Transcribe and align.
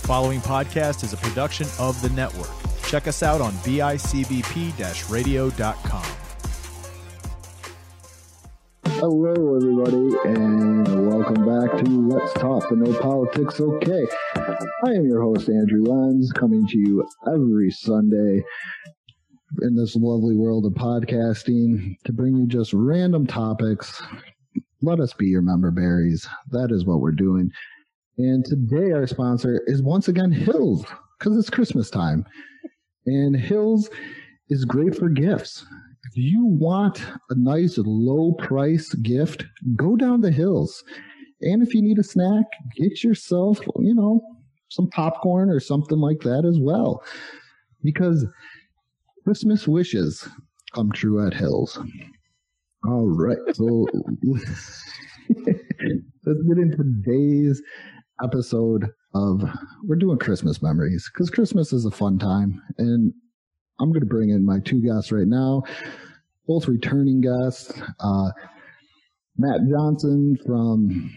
The 0.00 0.06
following 0.06 0.40
podcast 0.40 1.04
is 1.04 1.12
a 1.12 1.16
production 1.18 1.68
of 1.78 2.00
the 2.02 2.08
network. 2.10 2.50
Check 2.84 3.06
us 3.06 3.22
out 3.22 3.40
on 3.40 3.52
bicbp 3.62 5.10
radio.com. 5.10 6.04
Hello, 8.86 9.56
everybody, 9.56 10.16
and 10.24 11.08
welcome 11.08 11.44
back 11.46 11.84
to 11.84 12.08
Let's 12.08 12.32
Talk 12.32 12.72
No 12.72 12.98
Politics 12.98 13.60
Okay. 13.60 14.06
I 14.36 14.90
am 14.90 15.06
your 15.06 15.22
host, 15.22 15.48
Andrew 15.48 15.84
Lenz, 15.84 16.32
coming 16.32 16.66
to 16.66 16.78
you 16.78 17.06
every 17.28 17.70
Sunday 17.70 18.42
in 19.62 19.76
this 19.76 19.94
lovely 19.94 20.34
world 20.34 20.66
of 20.66 20.72
podcasting 20.72 21.94
to 22.04 22.12
bring 22.12 22.36
you 22.36 22.46
just 22.46 22.72
random 22.72 23.26
topics. 23.26 24.02
Let 24.82 24.98
us 24.98 25.12
be 25.12 25.26
your 25.26 25.42
member 25.42 25.70
berries. 25.70 26.26
That 26.50 26.72
is 26.72 26.84
what 26.84 27.00
we're 27.00 27.12
doing. 27.12 27.50
And 28.18 28.44
today, 28.44 28.92
our 28.92 29.06
sponsor 29.06 29.62
is 29.66 29.82
once 29.82 30.08
again 30.08 30.30
Hills, 30.30 30.84
because 31.18 31.36
it's 31.38 31.50
Christmas 31.50 31.90
time. 31.90 32.24
And 33.06 33.34
Hills 33.34 33.88
is 34.48 34.64
great 34.64 34.96
for 34.96 35.08
gifts. 35.08 35.64
If 36.10 36.16
you 36.16 36.44
want 36.44 37.04
a 37.30 37.34
nice 37.36 37.78
low 37.78 38.32
price 38.32 38.92
gift, 38.94 39.44
go 39.76 39.96
down 39.96 40.20
the 40.20 40.32
hills. 40.32 40.82
And 41.42 41.62
if 41.62 41.72
you 41.74 41.82
need 41.82 41.98
a 41.98 42.02
snack, 42.02 42.44
get 42.76 43.04
yourself, 43.04 43.60
you 43.78 43.94
know, 43.94 44.20
some 44.68 44.88
popcorn 44.90 45.50
or 45.50 45.60
something 45.60 45.98
like 45.98 46.20
that 46.20 46.44
as 46.44 46.58
well. 46.58 47.02
Because 47.82 48.26
Christmas 49.24 49.68
wishes 49.68 50.28
come 50.74 50.90
true 50.92 51.24
at 51.24 51.34
Hills. 51.34 51.78
All 52.84 53.08
right. 53.08 53.38
So 53.54 53.86
let's 54.24 54.82
get 56.24 56.58
into 56.58 56.76
today's 56.76 57.62
episode 58.22 58.90
of 59.14 59.42
we're 59.84 59.96
doing 59.96 60.18
Christmas 60.18 60.62
memories 60.62 61.10
because 61.12 61.30
Christmas 61.30 61.72
is 61.72 61.84
a 61.84 61.90
fun 61.90 62.18
time. 62.18 62.62
And 62.78 63.12
I'm 63.80 63.90
going 63.90 64.00
to 64.00 64.06
bring 64.06 64.30
in 64.30 64.44
my 64.44 64.60
two 64.60 64.82
guests 64.82 65.10
right 65.10 65.26
now, 65.26 65.62
both 66.46 66.68
returning 66.68 67.20
guests. 67.20 67.72
Uh, 67.98 68.30
Matt 69.40 69.60
Johnson 69.70 70.36
from 70.44 71.10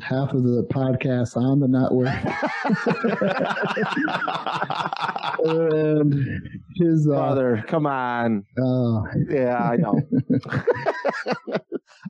half 0.00 0.32
of 0.32 0.42
the 0.44 0.66
podcast 0.72 1.36
on 1.36 1.58
the 1.60 1.68
network. 1.68 2.08
and 5.44 6.40
his 6.76 7.06
uh, 7.08 7.14
Brother, 7.14 7.64
come 7.68 7.86
on. 7.86 8.44
uh, 8.62 9.02
Yeah, 9.28 9.58
I 9.58 9.76
know. 9.76 10.00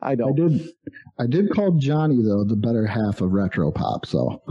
I 0.03 0.15
know. 0.15 0.29
I 0.29 0.33
did 0.37 0.69
I 1.19 1.27
did 1.27 1.51
call 1.55 1.73
Johnny 1.79 2.23
though 2.23 2.45
the 2.45 2.57
better 2.57 2.87
half 2.87 3.21
of 3.21 3.33
retro 3.33 3.71
pop, 3.71 4.07
so 4.07 4.43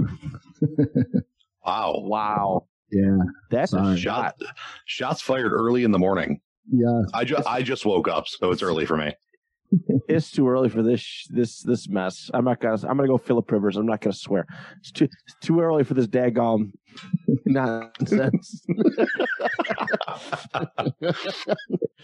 Wow. 1.65 1.95
Wow. 1.99 2.67
yeah. 2.91 3.17
That's 3.51 3.71
Sorry. 3.71 3.93
a 3.93 3.97
shot. 3.97 4.35
Shot, 4.41 4.55
shots 4.85 5.21
fired 5.21 5.51
early 5.51 5.83
in 5.83 5.91
the 5.91 5.99
morning. 5.99 6.39
Yeah. 6.71 7.01
I 7.13 7.23
just 7.25 7.47
I 7.47 7.61
just 7.61 7.85
woke 7.85 8.07
up, 8.07 8.27
so 8.27 8.51
it's 8.51 8.63
early 8.63 8.85
for 8.85 8.97
me. 8.97 9.13
It's 10.07 10.31
too 10.31 10.47
early 10.49 10.69
for 10.69 10.83
this 10.83 11.27
this 11.29 11.61
this 11.61 11.87
mess. 11.87 12.29
I'm 12.33 12.45
not 12.45 12.59
gonna 12.59 12.75
I'm 12.87 12.97
gonna 12.97 13.07
go 13.07 13.17
Philip 13.17 13.51
Rivers. 13.51 13.77
I'm 13.77 13.85
not 13.85 14.01
gonna 14.01 14.13
swear. 14.13 14.45
It's 14.79 14.91
too 14.91 15.05
it's 15.05 15.35
too 15.41 15.59
early 15.59 15.83
for 15.83 15.93
this 15.93 16.07
daggone 16.07 16.71
nonsense. 17.45 18.65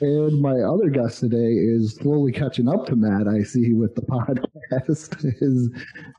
And 0.02 0.42
my 0.42 0.62
other 0.62 0.90
guest 0.90 1.20
today 1.20 1.38
is 1.38 1.96
slowly 1.96 2.32
catching 2.32 2.70
up 2.70 2.86
to 2.86 2.96
Matt, 2.96 3.28
I 3.28 3.44
see, 3.44 3.74
with 3.74 3.96
the 3.96 4.02
podcast, 4.02 5.26
is 5.42 5.70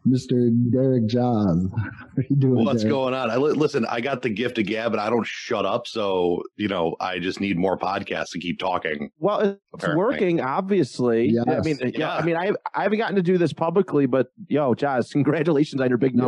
Mr. 0.06 0.50
Derek 0.70 1.06
Jaws. 1.06 1.66
How 1.74 1.84
are 2.18 2.24
you 2.28 2.36
doing, 2.36 2.62
What's 2.66 2.82
Derek? 2.82 2.92
going 2.92 3.14
on? 3.14 3.30
I 3.30 3.36
li- 3.36 3.52
listen. 3.54 3.86
I 3.86 4.02
got 4.02 4.20
the 4.20 4.28
gift 4.28 4.58
of 4.58 4.66
gab, 4.66 4.92
but 4.92 4.98
I 5.00 5.08
don't 5.08 5.26
shut 5.26 5.64
up. 5.64 5.86
So 5.86 6.42
you 6.56 6.68
know, 6.68 6.94
I 7.00 7.18
just 7.20 7.40
need 7.40 7.56
more 7.56 7.78
podcasts 7.78 8.32
to 8.32 8.38
keep 8.38 8.58
talking. 8.58 9.10
well, 9.18 9.40
it's 9.40 9.58
Apparently. 9.72 10.04
working, 10.04 10.40
obviously. 10.42 11.30
Yes. 11.30 11.44
I 11.48 11.60
mean, 11.60 11.78
yeah. 11.80 11.90
Yeah. 11.94 12.14
I 12.16 12.22
mean, 12.22 12.36
I 12.36 12.52
I 12.74 12.82
haven't 12.82 12.98
gotten 12.98 13.16
to 13.16 13.22
do 13.22 13.38
this 13.38 13.54
publicly, 13.54 14.04
but 14.04 14.26
yo, 14.48 14.74
Jazz, 14.74 15.10
congratulations 15.10 15.80
on 15.80 15.88
your 15.88 15.96
big 15.98 16.14
Yeah. 16.14 16.24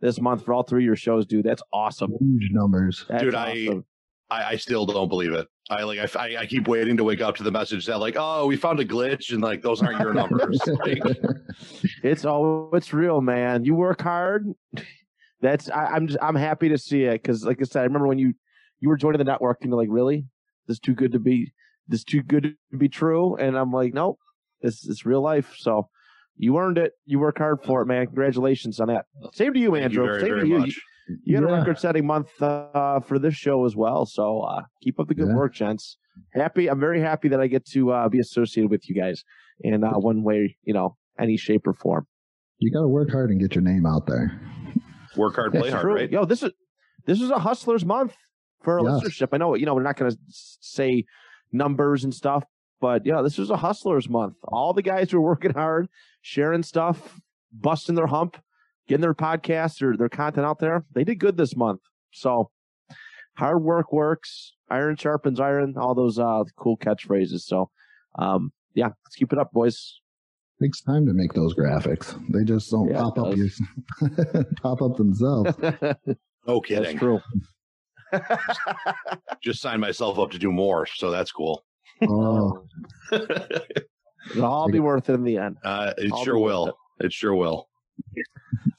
Numbers 0.00 0.16
this 0.16 0.20
month 0.22 0.44
for 0.44 0.54
all 0.54 0.62
three 0.62 0.82
of 0.82 0.86
your 0.86 0.96
shows, 0.96 1.26
dude. 1.26 1.44
That's 1.44 1.62
awesome. 1.72 2.12
Huge 2.20 2.50
numbers. 2.52 3.04
That's 3.08 3.22
Dude, 3.22 3.34
I- 3.34 3.66
awesome. 3.66 3.84
I, 4.28 4.42
I 4.44 4.56
still 4.56 4.86
don't 4.86 5.08
believe 5.08 5.32
it. 5.32 5.46
I 5.70 5.84
like. 5.84 6.00
I, 6.00 6.18
I, 6.18 6.36
I 6.38 6.46
keep 6.46 6.66
waiting 6.66 6.96
to 6.96 7.04
wake 7.04 7.20
up 7.20 7.36
to 7.36 7.44
the 7.44 7.50
message 7.52 7.86
that 7.86 7.98
like, 7.98 8.16
oh, 8.18 8.46
we 8.46 8.56
found 8.56 8.80
a 8.80 8.84
glitch, 8.84 9.32
and 9.32 9.40
like 9.40 9.62
those 9.62 9.80
aren't 9.82 10.00
your 10.00 10.12
numbers. 10.14 10.60
like, 10.66 10.98
It's 12.02 12.24
all 12.24 12.70
it's 12.72 12.92
real, 12.92 13.20
man. 13.20 13.64
You 13.64 13.76
work 13.76 14.02
hard. 14.02 14.52
That's 15.40 15.70
I, 15.70 15.86
I'm 15.86 16.08
just 16.08 16.18
I'm 16.20 16.34
happy 16.34 16.68
to 16.70 16.78
see 16.78 17.04
it 17.04 17.22
because, 17.22 17.44
like 17.44 17.60
I 17.60 17.64
said, 17.64 17.82
I 17.82 17.84
remember 17.84 18.08
when 18.08 18.18
you 18.18 18.34
you 18.80 18.88
were 18.88 18.96
joining 18.96 19.18
the 19.18 19.24
network 19.24 19.58
and 19.60 19.70
you're 19.70 19.78
like, 19.80 19.90
really, 19.92 20.26
this 20.66 20.74
is 20.74 20.80
too 20.80 20.94
good 20.94 21.12
to 21.12 21.20
be 21.20 21.52
this 21.86 22.00
is 22.00 22.04
too 22.04 22.22
good 22.24 22.56
to 22.72 22.76
be 22.76 22.88
true, 22.88 23.36
and 23.36 23.56
I'm 23.56 23.70
like, 23.72 23.94
nope, 23.94 24.18
this 24.60 24.84
is 24.86 25.06
real 25.06 25.20
life. 25.22 25.54
So 25.56 25.88
you 26.36 26.58
earned 26.58 26.78
it. 26.78 26.92
You 27.04 27.18
work 27.18 27.38
hard 27.38 27.62
for 27.64 27.82
it, 27.82 27.86
man. 27.86 28.06
Congratulations 28.06 28.80
on 28.80 28.88
that. 28.88 29.06
Same 29.32 29.52
to 29.54 29.58
you, 29.60 29.72
thank 29.72 29.84
Andrew. 29.84 30.04
you 30.04 30.10
very 30.10 30.20
Same 30.20 30.30
very 30.30 30.42
to 30.42 30.48
you. 30.48 30.58
much. 30.58 30.80
You 31.24 31.36
had 31.36 31.44
a 31.44 31.46
record-setting 31.52 32.04
month 32.04 32.30
uh, 32.42 32.98
for 33.00 33.18
this 33.20 33.34
show 33.34 33.64
as 33.64 33.76
well. 33.76 34.06
So 34.06 34.40
uh, 34.40 34.62
keep 34.82 34.98
up 34.98 35.06
the 35.08 35.14
good 35.14 35.28
Yeah. 35.28 35.34
work, 35.36 35.54
gents. 35.54 35.98
Happy. 36.34 36.68
I'm 36.68 36.80
very 36.80 37.00
happy 37.00 37.28
that 37.28 37.40
I 37.40 37.46
get 37.46 37.64
to 37.66 37.92
uh, 37.92 38.08
be 38.08 38.18
associated 38.18 38.70
with 38.70 38.88
you 38.88 38.94
guys 38.94 39.22
in 39.60 39.84
uh, 39.84 39.92
one 39.98 40.22
way, 40.24 40.56
you 40.64 40.74
know, 40.74 40.96
any 41.18 41.36
shape 41.36 41.66
or 41.66 41.74
form. 41.74 42.06
You 42.58 42.72
got 42.72 42.80
to 42.82 42.88
work 42.88 43.10
hard 43.10 43.30
and 43.30 43.38
get 43.40 43.54
your 43.54 43.62
name 43.62 43.86
out 43.86 44.06
there. 44.06 44.40
Work 45.16 45.36
hard, 45.36 45.52
play 45.52 45.70
hard, 45.70 45.82
true. 45.82 45.94
right? 45.94 46.10
Yo, 46.10 46.24
this 46.24 46.42
is 46.42 46.50
this 47.06 47.20
is 47.20 47.30
a 47.30 47.38
hustler's 47.38 47.84
month 47.84 48.14
for 48.62 48.80
our 48.80 48.84
Yes. 48.84 49.04
listenership. 49.04 49.28
I 49.32 49.36
know, 49.36 49.54
you 49.54 49.64
know, 49.64 49.74
we're 49.74 49.82
not 49.82 49.96
going 49.96 50.10
to 50.10 50.18
say 50.30 51.04
numbers 51.52 52.02
and 52.04 52.12
stuff, 52.12 52.44
but 52.80 53.06
yeah, 53.06 53.22
this 53.22 53.38
is 53.38 53.50
a 53.50 53.56
hustler's 53.56 54.08
month. 54.08 54.34
All 54.44 54.72
the 54.72 54.82
guys 54.82 55.10
who 55.10 55.18
are 55.18 55.22
working 55.22 55.52
hard, 55.52 55.88
sharing 56.26 56.64
stuff, 56.64 57.20
busting 57.52 57.94
their 57.94 58.08
hump, 58.08 58.36
getting 58.88 59.00
their 59.02 59.14
podcasts 59.14 59.80
or 59.80 59.96
their 59.96 60.08
content 60.08 60.44
out 60.44 60.58
there, 60.58 60.84
they 60.92 61.04
did 61.04 61.20
good 61.20 61.36
this 61.36 61.54
month. 61.56 61.80
So 62.10 62.50
hard 63.36 63.62
work 63.62 63.92
works. 63.92 64.54
Iron 64.68 64.96
sharpens 64.96 65.38
iron. 65.38 65.74
All 65.78 65.94
those 65.94 66.18
uh, 66.18 66.42
cool 66.56 66.76
catchphrases. 66.78 67.42
So, 67.42 67.70
um, 68.18 68.50
yeah, 68.74 68.88
let's 69.04 69.14
keep 69.14 69.32
it 69.32 69.38
up, 69.38 69.52
boys. 69.52 70.00
Takes 70.60 70.80
time 70.80 71.06
to 71.06 71.12
make 71.12 71.32
those 71.32 71.54
graphics. 71.54 72.18
They 72.32 72.42
just 72.42 72.68
don't 72.72 72.90
Yeah, 72.90 73.02
pop 73.02 73.18
up 73.18 73.30
does. 73.36 73.60
your, 74.00 74.44
pop 74.62 74.82
up 74.82 74.96
themselves. 74.96 75.52
That's 75.58 76.02
No 76.48 76.60
kidding. 76.60 76.98
true. 76.98 77.20
Just 79.42 79.60
signed 79.60 79.80
myself 79.80 80.18
up 80.18 80.30
to 80.30 80.38
do 80.38 80.50
more, 80.52 80.86
so 80.86 81.10
that's 81.10 81.32
cool. 81.32 81.64
Oh, 82.08 82.64
It'll 84.30 84.44
all 84.44 84.68
be 84.68 84.80
worth 84.80 85.08
it 85.08 85.14
in 85.14 85.24
the 85.24 85.38
end. 85.38 85.56
Uh, 85.64 85.92
it 85.98 86.12
I'll 86.12 86.24
sure 86.24 86.34
be 86.34 86.42
will. 86.42 86.78
It 87.00 87.12
sure 87.12 87.34
will. 87.34 87.68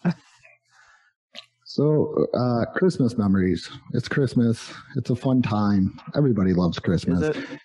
so 1.64 2.28
uh, 2.34 2.66
Christmas 2.74 3.18
memories. 3.18 3.70
It's 3.94 4.08
Christmas. 4.08 4.74
It's 4.96 5.10
a 5.10 5.16
fun 5.16 5.42
time. 5.42 6.00
Everybody 6.16 6.54
loves 6.54 6.80
Christmas. 6.80 7.22
Is 7.22 7.30
it? 7.30 7.60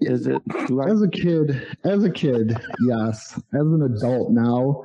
Is 0.00 0.26
it? 0.26 0.42
I, 0.50 0.90
as 0.90 1.02
a 1.02 1.08
kid, 1.08 1.76
as 1.84 2.04
a 2.04 2.10
kid, 2.10 2.56
yes. 2.86 3.34
As 3.54 3.60
an 3.60 3.82
adult 3.82 4.32
now, 4.32 4.82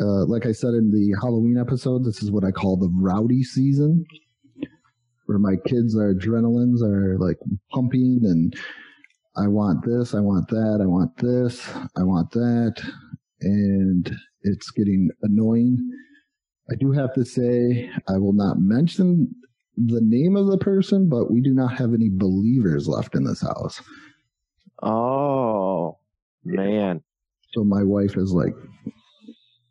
uh, 0.00 0.24
like 0.26 0.46
I 0.46 0.52
said 0.52 0.74
in 0.74 0.90
the 0.90 1.16
Halloween 1.20 1.58
episode, 1.58 2.04
this 2.04 2.22
is 2.22 2.30
what 2.30 2.44
I 2.44 2.50
call 2.50 2.76
the 2.76 2.90
rowdy 2.94 3.42
season, 3.42 4.04
where 5.26 5.38
my 5.38 5.54
kids' 5.66 5.96
are 5.96 6.14
adrenalines 6.14 6.82
are 6.82 7.16
like 7.18 7.38
pumping, 7.70 8.20
and 8.24 8.54
I 9.38 9.46
want 9.46 9.84
this, 9.84 10.14
I 10.14 10.20
want 10.20 10.48
that, 10.48 10.80
I 10.82 10.86
want 10.86 11.16
this, 11.18 11.68
I 11.96 12.02
want 12.02 12.30
that, 12.32 12.74
and 13.40 14.10
it's 14.42 14.70
getting 14.72 15.10
annoying. 15.22 15.78
I 16.70 16.74
do 16.74 16.90
have 16.92 17.14
to 17.14 17.24
say, 17.24 17.90
I 18.08 18.18
will 18.18 18.32
not 18.32 18.58
mention 18.58 19.32
the 19.76 20.00
name 20.02 20.34
of 20.36 20.48
the 20.48 20.58
person, 20.58 21.08
but 21.08 21.30
we 21.30 21.40
do 21.40 21.54
not 21.54 21.76
have 21.78 21.94
any 21.94 22.08
believers 22.10 22.88
left 22.88 23.14
in 23.14 23.24
this 23.24 23.40
house. 23.42 23.80
oh 24.82 25.98
man, 26.44 27.02
So 27.54 27.64
my 27.64 27.82
wife 27.84 28.16
is 28.16 28.32
like 28.32 28.54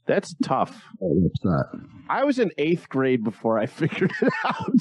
that's 0.08 0.34
tough. 0.42 0.82
all 1.02 1.22
upset. 1.28 1.66
I 2.10 2.24
was 2.24 2.40
in 2.40 2.52
eighth 2.58 2.88
grade 2.88 3.24
before 3.24 3.60
I 3.60 3.66
figured 3.66 4.14
it 4.22 4.34
out, 4.46 4.72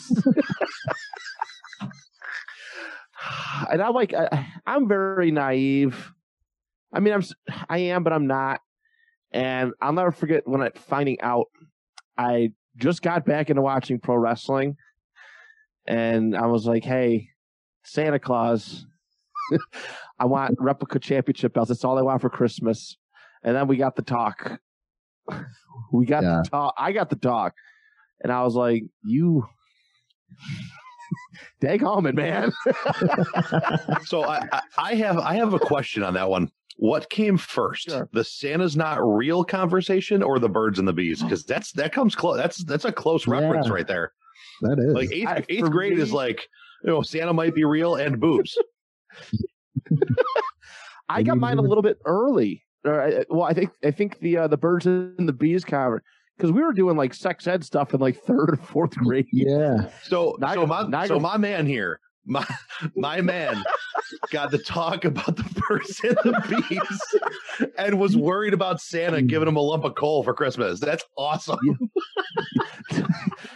and 3.71 3.83
I'm 3.83 3.95
like, 3.95 4.13
I, 4.15 4.47
I'm 4.67 4.89
very 4.89 5.31
naive. 5.31 6.13
I 6.93 7.01
mean, 7.01 7.15
I'm 7.15 7.23
I 7.69 7.79
am, 7.79 8.03
but 8.05 8.13
I'm 8.13 8.27
not. 8.27 8.61
And 9.33 9.73
I'll 9.81 9.93
never 9.93 10.13
forget 10.13 10.47
when 10.47 10.63
I 10.63 10.71
finding 10.75 11.21
out. 11.21 11.47
I 12.17 12.53
just 12.77 13.03
got 13.03 13.25
back 13.27 13.51
into 13.51 13.61
watching 13.63 13.99
pro 13.99 14.17
wrestling, 14.17 14.77
and 15.87 16.37
I 16.37 16.47
was 16.47 16.67
like, 16.67 16.85
"Hey, 16.85 17.31
Santa 17.85 18.19
Claus, 18.19 18.87
I 20.19 20.25
want 20.27 20.57
replica 20.59 20.99
championship 20.99 21.53
belts. 21.55 21.69
That's 21.69 21.85
all 21.85 21.99
I 21.99 22.03
want 22.03 22.21
for 22.23 22.31
Christmas." 22.31 22.97
And 23.43 23.55
then 23.55 23.67
we 23.69 23.77
got 23.77 23.97
the 23.97 24.03
talk. 24.03 24.59
We 25.93 26.07
got 26.07 26.23
Yeah. 26.23 26.41
the 26.43 26.49
talk. 26.49 26.75
I 26.79 26.93
got 26.93 27.11
the 27.11 27.17
talk. 27.17 27.55
and 28.23 28.33
I 28.33 28.43
was 28.45 28.55
like, 28.55 28.83
"You, 29.05 29.47
dag 31.61 31.83
almond 31.83 32.17
man." 32.17 32.53
So 34.05 34.25
I, 34.25 34.47
I, 34.53 34.61
I 34.79 34.95
have 34.97 35.19
I 35.19 35.35
have 35.35 35.55
a 35.55 35.59
question 35.59 36.03
on 36.03 36.15
that 36.15 36.29
one. 36.29 36.51
What 36.79 37.09
came 37.09 37.39
first, 37.39 37.89
Sure. 37.89 38.09
the 38.13 38.23
Santa's 38.23 38.77
not 38.77 38.99
real 39.03 39.43
conversation 39.45 40.23
or 40.23 40.39
the 40.39 40.49
birds 40.49 40.79
and 40.79 40.87
the 40.87 40.93
bees? 40.93 41.23
Because 41.23 41.45
that's 41.45 41.73
that 41.73 41.93
comes 41.93 42.15
close. 42.15 42.37
That's 42.37 42.63
that's 42.65 42.85
a 42.85 42.93
close 42.93 43.27
reference 43.27 43.67
Yeah. 43.67 43.73
right 43.73 43.87
there. 43.87 44.13
That 44.63 44.79
is. 44.79 44.95
Like 44.95 45.11
eighth 45.13 45.29
I- 45.29 45.45
eighth 45.49 45.61
for 45.61 45.71
grade 45.71 45.99
is 45.99 46.13
like 46.13 46.47
you 46.85 46.91
know 46.91 47.03
Santa 47.03 47.33
might 47.33 47.55
be 47.55 47.65
real 47.65 47.95
and 47.97 48.21
boobs. 48.21 48.59
I 51.09 51.23
got 51.23 51.39
mine 51.39 51.59
a 51.59 51.63
little 51.63 51.83
bit 51.83 51.99
early. 52.05 52.63
Or, 52.85 53.25
well, 53.31 53.43
I 53.45 53.53
think 53.55 53.71
I 53.85 53.91
think 53.91 54.19
the 54.21 54.37
uh, 54.39 54.47
the 54.49 54.57
birds 54.57 54.87
and 54.87 55.29
the 55.29 55.33
bees 55.33 55.65
cover 55.65 56.03
because 56.37 56.53
we 56.53 56.63
were 56.63 56.73
doing 56.73 56.97
like 56.97 57.15
sex 57.15 57.47
ed 57.47 57.65
stuff 57.65 57.95
in 57.95 58.01
like 58.01 58.23
third 58.23 58.51
or 58.51 58.57
fourth 58.57 58.91
grade. 58.97 59.27
yeah. 59.33 59.89
So 60.03 60.37
Now 60.39 60.55
so 60.55 60.67
my 60.67 60.83
now 60.87 61.07
so 61.07 61.19
my 61.19 61.37
man 61.37 61.67
here, 61.67 62.01
my 62.25 62.47
my 62.97 63.21
man 63.21 63.63
got 64.31 64.51
to 64.51 64.59
talk 64.59 65.05
about 65.05 65.37
the 65.37 65.63
birds 65.69 66.01
and 66.05 66.17
the 66.17 66.67
bees 66.69 67.71
and 67.79 67.99
was 67.99 68.17
worried 68.17 68.55
about 68.55 68.81
Santa 68.81 69.19
mm. 69.19 69.27
giving 69.27 69.49
him 69.49 69.57
a 69.57 69.61
lump 69.61 69.85
of 69.85 69.95
coal 69.95 70.23
for 70.23 70.35
Christmas. 70.35 70.81
That's 70.81 71.05
awesome. 71.17 71.91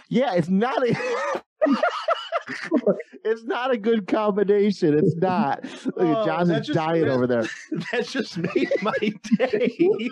Yeah, 0.09 0.33
it's 0.35 0.49
not 0.49 0.85
a. 0.87 1.41
it's 3.23 3.43
not 3.43 3.71
a 3.71 3.77
good 3.77 4.07
combination. 4.07 4.97
It's 4.97 5.15
not. 5.15 5.63
Look 5.85 5.95
Oh, 5.97 6.19
at 6.21 6.25
John's 6.25 6.67
just- 6.67 6.73
dying 6.73 7.07
over 7.07 7.27
there. 7.27 7.47
That 7.91 8.07
just 8.07 8.37
made 8.37 8.71
my 8.81 8.93
day. 9.37 9.77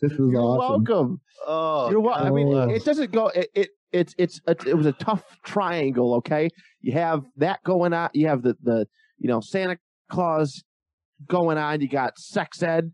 This 0.00 0.12
is 0.12 0.18
You're 0.18 0.40
awesome. 0.40 0.84
welcome. 0.84 1.20
Oh, 1.46 1.90
You're 1.90 2.00
welcome. 2.00 2.26
I 2.26 2.30
mean, 2.30 2.48
Oh. 2.52 2.68
it 2.68 2.84
doesn't 2.84 3.12
go. 3.12 3.28
It, 3.28 3.48
it 3.54 3.68
it's 3.92 4.14
it's 4.18 4.40
a, 4.46 4.56
it 4.66 4.76
was 4.76 4.86
a 4.86 4.92
tough 4.92 5.22
triangle. 5.44 6.14
Okay, 6.14 6.48
you 6.80 6.92
have 6.92 7.24
that 7.36 7.62
going 7.64 7.92
on. 7.92 8.10
You 8.12 8.28
have 8.28 8.42
the 8.42 8.56
the 8.62 8.86
you 9.18 9.28
know 9.28 9.40
Santa 9.40 9.78
Claus 10.10 10.64
going 11.28 11.58
on. 11.58 11.80
You 11.80 11.88
got 11.88 12.18
sex 12.18 12.62
ed 12.62 12.92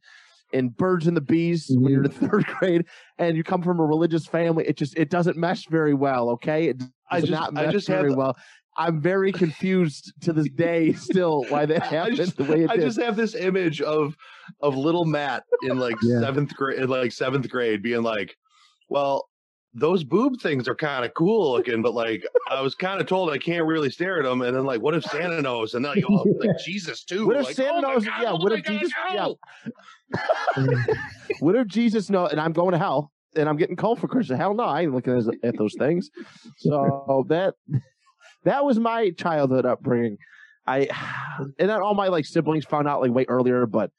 and 0.52 0.76
birds 0.76 1.06
and 1.06 1.16
the 1.16 1.20
bees 1.20 1.70
when 1.70 1.93
you're 1.93 2.05
in 2.05 2.10
mm-hmm. 2.10 2.25
the 2.25 2.31
third 2.31 2.46
grade, 2.46 2.84
and 3.19 3.37
you 3.37 3.44
come 3.44 3.62
from 3.62 3.81
a 3.81 3.84
religious 3.84 4.26
family. 4.26 4.66
It 4.66 4.76
just 4.76 4.96
it 4.96 5.10
doesn't 5.10 5.37
mesh 5.37 5.66
very 5.69 5.94
well. 5.94 6.31
Okay, 6.31 6.69
it 6.69 6.82
I 7.10 7.20
just- 7.20 7.32
not 7.32 7.56
I 7.56 7.70
just 7.70 7.88
have 7.88 7.99
very 8.00 8.10
the- 8.12 8.16
well. 8.19 8.37
I'm 8.76 9.00
very 9.00 9.32
confused 9.32 10.12
to 10.20 10.32
this 10.32 10.49
day 10.50 10.93
still 10.93 11.44
why 11.49 11.66
that 11.66 11.82
happened 11.94 12.16
just- 12.16 12.37
the 12.37 12.44
way 12.44 12.62
it 12.62 12.70
I 12.70 12.76
did. 12.76 12.84
just 12.84 13.00
have 13.00 13.16
this 13.16 13.34
image 13.34 13.81
of 13.82 14.16
of 14.60 14.76
little 14.76 15.05
Matt 15.05 15.43
in 15.62 15.78
like 15.78 15.96
Yeah. 16.02 16.20
seventh 16.20 16.55
grade, 16.55 16.78
in 16.81 16.88
like 16.88 17.10
seventh 17.12 17.49
grade, 17.50 17.82
being 17.82 18.02
like, 18.02 18.37
"Well, 18.88 19.28
those 19.75 20.02
boob 20.05 20.40
things 20.40 20.66
are 20.69 20.75
kind 20.75 21.05
of 21.05 21.12
cool 21.14 21.52
looking, 21.52 21.82
but 21.82 21.93
like 21.93 22.25
I 22.50 22.60
was 22.60 22.75
kind 22.75 23.00
of 23.00 23.06
told 23.08 23.31
I 23.31 23.38
can't 23.38 23.66
really 23.66 23.90
stare 23.90 24.19
at 24.19 24.25
them." 24.25 24.43
And 24.43 24.56
then 24.56 24.64
like, 24.64 24.81
what 24.81 24.94
if 24.94 25.02
Santa 25.14 25.43
knows? 25.43 25.75
And 25.75 25.84
then 25.84 25.93
like, 25.96 26.05
oh, 26.08 26.25
like 26.38 26.56
Jesus 26.64 27.02
too. 27.05 27.26
What 27.26 27.37
if 27.38 27.46
like, 27.46 27.56
Santa 27.56 27.78
oh 27.78 27.81
knows- 27.81 28.06
yeah, 28.06 28.31
oh 28.32 28.37
what 28.37 28.52
if 28.52 28.64
Jesus- 28.64 28.93
no! 29.12 29.37
what 31.40 31.56
if 31.56 31.66
Jesus 31.66 32.10
know 32.10 32.26
and 32.26 32.40
I'm 32.40 32.52
going 32.52 32.72
to 32.72 32.78
hell 32.78 33.10
and 33.36 33.48
I'm 33.48 33.56
getting 33.56 33.76
called 33.76 33.98
for 33.98 34.08
Christmas? 34.08 34.38
Hell 34.38 34.54
no, 34.54 34.64
I 34.64 34.82
ain't 34.82 34.94
looking 34.94 35.16
at, 35.42 35.56
those 35.56 35.75
things. 35.78 36.10
So 36.56 37.25
that 37.28 37.54
that 38.44 38.64
was 38.64 38.78
my 38.78 39.10
childhood 39.10 39.66
upbringing. 39.66 40.19
I 40.66 40.88
and 41.58 41.69
then 41.70 41.82
all 41.82 41.94
my 41.94 42.08
like 42.08 42.26
siblings 42.26 42.64
found 42.64 42.88
out 42.88 43.00
like 43.00 43.10
way 43.10 43.25
earlier, 43.28 43.66
but 43.66 43.90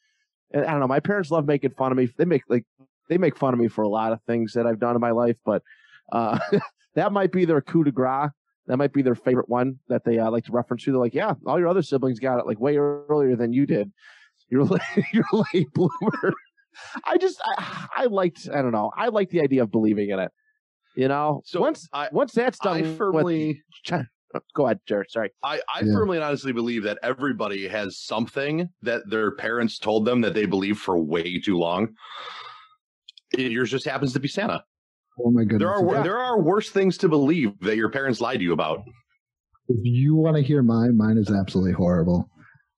I 0.54 0.62
don't 0.62 0.80
know. 0.80 0.88
My 0.88 1.00
parents 1.00 1.32
love 1.32 1.46
making 1.46 1.72
fun 1.72 1.92
of 1.92 1.98
me. 1.98 2.10
They 2.18 2.26
make 2.26 2.44
like 2.48 2.66
they 3.10 3.18
make 3.18 3.38
fun 3.38 3.54
of 3.54 3.60
me 3.60 3.68
for 3.68 3.84
a 3.84 3.90
lot 3.90 4.14
of 4.14 4.22
things 4.28 4.54
that 4.54 4.66
I've 4.66 4.80
done 4.80 4.96
in 4.96 5.02
my 5.02 5.12
life, 5.12 5.38
but 5.46 5.64
uh, 6.12 6.40
that 6.96 7.12
might 7.12 7.32
be 7.32 7.46
their 7.46 7.62
coup 7.62 7.84
de 7.84 7.92
grace. 7.92 8.30
That 8.68 8.78
might 8.78 8.94
be 8.94 9.02
their 9.02 9.16
favorite 9.16 9.50
one 9.50 9.80
that 9.88 10.06
they 10.06 10.20
uh, 10.20 10.30
like 10.30 10.46
to 10.46 10.52
reference 10.52 10.84
to. 10.84 10.92
They're 10.92 11.00
like, 11.00 11.16
yeah, 11.16 11.34
all 11.48 11.58
your 11.58 11.68
other 11.68 11.82
siblings 11.82 12.20
got 12.20 12.38
it 12.38 12.46
like 12.46 12.60
way 12.60 12.78
earlier 12.78 13.36
than 13.36 13.52
you 13.52 13.66
did. 13.66 13.92
You're 14.50 14.64
late, 14.64 14.82
you're 15.14 15.26
late 15.54 15.74
bloomer. 15.74 16.34
I 17.06 17.18
just, 17.18 17.42
I, 17.46 17.88
I 17.98 18.06
liked, 18.06 18.48
I 18.54 18.62
don't 18.62 18.72
know, 18.72 18.92
I 18.98 19.08
like 19.10 19.30
the 19.30 19.42
idea 19.42 19.64
of 19.64 19.72
believing 19.72 20.10
in 20.10 20.20
it. 20.20 20.32
You 20.96 21.08
know, 21.08 21.42
So 21.46 21.62
once 21.62 21.88
I- 21.94 22.10
once 22.12 22.34
that's 22.34 22.60
done, 22.60 22.78
I 22.78 22.82
with- 22.82 22.98
firmly, 22.98 23.62
go 24.56 24.66
ahead, 24.66 24.80
Jared. 24.88 25.10
Sorry. 25.12 25.32
I, 25.44 25.62
I 25.74 25.82
Yeah. 25.82 25.94
firmly 25.94 26.18
and 26.18 26.24
honestly 26.24 26.52
believe 26.52 26.84
that 26.84 26.98
everybody 27.04 27.68
has 27.68 28.00
something 28.00 28.70
that 28.82 29.02
their 29.10 29.32
parents 29.36 29.78
told 29.80 30.06
them 30.06 30.22
that 30.22 30.34
they 30.34 30.46
believe 30.46 30.78
for 30.78 30.98
way 30.98 31.40
too 31.40 31.58
long. 31.58 31.90
It- 33.38 33.52
yours 33.52 33.72
just 33.72 33.86
happens 33.86 34.14
to 34.14 34.20
be 34.20 34.28
Santa. 34.28 34.64
Oh 35.24 35.32
my 35.32 35.44
goodness. 35.44 35.60
There 35.60 35.70
are 35.74 35.96
Yeah. 35.96 36.04
there 36.04 36.18
are 36.18 36.40
worse 36.40 36.70
things 36.70 36.98
to 37.00 37.10
believe 37.10 37.58
that 37.62 37.76
your 37.76 37.90
parents 37.90 38.20
lied 38.22 38.40
to 38.40 38.44
you 38.44 38.54
about. 38.54 38.80
If 39.68 39.78
you 39.84 40.16
want 40.16 40.36
to 40.38 40.42
hear 40.42 40.64
mine, 40.64 40.98
mine 40.98 41.18
is 41.18 41.30
absolutely 41.30 41.74
horrible. 41.74 42.30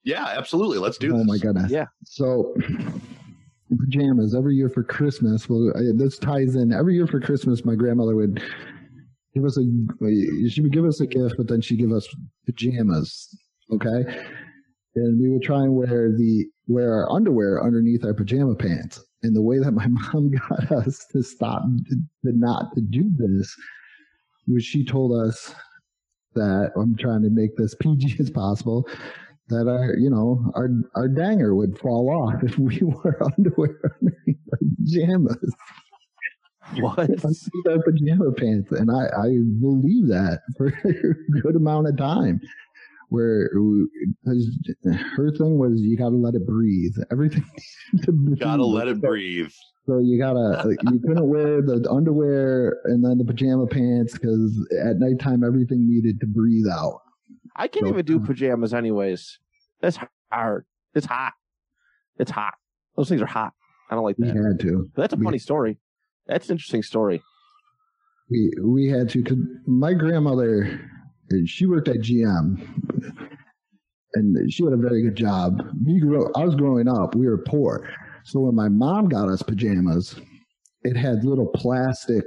Yeah, 0.03 0.25
absolutely. 0.25 0.77
Let's 0.79 0.97
do 0.97 1.13
oh 1.13 1.19
this. 1.19 1.27
my 1.27 1.37
goodness. 1.37 1.71
Yeah. 1.71 1.85
So 2.03 2.53
pajamas 3.77 4.35
every 4.35 4.55
year 4.55 4.69
for 4.69 4.83
Christmas. 4.83 5.49
Well, 5.49 5.71
I- 5.75 5.95
this 5.95 6.17
ties 6.17 6.55
in. 6.55 6.71
Every 6.73 6.95
year 6.95 7.07
for 7.07 7.19
Christmas, 7.19 7.65
my 7.65 7.75
grandmother 7.75 8.15
would 8.15 8.41
give 9.33 9.45
us 9.45 9.57
a. 9.57 9.63
She 10.49 10.61
would 10.61 10.73
give 10.73 10.85
us 10.85 10.99
a 10.99 11.07
gift, 11.07 11.35
but 11.37 11.47
then 11.47 11.61
she'd 11.61 11.79
give 11.79 11.91
us 11.91 12.07
pajamas. 12.45 13.27
Okay. 13.71 14.03
And 14.95 15.21
we 15.21 15.29
would 15.29 15.43
try 15.43 15.63
and 15.63 15.75
wear 15.75 16.11
the 16.11 16.45
wear 16.67 16.93
our 16.93 17.11
underwear 17.11 17.63
underneath 17.63 18.03
our 18.03 18.13
pajama 18.13 18.55
pants. 18.55 19.03
And 19.23 19.35
the 19.35 19.41
way 19.41 19.59
that 19.59 19.71
my 19.71 19.87
mom 20.13 20.31
got 20.31 20.71
us 20.71 21.05
to 21.11 21.23
stop 21.23 21.63
to 21.89 21.97
not 22.23 22.73
to 22.75 22.81
do 22.81 23.09
this 23.17 23.55
was 24.47 24.63
she 24.65 24.83
told 24.83 25.13
us 25.13 25.53
that 26.33 26.71
I'm 26.75 26.95
trying 26.97 27.23
to 27.23 27.29
make 27.29 27.55
this 27.57 27.75
PG 27.75 28.17
as 28.19 28.29
possible 28.29 28.87
that 29.51 29.67
our 29.69 29.95
you 29.97 30.09
know 30.09 30.51
our 30.55 30.69
our 30.95 31.07
danger 31.07 31.53
would 31.55 31.77
fall 31.77 32.09
off 32.09 32.43
if 32.43 32.57
we 32.57 32.79
wore 32.81 33.17
underwear 33.37 33.79
underneath 34.01 34.39
our 34.53 34.59
pajamas 34.77 35.55
What? 36.79 36.99
underneath 36.99 37.67
our 37.69 37.83
pajama 37.83 38.31
pants 38.33 38.71
and 38.71 38.89
I 38.91 39.05
I 39.27 39.29
believe 39.59 40.07
that 40.07 40.39
for 40.57 40.67
a 40.85 41.41
good 41.41 41.55
amount 41.55 41.87
of 41.87 41.97
time 41.97 42.41
where 43.09 43.49
because 44.23 44.57
her 45.17 45.31
thing 45.37 45.57
was 45.57 45.81
you 45.81 45.97
got 45.97 46.09
to 46.09 46.15
let 46.15 46.33
it 46.33 46.47
breathe 46.47 46.95
everything 47.11 47.43
breathe. 48.07 48.39
Gotta 48.39 48.65
let 48.65 48.87
it 48.87 49.01
breathe. 49.01 49.51
so 49.85 49.99
you 49.99 50.17
gotta 50.17 50.63
you 50.91 50.99
couldn't 51.05 51.27
wear 51.27 51.61
the 51.61 51.85
underwear 51.91 52.79
and 52.85 53.03
then 53.03 53.17
the 53.17 53.25
pajama 53.25 53.67
pants 53.67 54.13
because 54.13 54.57
at 54.81 54.95
nighttime 54.97 55.43
everything 55.43 55.89
needed 55.89 56.21
to 56.21 56.25
breathe 56.27 56.67
out 56.71 57.01
I 57.55 57.67
can't 57.67 57.87
even 57.87 58.05
do 58.05 58.19
pajamas, 58.19 58.73
anyways. 58.73 59.39
That's 59.81 59.97
hard. 60.31 60.65
It's 60.93 61.05
hot. 61.05 61.33
It's 62.17 62.31
hot. 62.31 62.53
Those 62.95 63.09
things 63.09 63.21
are 63.21 63.25
hot. 63.25 63.53
I 63.89 63.95
don't 63.95 64.03
like 64.03 64.17
that. 64.17 64.33
we 64.35 64.41
had 64.43 64.59
to 64.61 64.89
But 64.95 65.01
that's 65.03 65.13
a 65.13 65.17
we- 65.17 65.25
funny 65.25 65.37
story. 65.39 65.77
That's 66.27 66.47
an 66.49 66.53
interesting 66.53 66.83
story. 66.83 67.21
we 68.29 68.51
we 68.63 68.87
had 68.87 69.09
to 69.09 69.23
cause 69.23 69.37
my 69.67 69.93
grandmother 69.93 70.79
she 71.45 71.65
worked 71.65 71.87
at 71.87 71.97
GM 71.97 72.61
and 74.13 74.51
she 74.53 74.63
had 74.63 74.73
a 74.73 74.77
very 74.77 75.01
good 75.01 75.15
job. 75.15 75.57
Grew 75.99 76.31
I 76.35 76.43
was 76.45 76.55
growing 76.55 76.87
up, 76.87 77.15
we 77.15 77.27
were 77.27 77.37
poor. 77.39 77.89
So 78.25 78.41
when 78.41 78.55
my 78.55 78.69
mom 78.69 79.07
got 79.09 79.29
us 79.29 79.41
pajamas, 79.41 80.15
it 80.83 80.95
had 80.95 81.23
little 81.23 81.47
plastic 81.47 82.23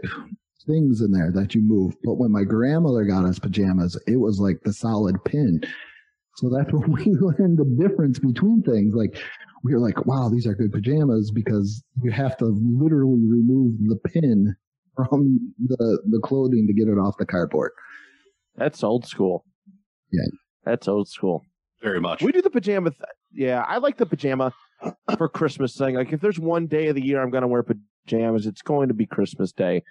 things 0.67 1.01
in 1.01 1.13
there 1.13 1.31
that 1.35 1.55
you 1.55 1.63
move. 1.63 1.95
But 2.05 2.15
when 2.15 2.33
my 2.33 2.45
grandmother 2.45 3.05
got 3.05 3.25
us 3.25 3.39
pajamas, 3.39 3.99
it 4.07 4.17
was 4.17 4.41
like 4.41 4.61
the 4.63 4.73
solid 4.73 5.23
pin. 5.25 5.61
So 6.37 6.51
that's 6.51 6.73
when 6.73 6.93
we 6.93 7.05
learned 7.05 7.59
the 7.59 7.87
difference 7.89 8.19
between 8.19 8.63
things. 8.63 8.95
Like 8.95 9.17
we 9.63 9.73
were 9.73 9.81
like, 9.81 10.07
wow, 10.07 10.29
these 10.29 10.47
are 10.47 10.55
good 10.55 10.73
pajamas 10.73 11.31
because 11.31 11.83
you 12.03 12.11
have 12.11 12.37
to 12.39 12.47
literally 12.47 13.23
remove 13.29 13.75
the 13.87 13.99
pin 14.09 14.55
from 14.97 15.55
the 15.59 16.03
the 16.11 16.21
clothing 16.23 16.67
to 16.67 16.73
get 16.73 16.91
it 16.91 16.99
off 16.99 17.17
the 17.19 17.27
cardboard. 17.27 17.73
That's 18.57 18.85
old 18.85 19.07
school. 19.07 19.45
Yeah. 20.13 20.27
That's 20.65 20.89
old 20.89 21.09
school. 21.09 21.45
Very 21.83 22.01
much. 22.01 22.23
We 22.23 22.33
do 22.33 22.41
the 22.41 22.51
pajama. 22.51 22.91
Th- 22.91 23.03
yeah, 23.33 23.65
I 23.67 23.79
like 23.79 23.97
the 23.97 24.07
pajama 24.07 24.55
for 25.19 25.29
Christmas 25.29 25.77
thing. 25.77 25.97
Like, 25.97 26.13
if 26.13 26.21
there's 26.21 26.39
one 26.39 26.67
day 26.67 26.89
of 26.89 26.95
the 26.95 27.05
year 27.05 27.21
I'm 27.21 27.31
going 27.31 27.43
to 27.43 27.49
wear 27.49 27.65
pajamas, 27.65 28.47
it's 28.47 28.63
going 28.63 28.89
to 28.89 28.95
be 28.95 29.07
Christmas 29.07 29.53
Day. 29.53 29.83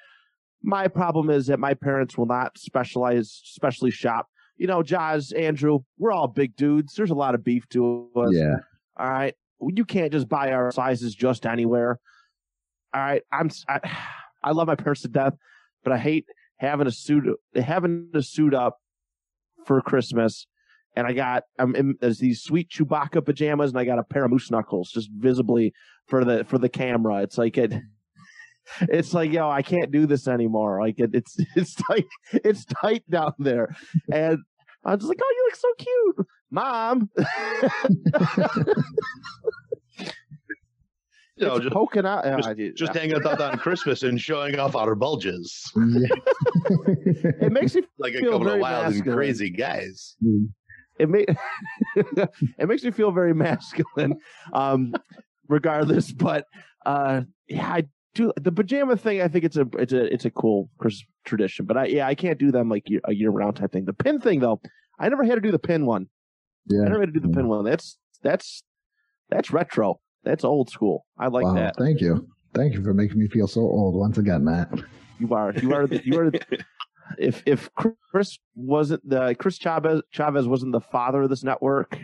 My 0.64 0.88
problem 0.88 1.30
is 1.30 1.48
that 1.48 1.60
my 1.60 1.74
parents 1.74 2.18
will 2.18 2.26
not 2.26 2.58
specialize, 2.58 3.42
specially 3.44 3.92
shop. 3.92 4.30
You 4.56 4.68
know, 4.68 4.82
Jaws, 4.82 5.34
Andrew, 5.34 5.80
we're 5.98 6.14
all 6.14 6.28
big 6.28 6.56
dudes. 6.56 6.94
There's 6.94 7.10
a 7.10 7.16
lot 7.16 7.36
of 7.36 7.44
beef 7.44 7.68
to 7.70 8.10
us. 8.16 8.30
Yeah. 8.32 8.56
All 8.98 9.10
right. 9.10 9.36
You 9.62 9.84
can't 9.84 10.12
just 10.12 10.30
buy 10.30 10.54
our 10.54 10.72
sizes 10.72 11.16
just 11.16 11.46
anywhere. 11.46 12.00
All 12.94 13.02
right. 13.02 13.24
I'm, 13.32 13.50
I, 13.68 13.80
I 14.44 14.52
love 14.52 14.68
my 14.68 14.76
parents 14.76 15.02
to 15.02 15.08
death, 15.10 15.34
but 15.84 15.92
I 15.94 15.98
hate 15.98 16.26
having 16.58 16.88
a 16.88 16.92
suit, 16.92 17.26
having 17.56 18.10
a 18.14 18.22
suit 18.22 18.54
up 18.54 18.78
for 19.66 19.82
Christmas. 19.82 20.48
And 20.96 21.08
I 21.08 21.14
got, 21.14 21.44
I'm 21.60 21.76
in, 21.76 21.96
there's 22.00 22.20
these 22.20 22.42
sweet 22.42 22.70
Chewbacca 22.70 23.26
pajamas 23.26 23.72
and 23.72 23.80
I 23.80 23.84
got 23.84 24.00
a 24.00 24.04
pair 24.04 24.26
of 24.26 24.32
moose 24.32 24.52
knuckles 24.52 24.92
just 24.92 25.10
visibly 25.12 25.74
for 26.08 26.24
the, 26.24 26.46
for 26.46 26.58
the 26.58 26.70
camera. 26.70 27.24
It's 27.24 27.38
like 27.38 27.58
it, 27.58 27.74
it's 28.82 29.14
like, 29.14 29.32
yo, 29.32 29.50
I 29.50 29.62
can't 29.62 29.92
do 29.92 30.06
this 30.06 30.28
anymore. 30.28 30.80
Like 30.82 31.00
it, 31.00 31.12
it's 31.14 31.36
it's 31.56 31.76
tight, 31.76 32.06
it's 32.32 32.66
tight 32.66 33.04
down 33.10 33.34
there, 33.40 33.76
and 34.12 34.40
I'm 34.86 34.98
just 35.00 35.08
like, 35.10 35.20
oh, 35.22 35.34
you 35.38 35.44
look 35.46 35.56
so 35.56 35.74
cute, 35.78 36.28
mom. 36.52 37.10
You 41.36 41.48
know, 41.48 41.60
just, 41.60 41.74
poking 41.74 42.06
out. 42.06 42.24
just, 42.26 42.48
I 42.48 42.54
do- 42.54 42.74
just 42.74 42.94
hanging 42.94 43.16
out 43.16 43.42
on 43.42 43.58
Christmas 43.58 44.04
and 44.04 44.22
showing 44.22 44.60
off 44.60 44.76
our 44.76 44.94
bulges. 44.94 45.64
It 47.42 47.52
makes 47.52 47.74
me 47.74 47.82
feel 47.82 47.90
Like 47.98 48.14
a 48.14 48.22
couple 48.22 48.36
of 48.36 48.44
very 48.44 48.62
wild 48.62 48.94
and 48.94 49.04
crazy 49.04 49.50
guys. 49.50 50.16
it 51.00 51.10
may 51.10 51.26
it 51.96 52.68
makes 52.68 52.84
me 52.84 52.92
feel 52.92 53.12
very 53.12 53.34
masculine 53.34 54.16
um 54.54 54.94
regardless 55.50 56.12
but 56.12 56.46
uh 56.86 57.22
yeah 57.48 57.68
i 57.68 57.84
do 58.16 58.32
the 58.40 58.52
pajama 58.52 58.96
thing 58.96 59.22
i 59.22 59.28
think 59.28 59.44
it's 59.44 59.58
a 59.58 59.68
it's 59.78 59.94
a 59.94 60.14
it's 60.14 60.26
a 60.26 60.32
cool 60.32 60.70
Christmas 60.78 61.06
tradition 61.26 61.66
but 61.66 61.78
i 61.78 61.86
yeah 61.86 62.08
i 62.08 62.14
can't 62.16 62.38
do 62.38 62.52
them 62.52 62.70
like 62.70 62.90
year, 62.90 63.02
a 63.06 63.14
year 63.14 63.30
round 63.30 63.56
type 63.56 63.72
thing. 63.72 63.86
The 63.86 63.94
pin 63.94 64.20
thing 64.20 64.40
though 64.40 64.62
i 65.00 65.10
never 65.10 65.24
had 65.24 65.36
to 65.36 65.42
do 65.42 65.52
the 65.52 65.60
pin 65.60 65.86
one. 65.86 66.08
Yeah, 66.68 66.82
i 66.82 66.84
never 66.86 67.02
had 67.02 67.14
to 67.14 67.20
do 67.20 67.28
the 67.28 67.34
pin 67.34 67.46
mm. 67.46 67.50
one. 67.50 67.66
That's 67.66 67.98
that's 68.22 68.64
that's 69.30 69.52
retro. 69.52 70.00
That's 70.24 70.44
old 70.44 70.70
school. 70.70 71.06
I 71.18 71.28
like 71.28 71.46
wow. 71.46 71.56
that. 71.56 71.76
Thank 71.78 72.00
you. 72.00 72.28
Thank 72.54 72.74
you 72.74 72.84
for 72.84 72.94
making 72.94 73.20
me 73.20 73.28
feel 73.28 73.48
so 73.48 73.62
old 73.62 73.96
once 73.96 74.18
again, 74.18 74.46
Matt. 74.46 74.70
you 75.20 75.34
are 75.34 75.54
you 75.54 75.74
are 75.74 75.88
the, 75.88 76.02
you 76.06 76.20
are 76.20 76.32
if 77.18 77.44
if 77.46 77.70
chris 77.74 78.40
wasn't 78.56 79.08
the 79.08 79.36
chris 79.36 79.58
chavez 79.58 80.02
chavez 80.12 80.48
wasn't 80.48 80.72
the 80.72 80.80
father 80.80 81.24
of 81.24 81.30
this 81.30 81.44
network 81.44 82.00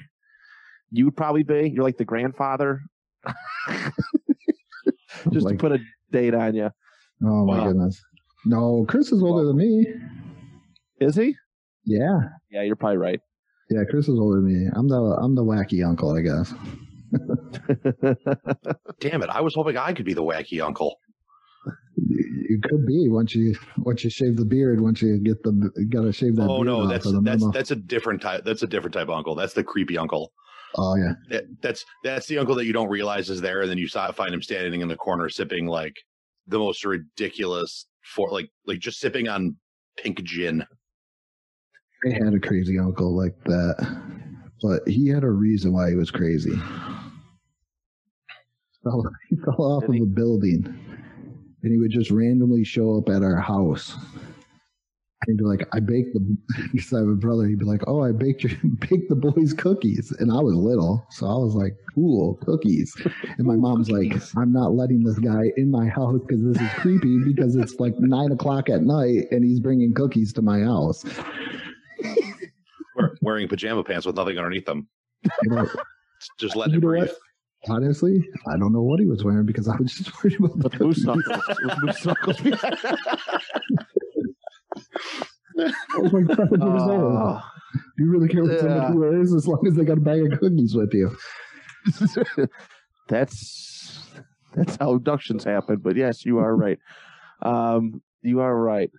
you 0.91 1.05
would 1.05 1.15
probably 1.15 1.43
be 1.43 1.69
you're 1.73 1.83
like 1.83 1.97
the 1.97 2.05
grandfather. 2.05 2.81
Just 5.31 5.45
Like- 5.45 5.57
to 5.57 5.59
put 5.59 5.71
a 5.73 5.79
date 6.11 6.33
on 6.33 6.55
you. 6.55 6.69
Oh 7.23 7.45
my 7.45 7.57
Wow. 7.59 7.67
goodness. 7.67 8.01
No, 8.45 8.85
Chris 8.87 9.11
is 9.11 9.21
older 9.21 9.45
than 9.47 9.57
me. 9.57 9.85
Is 11.01 11.15
he? 11.15 11.35
Yeah. 11.85 12.19
Yeah, 12.49 12.63
you're 12.63 12.75
probably 12.75 12.97
right. 12.97 13.19
Yeah, 13.69 13.83
Chris 13.89 14.07
is 14.07 14.17
older 14.19 14.37
than 14.41 14.45
me. 14.47 14.69
I'm 14.73 14.87
the 14.87 14.95
I'm 14.95 15.35
the 15.35 15.43
wacky 15.43 15.85
uncle, 15.85 16.11
I 16.15 16.21
guess. 16.21 16.53
Damn 18.99 19.23
it! 19.23 19.29
I 19.29 19.41
was 19.41 19.55
hoping 19.55 19.77
I 19.77 19.93
could 19.93 20.05
be 20.05 20.13
the 20.13 20.23
wacky 20.23 20.63
uncle. 20.63 20.97
You, 21.97 22.45
you 22.49 22.59
could 22.61 22.85
be 22.85 23.07
once 23.09 23.35
you 23.35 23.55
once 23.77 24.03
you 24.03 24.09
shave 24.09 24.37
the 24.37 24.45
beard. 24.45 24.79
Once 24.81 25.01
you 25.01 25.19
get 25.19 25.41
the 25.43 25.71
gotta 25.89 26.11
shave 26.11 26.35
that. 26.37 26.43
Oh 26.43 26.57
beard 26.63 26.67
no, 26.67 26.81
off 26.83 26.89
that's 26.89 27.11
that's 27.23 27.51
that's 27.51 27.71
a 27.71 27.75
different 27.75 28.21
type. 28.21 28.43
That's 28.45 28.63
a 28.63 28.67
different 28.67 28.93
type 28.93 29.07
of 29.09 29.11
uncle. 29.15 29.35
That's 29.35 29.53
the 29.53 29.63
creepy 29.63 29.97
uncle. 29.97 30.31
Oh 30.75 30.95
yeah. 30.95 31.13
That- 31.29 31.61
That's 31.61 31.83
that's 32.03 32.27
the 32.27 32.37
uncle 32.37 32.55
that 32.55 32.65
you 32.65 32.73
don't 32.73 32.89
realize 32.89 33.29
is 33.29 33.41
there, 33.41 33.61
and 33.61 33.69
then 33.69 33.77
you 33.77 33.87
saw, 33.87 34.11
find 34.11 34.33
him 34.33 34.41
standing 34.41 34.81
in 34.81 34.87
the 34.87 34.95
corner 34.95 35.29
sipping 35.29 35.65
like 35.65 35.95
the 36.47 36.59
most 36.59 36.83
ridiculous 36.85 37.85
for 38.03 38.29
like 38.31 38.49
like 38.65 38.79
just 38.79 38.99
sipping 38.99 39.27
on 39.27 39.55
pink 39.97 40.21
gin. 40.23 40.65
I 42.05 42.13
had 42.13 42.33
a 42.33 42.39
crazy 42.39 42.79
uncle 42.79 43.15
like 43.15 43.35
that, 43.43 44.01
but 44.61 44.87
he 44.87 45.07
had 45.09 45.23
a 45.23 45.29
reason 45.29 45.73
why 45.73 45.89
he 45.89 45.95
was 45.95 46.11
crazy. 46.11 46.55
Fell, 48.83 49.03
he 49.29 49.35
fell 49.37 49.55
off 49.61 49.81
Did 49.81 49.89
of 49.89 49.95
he? 49.95 50.01
a 50.03 50.05
building, 50.05 50.65
and 51.63 51.71
he 51.71 51.77
would 51.77 51.91
just 51.91 52.11
randomly 52.11 52.63
show 52.63 52.97
up 52.97 53.09
at 53.09 53.21
our 53.23 53.35
house. 53.35 53.95
He'd 55.29 55.37
be 55.37 55.43
like, 55.45 55.67
"I 55.73 55.79
baked 55.79 56.13
the," 56.13 56.37
because 56.73 56.91
I 56.93 56.99
have 56.99 57.07
a 57.07 57.15
brother. 57.15 57.45
He'd 57.47 57.59
be 57.59 57.65
like, 57.65 57.81
"Oh, 57.87 58.01
I 58.03 58.11
baked 58.11 58.43
your 58.43 58.51
baked 58.81 59.09
the 59.09 59.15
boys 59.15 59.53
cookies," 59.53 60.11
and 60.19 60.31
I 60.31 60.39
was 60.41 60.55
little, 60.55 61.05
so 61.11 61.25
I 61.27 61.35
was 61.37 61.53
like, 61.55 61.75
"Cool, 61.95 62.35
cookies." 62.45 62.95
And 63.37 63.45
my 63.47 63.55
mom's 63.65 63.89
like, 63.89 64.13
"I'm 64.37 64.51
not 64.51 64.73
letting 64.73 65.03
this 65.03 65.19
guy 65.19 65.51
in 65.57 65.69
my 65.71 65.87
house 65.87 66.19
because 66.27 66.43
this 66.43 66.61
is 66.61 66.69
creepy 66.73 67.23
because 67.25 67.55
it's 67.55 67.79
like 67.79 67.93
nine 67.99 68.31
o'clock 68.31 68.69
at 68.69 68.81
night 68.83 69.25
and 69.31 69.43
he's 69.45 69.59
bringing 69.59 69.93
cookies 69.93 70.33
to 70.33 70.41
my 70.41 70.59
house." 70.61 71.05
Wear- 72.95 73.17
wearing 73.21 73.47
pajama 73.47 73.83
pants 73.83 74.05
with 74.05 74.15
nothing 74.15 74.37
underneath 74.37 74.65
them. 74.65 74.87
Just 76.37 76.55
letting 76.55 76.73
You 76.73 76.79
it 76.79 76.81
breathe. 76.81 77.03
what? 77.03 77.75
Honestly, 77.75 78.25
I 78.47 78.57
don't 78.57 78.71
know 78.71 78.81
what 78.81 78.99
he 79.01 79.05
was 79.05 79.23
wearing 79.23 79.45
because 79.45 79.67
I 79.67 79.75
was 79.75 79.91
just 79.93 80.11
worried 80.23 80.39
about 80.39 80.57
the 80.59 80.69
But 80.69 80.71
the 80.79 80.85
moose 80.85 81.03
cookies. 81.03 81.25
knuckles. 81.27 81.57
With 81.63 81.83
moose 81.83 82.05
knuckles. 82.05 82.37
I 84.75 85.48
was 85.97 86.13
like 86.13 86.27
seven 86.35 86.61
years 86.61 86.81
old. 86.81 87.13
Oh. 87.13 87.41
Do 87.97 88.03
you 88.03 88.11
really 88.11 88.27
care 88.27 88.43
what 88.43 88.53
Yeah. 88.53 88.59
somebody 88.61 88.97
wears 88.97 89.33
as 89.33 89.47
long 89.47 89.65
as 89.67 89.75
they 89.75 89.83
got 89.85 89.97
a 89.97 90.01
bag 90.01 90.31
of 90.31 90.39
cookies 90.39 90.75
with 90.75 90.93
you? 90.93 91.15
that's 93.07 94.03
that's 94.55 94.75
how 94.77 94.93
abductions 94.93 95.43
happen. 95.43 95.77
But 95.77 95.95
yes, 95.95 96.25
you 96.25 96.39
are 96.39 96.55
right. 96.55 96.79
Um, 97.41 98.01
you 98.21 98.39
are 98.41 98.55
right. 98.55 98.91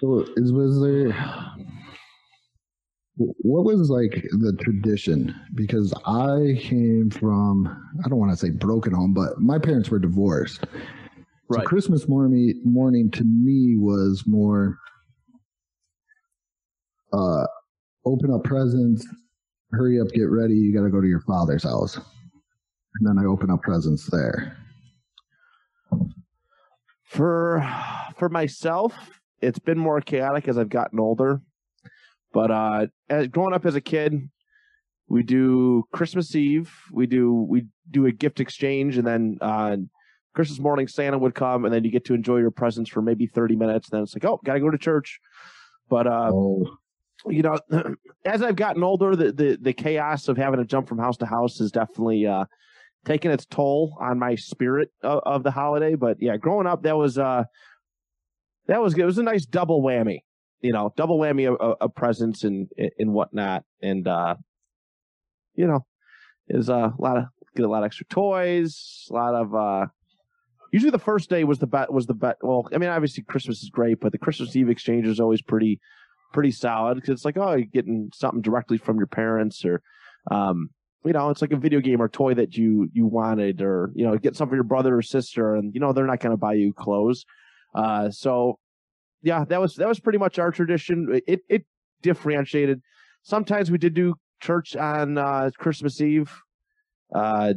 So, 0.00 0.26
is 0.36 0.52
was 0.52 0.80
there? 0.80 1.12
What 3.16 3.64
was 3.64 3.90
like 3.90 4.24
the 4.32 4.56
tradition? 4.60 5.34
Because 5.54 5.94
I 6.04 6.58
came 6.60 7.10
from, 7.10 7.68
I 8.04 8.08
don't 8.08 8.18
want 8.18 8.32
to 8.32 8.36
say 8.36 8.50
broken 8.50 8.92
home, 8.92 9.14
but 9.14 9.40
my 9.40 9.58
parents 9.58 9.88
were 9.88 10.00
divorced. 10.00 10.64
So 11.52 11.60
Christmas 11.60 12.08
morning, 12.08 12.60
morning 12.64 13.10
to 13.10 13.24
me 13.24 13.76
was 13.76 14.24
more 14.26 14.78
uh, 17.12 17.44
open 18.06 18.32
up 18.32 18.44
presents, 18.44 19.06
hurry 19.70 20.00
up, 20.00 20.08
get 20.08 20.30
ready. 20.30 20.54
You 20.54 20.74
got 20.74 20.84
to 20.84 20.90
go 20.90 21.02
to 21.02 21.06
your 21.06 21.20
father's 21.20 21.64
house. 21.64 21.96
And 21.96 23.06
then 23.06 23.18
I 23.18 23.26
open 23.26 23.50
up 23.50 23.62
presents 23.62 24.08
there. 24.10 24.56
For 27.02 27.62
for 28.16 28.28
myself, 28.30 28.94
it's 29.42 29.58
been 29.58 29.78
more 29.78 30.00
chaotic 30.00 30.48
as 30.48 30.56
I've 30.56 30.70
gotten 30.70 30.98
older. 30.98 31.42
But 32.32 32.50
uh, 32.50 32.86
as 33.10 33.28
growing 33.28 33.54
up 33.54 33.66
as 33.66 33.74
a 33.74 33.80
kid, 33.80 34.30
we 35.08 35.22
do 35.22 35.84
Christmas 35.92 36.34
Eve. 36.34 36.72
We 36.90 37.06
do 37.06 37.32
we 37.32 37.66
do 37.90 38.06
a 38.06 38.12
gift 38.12 38.40
exchange, 38.40 38.96
and 38.96 39.06
then 39.06 39.38
uh, 39.40 39.76
Christmas 40.34 40.58
morning 40.58 40.88
Santa 40.88 41.18
would 41.18 41.34
come, 41.34 41.64
and 41.64 41.72
then 41.72 41.84
you 41.84 41.90
get 41.90 42.04
to 42.06 42.14
enjoy 42.14 42.38
your 42.38 42.50
presents 42.50 42.90
for 42.90 43.00
maybe 43.00 43.26
thirty 43.26 43.56
minutes. 43.56 43.88
then 43.88 44.02
it's 44.02 44.14
like, 44.14 44.24
oh, 44.24 44.40
gotta 44.44 44.60
go 44.60 44.70
to 44.70 44.78
church. 44.78 45.20
But 45.88 46.06
uh, 46.06 46.30
oh, 46.32 46.78
you 47.26 47.42
know, 47.42 47.58
as 48.24 48.42
I've 48.42 48.56
gotten 48.56 48.82
older, 48.82 49.16
the, 49.16 49.32
the, 49.32 49.58
the 49.60 49.72
chaos 49.72 50.28
of 50.28 50.36
having 50.36 50.58
to 50.60 50.66
jump 50.66 50.88
from 50.88 50.98
house 50.98 51.16
to 51.18 51.26
house 51.26 51.58
has 51.58 51.70
definitely 51.70 52.26
uh, 52.26 52.44
taken 53.04 53.30
its 53.30 53.46
toll 53.46 53.96
on 54.00 54.18
my 54.18 54.34
spirit 54.34 54.90
of, 55.02 55.20
of 55.24 55.42
the 55.42 55.50
holiday. 55.50 55.94
But 55.94 56.18
yeah, 56.20 56.36
growing 56.36 56.66
up, 56.66 56.82
that 56.82 56.96
was 56.96 57.18
uh, 57.18 57.44
that 58.66 58.82
was 58.82 58.94
good. 58.94 59.02
It 59.02 59.06
was 59.06 59.18
a 59.18 59.22
nice 59.22 59.46
double 59.46 59.82
whammy, 59.82 60.20
you 60.60 60.72
know, 60.72 60.92
double 60.96 61.18
whammy 61.18 61.48
of, 61.48 61.60
of, 61.60 61.76
of 61.80 61.94
presents 61.94 62.44
and 62.44 62.68
and 62.98 63.12
whatnot, 63.12 63.64
and 63.82 64.06
uh, 64.06 64.36
you 65.54 65.66
know, 65.66 65.86
is 66.48 66.68
uh, 66.70 66.90
a 66.98 67.02
lot 67.02 67.18
of 67.18 67.24
get 67.56 67.64
a 67.64 67.68
lot 67.68 67.82
of 67.82 67.86
extra 67.86 68.06
toys, 68.06 69.06
a 69.10 69.14
lot 69.14 69.34
of 69.34 69.54
uh. 69.54 69.86
Usually 70.74 70.90
the 70.90 70.98
first 70.98 71.30
day 71.30 71.44
was 71.44 71.60
the 71.60 71.68
bet 71.68 71.92
was 71.92 72.06
the 72.06 72.14
bet. 72.14 72.36
Well, 72.42 72.68
I 72.74 72.78
mean, 72.78 72.90
obviously 72.90 73.22
Christmas 73.22 73.62
is 73.62 73.70
great, 73.70 74.00
but 74.00 74.10
the 74.10 74.18
Christmas 74.18 74.56
Eve 74.56 74.68
exchange 74.68 75.06
is 75.06 75.20
always 75.20 75.40
pretty 75.40 75.78
pretty 76.32 76.50
solid 76.50 76.96
because 76.96 77.10
it's 77.10 77.24
like, 77.24 77.36
oh, 77.36 77.52
you're 77.52 77.66
getting 77.66 78.10
something 78.12 78.42
directly 78.42 78.76
from 78.76 78.96
your 78.96 79.06
parents, 79.06 79.64
or, 79.64 79.80
um, 80.32 80.70
you 81.04 81.12
know, 81.12 81.30
it's 81.30 81.40
like 81.42 81.52
a 81.52 81.56
video 81.56 81.78
game 81.78 82.02
or 82.02 82.08
toy 82.08 82.34
that 82.34 82.56
you 82.56 82.90
you 82.92 83.06
wanted, 83.06 83.62
or 83.62 83.92
you 83.94 84.04
know, 84.04 84.18
get 84.18 84.34
something 84.34 84.50
for 84.50 84.56
your 84.56 84.64
brother 84.64 84.96
or 84.96 85.00
sister, 85.02 85.54
and 85.54 85.72
you 85.74 85.80
know 85.80 85.92
they're 85.92 86.08
not 86.08 86.18
going 86.18 86.32
to 86.32 86.36
buy 86.36 86.54
you 86.54 86.72
clothes. 86.72 87.24
Uh, 87.72 88.10
so 88.10 88.58
yeah, 89.22 89.44
that 89.44 89.60
was 89.60 89.76
that 89.76 89.86
was 89.86 90.00
pretty 90.00 90.18
much 90.18 90.40
our 90.40 90.50
tradition. 90.50 91.20
It 91.28 91.42
it 91.48 91.66
differentiated. 92.02 92.82
Sometimes 93.22 93.70
we 93.70 93.78
did 93.78 93.94
do 93.94 94.16
church 94.40 94.74
on 94.74 95.18
uh, 95.18 95.50
Christmas 95.56 96.00
Eve. 96.00 96.32
Uh, 97.14 97.54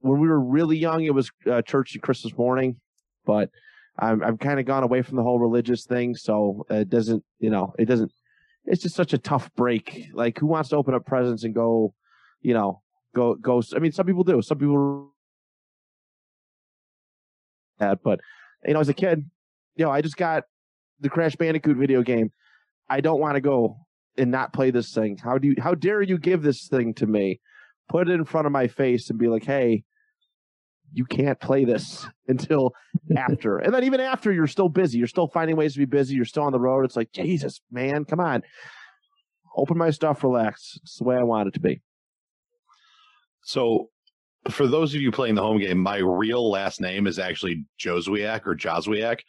when 0.00 0.18
we 0.18 0.28
were 0.28 0.40
really 0.40 0.78
young, 0.78 1.04
it 1.04 1.14
was 1.14 1.30
uh, 1.50 1.62
church 1.62 1.94
and 1.94 2.02
Christmas 2.02 2.36
morning, 2.36 2.76
but 3.24 3.50
I'm 3.98 4.22
I've 4.22 4.38
kind 4.38 4.58
of 4.58 4.66
gone 4.66 4.82
away 4.82 5.02
from 5.02 5.16
the 5.16 5.22
whole 5.22 5.38
religious 5.38 5.84
thing, 5.84 6.16
so 6.16 6.64
it 6.70 6.88
doesn't 6.88 7.22
you 7.38 7.50
know 7.50 7.74
it 7.78 7.84
doesn't. 7.84 8.12
It's 8.64 8.82
just 8.82 8.94
such 8.94 9.12
a 9.12 9.18
tough 9.18 9.50
break. 9.56 10.08
Like, 10.12 10.38
who 10.38 10.46
wants 10.46 10.70
to 10.70 10.76
open 10.76 10.94
up 10.94 11.06
presents 11.06 11.44
and 11.44 11.54
go, 11.54 11.94
you 12.40 12.54
know, 12.54 12.82
go 13.14 13.34
go? 13.34 13.62
I 13.74 13.78
mean, 13.78 13.92
some 13.92 14.06
people 14.06 14.24
do. 14.24 14.40
Some 14.42 14.58
people 14.58 15.12
that, 17.78 18.02
but 18.02 18.20
you 18.66 18.74
know, 18.74 18.80
as 18.80 18.88
a 18.88 18.94
kid, 18.94 19.28
you 19.76 19.84
know, 19.84 19.90
I 19.90 20.00
just 20.00 20.16
got 20.16 20.44
the 21.00 21.08
Crash 21.08 21.36
Bandicoot 21.36 21.76
video 21.76 22.02
game. 22.02 22.32
I 22.88 23.00
don't 23.00 23.20
want 23.20 23.34
to 23.36 23.40
go 23.40 23.76
and 24.16 24.30
not 24.30 24.52
play 24.52 24.70
this 24.70 24.92
thing. 24.92 25.18
How 25.18 25.38
do 25.38 25.48
you? 25.48 25.56
How 25.58 25.74
dare 25.74 26.02
you 26.02 26.18
give 26.18 26.42
this 26.42 26.68
thing 26.68 26.94
to 26.94 27.06
me? 27.06 27.40
Put 27.88 28.08
it 28.08 28.14
in 28.14 28.24
front 28.24 28.46
of 28.46 28.52
my 28.52 28.66
face 28.68 29.10
and 29.10 29.18
be 29.18 29.28
like, 29.28 29.44
hey. 29.44 29.84
You 30.92 31.04
can't 31.04 31.38
play 31.40 31.64
this 31.64 32.06
until 32.28 32.72
after. 33.16 33.58
And 33.58 33.72
then 33.72 33.84
even 33.84 34.00
after 34.00 34.32
you're 34.32 34.46
still 34.46 34.68
busy, 34.68 34.98
you're 34.98 35.06
still 35.06 35.28
finding 35.28 35.56
ways 35.56 35.74
to 35.74 35.78
be 35.78 35.84
busy, 35.84 36.14
you're 36.14 36.24
still 36.24 36.44
on 36.44 36.52
the 36.52 36.60
road. 36.60 36.84
It's 36.84 36.96
like, 36.96 37.12
Jesus, 37.12 37.60
man, 37.70 38.04
come 38.04 38.20
on. 38.20 38.42
Open 39.56 39.76
my 39.76 39.90
stuff, 39.90 40.22
relax. 40.22 40.78
It's 40.82 40.98
the 40.98 41.04
way 41.04 41.16
I 41.16 41.22
want 41.22 41.48
it 41.48 41.54
to 41.54 41.60
be. 41.60 41.80
So 43.42 43.90
for 44.48 44.66
those 44.66 44.94
of 44.94 45.00
you 45.00 45.10
playing 45.10 45.34
the 45.34 45.42
home 45.42 45.58
game, 45.58 45.78
my 45.78 45.98
real 45.98 46.50
last 46.50 46.80
name 46.80 47.06
is 47.06 47.18
actually 47.18 47.64
Joswiak 47.78 48.46
or 48.46 48.54
Joswiak. 48.54 49.20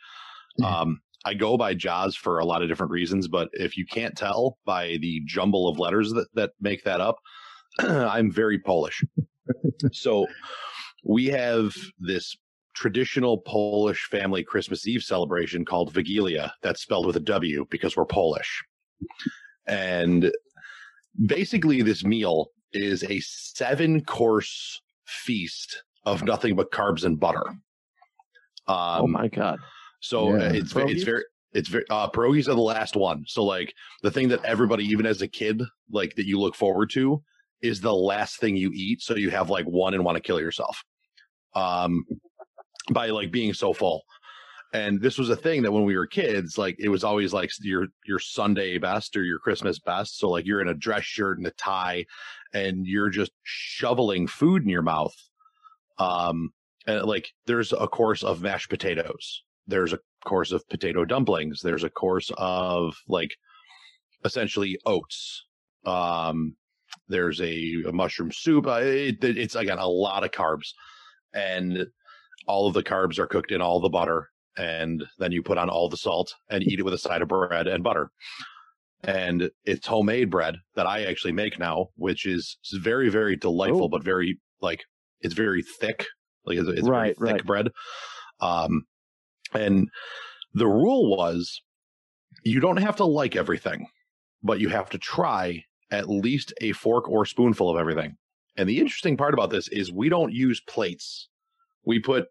Um, 0.63 1.01
I 1.25 1.33
go 1.33 1.57
by 1.57 1.73
Jaws 1.73 2.15
for 2.15 2.39
a 2.39 2.45
lot 2.45 2.61
of 2.61 2.69
different 2.69 2.91
reasons, 2.91 3.27
but 3.27 3.49
if 3.53 3.77
you 3.77 3.85
can't 3.85 4.17
tell 4.17 4.57
by 4.65 4.97
the 5.01 5.21
jumble 5.25 5.67
of 5.67 5.79
letters 5.79 6.11
that, 6.13 6.27
that 6.33 6.51
make 6.59 6.83
that 6.83 7.01
up, 7.01 7.17
I'm 7.79 8.31
very 8.31 8.59
Polish. 8.59 9.03
so 9.91 10.27
we 11.03 11.27
have 11.27 11.73
this 11.99 12.35
traditional 12.73 13.39
Polish 13.39 14.05
family 14.05 14.43
Christmas 14.43 14.87
Eve 14.87 15.03
celebration 15.03 15.65
called 15.65 15.93
Wigilia 15.93 16.51
that's 16.61 16.81
spelled 16.81 17.05
with 17.05 17.15
a 17.15 17.21
W 17.21 17.65
because 17.69 17.97
we're 17.97 18.05
Polish. 18.05 18.63
And 19.67 20.31
basically 21.25 21.81
this 21.81 22.03
meal 22.03 22.51
is 22.73 23.03
a 23.03 23.19
seven 23.19 24.03
course 24.05 24.81
feast 25.05 25.83
of 26.05 26.23
nothing 26.23 26.55
but 26.55 26.71
carbs 26.71 27.03
and 27.03 27.19
butter. 27.19 27.45
Um, 28.67 29.01
oh 29.01 29.07
my 29.07 29.27
god! 29.27 29.59
So 29.99 30.37
Yeah. 30.37 30.51
it's 30.53 30.73
it's 30.75 31.03
very 31.03 31.23
it's 31.53 31.67
very 31.67 31.83
uh 31.89 32.09
pierogies 32.09 32.47
are 32.47 32.55
the 32.55 32.61
last 32.61 32.95
one. 32.95 33.25
So 33.27 33.43
like 33.43 33.73
the 34.01 34.11
thing 34.11 34.29
that 34.29 34.43
everybody, 34.45 34.85
even 34.85 35.05
as 35.05 35.21
a 35.21 35.27
kid, 35.27 35.61
like 35.91 36.15
that 36.15 36.25
you 36.25 36.39
look 36.39 36.55
forward 36.55 36.89
to 36.91 37.21
is 37.61 37.81
the 37.81 37.93
last 37.93 38.39
thing 38.39 38.55
you 38.55 38.71
eat. 38.73 39.01
So 39.01 39.15
you 39.15 39.29
have 39.31 39.49
like 39.49 39.65
one 39.65 39.93
and 39.93 40.05
want 40.05 40.15
to 40.15 40.21
kill 40.21 40.39
yourself. 40.39 40.83
Um 41.53 42.05
by 42.91 43.09
like 43.09 43.31
being 43.31 43.53
so 43.53 43.73
full. 43.73 44.03
And 44.73 45.01
this 45.01 45.17
was 45.17 45.29
a 45.29 45.35
thing 45.35 45.63
that 45.63 45.71
when 45.71 45.83
we 45.83 45.97
were 45.97 46.07
kids, 46.07 46.57
like 46.57 46.77
it 46.79 46.89
was 46.89 47.03
always 47.03 47.33
like 47.33 47.51
your 47.61 47.87
your 48.05 48.19
Sunday 48.19 48.77
best 48.77 49.15
or 49.15 49.23
your 49.23 49.39
Christmas 49.39 49.79
best. 49.79 50.17
So 50.17 50.29
like 50.29 50.45
you're 50.45 50.61
in 50.61 50.69
a 50.69 50.73
dress 50.73 51.03
shirt 51.03 51.37
and 51.37 51.47
a 51.47 51.51
tie 51.51 52.05
and 52.53 52.85
you're 52.85 53.09
just 53.09 53.31
shoveling 53.43 54.27
food 54.27 54.63
in 54.63 54.69
your 54.69 54.81
mouth. 54.81 55.15
Um 55.99 56.51
and 56.87 57.03
like 57.03 57.29
there's 57.45 57.73
a 57.73 57.87
course 57.87 58.23
of 58.23 58.41
mashed 58.41 58.69
potatoes 58.69 59.43
there's 59.67 59.93
a 59.93 59.99
course 60.25 60.51
of 60.51 60.67
potato 60.69 61.05
dumplings 61.05 61.61
there's 61.61 61.83
a 61.83 61.89
course 61.89 62.31
of 62.37 62.95
like 63.07 63.35
essentially 64.25 64.77
oats 64.85 65.45
um 65.85 66.55
there's 67.07 67.41
a, 67.41 67.83
a 67.87 67.91
mushroom 67.91 68.31
soup 68.31 68.67
uh, 68.67 68.81
it, 68.81 69.23
it's 69.23 69.55
again 69.55 69.79
a 69.79 69.87
lot 69.87 70.23
of 70.23 70.31
carbs 70.31 70.73
and 71.33 71.85
all 72.47 72.67
of 72.67 72.73
the 72.73 72.83
carbs 72.83 73.19
are 73.19 73.27
cooked 73.27 73.51
in 73.51 73.61
all 73.61 73.79
the 73.79 73.89
butter 73.89 74.29
and 74.57 75.03
then 75.19 75.31
you 75.31 75.41
put 75.41 75.57
on 75.57 75.69
all 75.69 75.87
the 75.89 75.97
salt 75.97 76.33
and 76.49 76.63
eat 76.63 76.79
it 76.79 76.83
with 76.83 76.93
a 76.93 76.97
side 76.97 77.21
of 77.21 77.27
bread 77.29 77.67
and 77.67 77.83
butter 77.83 78.09
and 79.03 79.49
it's 79.65 79.87
homemade 79.87 80.29
bread 80.29 80.55
that 80.75 80.85
i 80.87 81.03
actually 81.05 81.31
make 81.31 81.57
now 81.57 81.87
which 81.95 82.25
is 82.25 82.57
very 82.73 83.09
very 83.09 83.35
delightful 83.35 83.85
Oh. 83.85 83.89
but 83.89 84.03
very 84.03 84.39
like 84.61 84.83
it's 85.21 85.33
very 85.33 85.63
thick 85.63 86.05
like 86.45 86.57
it's, 86.57 86.67
it's 86.67 86.87
Right, 86.87 87.15
very 87.17 87.31
thick 87.31 87.41
right. 87.41 87.45
bread 87.45 87.69
um 88.41 88.83
and 89.53 89.89
the 90.53 90.67
rule 90.67 91.15
was 91.15 91.61
you 92.43 92.59
don't 92.59 92.77
have 92.77 92.95
to 92.97 93.05
like 93.05 93.35
everything, 93.35 93.87
but 94.41 94.59
you 94.59 94.69
have 94.69 94.89
to 94.89 94.97
try 94.97 95.63
at 95.91 96.09
least 96.09 96.53
a 96.61 96.71
fork 96.71 97.07
or 97.09 97.25
spoonful 97.25 97.69
of 97.69 97.77
everything. 97.77 98.15
And 98.57 98.67
the 98.67 98.79
interesting 98.79 99.17
part 99.17 99.33
about 99.33 99.49
this 99.49 99.67
is 99.69 99.91
we 99.91 100.09
don't 100.09 100.33
use 100.33 100.59
plates. 100.61 101.29
We 101.85 101.99
put 101.99 102.27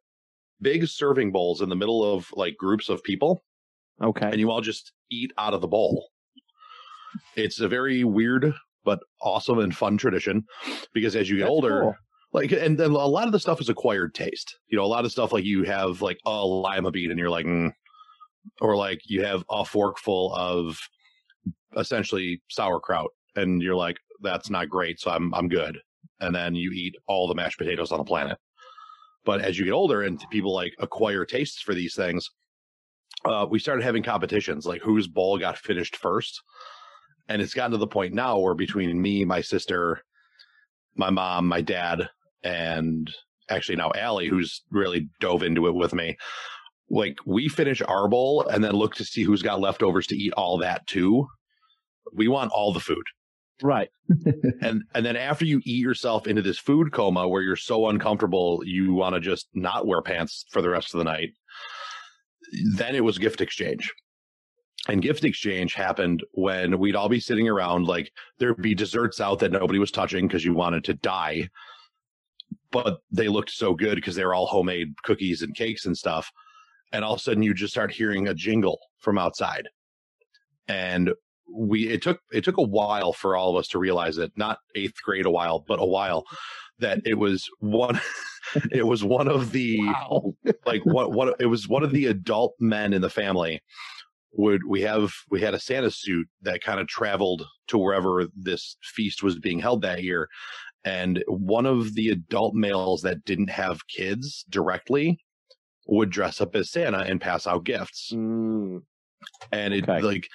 big 0.60 0.86
serving 0.86 1.32
bowls 1.32 1.62
in 1.62 1.68
the 1.68 1.76
middle 1.76 2.04
of 2.14 2.28
like 2.34 2.56
groups 2.58 2.88
of 2.88 3.02
people 3.02 3.42
Okay. 4.02 4.26
and 4.26 4.38
you 4.38 4.50
all 4.50 4.60
just 4.60 4.92
eat 5.10 5.32
out 5.38 5.54
of 5.54 5.60
the 5.60 5.68
bowl. 5.68 6.08
It's 7.36 7.60
a 7.60 7.68
very 7.68 8.04
weird 8.04 8.52
but 8.84 9.00
awesome 9.20 9.58
and 9.58 9.76
fun 9.76 9.96
tradition 9.98 10.44
because 10.94 11.14
as 11.16 11.28
you 11.28 11.36
get 11.36 11.42
That's 11.44 11.50
older, 11.50 11.80
cool. 11.82 11.94
like 12.32 12.52
and 12.52 12.78
then 12.78 12.90
a 12.92 13.06
lot 13.06 13.26
of 13.26 13.32
the 13.32 13.40
stuff 13.40 13.60
is 13.60 13.68
acquired 13.68 14.14
taste 14.14 14.56
you 14.68 14.78
know 14.78 14.84
a 14.84 14.86
lot 14.86 15.04
of 15.04 15.12
stuff 15.12 15.32
like 15.32 15.44
you 15.44 15.64
have 15.64 16.00
like 16.00 16.18
a 16.24 16.46
lima 16.46 16.90
bean 16.90 17.10
and 17.10 17.18
you're 17.18 17.28
like 17.28 17.44
mm. 17.44 17.70
or 18.62 18.76
like 18.76 19.00
you 19.04 19.22
have 19.22 19.44
a 19.50 19.64
forkful 19.64 20.32
of 20.34 20.78
essentially 21.76 22.40
sauerkraut 22.48 23.10
and 23.36 23.60
you're 23.62 23.74
like 23.76 23.96
that's 24.22 24.48
not 24.48 24.68
great 24.70 24.98
so 24.98 25.10
i'm 25.10 25.34
i'm 25.34 25.48
good 25.48 25.76
and 26.20 26.34
then 26.34 26.54
you 26.54 26.70
eat 26.72 26.94
all 27.06 27.28
the 27.28 27.34
mashed 27.34 27.58
potatoes 27.58 27.92
on 27.92 27.98
the 27.98 28.04
planet 28.04 28.38
but 29.24 29.40
as 29.40 29.58
you 29.58 29.64
get 29.64 29.72
older 29.72 30.02
and 30.02 30.22
people 30.30 30.52
like 30.52 30.74
acquire 30.78 31.24
tastes 31.24 31.60
for 31.60 31.74
these 31.74 31.94
things 31.94 32.30
uh, 33.24 33.46
we 33.50 33.58
started 33.58 33.82
having 33.82 34.02
competitions 34.02 34.66
like 34.66 34.80
whose 34.82 35.06
bowl 35.06 35.38
got 35.38 35.58
finished 35.58 35.96
first 35.96 36.42
and 37.28 37.40
it's 37.42 37.54
gotten 37.54 37.72
to 37.72 37.76
the 37.76 37.86
point 37.86 38.14
now 38.14 38.38
where 38.38 38.54
between 38.54 39.00
me 39.00 39.24
my 39.24 39.40
sister 39.40 40.02
my 40.96 41.10
mom 41.10 41.46
my 41.46 41.60
dad 41.60 42.08
and 42.42 43.10
actually 43.50 43.76
now 43.76 43.90
Allie, 43.94 44.28
who's 44.28 44.62
really 44.70 45.08
dove 45.20 45.42
into 45.42 45.66
it 45.66 45.74
with 45.74 45.92
me. 45.92 46.16
Like 46.88 47.18
we 47.26 47.48
finish 47.48 47.82
our 47.82 48.08
bowl 48.08 48.46
and 48.46 48.64
then 48.64 48.72
look 48.72 48.94
to 48.96 49.04
see 49.04 49.22
who's 49.22 49.42
got 49.42 49.60
leftovers 49.60 50.06
to 50.08 50.16
eat 50.16 50.32
all 50.34 50.58
that 50.58 50.86
too. 50.86 51.26
We 52.12 52.28
want 52.28 52.52
all 52.52 52.72
the 52.72 52.80
food. 52.80 53.04
Right. 53.62 53.90
And 54.62 54.82
and 54.94 55.06
then 55.06 55.16
after 55.16 55.44
you 55.44 55.60
eat 55.64 55.80
yourself 55.80 56.26
into 56.26 56.42
this 56.42 56.58
food 56.58 56.92
coma 56.92 57.26
where 57.26 57.42
you're 57.42 57.56
so 57.56 57.88
uncomfortable 57.88 58.60
you 58.64 58.92
want 58.92 59.14
to 59.14 59.20
just 59.20 59.48
not 59.54 59.86
wear 59.86 60.02
pants 60.02 60.44
for 60.50 60.60
the 60.60 60.68
rest 60.68 60.92
of 60.92 60.98
the 60.98 61.04
night, 61.04 61.30
then 62.76 62.94
it 62.94 63.04
was 63.04 63.18
gift 63.18 63.40
exchange. 63.40 63.90
And 64.88 65.02
gift 65.02 65.24
exchange 65.24 65.74
happened 65.74 66.24
when 66.32 66.78
we'd 66.78 66.96
all 66.96 67.08
be 67.08 67.20
sitting 67.20 67.48
around, 67.48 67.86
like 67.86 68.10
there'd 68.38 68.60
be 68.60 68.74
desserts 68.74 69.20
out 69.20 69.38
that 69.40 69.52
nobody 69.52 69.78
was 69.78 69.90
touching 69.90 70.26
because 70.26 70.44
you 70.44 70.54
wanted 70.54 70.84
to 70.84 70.94
die. 70.94 71.48
But 72.72 72.98
they 73.10 73.28
looked 73.28 73.50
so 73.50 73.74
good 73.74 73.96
because 73.96 74.14
they 74.14 74.24
were 74.24 74.34
all 74.34 74.46
homemade 74.46 74.94
cookies 75.04 75.42
and 75.42 75.54
cakes 75.54 75.86
and 75.86 75.96
stuff. 75.96 76.30
And 76.92 77.04
all 77.04 77.14
of 77.14 77.20
a 77.20 77.22
sudden 77.22 77.42
you 77.42 77.54
just 77.54 77.72
start 77.72 77.92
hearing 77.92 78.28
a 78.28 78.34
jingle 78.34 78.80
from 78.98 79.18
outside. 79.18 79.68
And 80.66 81.12
we 81.54 81.88
it 81.88 82.02
took 82.02 82.20
it 82.32 82.44
took 82.44 82.58
a 82.58 82.62
while 82.62 83.12
for 83.12 83.36
all 83.36 83.50
of 83.50 83.56
us 83.56 83.68
to 83.68 83.78
realize 83.78 84.18
it, 84.18 84.32
not 84.36 84.58
eighth 84.74 85.02
grade 85.02 85.26
a 85.26 85.30
while, 85.30 85.64
but 85.66 85.80
a 85.80 85.84
while, 85.86 86.24
that 86.78 87.00
it 87.04 87.14
was 87.18 87.48
one 87.60 88.00
it 88.72 88.86
was 88.86 89.04
one 89.04 89.28
of 89.28 89.52
the 89.52 89.78
Wow. 89.78 90.34
like 90.66 90.84
what 90.84 91.12
what 91.12 91.40
it 91.40 91.46
was 91.46 91.68
one 91.68 91.82
of 91.82 91.92
the 91.92 92.06
adult 92.06 92.54
men 92.60 92.92
in 92.92 93.02
the 93.02 93.10
family 93.10 93.60
would 94.32 94.62
we 94.66 94.80
have 94.82 95.12
we 95.30 95.40
had 95.40 95.54
a 95.54 95.60
Santa 95.60 95.90
suit 95.90 96.28
that 96.42 96.62
kind 96.62 96.80
of 96.80 96.86
traveled 96.86 97.44
to 97.68 97.78
wherever 97.78 98.26
this 98.36 98.76
feast 98.82 99.22
was 99.22 99.38
being 99.38 99.58
held 99.58 99.82
that 99.82 100.02
year 100.04 100.28
and 100.84 101.22
one 101.28 101.66
of 101.66 101.94
the 101.94 102.08
adult 102.10 102.54
males 102.54 103.02
that 103.02 103.24
didn't 103.24 103.50
have 103.50 103.86
kids 103.88 104.44
directly 104.48 105.18
would 105.86 106.10
dress 106.10 106.40
up 106.40 106.54
as 106.54 106.70
Santa 106.70 106.98
and 107.00 107.20
pass 107.20 107.46
out 107.46 107.64
gifts 107.64 108.12
Mm, 108.14 108.82
and 109.52 109.74
it 109.74 109.88
Okay. 109.88 110.00
like 110.00 110.28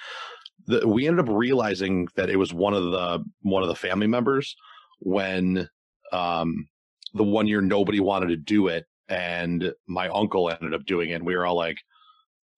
the, 0.66 0.86
we 0.86 1.06
ended 1.06 1.28
up 1.28 1.34
realizing 1.34 2.08
that 2.16 2.30
it 2.30 2.36
was 2.36 2.52
one 2.52 2.74
of 2.74 2.84
the 2.84 3.24
one 3.42 3.62
of 3.62 3.68
the 3.68 3.74
family 3.74 4.06
members 4.06 4.56
when 5.00 5.68
um 6.12 6.68
the 7.14 7.24
one 7.24 7.46
year 7.46 7.60
nobody 7.60 8.00
wanted 8.00 8.28
to 8.28 8.36
do 8.36 8.68
it 8.68 8.84
and 9.08 9.72
my 9.86 10.08
uncle 10.08 10.50
ended 10.50 10.74
up 10.74 10.84
doing 10.84 11.10
it 11.10 11.14
and 11.14 11.26
we 11.26 11.36
were 11.36 11.46
all 11.46 11.56
like 11.56 11.78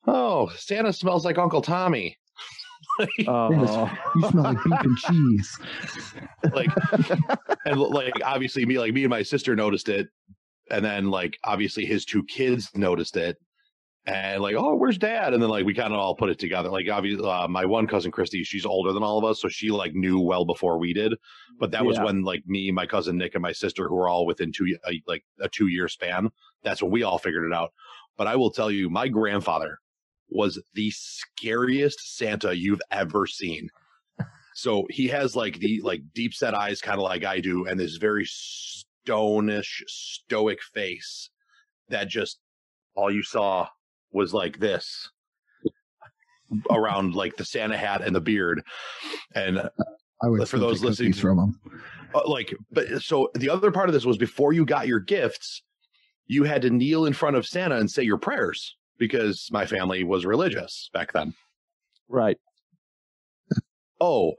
oh 0.06 0.48
santa 0.56 0.92
smells 0.92 1.24
like 1.24 1.38
uncle 1.38 1.62
tommy. 1.62 2.16
Oh, 3.28 3.90
You 4.16 4.28
smell 4.28 4.42
like 4.44 4.64
beef 4.64 4.80
and 4.80 4.96
cheese. 4.98 5.58
like 6.52 6.70
and 7.64 7.78
like 7.80 8.14
obviously 8.24 8.66
me 8.66 8.78
like 8.78 8.92
me 8.92 9.04
and 9.04 9.10
my 9.10 9.22
sister 9.22 9.54
noticed 9.54 9.88
it 9.88 10.08
and 10.70 10.84
then 10.84 11.08
like 11.10 11.36
obviously 11.44 11.84
his 11.86 12.04
two 12.04 12.24
kids 12.24 12.70
noticed 12.74 13.16
it 13.16 13.36
and 14.06 14.42
like 14.42 14.54
oh 14.56 14.74
where's 14.74 14.98
dad? 14.98 15.34
And 15.34 15.42
then 15.42 15.50
like 15.50 15.64
we 15.64 15.74
kind 15.74 15.92
of 15.92 15.98
all 15.98 16.14
put 16.14 16.30
it 16.30 16.38
together. 16.38 16.70
Like 16.70 16.88
obviously 16.88 17.28
uh, 17.28 17.48
my 17.48 17.64
one 17.64 17.86
cousin 17.86 18.10
christy 18.10 18.44
she's 18.44 18.66
older 18.66 18.92
than 18.92 19.02
all 19.02 19.18
of 19.18 19.24
us 19.24 19.40
so 19.42 19.48
she 19.48 19.70
like 19.70 19.94
knew 19.94 20.20
well 20.20 20.44
before 20.44 20.78
we 20.78 20.92
did. 20.92 21.14
But 21.58 21.70
that 21.72 21.84
was 21.84 21.98
when 21.98 22.22
like 22.22 22.46
me 22.46 22.70
my 22.70 22.86
cousin 22.86 23.18
nick 23.18 23.34
and 23.34 23.42
my 23.42 23.52
sister 23.52 23.88
who 23.88 23.94
were 23.94 24.08
all 24.08 24.26
within 24.26 24.52
two 24.52 24.76
uh, 24.86 24.92
like 25.06 25.24
a 25.40 25.48
two 25.48 25.68
year 25.68 25.88
span 25.88 26.30
that's 26.62 26.82
when 26.82 26.90
we 26.90 27.02
all 27.02 27.18
figured 27.18 27.44
it 27.44 27.54
out. 27.54 27.72
But 28.16 28.26
i 28.26 28.36
will 28.36 28.50
tell 28.50 28.70
you 28.70 28.90
my 28.90 29.08
grandfather 29.08 29.78
was 30.30 30.60
the 30.74 30.90
scariest 30.90 32.16
santa 32.16 32.56
you've 32.56 32.82
ever 32.90 33.26
seen. 33.26 33.68
So 34.54 34.88
he 34.90 35.06
has 35.06 35.36
like 35.36 35.60
the 35.60 35.80
like 35.82 36.02
deep 36.14 36.34
set 36.34 36.52
eyes, 36.52 36.80
kind 36.80 36.98
of 36.98 37.04
like 37.04 37.24
I 37.24 37.38
do, 37.38 37.66
and 37.66 37.78
this 37.78 37.96
very 37.96 38.26
stonish, 38.26 39.84
stoic 39.86 40.60
face 40.74 41.30
that 41.90 42.08
just 42.08 42.40
all 42.96 43.08
you 43.08 43.22
saw 43.22 43.68
was 44.12 44.32
like 44.34 44.58
this 44.58 45.08
around 46.70 47.14
like 47.14 47.36
the 47.36 47.44
Santa 47.44 47.76
hat 47.76 48.02
and 48.02 48.14
the 48.16 48.20
beard, 48.20 48.62
and 49.34 49.58
I 50.22 50.28
would 50.28 50.48
For 50.48 50.58
those 50.58 50.82
listening 50.82 51.12
from 51.12 51.38
him. 51.38 51.60
uh, 52.14 52.26
like 52.26 52.54
but 52.72 53.02
so 53.02 53.30
the 53.34 53.50
other 53.50 53.70
part 53.70 53.88
of 53.88 53.92
this 53.92 54.06
was 54.06 54.16
before 54.16 54.52
you 54.52 54.64
got 54.64 54.88
your 54.88 55.00
gifts 55.00 55.62
you 56.26 56.44
had 56.44 56.62
to 56.62 56.70
kneel 56.70 57.06
in 57.06 57.12
front 57.12 57.36
of 57.36 57.46
santa 57.46 57.76
and 57.76 57.90
say 57.90 58.02
your 58.02 58.18
prayers 58.18 58.76
because 58.98 59.48
my 59.52 59.64
family 59.64 60.04
was 60.04 60.26
religious 60.26 60.90
back 60.92 61.12
then 61.12 61.32
right. 62.08 62.36
oh 64.00 64.32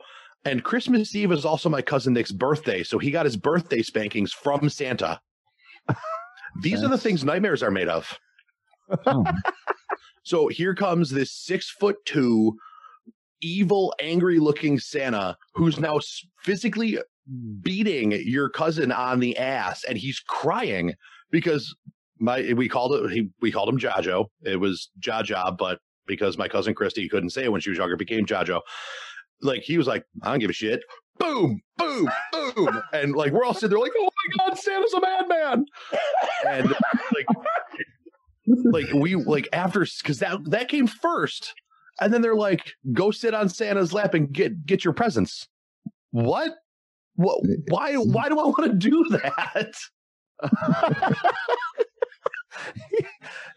and 0.45 0.63
christmas 0.63 1.15
eve 1.15 1.31
is 1.31 1.45
also 1.45 1.69
my 1.69 1.81
cousin 1.81 2.13
nick's 2.13 2.31
birthday 2.31 2.83
so 2.83 2.97
he 2.97 3.11
got 3.11 3.25
his 3.25 3.37
birthday 3.37 3.81
spankings 3.81 4.33
from 4.33 4.67
santa 4.69 5.19
These 6.61 6.83
are 6.83 6.87
the 6.89 6.97
things 6.97 7.23
nightmares 7.23 7.61
are 7.63 7.71
made 7.71 7.87
of. 7.87 8.17
Oh, 9.05 9.25
So 10.23 10.47
here 10.47 10.75
comes 10.75 11.09
this 11.09 11.31
six 11.31 11.71
foot 11.71 11.95
two, 12.05 12.55
evil, 13.41 13.93
angry 13.99 14.37
looking 14.37 14.77
Santa 14.77 15.35
who's 15.55 15.79
now 15.79 15.99
physically 16.43 16.99
beating 17.61 18.11
your 18.11 18.49
cousin 18.49 18.91
on 18.91 19.19
the 19.19 19.37
ass, 19.37 19.83
and 19.83 19.97
he's 19.97 20.19
crying 20.19 20.93
because 21.31 21.75
my 22.19 22.53
we 22.55 22.69
called 22.69 22.93
it 22.93 23.11
he, 23.11 23.29
we 23.41 23.51
called 23.51 23.69
him 23.69 23.79
Jajo. 23.79 24.25
It 24.43 24.57
was 24.59 24.89
Jaja, 24.99 25.57
but 25.57 25.79
because 26.05 26.37
my 26.37 26.47
cousin 26.47 26.75
Christy 26.75 27.09
couldn't 27.09 27.31
say 27.31 27.45
it 27.45 27.51
when 27.51 27.61
she 27.61 27.69
was 27.71 27.79
younger, 27.79 27.97
became 27.97 28.25
Jajo. 28.25 28.61
Like 29.41 29.61
he 29.61 29.77
was 29.77 29.87
like, 29.87 30.03
I 30.21 30.29
don't 30.29 30.39
give 30.39 30.49
a 30.49 30.53
shit. 30.53 30.81
Boom, 31.17 31.59
boom, 31.77 32.09
boom, 32.31 32.81
and 32.93 33.15
like 33.15 33.31
we're 33.33 33.43
all 33.43 33.53
sitting 33.53 33.69
there 33.71 33.79
like, 33.79 33.91
oh 33.97 34.09
my 34.37 34.45
god, 34.45 34.57
Santa's 34.57 34.93
a 34.93 35.01
madman, 35.01 35.65
and 36.47 36.69
like 36.69 37.25
like 38.71 38.91
we 38.93 39.15
like 39.15 39.47
after 39.53 39.85
because 40.01 40.19
that 40.19 40.43
that 40.45 40.67
came 40.69 40.87
first 40.87 41.53
and 42.01 42.13
then 42.13 42.21
they're 42.21 42.35
like 42.35 42.73
go 42.93 43.11
sit 43.11 43.33
on 43.33 43.49
santa's 43.49 43.93
lap 43.93 44.13
and 44.13 44.31
get 44.31 44.65
get 44.65 44.83
your 44.83 44.93
presents. 44.93 45.47
What? 46.11 46.55
What 47.15 47.39
why 47.69 47.93
mm-hmm. 47.93 48.11
why 48.11 48.29
do 48.29 48.39
i 48.39 48.43
want 48.43 48.65
to 48.65 48.73
do 48.73 49.05
that? 49.09 49.75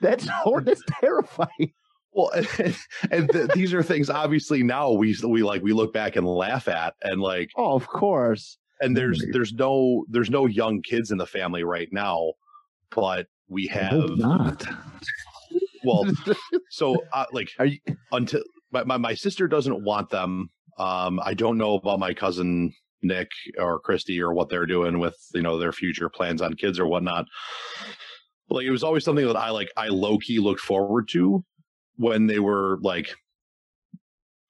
That's 0.00 0.26
that's 0.64 0.82
terrifying. 1.00 1.72
well 2.12 2.30
and, 2.30 2.46
and 3.10 3.30
th- 3.30 3.50
these 3.50 3.72
are 3.72 3.82
things 3.82 4.10
obviously 4.10 4.62
now 4.62 4.90
we 4.90 5.16
we 5.26 5.42
like 5.42 5.62
we 5.62 5.72
look 5.72 5.92
back 5.92 6.16
and 6.16 6.26
laugh 6.26 6.68
at 6.68 6.94
and 7.02 7.20
like 7.20 7.50
Oh, 7.56 7.74
of 7.74 7.86
course. 7.86 8.58
and 8.80 8.96
there's 8.96 9.24
there's 9.32 9.52
no 9.52 10.04
there's 10.08 10.30
no 10.30 10.46
young 10.46 10.82
kids 10.82 11.10
in 11.10 11.18
the 11.18 11.26
family 11.26 11.62
right 11.64 11.88
now 11.92 12.32
but 12.90 13.28
we 13.52 13.66
have 13.66 14.16
not. 14.16 14.64
well 15.84 16.04
so 16.70 16.96
uh, 17.12 17.26
like 17.32 17.50
you? 17.60 17.78
until 18.10 18.42
my, 18.72 18.84
my, 18.84 18.96
my 18.96 19.14
sister 19.14 19.46
doesn't 19.46 19.84
want 19.84 20.10
them. 20.10 20.50
Um, 20.78 21.20
I 21.22 21.34
don't 21.34 21.58
know 21.58 21.74
about 21.74 21.98
my 21.98 22.14
cousin 22.14 22.72
Nick 23.02 23.30
or 23.58 23.78
Christy 23.78 24.20
or 24.20 24.32
what 24.32 24.48
they're 24.48 24.66
doing 24.66 24.98
with, 24.98 25.16
you 25.34 25.42
know, 25.42 25.58
their 25.58 25.72
future 25.72 26.08
plans 26.08 26.40
on 26.40 26.54
kids 26.54 26.80
or 26.80 26.86
whatnot. 26.86 27.26
But, 28.48 28.56
Like 28.56 28.64
it 28.64 28.70
was 28.70 28.82
always 28.82 29.04
something 29.04 29.26
that 29.26 29.36
I 29.36 29.50
like, 29.50 29.70
I 29.76 29.88
low 29.88 30.18
key 30.18 30.38
looked 30.38 30.60
forward 30.60 31.08
to 31.10 31.44
when 31.96 32.26
they 32.26 32.38
were 32.38 32.78
like 32.80 33.14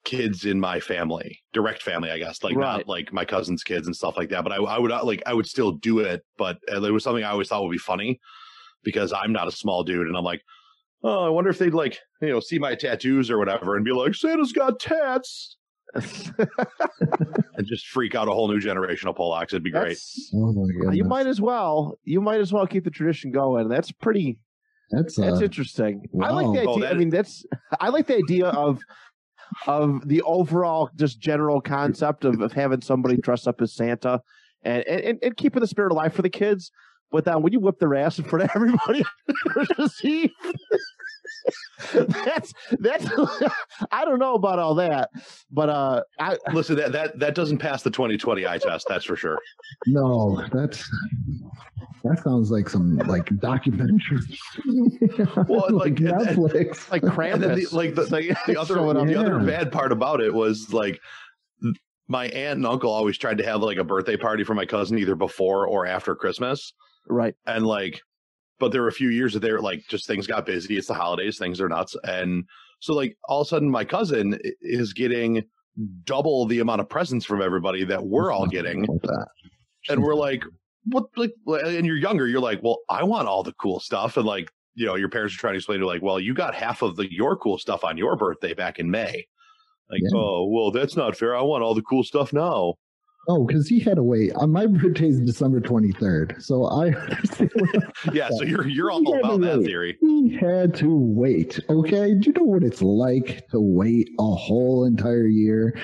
kids 0.05 0.45
in 0.45 0.61
my 0.61 0.81
family, 0.81 1.41
direct 1.53 1.83
family, 1.83 2.11
I 2.11 2.19
guess, 2.19 2.43
like 2.45 2.57
Right. 2.57 2.77
not 2.79 2.89
like 2.89 3.13
my 3.13 3.25
cousin's 3.25 3.65
kids 3.65 3.87
and 3.87 3.97
stuff 3.97 4.17
like 4.17 4.29
that. 4.31 4.45
But 4.45 4.53
I, 4.53 4.57
I 4.57 4.79
would 4.79 4.93
uh, 4.93 5.05
like, 5.05 5.23
I 5.27 5.35
would 5.35 5.47
still 5.47 5.73
do 5.73 5.99
it, 5.99 6.23
but 6.39 6.59
uh, 6.73 6.83
it 6.83 6.93
was 6.93 7.03
something 7.03 7.25
I 7.25 7.31
always 7.31 7.49
thought 7.49 7.63
would 7.65 7.73
be 7.73 7.79
funny 7.79 8.21
because 8.85 9.13
I'm 9.13 9.33
not 9.33 9.49
a 9.49 9.53
small 9.53 9.85
dude. 9.85 10.07
And 10.07 10.17
I'm 10.17 10.25
like, 10.25 10.43
oh, 11.05 11.25
I 11.25 11.29
wonder 11.29 11.51
if 11.51 11.59
they'd 11.59 11.75
like, 11.75 11.99
you 12.21 12.29
know, 12.29 12.41
see 12.41 12.59
my 12.59 12.75
tattoos 12.75 13.31
or 13.31 13.39
whatever 13.39 13.77
and 13.77 13.85
be 13.85 13.93
like, 13.93 14.15
Santa's 14.15 14.53
got 14.53 14.81
tats 14.81 15.57
and 15.95 17.67
just 17.67 17.87
freak 17.89 18.15
out 18.15 18.29
a 18.29 18.33
whole 18.33 18.49
new 18.49 18.61
generation 18.61 19.09
of 19.09 19.17
Polacks. 19.17 19.49
It'd 19.49 19.63
be 19.63 19.71
great. 19.71 19.99
Oh 20.35 20.53
my 20.53 20.93
you 20.93 21.05
might 21.05 21.27
as 21.27 21.41
well. 21.41 21.99
You 22.05 22.21
might 22.21 22.41
as 22.41 22.53
well 22.53 22.67
keep 22.67 22.85
the 22.85 22.91
tradition 22.91 23.31
going. 23.31 23.69
That's 23.69 23.93
pretty. 23.93 24.39
That's 24.91 25.17
That's 25.17 25.41
uh, 25.41 25.45
interesting. 25.45 26.07
I 26.23 26.31
like 26.31 26.47
the 26.47 26.61
idea. 26.61 26.71
Oh, 26.71 26.81
that 26.81 26.95
I 26.95 26.95
mean, 26.95 27.11
that's. 27.11 27.45
I 27.81 27.89
like 27.89 28.07
the 28.07 28.17
idea 28.17 28.47
of 28.47 28.81
of 29.67 30.07
the 30.09 30.23
overall 30.23 30.91
just 30.97 31.21
general 31.21 31.61
concept 31.61 32.25
of, 32.25 32.41
of 32.41 32.53
having 32.53 32.81
somebody 32.81 33.17
dress 33.19 33.47
up 33.47 33.61
as 33.61 33.75
Santa 33.75 34.21
and, 34.63 34.87
and 34.87 35.19
and 35.23 35.37
keeping 35.37 35.61
the 35.61 35.67
spirit 35.67 35.93
alive 35.93 36.15
for 36.15 36.23
the 36.23 36.31
kids. 36.31 36.71
But 37.13 37.25
then 37.27 37.43
when 37.43 37.53
you 37.53 37.61
whip 37.61 37.79
their 37.79 37.95
ass 37.95 38.19
in 38.19 38.25
front 38.25 38.45
of 38.45 38.51
everybody 38.55 39.05
on 39.29 39.35
Christmas 39.53 40.03
Eve, 40.05 40.31
that's 42.25 42.53
that's 42.79 43.07
I 43.91 44.05
don't 44.05 44.19
know 44.19 44.35
about 44.35 44.59
all 44.59 44.75
that, 44.77 45.11
but 45.51 45.69
uh, 45.69 46.03
I 46.19 46.37
Listen, 46.53 46.77
that, 46.77 46.93
that 46.93 47.19
that 47.19 47.35
doesn't 47.35 47.59
pass 47.59 47.83
the 47.83 47.91
2020 47.91 48.47
eye 48.47 48.59
test, 48.59 48.87
that's 48.89 49.05
for 49.05 49.17
sure. 49.17 49.39
no. 49.87 50.43
That's 50.53 50.89
that 52.05 52.21
sounds 52.25 52.51
like 52.51 52.69
some 52.69 52.97
like 52.99 53.27
documentary. 53.39 54.19
Well, 55.49 55.67
like, 55.71 55.99
and- 56.01 56.09
and- 56.09 56.19
Netflix. 56.39 56.91
like 56.91 57.03
And 57.03 57.13
Krampus. 57.13 57.71
the, 57.71 57.77
like 57.77 57.95
the, 57.95 58.03
It's 58.03 58.11
like 58.11 58.27
the 58.47 58.57
other 58.61 58.75
showing 58.75 58.97
up. 58.97 59.07
the 59.07 59.15
other 59.17 59.39
bad 59.41 59.71
part 59.71 59.93
about 59.93 60.21
it 60.21 60.33
was 60.33 60.73
like 60.73 60.99
my 62.09 62.27
aunt 62.27 62.57
and 62.59 62.67
uncle 62.67 62.91
always 62.91 63.17
tried 63.19 63.39
to 63.39 63.45
have 63.45 63.63
like 63.63 63.79
a 63.79 63.85
birthday 63.85 64.17
party 64.17 64.43
for 64.45 64.55
my 64.55 64.67
cousin 64.67 64.99
either 64.99 65.15
before 65.15 65.67
or 65.67 65.87
after 65.87 66.15
Christmas. 66.15 66.73
Right. 67.09 67.35
and 67.47 67.67
like 67.67 68.01
but 68.59 68.71
there 68.71 68.83
were 68.83 68.89
a 68.89 68.93
few 68.93 69.09
years 69.09 69.33
that 69.33 69.41
they 69.41 69.51
were 69.51 69.61
like 69.61 69.83
just 69.89 70.07
things 70.07 70.25
got 70.29 70.47
busy. 70.47 70.77
It's 70.77 70.87
the 70.87 70.95
holidays. 70.95 71.37
Things 71.37 71.61
are 71.61 71.69
nuts. 71.69 71.97
And 72.05 72.45
so 72.79 72.95
like 72.95 73.17
all 73.29 73.41
of 73.41 73.49
a 73.49 73.49
sudden 73.49 73.69
my 73.69 73.85
cousin 73.85 74.39
is 74.61 74.93
getting 74.93 75.43
double 76.05 76.47
the 76.47 76.61
amount 76.61 76.81
of 76.81 76.89
presents 76.89 77.27
from 77.27 77.43
everybody 77.43 77.83
that 77.83 78.05
we're 78.05 78.31
all 78.31 78.47
getting. 78.47 78.87
and 79.89 80.01
we're 80.01 80.15
like 80.15 80.45
what 80.85 81.07
like 81.17 81.33
and 81.49 81.85
you're 81.85 81.97
younger. 81.97 82.29
You're 82.29 82.41
like 82.41 82.63
well 82.63 82.79
i 82.89 83.03
want 83.03 83.27
all 83.27 83.43
the 83.43 83.53
cool 83.55 83.81
stuff. 83.81 84.17
And 84.17 84.27
like 84.27 84.49
you 84.77 84.87
know 84.87 84.95
your 84.95 85.09
parents 85.09 85.35
are 85.35 85.39
trying 85.39 85.55
to 85.55 85.59
explain 85.59 85.81
to 85.81 85.85
you, 85.85 85.89
like 85.89 86.03
well 86.03 86.21
you 86.21 86.33
got 86.33 86.55
half 86.55 86.83
of 86.83 86.95
the 86.95 87.13
your 87.13 87.37
cool 87.37 87.59
stuff 87.59 87.83
on 87.83 87.99
your 87.99 88.15
birthday 88.15 88.55
back 88.55 88.79
in 88.79 88.89
may. 88.89 89.27
Like 89.91 90.03
Yeah. 90.05 90.21
oh 90.21 90.47
well 90.49 90.71
that's 90.71 90.97
not 90.97 91.17
fair. 91.17 91.37
I 91.37 91.43
want 91.43 91.65
all 91.65 91.75
the 91.75 91.83
cool 91.83 92.05
stuff 92.05 92.33
now 92.33 92.75
Oh, 93.29 93.47
because 93.47 93.69
he 93.69 93.79
had 93.79 93.97
to 93.97 94.03
wait. 94.03 94.33
Uh, 94.35 94.47
my 94.47 94.67
birthday 94.69 95.09
is 95.09 95.21
December 95.21 95.61
twenty 95.61 95.93
third, 95.93 96.37
so 96.39 96.67
I 96.67 96.89
yeah 98.13 98.29
so 98.31 98.43
you're 98.43 98.67
you're 98.67 98.91
all 98.91 99.03
about 99.19 99.41
that 99.43 99.57
right. 99.59 99.65
theory 99.65 99.99
he 100.01 100.37
had 100.37 100.75
to 100.77 100.97
wait. 100.97 101.61
Okay, 101.69 102.15
do 102.15 102.27
you 102.27 102.33
know 102.33 102.45
what 102.45 102.65
it's 102.65 102.83
like 102.83 103.47
to 103.51 103.61
wait 103.61 104.11
a 104.19 104.35
whole 104.35 104.85
entire 104.85 105.27
year 105.27 105.79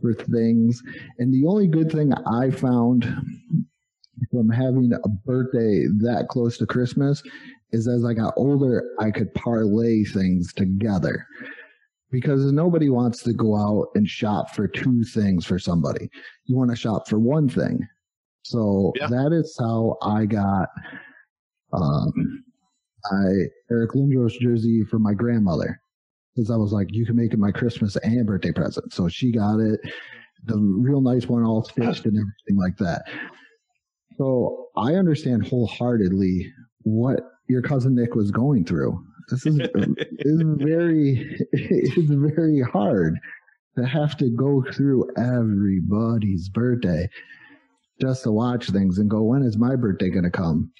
for 0.00 0.14
things? 0.14 0.82
And 1.18 1.32
the 1.34 1.48
only 1.48 1.66
good 1.66 1.90
thing 1.90 2.12
I 2.14 2.50
found 2.50 3.04
from 4.30 4.48
having 4.48 4.92
a 4.92 5.08
birthday 5.08 5.86
that 6.00 6.26
close 6.28 6.58
to 6.58 6.66
Christmas 6.66 7.22
is 7.72 7.88
as 7.88 8.04
I 8.04 8.14
got 8.14 8.34
older, 8.36 8.82
I 8.98 9.10
could 9.10 9.32
parlay 9.34 10.04
things 10.04 10.52
together. 10.52 11.26
Because 12.10 12.50
nobody 12.52 12.88
wants 12.88 13.22
to 13.24 13.34
go 13.34 13.54
out 13.56 13.88
and 13.94 14.08
shop 14.08 14.54
for 14.54 14.66
two 14.66 15.04
things 15.04 15.44
for 15.44 15.58
somebody. 15.58 16.08
You 16.46 16.56
want 16.56 16.70
to 16.70 16.76
shop 16.76 17.06
for 17.08 17.18
one 17.18 17.48
thing. 17.48 17.80
So 18.42 18.92
Yeah. 18.96 19.08
that 19.08 19.32
is 19.32 19.54
how 19.60 19.96
I 20.00 20.24
got 20.24 20.68
um, 21.72 22.44
I 23.12 23.26
Eric 23.70 23.90
Lindros 23.92 24.38
jersey 24.40 24.84
for 24.84 24.98
my 24.98 25.12
grandmother 25.12 25.80
because 26.34 26.50
I 26.50 26.56
was 26.56 26.72
like, 26.72 26.88
you 26.90 27.04
can 27.04 27.16
make 27.16 27.32
it 27.32 27.38
my 27.38 27.50
Christmas 27.50 27.96
and 27.96 28.26
birthday 28.26 28.52
present. 28.52 28.92
So 28.92 29.08
she 29.08 29.32
got 29.32 29.58
it, 29.60 29.80
the 30.44 30.56
real 30.56 31.00
nice 31.00 31.26
one, 31.26 31.44
all 31.44 31.64
stitched 31.64 32.06
and 32.06 32.16
everything 32.16 32.56
like 32.56 32.76
that. 32.78 33.02
So 34.16 34.68
I 34.76 34.94
understand 34.94 35.46
wholeheartedly 35.46 36.50
what 36.82 37.20
your 37.48 37.62
cousin 37.62 37.94
Nick 37.94 38.14
was 38.14 38.30
going 38.30 38.64
through. 38.64 39.04
This 39.30 39.46
is 39.46 39.58
is 39.60 40.42
very 40.58 41.38
it's 41.52 42.10
very 42.10 42.62
hard 42.62 43.14
to 43.76 43.86
have 43.86 44.16
to 44.18 44.30
go 44.30 44.64
through 44.72 45.08
everybody's 45.16 46.48
birthday 46.48 47.08
just 48.00 48.22
to 48.24 48.32
watch 48.32 48.70
things 48.70 48.98
and 48.98 49.10
go, 49.10 49.22
when 49.22 49.42
is 49.42 49.56
my 49.56 49.76
birthday 49.76 50.10
going 50.10 50.24
to 50.24 50.30
come? 50.30 50.70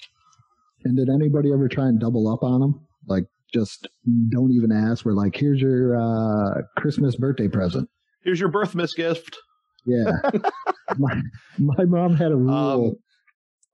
And 0.85 0.97
did 0.97 1.09
anybody 1.09 1.51
ever 1.51 1.67
try 1.67 1.85
and 1.87 1.99
double 1.99 2.31
up 2.31 2.43
on 2.43 2.61
them? 2.61 2.87
Like, 3.07 3.25
just 3.53 3.87
don't 4.29 4.51
even 4.51 4.71
ask. 4.71 5.05
We're 5.05 5.13
like, 5.13 5.35
here's 5.35 5.59
your 5.59 5.99
uh, 5.99 6.61
Christmas 6.77 7.15
birthday 7.15 7.47
present. 7.47 7.89
here's 8.23 8.39
your 8.39 8.49
birth 8.49 8.75
miss 8.75 8.93
gift 8.93 9.37
Yeah. 9.85 10.11
my, 10.97 11.21
my 11.57 11.85
mom 11.85 12.15
had 12.15 12.31
a 12.31 12.35
rule. 12.35 12.89
Um, 12.89 12.95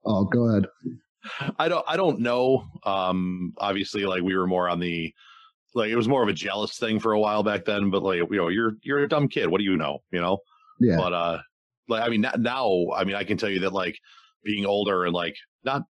oh, 0.04 0.24
go 0.24 0.48
ahead. 0.48 0.66
I 1.58 1.68
don't 1.68 1.84
I 1.88 1.96
don't 1.96 2.20
know. 2.20 2.66
Um 2.84 3.52
obviously 3.58 4.04
like 4.04 4.22
we 4.22 4.36
were 4.36 4.46
more 4.46 4.68
on 4.68 4.80
the 4.80 5.12
like 5.74 5.90
it 5.90 5.96
was 5.96 6.08
more 6.08 6.22
of 6.22 6.28
a 6.28 6.32
jealous 6.32 6.78
thing 6.78 6.98
for 6.98 7.12
a 7.12 7.20
while 7.20 7.42
back 7.42 7.64
then, 7.64 7.90
but 7.90 8.02
like 8.02 8.18
you 8.18 8.36
know, 8.36 8.48
you're 8.48 8.72
you're 8.82 9.00
a 9.00 9.08
dumb 9.08 9.28
kid. 9.28 9.48
What 9.48 9.58
do 9.58 9.64
you 9.64 9.76
know? 9.76 9.98
You 10.10 10.20
know? 10.20 10.38
Yeah. 10.80 10.96
But 10.96 11.12
uh 11.12 11.38
like 11.88 12.02
I 12.02 12.08
mean 12.08 12.26
now 12.38 12.86
I 12.94 13.04
mean 13.04 13.14
I 13.14 13.24
can 13.24 13.36
tell 13.36 13.50
you 13.50 13.60
that 13.60 13.72
like 13.72 13.98
being 14.42 14.66
older 14.66 15.04
and 15.04 15.14
like 15.14 15.36
not 15.64 15.82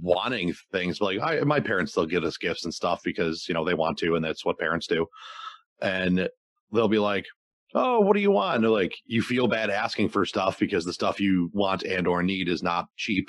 wanting 0.00 0.54
things, 0.72 0.98
but 0.98 1.16
like 1.16 1.20
I 1.20 1.44
my 1.44 1.60
parents 1.60 1.92
still 1.92 2.06
get 2.06 2.24
us 2.24 2.36
gifts 2.36 2.64
and 2.64 2.72
stuff 2.74 3.02
because, 3.04 3.46
you 3.48 3.54
know, 3.54 3.64
they 3.64 3.74
want 3.74 3.98
to 3.98 4.14
and 4.14 4.24
that's 4.24 4.44
what 4.44 4.58
parents 4.58 4.86
do. 4.86 5.06
And 5.82 6.28
they'll 6.72 6.88
be 6.88 6.98
like, 6.98 7.26
Oh, 7.74 8.00
what 8.00 8.14
do 8.14 8.20
you 8.20 8.30
want? 8.30 8.56
And 8.56 8.64
they're 8.64 8.70
like, 8.70 8.94
you 9.04 9.20
feel 9.20 9.48
bad 9.48 9.68
asking 9.68 10.08
for 10.08 10.24
stuff 10.24 10.58
because 10.60 10.84
the 10.84 10.92
stuff 10.92 11.20
you 11.20 11.50
want 11.52 11.82
and 11.82 12.06
or 12.06 12.22
need 12.22 12.48
is 12.48 12.62
not 12.62 12.86
cheap 12.96 13.28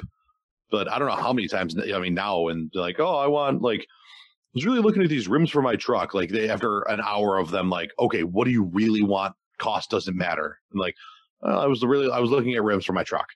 but 0.71 0.91
I 0.91 0.99
don't 0.99 1.07
know 1.07 1.15
how 1.15 1.33
many 1.33 1.47
times. 1.47 1.75
I 1.77 1.99
mean, 1.99 2.13
now 2.13 2.47
and 2.47 2.69
they're 2.73 2.81
like, 2.81 2.99
oh, 2.99 3.17
I 3.17 3.27
want 3.27 3.61
like. 3.61 3.81
I 3.81 4.57
was 4.59 4.65
really 4.65 4.79
looking 4.79 5.03
at 5.03 5.09
these 5.09 5.27
rims 5.27 5.49
for 5.49 5.61
my 5.61 5.75
truck. 5.75 6.13
Like 6.13 6.29
they, 6.29 6.49
after 6.49 6.83
an 6.83 7.01
hour 7.01 7.37
of 7.37 7.51
them, 7.51 7.69
like, 7.69 7.91
okay, 7.99 8.23
what 8.23 8.45
do 8.45 8.51
you 8.51 8.63
really 8.63 9.01
want? 9.01 9.35
Cost 9.57 9.89
doesn't 9.89 10.15
matter. 10.15 10.57
And 10.71 10.79
like, 10.79 10.95
I 11.43 11.67
was 11.67 11.83
really, 11.83 12.09
I 12.09 12.19
was 12.19 12.31
looking 12.31 12.53
at 12.53 12.63
rims 12.63 12.85
for 12.85 12.93
my 12.93 13.03
truck. 13.03 13.27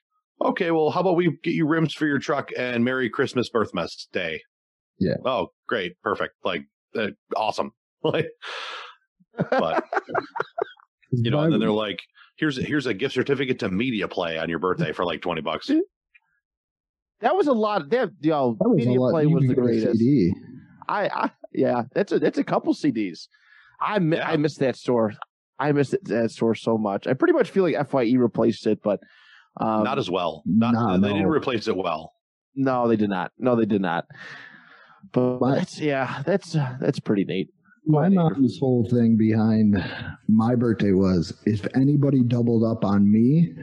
Okay, 0.42 0.70
well, 0.70 0.88
how 0.88 1.00
about 1.00 1.16
we 1.16 1.36
get 1.42 1.52
you 1.52 1.66
rims 1.66 1.92
for 1.92 2.06
your 2.06 2.18
truck 2.18 2.50
and 2.56 2.82
Merry 2.82 3.10
Christmas 3.10 3.50
Birthmas 3.50 4.10
Day? 4.12 4.40
Yeah. 4.98 5.16
Oh, 5.26 5.48
great, 5.68 6.00
perfect, 6.02 6.34
like 6.44 6.64
uh, 6.96 7.08
awesome. 7.36 7.72
Like, 8.02 8.30
but 9.50 9.84
you 11.12 11.30
know, 11.30 11.40
and 11.40 11.52
then 11.52 11.60
they're 11.60 11.70
like, 11.70 12.00
here's 12.36 12.56
here's 12.56 12.86
a 12.86 12.94
gift 12.94 13.12
certificate 13.12 13.58
to 13.58 13.68
Media 13.68 14.08
Play 14.08 14.38
on 14.38 14.48
your 14.48 14.58
birthday 14.58 14.90
for 14.92 15.04
like 15.04 15.20
twenty 15.20 15.42
bucks. 15.42 15.70
That 17.20 17.36
was 17.36 17.46
a 17.46 17.52
lot. 17.52 17.88
That 17.90 18.10
you 18.20 18.30
know, 18.30 18.56
That 18.60 18.68
was 18.68 18.82
a 18.82 18.86
Media 18.86 19.00
lot. 19.00 19.10
Play 19.12 19.22
You 19.24 19.30
was 19.34 19.46
the 19.46 19.54
greatest. 19.54 19.98
CD. 19.98 20.32
I, 20.88 21.08
I 21.08 21.30
yeah, 21.52 21.82
that's 21.94 22.12
a 22.12 22.18
that's 22.18 22.38
a 22.38 22.44
couple 22.44 22.72
CDs. 22.74 23.28
I 23.80 23.98
mi- 23.98 24.16
Yeah. 24.16 24.28
I 24.28 24.36
miss 24.36 24.56
that 24.56 24.76
store. 24.76 25.12
I 25.58 25.72
miss 25.72 25.92
it, 25.92 26.04
that 26.04 26.30
store 26.30 26.54
so 26.54 26.78
much. 26.78 27.06
I 27.06 27.12
pretty 27.12 27.34
much 27.34 27.50
feel 27.50 27.64
like 27.64 27.88
Fye 27.90 28.10
replaced 28.16 28.66
it, 28.66 28.80
but 28.82 29.00
um, 29.60 29.84
Not 29.84 29.98
as 29.98 30.10
well. 30.10 30.42
Not 30.46 30.72
nah, 30.74 30.96
they 30.96 31.08
no. 31.08 31.14
didn't 31.14 31.28
replace 31.30 31.68
it 31.68 31.76
well. 31.76 32.12
no, 32.54 32.88
they 32.88 32.96
did 32.96 33.10
not. 33.10 33.32
No, 33.38 33.56
they 33.56 33.66
did 33.66 33.82
not. 33.82 34.06
But 35.12 35.38
But- 35.38 35.54
that's 35.56 35.78
yeah, 35.80 36.22
that's 36.24 36.56
uh, 36.56 36.76
that's 36.80 37.00
pretty 37.00 37.24
neat. 37.24 37.48
Go 37.90 37.92
My 37.98 38.02
ahead, 38.06 38.12
mom's 38.14 38.58
whole 38.58 38.86
thing 38.88 39.16
behind 39.16 39.76
my 40.28 40.54
birthday 40.54 40.92
was 40.92 41.32
if 41.46 41.66
anybody 41.74 42.22
doubled 42.22 42.62
up 42.64 42.84
on 42.84 43.10
me, 43.10 43.54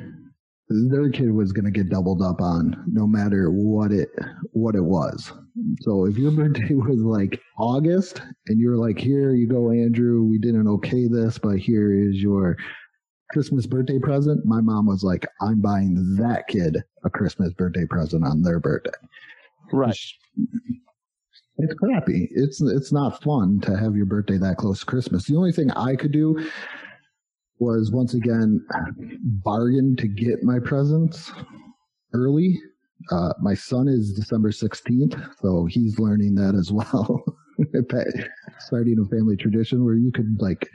their 0.69 1.09
kid 1.09 1.31
was 1.31 1.51
going 1.51 1.65
to 1.65 1.71
get 1.71 1.89
doubled 1.89 2.21
up 2.21 2.41
on, 2.41 2.83
no 2.87 3.07
matter 3.07 3.49
what 3.49 3.91
it 3.91 4.09
what 4.51 4.75
it 4.75 4.83
was. 4.83 5.31
So 5.81 6.05
if 6.05 6.17
your 6.17 6.31
birthday 6.31 6.73
was 6.73 6.99
like 6.99 7.41
August, 7.57 8.21
and 8.47 8.59
you're 8.59 8.77
like, 8.77 8.99
"Here 8.99 9.33
you 9.33 9.47
go, 9.47 9.71
Andrew. 9.71 10.23
We 10.23 10.37
didn't 10.37 10.67
okay 10.67 11.07
this, 11.07 11.37
but 11.37 11.57
here 11.57 11.93
is 11.93 12.21
your 12.21 12.57
Christmas 13.31 13.65
birthday 13.65 13.99
present." 13.99 14.45
My 14.45 14.61
mom 14.61 14.87
was 14.87 15.03
like, 15.03 15.25
"I'm 15.41 15.61
buying 15.61 16.15
that 16.17 16.47
kid 16.47 16.83
a 17.05 17.09
Christmas 17.09 17.53
birthday 17.53 17.85
present 17.85 18.25
on 18.25 18.41
their 18.41 18.59
birthday." 18.59 18.91
Right. 19.71 19.97
It's 21.59 21.73
crappy. 21.73 22.27
It's 22.31 22.61
it's 22.61 22.91
not 22.91 23.23
fun 23.23 23.61
to 23.61 23.77
have 23.77 23.95
your 23.95 24.05
birthday 24.05 24.37
that 24.37 24.57
close 24.57 24.81
to 24.81 24.85
Christmas. 24.85 25.25
The 25.25 25.37
only 25.37 25.51
thing 25.51 25.71
I 25.71 25.95
could 25.95 26.11
do 26.11 26.45
was 27.59 27.91
once 27.91 28.13
again 28.13 28.65
bargain 29.23 29.95
to 29.97 30.07
get 30.07 30.43
my 30.43 30.59
presents 30.59 31.31
early. 32.13 32.59
Uh, 33.11 33.33
my 33.41 33.53
son 33.53 33.87
is 33.87 34.13
December 34.13 34.51
sixteenth, 34.51 35.15
so 35.41 35.65
he's 35.65 35.99
learning 35.99 36.35
that 36.35 36.55
as 36.55 36.71
well. 36.71 37.23
Starting 38.59 38.99
a 38.99 39.09
family 39.09 39.37
tradition 39.37 39.83
where 39.85 39.95
you 39.95 40.11
could 40.11 40.35
like, 40.39 40.69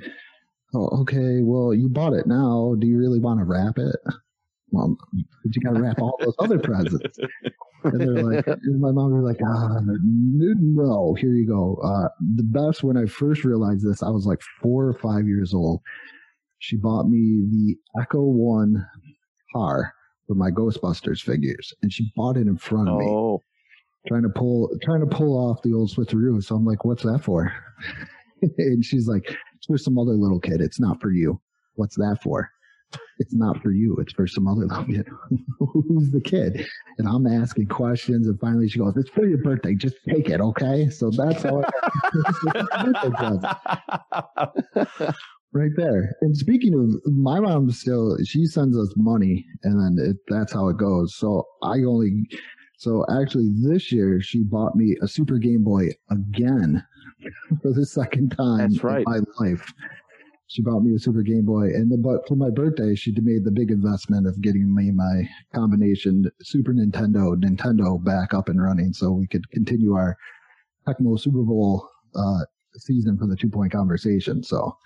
oh, 0.74 0.88
okay, 1.02 1.42
well, 1.42 1.74
you 1.74 1.88
bought 1.88 2.12
it 2.12 2.26
now. 2.26 2.74
Do 2.78 2.86
you 2.86 2.98
really 2.98 3.20
want 3.20 3.40
to 3.40 3.44
wrap 3.44 3.78
it? 3.78 3.96
Well, 4.70 4.96
you 5.44 5.60
got 5.62 5.74
to 5.74 5.82
wrap 5.82 6.00
all 6.00 6.18
those 6.20 6.34
other 6.38 6.58
presents. 6.58 7.18
And 7.84 8.00
they're 8.00 8.22
like, 8.22 8.46
and 8.46 8.80
my 8.80 8.90
mom 8.90 9.12
was 9.12 9.22
like, 9.22 9.40
ah, 9.46 9.80
no, 9.84 11.14
here 11.14 11.34
you 11.34 11.46
go. 11.46 11.76
Uh, 11.84 12.08
the 12.36 12.42
best 12.42 12.82
when 12.82 12.96
I 12.96 13.06
first 13.06 13.44
realized 13.44 13.86
this, 13.86 14.02
I 14.02 14.08
was 14.08 14.24
like 14.24 14.40
four 14.62 14.86
or 14.86 14.94
five 14.94 15.26
years 15.26 15.52
old. 15.52 15.82
She 16.62 16.76
bought 16.76 17.08
me 17.08 17.44
the 17.50 17.76
Ecto-1 18.00 18.86
car 19.52 19.92
for 20.28 20.34
my 20.34 20.52
Ghostbusters 20.52 21.20
figures, 21.20 21.74
and 21.82 21.92
she 21.92 22.12
bought 22.14 22.36
it 22.36 22.46
in 22.46 22.56
front 22.56 22.88
of 22.88 22.98
me, 22.98 23.06
Oh, 23.08 23.42
trying 24.06 24.22
to 24.22 24.28
pull, 24.28 24.70
trying 24.80 25.00
to 25.00 25.06
pull 25.06 25.36
off 25.36 25.60
the 25.62 25.74
old 25.74 25.90
switcheroo. 25.90 26.40
So 26.40 26.54
I'm 26.54 26.64
like, 26.64 26.84
what's 26.84 27.02
that 27.02 27.24
for? 27.24 27.52
and 28.58 28.84
she's 28.84 29.08
like, 29.08 29.36
it's 29.56 29.66
for 29.66 29.76
some 29.76 29.98
other 29.98 30.12
little 30.12 30.38
kid. 30.38 30.60
It's 30.60 30.78
not 30.78 31.00
for 31.00 31.10
you. 31.10 31.40
What's 31.74 31.96
that 31.96 32.20
for? 32.22 32.48
It's 33.18 33.34
not 33.34 33.60
for 33.60 33.72
you. 33.72 33.96
It's 33.96 34.12
for 34.12 34.28
some 34.28 34.46
other 34.46 34.66
little 34.66 34.84
kid. 34.84 35.08
Who's 35.58 36.12
the 36.12 36.20
kid? 36.20 36.64
And 36.98 37.08
I'm 37.08 37.26
asking 37.26 37.66
questions, 37.66 38.28
and 38.28 38.38
finally 38.38 38.68
she 38.68 38.78
goes, 38.78 38.96
"It's 38.96 39.10
for 39.10 39.26
your 39.26 39.38
birthday. 39.38 39.74
Just 39.74 39.96
take 40.08 40.28
it, 40.28 40.40
okay?" 40.40 40.88
So 40.90 41.10
that's 41.10 41.42
how 41.42 41.64
I 41.64 42.52
got 42.52 42.84
birthday 42.84 43.10
present 43.16 43.56
right 45.52 45.70
there. 45.76 46.16
And 46.20 46.36
speaking 46.36 46.74
of, 46.74 47.12
my 47.12 47.40
mom 47.40 47.70
still 47.70 48.16
she 48.24 48.46
sends 48.46 48.76
us 48.76 48.92
money, 48.96 49.44
and 49.62 49.98
then 49.98 50.10
it, 50.10 50.16
that's 50.28 50.52
how 50.52 50.68
it 50.68 50.78
goes. 50.78 51.16
So 51.16 51.46
I 51.62 51.82
only, 51.84 52.26
so 52.78 53.04
actually 53.20 53.50
this 53.62 53.92
year 53.92 54.20
she 54.20 54.42
bought 54.44 54.74
me 54.76 54.96
a 55.02 55.08
Super 55.08 55.38
Game 55.38 55.64
Boy 55.64 55.88
again 56.10 56.84
for 57.62 57.72
the 57.72 57.86
second 57.86 58.30
time 58.30 58.70
That's 58.72 58.84
right. 58.84 59.04
in 59.06 59.12
my 59.12 59.20
life. 59.38 59.72
She 60.48 60.60
bought 60.62 60.80
me 60.80 60.94
a 60.94 60.98
Super 60.98 61.22
Game 61.22 61.46
Boy, 61.46 61.66
and 61.66 61.90
the, 61.90 61.96
but 61.96 62.28
for 62.28 62.36
my 62.36 62.50
birthday, 62.50 62.94
she 62.94 63.14
made 63.22 63.44
the 63.44 63.50
big 63.50 63.70
investment 63.70 64.26
of 64.26 64.40
getting 64.42 64.74
me 64.74 64.90
my 64.90 65.26
combination 65.54 66.30
Super 66.42 66.72
Nintendo 66.72 67.34
Nintendo 67.36 68.02
back 68.02 68.34
up 68.34 68.48
and 68.48 68.62
running, 68.62 68.92
so 68.92 69.12
we 69.12 69.26
could 69.26 69.48
continue 69.50 69.94
our 69.94 70.16
Tecmo 70.86 71.18
Super 71.18 71.42
Bowl 71.42 71.88
uh, 72.14 72.40
season 72.76 73.16
for 73.16 73.26
the 73.26 73.36
two 73.36 73.48
point 73.48 73.72
conversation. 73.72 74.42
So 74.42 74.76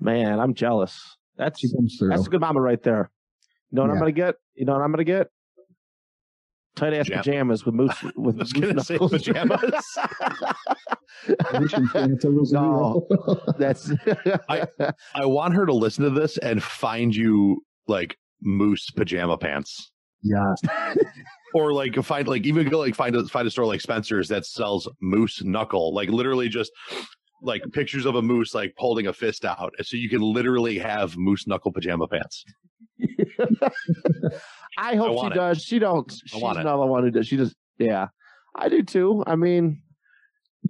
man, 0.00 0.38
I'm 0.40 0.54
jealous. 0.54 1.16
That's 1.36 1.60
she 1.60 1.72
comes 1.72 1.96
through. 1.98 2.08
that's 2.10 2.26
a 2.26 2.30
good 2.30 2.40
mama 2.40 2.60
right 2.60 2.82
there. 2.82 3.10
You 3.70 3.76
know 3.76 3.82
what 3.82 3.90
I'm 3.90 3.98
gonna 3.98 4.12
get? 4.12 4.36
You 4.54 4.64
know 4.64 4.72
what 4.72 4.82
I'm 4.82 4.90
gonna 4.90 5.04
get? 5.04 5.28
Tight 6.76 6.94
ass 6.94 7.08
Pajam- 7.08 7.16
pajamas 7.16 7.66
with 7.66 7.74
moose 7.74 8.02
with 8.16 8.36
I 8.36 8.38
was 8.38 8.54
moose 8.54 8.72
gonna 8.72 8.84
say 8.84 8.98
pajamas. 8.98 9.98
Wishing 11.60 11.86
Santa 11.88 12.30
was 12.30 12.52
No. 12.52 13.06
real. 13.10 13.54
That's 13.58 13.90
I 14.48 14.66
want 15.26 15.54
her 15.54 15.66
to 15.66 15.72
listen 15.74 16.04
to 16.04 16.10
this 16.10 16.38
and 16.38 16.62
find 16.62 17.14
you 17.14 17.64
like 17.86 18.16
moose 18.42 18.90
pajama 18.90 19.36
pants. 19.38 19.90
yeah, 20.22 20.54
Or 21.54 21.72
like 21.72 21.94
find 22.04 22.28
like 22.28 22.46
even 22.46 22.68
go 22.68 22.78
like 22.78 22.94
find 22.94 23.16
a 23.16 23.24
find 23.26 23.46
a 23.46 23.50
store 23.50 23.64
like 23.66 23.80
Spencer's 23.80 24.28
that 24.28 24.44
sells 24.46 24.88
moose 25.00 25.42
knuckle, 25.42 25.94
like 25.94 26.08
literally 26.10 26.48
just 26.48 26.70
like 27.42 27.62
pictures 27.72 28.06
of 28.06 28.14
a 28.16 28.22
moose 28.22 28.54
like 28.54 28.74
holding 28.76 29.06
a 29.06 29.12
fist 29.12 29.44
out, 29.44 29.74
so 29.82 29.96
you 29.96 30.08
can 30.08 30.20
literally 30.20 30.78
have 30.78 31.16
moose 31.16 31.46
knuckle 31.46 31.72
pajama 31.72 32.08
pants. 32.08 32.44
I 34.78 34.96
hope 34.96 35.20
she 35.20 35.26
it. 35.28 35.34
does. 35.34 35.62
She 35.62 35.78
don't. 35.78 36.12
She's 36.26 36.42
not 36.42 36.62
the 36.62 36.76
one 36.86 37.04
who 37.04 37.10
does. 37.10 37.26
She 37.26 37.36
just. 37.36 37.54
Yeah, 37.78 38.08
I 38.54 38.68
do 38.68 38.82
too. 38.82 39.22
I 39.26 39.36
mean, 39.36 39.82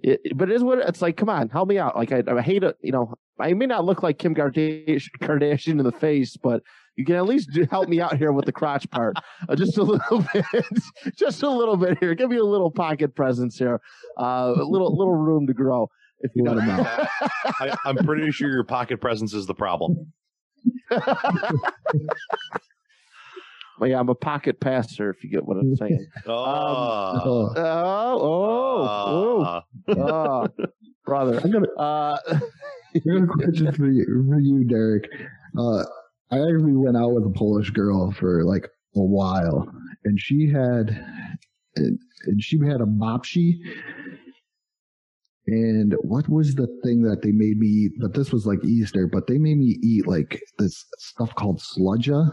it, 0.03 0.21
but 0.35 0.49
it 0.49 0.55
is 0.55 0.63
what 0.63 0.79
it's 0.79 1.01
like. 1.01 1.17
Come 1.17 1.29
on, 1.29 1.49
help 1.49 1.67
me 1.67 1.77
out. 1.77 1.95
Like 1.95 2.11
I, 2.11 2.23
I 2.27 2.41
hate 2.41 2.63
it. 2.63 2.77
You 2.81 2.91
know, 2.91 3.13
I 3.39 3.53
may 3.53 3.65
not 3.65 3.85
look 3.85 4.03
like 4.03 4.19
Kim 4.19 4.35
Kardashian, 4.35 5.01
Kardashian 5.21 5.79
in 5.79 5.83
the 5.83 5.91
face, 5.91 6.37
but 6.37 6.61
you 6.95 7.05
can 7.05 7.15
at 7.15 7.25
least 7.25 7.49
do, 7.53 7.65
help 7.71 7.87
me 7.87 8.01
out 8.01 8.17
here 8.17 8.31
with 8.31 8.45
the 8.45 8.51
crotch 8.51 8.89
part, 8.91 9.15
uh, 9.47 9.55
just 9.55 9.77
a 9.77 9.83
little 9.83 10.25
bit, 10.33 10.45
just 11.15 11.43
a 11.43 11.49
little 11.49 11.77
bit 11.77 11.97
here. 11.99 12.13
Give 12.13 12.29
me 12.29 12.37
a 12.37 12.43
little 12.43 12.71
pocket 12.71 13.15
presence 13.15 13.57
here, 13.57 13.81
uh, 14.19 14.53
a 14.55 14.63
little 14.63 14.95
little 14.95 15.15
room 15.15 15.47
to 15.47 15.53
grow. 15.53 15.89
If 16.21 16.31
you 16.35 16.43
Let 16.43 16.57
know. 16.57 16.63
'em 16.63 16.69
out. 16.85 17.07
I, 17.61 17.75
I'm 17.85 17.95
pretty 17.97 18.31
sure 18.31 18.49
your 18.49 18.63
pocket 18.65 18.99
presence 19.01 19.33
is 19.33 19.45
the 19.45 19.53
problem. 19.53 20.11
well, 20.91 21.57
yeah, 23.89 23.99
I'm 23.99 24.09
a 24.09 24.15
pocket 24.15 24.59
passer. 24.59 25.09
If 25.09 25.23
you 25.23 25.29
get 25.29 25.45
what 25.45 25.57
I'm 25.57 25.75
saying. 25.75 26.05
Oh, 26.27 27.21
Oh, 27.25 27.53
Oh, 27.55 28.19
oh, 28.21 29.41
Uh, 29.41 29.61
oh, 29.95 29.97
oh, 29.97 30.47
brother. 31.05 31.39
I 31.43 31.47
got, 31.47 31.63
Uh, 31.77 32.17
I 32.95 32.99
got 32.99 33.23
a 33.23 33.27
question 33.27 33.71
for 33.71 33.87
you, 33.89 34.25
for 34.29 34.39
you, 34.39 34.63
Derek. 34.65 35.09
Uh, 35.57 35.83
I 36.31 36.37
actually 36.39 36.75
went 36.75 36.97
out 36.97 37.11
with 37.13 37.25
a 37.25 37.31
Polish 37.35 37.69
girl 37.71 38.11
for 38.11 38.43
like 38.43 38.65
a 38.95 39.01
while, 39.01 39.71
and 40.03 40.19
she 40.19 40.47
had, 40.49 40.89
and, 41.75 41.97
and 42.25 42.41
she 42.43 42.57
had 42.59 42.81
a 42.81 42.85
mopshi. 42.85 43.59
And 45.51 45.95
what 46.01 46.29
was 46.29 46.53
the 46.53 46.67
thing 46.83 47.01
that 47.03 47.21
they 47.23 47.31
made 47.31 47.57
me 47.57 47.67
eat? 47.67 47.91
But 47.99 48.13
this 48.13 48.31
was 48.31 48.45
like 48.45 48.63
Easter, 48.63 49.07
but 49.11 49.25
they 49.27 49.37
made 49.37 49.57
me 49.57 49.77
eat 49.81 50.07
like 50.07 50.39
this 50.59 50.85
stuff 50.99 51.33
called 51.35 51.59
sludja 51.59 52.29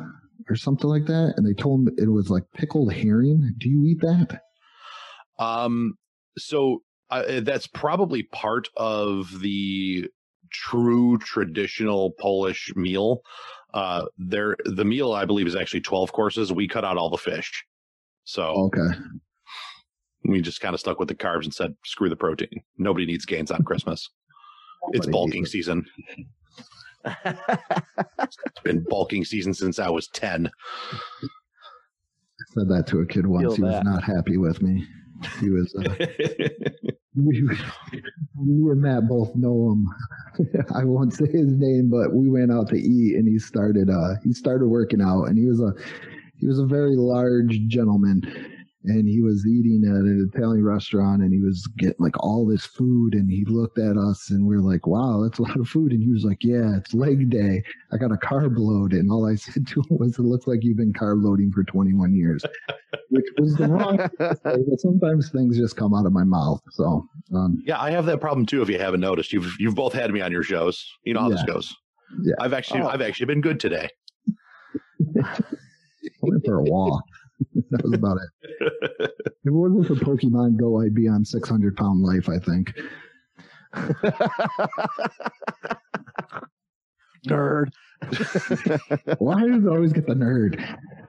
or 0.51 0.57
something 0.57 0.89
like 0.89 1.07
that. 1.07 1.33
And 1.37 1.47
they 1.47 1.55
told 1.55 1.85
me 1.85 1.93
it 1.97 2.11
was 2.11 2.29
like 2.29 2.45
pickled 2.55 2.93
herring. 2.93 3.55
Do 3.59 3.71
you 3.71 3.85
eat 3.87 4.01
that? 4.01 4.41
Um, 5.39 5.95
so 6.37 6.83
uh, 7.11 7.41
that's 7.41 7.67
probably 7.67 8.25
part 8.25 8.69
of 8.77 9.41
the 9.41 10.09
true 10.53 11.19
traditional 11.19 12.13
Polish 12.19 12.71
meal. 12.77 13.23
Uh, 13.73 14.05
there, 14.19 14.57
the 14.65 14.85
meal 14.85 15.13
I 15.13 15.25
believe 15.25 15.47
is 15.47 15.57
actually 15.57 15.81
twelve 15.81 16.13
courses. 16.13 16.53
We 16.53 16.69
cut 16.69 16.85
out 16.85 16.97
all 16.97 17.11
the 17.11 17.19
fish, 17.19 17.65
so 18.25 18.71
Okay. 18.75 18.99
We 20.29 20.41
just 20.41 20.61
kind 20.61 20.75
of 20.75 20.81
stuck 20.81 20.99
with 20.99 21.09
the 21.09 21.15
carbs 21.15 21.45
and 21.45 21.55
said, 21.55 21.75
"Screw 21.85 22.09
the 22.09 22.17
protein. 22.17 22.63
Nobody 22.79 23.07
needs 23.07 23.25
gains 23.25 23.51
on 23.51 23.63
Christmas. 23.63 24.09
It's 24.93 25.07
bulking 25.07 25.43
needs 25.43 25.51
it. 25.51 25.53
season. 25.53 25.87
It's 27.05 28.61
been 28.65 28.85
bulking 28.89 29.25
season 29.25 29.55
since 29.55 29.79
I 29.79 29.89
was 29.89 30.09
ten. 30.09 30.51
I 31.23 32.45
said 32.55 32.69
that 32.69 32.87
to 32.89 33.01
a 33.01 33.07
kid 33.07 33.27
once. 33.27 33.57
Feel 33.57 33.69
He 33.69 33.75
was 33.75 33.85
not 33.85 34.03
happy 34.03 34.37
with 34.37 34.63
me. 34.63 34.87
He 35.41 35.51
was. 35.51 35.75
Uh, 35.75 35.95
we, 37.17 37.41
me 37.41 38.71
and 38.71 38.83
Matt 38.83 39.09
both 39.09 39.35
know 39.35 39.73
him. 39.73 39.87
I 40.75 40.85
won't 40.85 41.15
say 41.15 41.27
his 41.27 41.53
name, 41.57 41.89
but 41.91 42.13
we 42.13 42.29
went 42.29 42.53
out 42.53 42.69
to 42.69 42.77
eat, 42.77 43.17
and 43.17 43.27
he 43.27 43.39
started. 43.39 43.89
Uh, 43.89 44.15
he 44.23 44.33
started 44.33 44.69
working 44.69 45.01
out, 45.01 45.25
and 45.25 45.39
he 45.39 45.47
was 45.47 45.61
a 45.61 45.73
he 46.37 46.47
was 46.47 46.59
a 46.59 46.67
very 46.67 46.97
large 46.97 47.67
gentleman 47.69 48.23
and 48.87 49.09
he 49.09 49.21
was 49.21 49.45
eating 49.47 49.83
at 49.85 49.97
an 49.97 50.31
Italian 50.33 50.65
restaurant 50.65 51.21
and 51.23 51.33
he 51.33 51.41
was 51.41 51.67
getting 51.77 51.97
like 51.99 52.17
all 52.23 52.47
this 52.47 52.65
food 52.65 53.15
and 53.15 53.29
he 53.31 53.45
looked 53.47 53.79
at 53.79 53.97
us 53.97 54.31
and 54.31 54.47
we 54.47 54.55
are 54.57 54.61
like, 54.63 54.87
wow, 54.87 55.21
that's 55.23 55.39
a 55.39 55.43
lot 55.43 55.57
of 55.59 55.69
food. 55.69 55.93
And 55.93 56.03
he 56.03 56.11
was 56.13 56.25
like, 56.25 56.39
yeah, 56.45 56.77
it's 56.77 56.95
leg 56.95 57.29
day. 57.29 57.63
I 57.93 57.97
got 57.97 58.13
a 58.13 58.17
carb 58.17 58.55
load. 58.57 58.93
And 58.93 59.11
all 59.11 59.27
I 59.29 59.35
said 59.37 59.67
to 59.69 59.81
him 59.81 59.99
was, 59.99 60.19
it 60.19 60.23
looks 60.23 60.47
like 60.47 60.63
you've 60.63 60.77
been 60.77 60.93
carb 60.93 61.23
loading 61.25 61.51
for 61.53 61.65
21 61.65 62.15
years, 62.15 62.45
which 63.11 63.27
was 63.39 63.55
the 63.57 63.67
wrong. 63.69 63.99
but 64.19 64.81
sometimes 64.81 65.31
things 65.31 65.57
just 65.59 65.77
come 65.77 65.93
out 65.93 66.07
of 66.07 66.13
my 66.13 66.25
mouth. 66.25 66.61
So, 66.71 67.05
um, 67.35 67.63
yeah, 67.67 67.81
I 67.81 67.91
have 67.91 68.07
that 68.07 68.21
problem 68.21 68.47
too. 68.47 68.63
If 68.63 68.69
you 68.69 68.79
haven't 68.79 69.01
noticed, 69.01 69.33
you've, 69.33 69.53
you've 69.59 69.75
both 69.75 69.93
had 69.93 70.13
me 70.13 70.21
on 70.21 70.31
your 70.31 70.43
shows. 70.45 70.87
You 71.05 71.15
know 71.15 71.21
how 71.21 71.29
Yeah. 71.31 71.35
this 71.37 71.45
goes. 71.45 71.75
Yeah. 72.23 72.35
I've 72.39 72.53
actually, 72.53 72.83
Oh. 72.83 72.87
I've 72.89 73.03
actually 73.03 73.27
been 73.27 73.41
good 73.41 73.59
today. 73.61 73.89
I 75.21 75.25
went 76.23 76.45
for 76.45 76.61
a 76.61 76.63
walk. 76.63 77.03
that 77.71 77.83
was 77.85 77.93
about 77.95 78.17
it. 78.19 78.31
If 79.01 79.11
it 79.45 79.51
wasn't 79.51 79.87
for 79.87 79.95
Pokemon 79.95 80.57
Go, 80.59 80.81
I'd 80.81 80.95
be 80.95 81.09
on 81.09 81.25
600 81.25 81.77
pound 81.77 82.03
life, 82.03 82.29
I 82.29 82.39
think. 82.39 82.73
Nerd. 87.27 87.71
Why 89.19 89.41
does 89.47 89.65
it 89.65 89.69
always 89.69 89.93
get 89.93 90.07
the 90.07 90.15
nerd? 90.15 90.63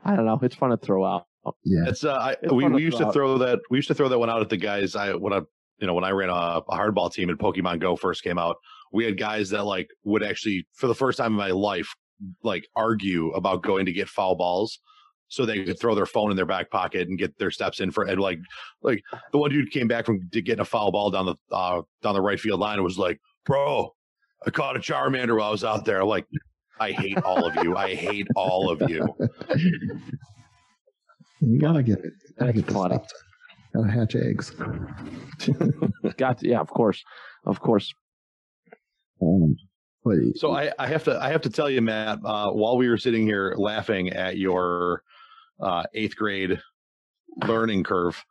I 0.06 0.16
don't 0.16 0.26
know. 0.26 0.40
It's 0.42 0.56
fun 0.56 0.72
to 0.72 0.78
throw 0.78 1.06
out. 1.06 1.26
Yeah. 1.64 1.86
It's 1.88 2.04
uh, 2.04 2.14
I, 2.14 2.32
It's 2.42 2.52
we, 2.52 2.64
fun 2.64 2.72
to 2.72 2.76
we 2.76 2.84
used 2.84 2.98
throw 2.98 3.06
to 3.06 3.08
out. 3.10 3.14
throw 3.14 3.38
that. 3.40 3.60
We 3.70 3.78
used 3.78 3.88
to 3.90 3.94
throw 3.94 4.10
that 4.10 4.18
one 4.20 4.30
out 4.30 4.42
at 4.42 4.50
the 4.50 4.58
guys. 4.58 4.96
I 4.96 5.14
when 5.14 5.34
I 5.34 5.42
you 5.80 5.88
know 5.88 5.94
when 5.94 6.04
I 6.04 6.10
ran 6.12 6.30
a, 6.30 6.34
a 6.34 6.64
hardball 6.72 7.12
team 7.14 7.30
and 7.30 7.38
Pokemon 7.38 7.80
Go 7.80 7.96
first 7.96 8.24
came 8.24 8.38
out, 8.40 8.56
we 8.92 9.06
had 9.06 9.18
guys 9.18 9.50
that 9.52 9.66
like 9.66 9.88
would 10.04 10.24
actually 10.24 10.66
for 10.74 10.88
the 10.88 10.96
first 10.96 11.18
time 11.18 11.34
in 11.34 11.38
my 11.38 11.52
life 11.52 11.94
like 12.44 12.68
argue 12.76 13.30
about 13.32 13.62
going 13.64 13.86
to 13.86 13.92
get 13.92 14.08
foul 14.10 14.36
balls. 14.36 14.80
So 15.30 15.46
they 15.46 15.64
could 15.66 15.80
throw 15.80 15.94
their 15.94 16.06
phone 16.06 16.32
in 16.32 16.38
their 16.38 16.46
back 16.46 16.70
pocket 16.70 17.08
and 17.10 17.18
get 17.20 17.38
their 17.38 17.52
steps 17.52 17.80
in 17.82 17.92
for 17.92 18.06
and 18.06 18.20
like 18.20 18.40
like 18.82 19.04
the 19.32 19.38
one 19.38 19.52
dude 19.52 19.72
came 19.72 19.88
back 19.88 20.06
from 20.06 20.28
getting 20.32 20.60
a 20.60 20.66
foul 20.66 20.92
ball 20.92 21.12
down 21.12 21.26
the 21.26 21.36
uh, 21.52 21.82
down 22.02 22.14
the 22.14 22.22
right 22.22 22.40
field 22.40 22.60
line 22.60 22.76
and 22.76 22.84
was 22.84 22.98
like, 22.98 23.20
"Bro, 23.46 23.94
I 24.46 24.50
caught 24.52 24.76
a 24.78 24.80
Charmander 24.80 25.38
while 25.38 25.50
I 25.50 25.52
was 25.52 25.64
out 25.64 25.84
there." 25.86 26.02
I'm 26.02 26.08
like, 26.08 26.26
I 26.80 26.92
hate 26.92 27.18
all 27.24 27.46
of 27.46 27.56
you. 27.64 27.76
I 27.76 27.96
hate 27.96 28.28
all 28.36 28.70
of 28.70 28.90
you. 28.90 29.06
You 31.42 31.60
gotta 31.60 31.84
get 31.84 32.00
it. 32.00 32.14
Gotta 32.40 32.54
That's 32.54 32.56
get 32.56 32.68
the 32.68 32.74
funny. 32.74 32.96
stuff. 32.96 33.08
Gotta 33.76 33.92
hatch 33.92 34.16
eggs. 34.16 34.52
Got 36.18 36.40
to, 36.40 36.48
yeah, 36.48 36.60
of 36.60 36.70
course, 36.70 37.04
of 37.46 37.60
course. 37.60 37.94
Um, 39.22 39.56
So 40.36 40.52
I, 40.54 40.72
I 40.80 40.88
have 40.88 41.04
to 41.06 41.22
I 41.22 41.30
have 41.30 41.42
to 41.42 41.50
tell 41.50 41.70
you, 41.70 41.82
Matt, 41.82 42.20
uh, 42.24 42.52
while 42.52 42.78
we 42.78 42.88
were 42.90 42.98
sitting 42.98 43.26
here 43.26 43.54
laughing 43.58 44.10
at 44.10 44.38
your 44.38 45.04
uh, 45.60 45.84
eighth 45.94 46.16
grade 46.16 46.60
learning 47.46 47.84
curve, 47.84 48.24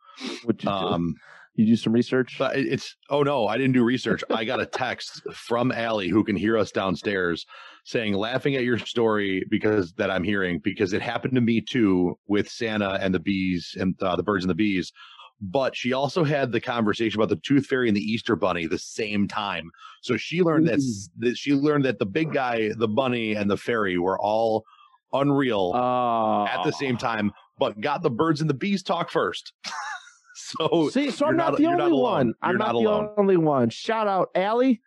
What 0.43 0.63
you 0.63 0.69
do? 0.69 0.75
um, 0.75 1.15
You 1.55 1.65
do 1.65 1.75
some 1.75 1.93
research. 1.93 2.35
but 2.37 2.55
it's 2.57 2.95
oh 3.09 3.23
no, 3.23 3.47
I 3.47 3.57
didn't 3.57 3.73
do 3.73 3.83
research. 3.83 4.23
I 4.29 4.43
got 4.45 4.59
a 4.59 4.65
text 4.83 5.21
from 5.33 5.71
Allie 5.71 6.09
who 6.09 6.23
can 6.23 6.35
hear 6.35 6.57
us 6.57 6.71
downstairs 6.71 7.45
saying 7.85 8.13
laughing 8.13 8.55
at 8.55 8.63
your 8.63 8.77
story 8.77 9.45
because 9.49 9.93
that 9.93 10.11
I'm 10.11 10.23
hearing 10.23 10.59
because 10.59 10.91
it 10.93 11.01
happened 11.01 11.35
to 11.35 11.41
me 11.41 11.61
too 11.61 12.17
with 12.27 12.49
Santa 12.49 12.99
and 13.01 13.13
the 13.13 13.19
bees 13.19 13.75
and 13.79 13.95
uh, 14.03 14.15
the 14.15 14.23
birds 14.23 14.43
and 14.43 14.49
the 14.49 14.55
bees. 14.55 14.91
But 15.39 15.75
she 15.75 15.93
also 15.93 16.23
had 16.23 16.51
the 16.51 16.59
conversation 16.59 17.19
about 17.21 17.29
the 17.29 17.39
tooth 17.43 17.67
fairy 17.67 17.87
and 17.87 17.95
the 17.95 18.01
Easter 18.01 18.35
bunny 18.35 18.65
the 18.65 18.79
same 18.79 19.27
time. 19.27 19.69
So 20.01 20.17
she 20.17 20.41
learned 20.41 20.67
that, 20.67 20.79
that 21.19 21.37
she 21.37 21.53
learned 21.53 21.85
that 21.85 21.99
the 21.99 22.07
big 22.07 22.33
guy, 22.33 22.71
the 22.75 22.87
bunny, 22.87 23.35
and 23.35 23.49
the 23.49 23.55
fairy 23.55 23.99
were 23.99 24.19
all 24.19 24.65
unreal 25.13 25.71
Uh, 25.73 26.45
at 26.45 26.63
the 26.63 26.71
same 26.71 26.97
time, 26.97 27.31
but 27.57 27.79
got 27.81 28.01
the 28.01 28.09
birds 28.09 28.41
and 28.41 28.49
the 28.49 28.53
bees 28.53 28.83
talk 28.83 29.09
first. 29.11 29.53
so 30.35 30.89
See, 30.89 31.11
so 31.11 31.25
I'm 31.27 31.37
not, 31.37 31.51
not- 31.51 31.57
the 31.57 31.63
you're 31.63 31.71
only 31.71 31.83
not 31.83 31.91
alone. 31.91 32.01
one. 32.27 32.33
I'm 32.41 32.57
not, 32.57 32.67
not 32.67 32.71
the 32.73 32.87
alone. 32.87 33.09
only 33.17 33.37
one. 33.37 33.69
Shout 33.69 34.07
out 34.07 34.29
Allie. 34.35 34.81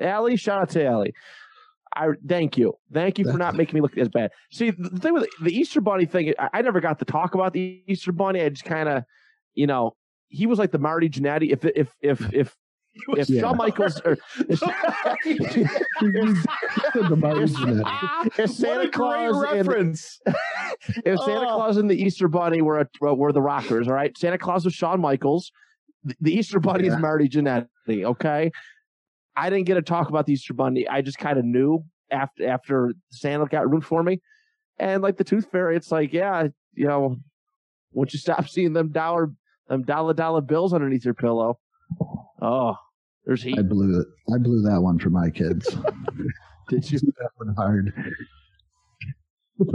Allie, 0.00 0.36
shout 0.36 0.60
out 0.60 0.70
to 0.70 0.84
Allie. 0.84 1.14
I 1.94 2.08
thank 2.28 2.58
you. 2.58 2.74
Thank 2.92 3.18
you 3.18 3.24
for 3.24 3.38
not 3.38 3.54
making 3.54 3.74
me 3.76 3.80
look 3.80 3.96
as 3.96 4.10
bad. 4.10 4.30
See, 4.50 4.70
the 4.70 4.90
thing 4.98 5.14
with 5.14 5.26
the 5.42 5.50
Easter 5.56 5.80
Bunny 5.80 6.04
thing, 6.04 6.34
I, 6.38 6.50
I 6.54 6.62
never 6.62 6.78
got 6.80 6.98
to 6.98 7.06
talk 7.06 7.34
about 7.34 7.54
the 7.54 7.82
Easter 7.86 8.12
Bunny. 8.12 8.42
I 8.42 8.50
just 8.50 8.64
kind 8.64 8.86
of, 8.88 9.04
you 9.54 9.66
know, 9.66 9.96
he 10.28 10.44
was 10.46 10.58
like 10.58 10.72
the 10.72 10.78
Marty 10.78 11.08
Jannetty. 11.08 11.50
If 11.52 11.64
if 11.64 11.88
if 12.02 12.34
if 12.34 12.56
if 13.16 13.28
Yeah. 13.28 13.40
Shawn 13.42 13.56
Michaels 13.56 14.00
or 14.04 14.16
if, 18.38 18.50
Santa 18.50 18.88
Claus 18.90 19.36
and 19.36 19.42
reference. 19.42 20.20
if 21.04 21.20
Santa 21.20 21.46
Oh. 21.48 21.56
Claus 21.56 21.76
and 21.76 21.90
the 21.90 21.94
Easter 22.00 22.28
Bunny 22.28 22.62
were 22.62 22.80
a, 22.80 23.14
were 23.14 23.32
the 23.32 23.42
rockers, 23.42 23.88
all 23.88 23.94
right. 23.94 24.16
Santa 24.16 24.38
Claus 24.38 24.64
was 24.64 24.74
Shawn 24.74 25.00
Michaels. 25.00 25.52
The, 26.20 26.32
Easter 26.32 26.60
Bunny 26.60 26.86
is 26.86 26.96
Marty 26.98 27.28
Jannetty. 27.28 28.04
Okay, 28.04 28.50
I 29.36 29.50
didn't 29.50 29.66
get 29.66 29.74
to 29.74 29.82
talk 29.82 30.08
about 30.08 30.26
the 30.26 30.34
Easter 30.34 30.54
Bunny. 30.54 30.86
I 30.88 31.02
just 31.02 31.18
kind 31.18 31.38
of 31.38 31.44
knew 31.44 31.84
after 32.10 32.46
after 32.48 32.94
Santa 33.10 33.46
got 33.46 33.68
ruined 33.68 33.84
for 33.84 34.02
me, 34.02 34.20
and 34.78 35.02
like 35.02 35.16
the 35.16 35.24
Tooth 35.24 35.50
Fairy, 35.50 35.76
it's 35.76 35.90
like 35.90 36.12
yeah, 36.12 36.46
you 36.74 36.86
know, 36.86 37.16
once 37.92 38.12
you 38.12 38.20
stop 38.20 38.48
seeing 38.48 38.72
them 38.72 38.92
dollar 38.92 39.32
them 39.68 39.82
dollar 39.82 40.14
dollar 40.14 40.40
bills 40.40 40.72
underneath 40.72 41.04
your 41.04 41.14
pillow, 41.14 41.58
oh, 42.40 42.76
there's 43.26 43.42
heat. 43.42 43.58
I 43.58 43.62
blew 43.62 44.00
it. 44.00 44.06
I 44.34 44.38
blew 44.38 44.62
that 44.62 44.80
one 44.80 44.98
for 44.98 45.10
my 45.10 45.30
kids. 45.30 45.68
Did 46.68 46.90
you? 46.90 46.98
that 47.18 47.30
one 47.36 47.54
hard. 47.56 47.92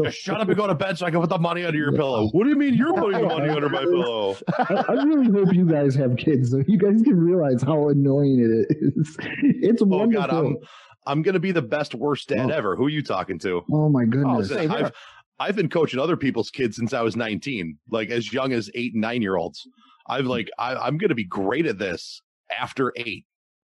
Just 0.03 0.17
shut 0.19 0.39
up 0.39 0.47
and 0.47 0.55
go 0.55 0.67
to 0.67 0.75
bed 0.75 0.97
so 0.99 1.07
I 1.07 1.11
can 1.11 1.21
put 1.21 1.29
the 1.29 1.39
money 1.39 1.63
under 1.65 1.77
your 1.77 1.91
pillow. 1.93 2.29
What 2.33 2.43
do 2.43 2.51
you 2.51 2.55
mean 2.55 2.75
you're 2.75 2.93
putting 2.93 3.19
the 3.21 3.27
money 3.27 3.49
under 3.49 3.67
my 3.67 3.79
pillow? 3.83 4.37
I, 4.59 4.85
I 4.89 4.93
really 5.03 5.31
hope 5.31 5.55
you 5.55 5.65
guys 5.65 5.95
have 5.95 6.17
kids 6.17 6.51
so 6.51 6.61
you 6.67 6.77
guys 6.77 7.01
can 7.01 7.19
realize 7.19 7.63
how 7.63 7.89
annoying 7.89 8.39
it 8.39 8.75
is. 8.77 9.17
It's 9.41 9.81
wonderful. 9.81 10.23
Oh. 10.23 10.27
God, 10.27 10.45
I'm 10.45 10.57
I'm 11.07 11.21
gonna 11.23 11.39
be 11.39 11.51
the 11.51 11.63
best 11.63 11.95
worst 11.95 12.29
dad 12.29 12.51
Oh. 12.51 12.53
ever. 12.53 12.75
Who 12.75 12.85
are 12.85 12.89
you 12.89 13.01
talking 13.01 13.39
to? 13.39 13.63
oh 13.71 13.89
my 13.89 14.03
oh, 14.03 14.05
goodness. 14.05 14.49
same 14.49 14.69
here. 14.69 14.85
I've 14.85 14.91
I've 15.39 15.55
been 15.55 15.69
coaching 15.69 15.99
other 15.99 16.15
people's 16.15 16.51
kids 16.51 16.75
since 16.75 16.93
I 16.93 17.01
was 17.01 17.15
19, 17.15 17.75
like 17.89 18.11
as 18.11 18.31
young 18.31 18.53
as 18.53 18.69
eight 18.75 18.93
and 18.93 19.01
nine 19.01 19.23
year 19.23 19.35
olds. 19.37 19.67
I've 20.07 20.25
like 20.27 20.51
I, 20.59 20.75
I'm 20.75 20.99
gonna 20.99 21.15
be 21.15 21.23
great 21.25 21.65
at 21.65 21.79
this 21.79 22.21
after 22.55 22.93
eight. 22.97 23.25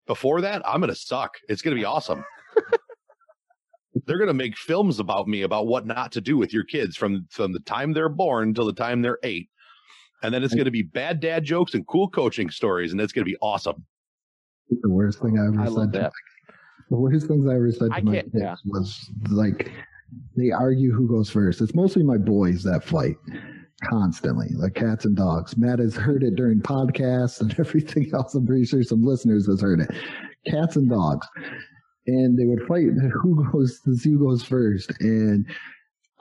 Before 0.08 0.42
that, 0.42 0.62
I'm 0.66 0.80
gonna 0.80 0.96
suck. 0.96 1.38
It's 1.50 1.62
gonna 1.62 1.76
be 1.76 1.86
awesome. 1.86 2.24
they're 4.06 4.18
gonna 4.18 4.34
make 4.34 4.58
films 4.58 5.00
about 5.00 5.28
me 5.28 5.42
about 5.42 5.68
what 5.68 5.86
not 5.86 6.12
to 6.14 6.22
do 6.22 6.38
with 6.38 6.54
your 6.54 6.64
kids 6.64 6.96
from 6.96 7.28
from 7.30 7.52
the 7.52 7.60
time 7.60 7.94
they're 7.94 8.10
born 8.10 8.54
till 8.54 8.66
the 8.66 8.74
time 8.74 9.02
they're 9.02 9.20
eight. 9.24 9.50
And 10.24 10.34
then 10.34 10.44
it's 10.44 10.56
gonna 10.56 10.72
be 10.72 10.82
bad 10.82 11.20
dad 11.20 11.44
jokes 11.44 11.74
and 11.74 11.86
cool 11.88 12.10
coaching 12.10 12.50
stories, 12.50 12.92
and 12.92 13.02
it's 13.02 13.14
gonna 13.14 13.26
be 13.26 13.38
awesome. 13.42 13.86
the 14.70 14.90
worst 14.90 15.20
thing 15.20 15.38
I 15.38 15.48
ever 15.48 15.62
I 15.62 15.66
said. 15.66 15.74
love 15.74 15.92
to. 15.94 16.12
The 16.90 16.96
worst 16.96 17.28
things 17.28 17.46
I 17.48 17.56
ever 17.56 17.72
said 17.72 17.90
to 17.90 17.96
I 17.96 18.02
my 18.02 18.12
kids 18.14 18.30
yeah. 18.34 18.56
was 18.66 19.10
like 19.30 19.72
they 20.38 20.52
argue 20.52 20.94
who 20.94 21.08
goes 21.08 21.30
first. 21.30 21.60
It's 21.62 21.76
mostly 21.76 22.02
my 22.02 22.18
boys 22.18 22.64
that 22.64 22.84
fight 22.84 23.18
constantly, 23.84 24.48
like 24.56 24.76
cats 24.76 25.06
and 25.06 25.16
dogs. 25.16 25.58
Matt 25.58 25.80
has 25.80 25.96
heard 25.96 26.24
it 26.24 26.36
during 26.36 26.60
podcasts 26.62 27.42
and 27.42 27.54
everything 27.60 28.10
else. 28.14 28.34
I'm 28.34 28.46
pretty 28.46 28.66
sure 28.66 28.84
some 28.84 29.04
listeners 29.04 29.48
has 29.48 29.62
heard 29.62 29.82
it. 29.82 29.90
Cats 30.50 30.76
and 30.76 30.90
dogs. 30.90 31.28
And 32.08 32.38
they 32.40 32.46
would 32.46 32.66
fight 32.68 32.88
who 33.22 33.52
goes 33.52 33.82
see 34.02 34.12
who 34.12 34.20
goes 34.20 34.44
first. 34.44 34.92
And 35.02 35.46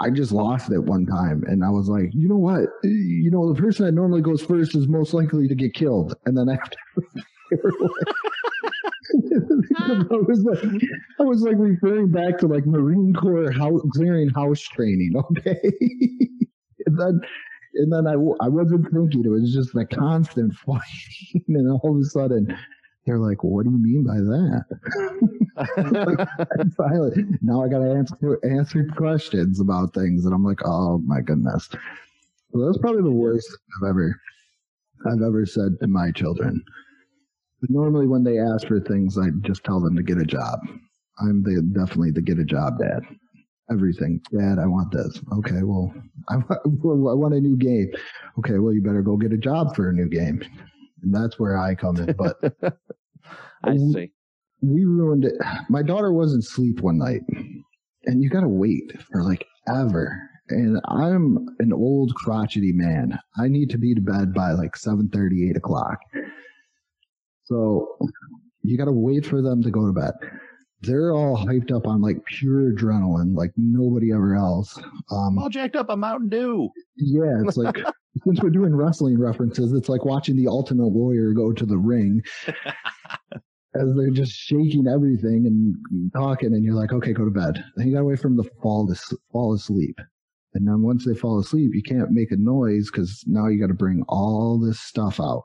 I 0.00 0.10
just 0.10 0.32
lost 0.32 0.70
it 0.70 0.80
one 0.80 1.06
time 1.06 1.44
and 1.46 1.64
I 1.64 1.70
was 1.70 1.88
like, 1.88 2.10
you 2.12 2.28
know 2.28 2.36
what? 2.36 2.68
You 2.82 3.30
know, 3.30 3.52
the 3.52 3.60
person 3.60 3.86
that 3.86 3.92
normally 3.92 4.20
goes 4.20 4.42
first 4.42 4.74
is 4.74 4.88
most 4.88 5.14
likely 5.14 5.48
to 5.48 5.54
get 5.54 5.74
killed. 5.74 6.14
And 6.26 6.36
then 6.36 6.48
after 6.48 6.76
I 9.78 10.16
was 10.26 10.42
like, 10.42 10.82
I 11.20 11.22
was 11.22 11.42
like 11.42 11.56
referring 11.58 12.10
back 12.10 12.38
to 12.38 12.46
like 12.46 12.66
Marine 12.66 13.14
Corps 13.14 13.52
house, 13.52 13.80
clearing 13.94 14.28
house 14.30 14.60
training. 14.60 15.12
Okay, 15.16 15.60
and 16.86 16.98
then 16.98 17.20
and 17.78 17.92
then 17.92 18.06
I, 18.06 18.12
I 18.44 18.48
wasn't 18.48 18.90
thinking. 18.92 19.24
It 19.24 19.28
was 19.28 19.52
just 19.52 19.74
a 19.74 19.84
constant 19.84 20.54
fighting, 20.66 21.44
and 21.48 21.70
all 21.70 21.94
of 21.94 22.00
a 22.00 22.04
sudden 22.04 22.56
they're 23.04 23.18
like, 23.18 23.44
"What 23.44 23.64
do 23.64 23.70
you 23.70 23.78
mean 23.78 24.04
by 24.04 24.16
that?" 24.16 24.64
And 26.58 26.74
finally, 26.76 27.24
now 27.42 27.62
I 27.62 27.68
got 27.68 27.78
to 27.80 27.90
answer 27.90 28.38
answer 28.44 28.86
questions 28.96 29.60
about 29.60 29.94
things, 29.94 30.24
and 30.24 30.34
I'm 30.34 30.44
like, 30.44 30.60
"Oh 30.64 30.98
my 30.98 31.20
goodness." 31.20 31.68
That's 32.52 32.78
probably 32.78 33.02
the 33.02 33.10
worst 33.10 33.48
I've 33.76 33.90
ever 33.90 34.18
I've 35.06 35.22
ever 35.22 35.44
said 35.46 35.78
to 35.80 35.86
my 35.86 36.10
children. 36.10 36.62
Normally, 37.68 38.06
when 38.06 38.24
they 38.24 38.38
ask 38.38 38.66
for 38.66 38.80
things, 38.80 39.18
I 39.18 39.28
just 39.42 39.64
tell 39.64 39.80
them 39.80 39.96
to 39.96 40.02
get 40.02 40.18
a 40.18 40.24
job. 40.24 40.60
I'm 41.18 41.42
the 41.42 41.62
definitely 41.74 42.10
the 42.10 42.22
get 42.22 42.38
a 42.38 42.44
job 42.44 42.78
dad. 42.78 43.02
Everything, 43.70 44.20
Dad. 44.32 44.58
I 44.58 44.66
want 44.66 44.92
this. 44.92 45.20
Okay, 45.38 45.62
well, 45.62 45.92
I 46.28 46.36
want, 46.36 46.60
I 46.64 47.14
want 47.14 47.34
a 47.34 47.40
new 47.40 47.56
game. 47.56 47.90
Okay, 48.38 48.58
well, 48.58 48.72
you 48.72 48.82
better 48.82 49.02
go 49.02 49.16
get 49.16 49.32
a 49.32 49.38
job 49.38 49.74
for 49.74 49.88
a 49.88 49.92
new 49.92 50.08
game, 50.08 50.42
and 51.02 51.14
that's 51.14 51.38
where 51.38 51.58
I 51.58 51.74
come 51.74 51.96
in. 51.96 52.14
But 52.16 52.36
I 53.64 53.76
see. 53.76 54.12
we 54.60 54.84
ruined 54.84 55.24
it. 55.24 55.34
My 55.68 55.82
daughter 55.82 56.12
wasn't 56.12 56.44
asleep 56.44 56.80
one 56.80 56.98
night, 56.98 57.22
and 58.04 58.22
you 58.22 58.30
got 58.30 58.42
to 58.42 58.48
wait 58.48 58.92
for 59.10 59.22
like 59.22 59.46
ever 59.68 60.30
and 60.48 60.80
I'm 60.86 61.46
an 61.58 61.72
old 61.72 62.14
crotchety 62.14 62.72
man. 62.72 63.18
I 63.36 63.48
need 63.48 63.70
to 63.70 63.78
be 63.78 63.94
to 63.94 64.00
bed 64.00 64.32
by 64.32 64.52
like 64.52 64.76
7 64.76 65.10
8 65.14 65.56
o'clock. 65.56 65.98
So 67.44 67.98
you 68.62 68.76
got 68.78 68.86
to 68.86 68.92
wait 68.92 69.26
for 69.26 69.42
them 69.42 69.62
to 69.62 69.70
go 69.70 69.86
to 69.86 69.92
bed. 69.92 70.12
They're 70.86 71.12
all 71.12 71.36
hyped 71.36 71.72
up 71.74 71.86
on 71.86 72.00
like 72.00 72.24
pure 72.26 72.72
adrenaline, 72.72 73.36
like 73.36 73.52
nobody 73.56 74.12
ever 74.12 74.34
else. 74.34 74.78
Um, 75.10 75.38
all 75.38 75.48
jacked 75.48 75.76
up 75.76 75.90
on 75.90 76.00
Mountain 76.00 76.28
Dew. 76.28 76.70
Yeah, 76.96 77.42
it's 77.44 77.56
like 77.56 77.76
since 78.24 78.40
we're 78.40 78.50
doing 78.50 78.74
wrestling 78.74 79.18
references, 79.18 79.72
it's 79.72 79.88
like 79.88 80.04
watching 80.04 80.36
the 80.36 80.48
Ultimate 80.48 80.88
Warrior 80.88 81.32
go 81.32 81.52
to 81.52 81.66
the 81.66 81.78
ring 81.78 82.22
as 82.46 83.94
they're 83.96 84.10
just 84.10 84.32
shaking 84.32 84.86
everything 84.86 85.46
and 85.46 86.12
talking, 86.12 86.54
and 86.54 86.64
you're 86.64 86.74
like, 86.74 86.92
okay, 86.92 87.12
go 87.12 87.24
to 87.24 87.30
bed. 87.30 87.62
Then 87.76 87.88
you 87.88 87.92
gotta 87.92 88.04
wait 88.04 88.20
for 88.20 88.28
them 88.28 88.42
to 88.42 88.50
fall 88.62 88.86
to 88.86 89.16
fall 89.32 89.54
asleep. 89.54 89.98
And 90.54 90.66
then 90.66 90.80
once 90.80 91.04
they 91.04 91.14
fall 91.14 91.38
asleep, 91.38 91.72
you 91.74 91.82
can't 91.82 92.12
make 92.12 92.30
a 92.30 92.36
noise 92.36 92.90
because 92.90 93.22
now 93.26 93.46
you 93.46 93.60
got 93.60 93.66
to 93.66 93.74
bring 93.74 94.02
all 94.08 94.58
this 94.58 94.80
stuff 94.80 95.20
out. 95.20 95.44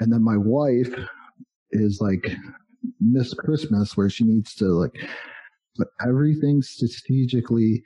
And 0.00 0.12
then 0.12 0.24
my 0.24 0.36
wife 0.36 0.92
is 1.70 2.00
like 2.00 2.26
Miss 3.00 3.34
Christmas, 3.34 3.96
where 3.96 4.10
she 4.10 4.24
needs 4.24 4.54
to 4.56 4.66
like 4.66 4.94
put 5.76 5.88
everything 6.06 6.62
strategically 6.62 7.82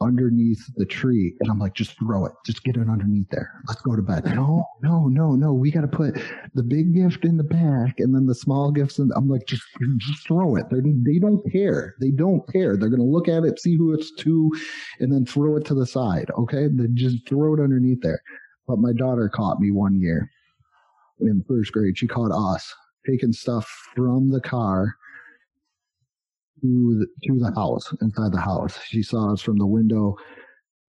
underneath 0.00 0.62
the 0.76 0.84
tree. 0.84 1.34
And 1.40 1.50
I'm 1.50 1.58
like, 1.58 1.74
just 1.74 1.98
throw 1.98 2.26
it. 2.26 2.32
Just 2.44 2.62
get 2.64 2.76
it 2.76 2.88
underneath 2.88 3.28
there. 3.30 3.50
Let's 3.66 3.80
go 3.80 3.96
to 3.96 4.02
bed. 4.02 4.24
No, 4.26 4.64
no, 4.82 5.06
no, 5.08 5.34
no. 5.34 5.54
We 5.54 5.70
got 5.70 5.82
to 5.82 5.88
put 5.88 6.20
the 6.54 6.62
big 6.62 6.94
gift 6.94 7.24
in 7.24 7.36
the 7.36 7.44
back 7.44 7.98
and 7.98 8.14
then 8.14 8.26
the 8.26 8.34
small 8.34 8.70
gifts. 8.70 8.98
And 8.98 9.10
I'm 9.16 9.28
like, 9.28 9.46
just, 9.46 9.62
just 9.98 10.26
throw 10.26 10.56
it. 10.56 10.66
They're, 10.70 10.82
they 10.82 11.18
don't 11.18 11.42
care. 11.50 11.94
They 12.00 12.10
don't 12.10 12.46
care. 12.52 12.76
They're 12.76 12.90
going 12.90 13.00
to 13.00 13.06
look 13.06 13.28
at 13.28 13.44
it, 13.44 13.58
see 13.58 13.76
who 13.76 13.94
it's 13.94 14.12
to, 14.16 14.52
and 15.00 15.12
then 15.12 15.24
throw 15.24 15.56
it 15.56 15.64
to 15.66 15.74
the 15.74 15.86
side. 15.86 16.30
Okay. 16.36 16.68
Then 16.70 16.92
just 16.94 17.26
throw 17.26 17.54
it 17.54 17.60
underneath 17.60 18.02
there. 18.02 18.20
But 18.66 18.78
my 18.78 18.92
daughter 18.92 19.28
caught 19.28 19.60
me 19.60 19.70
one 19.70 20.00
year 20.00 20.30
in 21.20 21.44
first 21.48 21.72
grade. 21.72 21.96
She 21.96 22.06
caught 22.06 22.32
us 22.32 22.74
taking 23.06 23.32
stuff 23.32 23.66
from 23.94 24.30
the 24.30 24.40
car 24.40 24.94
to 26.60 26.98
the, 26.98 27.06
to 27.28 27.38
the 27.38 27.52
house, 27.54 27.92
inside 28.00 28.32
the 28.32 28.40
house. 28.40 28.78
She 28.84 29.02
saw 29.02 29.32
us 29.32 29.42
from 29.42 29.58
the 29.58 29.66
window. 29.66 30.16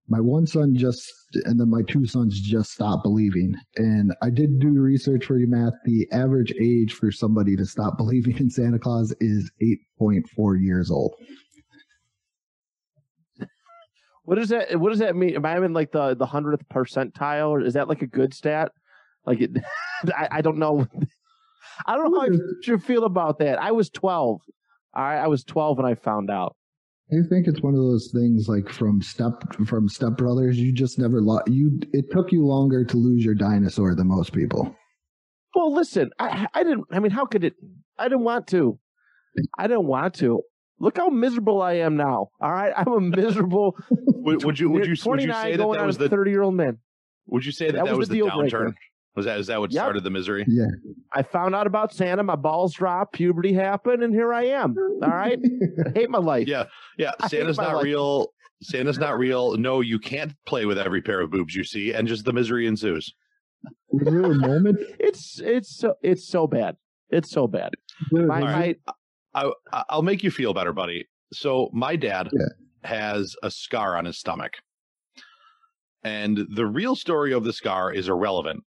My 0.09 0.21
one 0.21 0.47
son 0.47 0.75
just, 0.75 1.11
and 1.45 1.59
then 1.59 1.69
my 1.69 1.81
two 1.81 2.05
sons 2.05 2.39
just 2.39 2.71
stopped 2.71 3.03
believing. 3.03 3.55
And 3.75 4.13
I 4.21 4.29
did 4.29 4.59
do 4.59 4.69
research 4.69 5.25
for 5.25 5.37
you, 5.37 5.47
Matt. 5.47 5.73
The 5.83 6.07
average 6.11 6.53
age 6.61 6.93
for 6.93 7.11
somebody 7.11 7.55
to 7.57 7.65
stop 7.65 7.97
believing 7.97 8.37
in 8.37 8.49
Santa 8.49 8.79
Claus 8.79 9.13
is 9.19 9.51
8.4 10.01 10.61
years 10.61 10.89
old. 10.89 11.13
What 14.23 14.35
does 14.35 14.49
that? 14.49 14.77
What 14.77 14.89
does 14.89 14.99
that 14.99 15.15
mean? 15.15 15.35
Am 15.35 15.45
I 15.45 15.55
in 15.55 15.71
like 15.71 15.93
the 15.93 16.13
the 16.13 16.25
hundredth 16.25 16.67
percentile, 16.67 17.47
or 17.47 17.61
is 17.61 17.75
that 17.75 17.87
like 17.87 18.01
a 18.01 18.07
good 18.07 18.33
stat? 18.33 18.73
Like 19.25 19.39
it, 19.39 19.51
I, 20.13 20.27
I 20.31 20.41
don't 20.41 20.57
know. 20.57 20.85
I 21.85 21.95
don't 21.95 22.11
know 22.11 22.19
how 22.19 22.27
I 22.27 22.37
should 22.63 22.83
feel 22.83 23.05
about 23.05 23.39
that. 23.39 23.61
I 23.61 23.71
was 23.71 23.89
twelve. 23.89 24.41
All 24.97 25.03
right, 25.03 25.19
I 25.19 25.27
was 25.27 25.43
12 25.43 25.77
when 25.77 25.85
I 25.85 25.93
found 25.93 26.31
out. 26.31 26.55
I 27.11 27.21
think 27.29 27.47
it's 27.47 27.61
one 27.61 27.75
of 27.75 27.79
those 27.79 28.09
things 28.11 28.49
like 28.49 28.67
from 28.67 29.01
step 29.01 29.31
from 29.65 29.87
Step 29.87 30.17
Brothers. 30.17 30.57
You 30.57 30.73
just 30.73 30.97
never 30.97 31.21
lo- 31.21 31.43
you. 31.47 31.79
It 31.93 32.05
took 32.11 32.31
you 32.31 32.45
longer 32.45 32.83
to 32.83 32.97
lose 32.97 33.23
your 33.23 33.35
dinosaur 33.35 33.95
than 33.95 34.07
most 34.07 34.33
people. 34.33 34.75
Well, 35.55 35.73
listen, 35.73 36.09
I, 36.19 36.47
I 36.53 36.63
didn't. 36.63 36.85
I 36.91 36.99
mean, 36.99 37.11
how 37.11 37.25
could 37.25 37.43
it? 37.43 37.53
I 37.97 38.05
didn't 38.05 38.23
want 38.23 38.47
to. 38.47 38.77
I 39.57 39.67
didn't 39.67 39.85
want 39.85 40.15
to. 40.15 40.41
Look 40.79 40.97
how 40.97 41.09
miserable 41.09 41.61
I 41.61 41.73
am 41.73 41.95
now. 41.95 42.29
All 42.41 42.51
right, 42.51 42.73
I'm 42.75 42.91
a 42.91 42.99
miserable. 42.99 43.77
would, 43.89 44.43
would 44.43 44.59
you 44.59 44.69
would 44.69 44.85
you 44.85 44.95
would 45.05 45.21
you 45.21 45.31
say 45.31 45.55
that 45.55 45.71
that 45.71 45.85
was 45.85 45.97
the 45.97 46.09
thirty 46.09 46.31
year 46.31 46.41
old 46.41 46.55
man? 46.55 46.79
Would 47.27 47.45
you 47.45 47.51
say 47.51 47.67
that 47.67 47.73
that, 47.73 47.85
that 47.85 47.91
was, 47.91 48.09
was 48.09 48.09
the, 48.09 48.21
the 48.21 48.27
downturn? 48.27 48.49
Breaker. 48.49 48.75
Was 49.15 49.25
that 49.25 49.39
is 49.39 49.47
that 49.47 49.59
what 49.59 49.71
yep. 49.71 49.81
started 49.81 50.03
the 50.03 50.09
misery? 50.09 50.43
Yeah. 50.47 50.65
I 51.17 51.23
found 51.23 51.55
out 51.55 51.65
about 51.65 51.91
Santa, 51.91 52.21
my 52.21 52.35
balls 52.35 52.75
dropped, 52.75 53.13
puberty 53.13 53.51
happened, 53.51 54.03
and 54.03 54.13
here 54.13 54.35
I 54.35 54.43
am. 54.45 54.75
All 55.01 55.09
right. 55.09 55.39
I 55.83 55.89
hate 55.95 56.11
my 56.11 56.19
life. 56.19 56.47
Yeah. 56.47 56.65
Yeah. 56.99 57.13
I 57.19 57.27
Santa's 57.27 57.57
not 57.57 57.73
life. 57.73 57.83
real. 57.83 58.33
Santa's 58.61 58.99
not 58.99 59.17
real. 59.17 59.57
No, 59.57 59.81
you 59.81 59.97
can't 59.97 60.33
play 60.45 60.67
with 60.67 60.77
every 60.77 61.01
pair 61.01 61.21
of 61.21 61.31
boobs 61.31 61.55
you 61.55 61.63
see, 61.63 61.91
and 61.91 62.07
just 62.07 62.23
the 62.23 62.33
misery 62.33 62.67
ensues. 62.67 63.15
Is 63.93 64.01
there 64.05 64.21
a 64.25 64.35
moment? 64.35 64.77
It's 64.99 65.39
it's 65.39 65.75
so 65.75 65.95
it's 66.03 66.27
so 66.27 66.45
bad. 66.45 66.75
It's 67.09 67.31
so 67.31 67.47
bad. 67.47 67.71
My, 68.11 68.41
right. 68.41 68.79
I, 69.33 69.51
I'll 69.89 70.03
make 70.03 70.23
you 70.23 70.29
feel 70.29 70.53
better, 70.53 70.73
buddy. 70.73 71.07
So 71.33 71.71
my 71.73 71.95
dad 71.95 72.29
yeah. 72.31 72.45
has 72.83 73.35
a 73.41 73.49
scar 73.49 73.97
on 73.97 74.05
his 74.05 74.19
stomach. 74.19 74.53
And 76.03 76.45
the 76.53 76.67
real 76.67 76.95
story 76.95 77.33
of 77.33 77.43
the 77.43 77.53
scar 77.53 77.91
is 77.91 78.07
irrelevant 78.07 78.63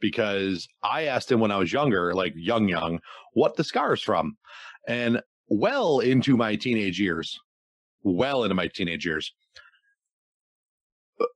because 0.00 0.66
I 0.82 1.04
asked 1.04 1.30
him 1.30 1.40
when 1.40 1.50
I 1.50 1.58
was 1.58 1.72
younger, 1.72 2.14
like 2.14 2.32
young, 2.36 2.68
young, 2.68 3.00
what 3.34 3.56
the 3.56 3.64
scar's 3.64 4.02
from. 4.02 4.36
And 4.88 5.20
well 5.48 6.00
into 6.00 6.36
my 6.36 6.56
teenage 6.56 7.00
years, 7.00 7.38
well 8.02 8.44
into 8.44 8.54
my 8.54 8.68
teenage 8.68 9.06
years, 9.06 9.32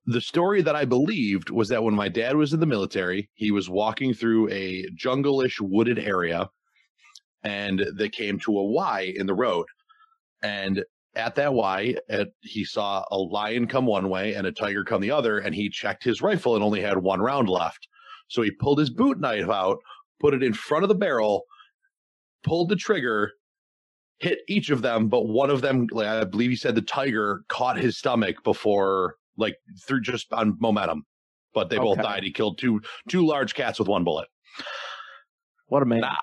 the 0.07 0.21
story 0.21 0.63
that 0.63 0.77
I 0.77 0.85
believed 0.85 1.51
was 1.51 1.69
that 1.69 1.83
when 1.83 1.95
my 1.95 2.09
dad 2.09 2.37
was 2.37 2.53
in 2.53 2.61
the 2.61 2.67
military, 2.67 3.31
he 3.35 3.51
was 3.51 3.71
walking 3.71 4.13
through 4.13 4.51
a 4.51 4.87
jungle-ish 4.95 5.61
wooded 5.61 5.99
area 5.99 6.49
and 7.43 7.85
they 7.97 8.09
came 8.09 8.39
to 8.41 8.59
a 8.59 8.65
Y 8.65 9.15
in 9.17 9.27
the 9.27 9.35
road. 9.35 9.67
And 10.43 10.85
at 11.15 11.35
that 11.37 11.53
Y, 11.53 11.97
at, 12.09 12.29
he 12.41 12.65
saw 12.65 13.05
a 13.11 13.17
lion 13.17 13.67
come 13.67 13.87
one 13.87 14.09
way 14.09 14.35
and 14.35 14.47
a 14.47 14.53
tiger 14.53 14.85
come 14.85 15.01
the 15.01 15.11
other, 15.11 15.39
and 15.39 15.55
he 15.55 15.69
checked 15.69 16.05
his 16.05 16.23
rifle 16.23 16.55
and 16.55 16.65
only 16.65 16.81
had 16.81 16.99
one 16.99 17.21
round 17.21 17.49
left. 17.49 17.89
So 18.31 18.43
he 18.43 18.51
pulled 18.51 18.79
his 18.79 18.91
boot 18.91 19.21
knife 19.21 19.51
out, 19.51 19.79
put 20.21 20.35
it 20.35 20.43
in 20.43 20.55
front 20.55 20.85
of 20.85 20.89
the 20.89 20.95
barrel, 20.95 21.45
pulled 22.45 22.69
the 22.69 22.77
trigger, 22.77 23.33
hit 24.19 24.39
each 24.49 24.71
of 24.71 24.83
them, 24.83 25.09
but 25.09 25.27
one 25.27 25.51
of 25.51 25.63
them, 25.63 25.89
like, 25.91 26.07
I 26.07 26.25
believe 26.25 26.51
he 26.51 26.57
said 26.57 26.75
the 26.75 26.83
tiger 26.83 27.43
caught 27.49 27.77
his 27.77 27.99
stomach 27.99 28.43
before, 28.45 29.17
like 29.37 29.57
through 29.87 30.03
just 30.03 30.33
on 30.33 30.57
momentum. 30.61 31.05
But 31.53 31.69
they 31.69 31.79
okay. 31.79 31.85
both 31.85 31.99
died. 31.99 32.23
He 32.23 32.31
killed 32.31 32.59
two 32.59 32.81
two 33.09 33.27
large 33.27 33.55
cats 33.55 33.81
with 33.81 33.89
one 33.89 34.05
bullet. 34.05 34.29
What 35.67 35.83
a 35.83 35.87
man! 35.87 36.05
I, 36.05 36.19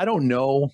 I 0.00 0.04
don't 0.04 0.28
know 0.28 0.70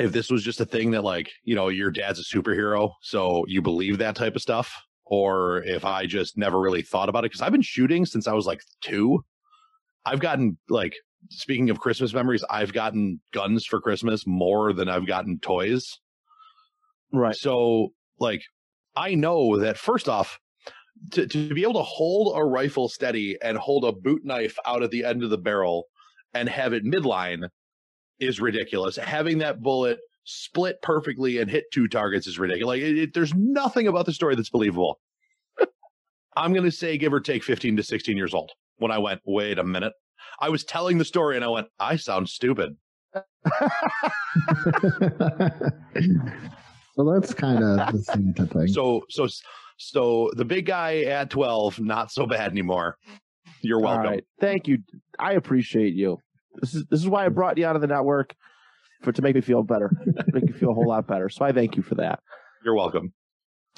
if 0.00 0.10
this 0.10 0.28
was 0.28 0.42
just 0.42 0.60
a 0.60 0.64
thing 0.64 0.90
that 0.90 1.04
like 1.04 1.30
you 1.44 1.54
know 1.54 1.68
your 1.68 1.92
dad's 1.92 2.18
a 2.18 2.24
superhero, 2.24 2.90
so 3.00 3.44
you 3.46 3.62
believe 3.62 3.98
that 3.98 4.16
type 4.16 4.34
of 4.34 4.42
stuff, 4.42 4.74
or 5.04 5.62
if 5.62 5.84
I 5.84 6.06
just 6.06 6.36
never 6.36 6.58
really 6.58 6.82
thought 6.82 7.08
about 7.08 7.24
it 7.24 7.30
because 7.30 7.42
I've 7.42 7.52
been 7.52 7.62
shooting 7.62 8.04
since 8.04 8.26
I 8.26 8.32
was 8.32 8.46
like 8.46 8.60
two. 8.80 9.24
I've 10.04 10.20
gotten 10.20 10.58
like 10.68 10.94
speaking 11.28 11.70
of 11.70 11.80
Christmas 11.80 12.14
memories, 12.14 12.44
I've 12.48 12.72
gotten 12.72 13.20
guns 13.32 13.66
for 13.66 13.80
Christmas 13.80 14.26
more 14.26 14.72
than 14.72 14.88
I've 14.88 15.06
gotten 15.06 15.38
toys. 15.40 15.98
Right. 17.12 17.36
So 17.36 17.88
like 18.18 18.42
I 18.96 19.14
know 19.14 19.58
that 19.58 19.78
first 19.78 20.08
off, 20.08 20.38
to, 21.12 21.26
to 21.26 21.54
be 21.54 21.62
able 21.62 21.74
to 21.74 21.82
hold 21.82 22.36
a 22.36 22.44
rifle 22.44 22.88
steady 22.88 23.36
and 23.42 23.56
hold 23.56 23.84
a 23.84 23.92
boot 23.92 24.24
knife 24.24 24.56
out 24.66 24.82
at 24.82 24.90
the 24.90 25.04
end 25.04 25.22
of 25.22 25.30
the 25.30 25.38
barrel 25.38 25.86
and 26.34 26.48
have 26.48 26.72
it 26.72 26.84
midline 26.84 27.48
is 28.18 28.40
ridiculous. 28.40 28.96
Having 28.96 29.38
that 29.38 29.60
bullet 29.60 29.98
split 30.24 30.80
perfectly 30.82 31.38
and 31.38 31.50
hit 31.50 31.64
two 31.72 31.88
targets 31.88 32.26
is 32.26 32.38
ridiculous. 32.38 32.68
Like 32.68 32.82
it, 32.82 32.98
it, 32.98 33.14
there's 33.14 33.34
nothing 33.34 33.88
about 33.88 34.06
the 34.06 34.12
story 34.12 34.36
that's 34.36 34.50
believable. 34.50 35.00
I'm 36.36 36.52
going 36.52 36.64
to 36.64 36.70
say 36.70 36.98
give 36.98 37.12
or 37.12 37.20
take 37.20 37.42
15 37.42 37.76
to 37.78 37.82
16 37.82 38.16
years 38.16 38.34
old 38.34 38.52
when 38.80 38.90
I 38.90 38.98
went, 38.98 39.20
wait 39.24 39.58
a 39.58 39.64
minute. 39.64 39.92
I 40.40 40.48
was 40.48 40.64
telling 40.64 40.98
the 40.98 41.04
story 41.04 41.36
and 41.36 41.44
I 41.44 41.48
went, 41.48 41.68
I 41.78 41.96
sound 41.96 42.28
stupid. 42.28 42.76
so 43.14 43.22
that's 47.12 47.34
kind 47.34 47.62
of 47.62 47.92
the 47.92 48.02
same 48.02 48.34
thing. 48.34 48.68
So, 48.68 49.04
so, 49.08 49.28
so 49.76 50.30
the 50.36 50.44
big 50.44 50.66
guy 50.66 51.02
at 51.02 51.30
12, 51.30 51.80
not 51.80 52.10
so 52.10 52.26
bad 52.26 52.50
anymore. 52.50 52.96
You're 53.62 53.80
welcome. 53.80 54.20
Thank 54.40 54.68
you. 54.68 54.78
I 55.18 55.32
appreciate 55.32 55.94
you. 55.94 56.18
This 56.60 56.74
is 56.74 56.84
this 56.86 57.00
is 57.00 57.08
why 57.08 57.26
I 57.26 57.28
brought 57.28 57.58
you 57.58 57.66
out 57.66 57.76
of 57.76 57.82
the 57.82 57.86
network 57.86 58.34
for 59.02 59.12
to 59.12 59.22
make 59.22 59.34
me 59.34 59.40
feel 59.40 59.62
better, 59.62 59.90
make 60.32 60.46
you 60.48 60.52
feel 60.52 60.70
a 60.70 60.74
whole 60.74 60.88
lot 60.88 61.06
better. 61.06 61.28
So 61.28 61.44
I 61.44 61.52
thank 61.52 61.76
you 61.76 61.82
for 61.82 61.94
that. 61.96 62.20
You're 62.64 62.74
welcome. 62.74 63.12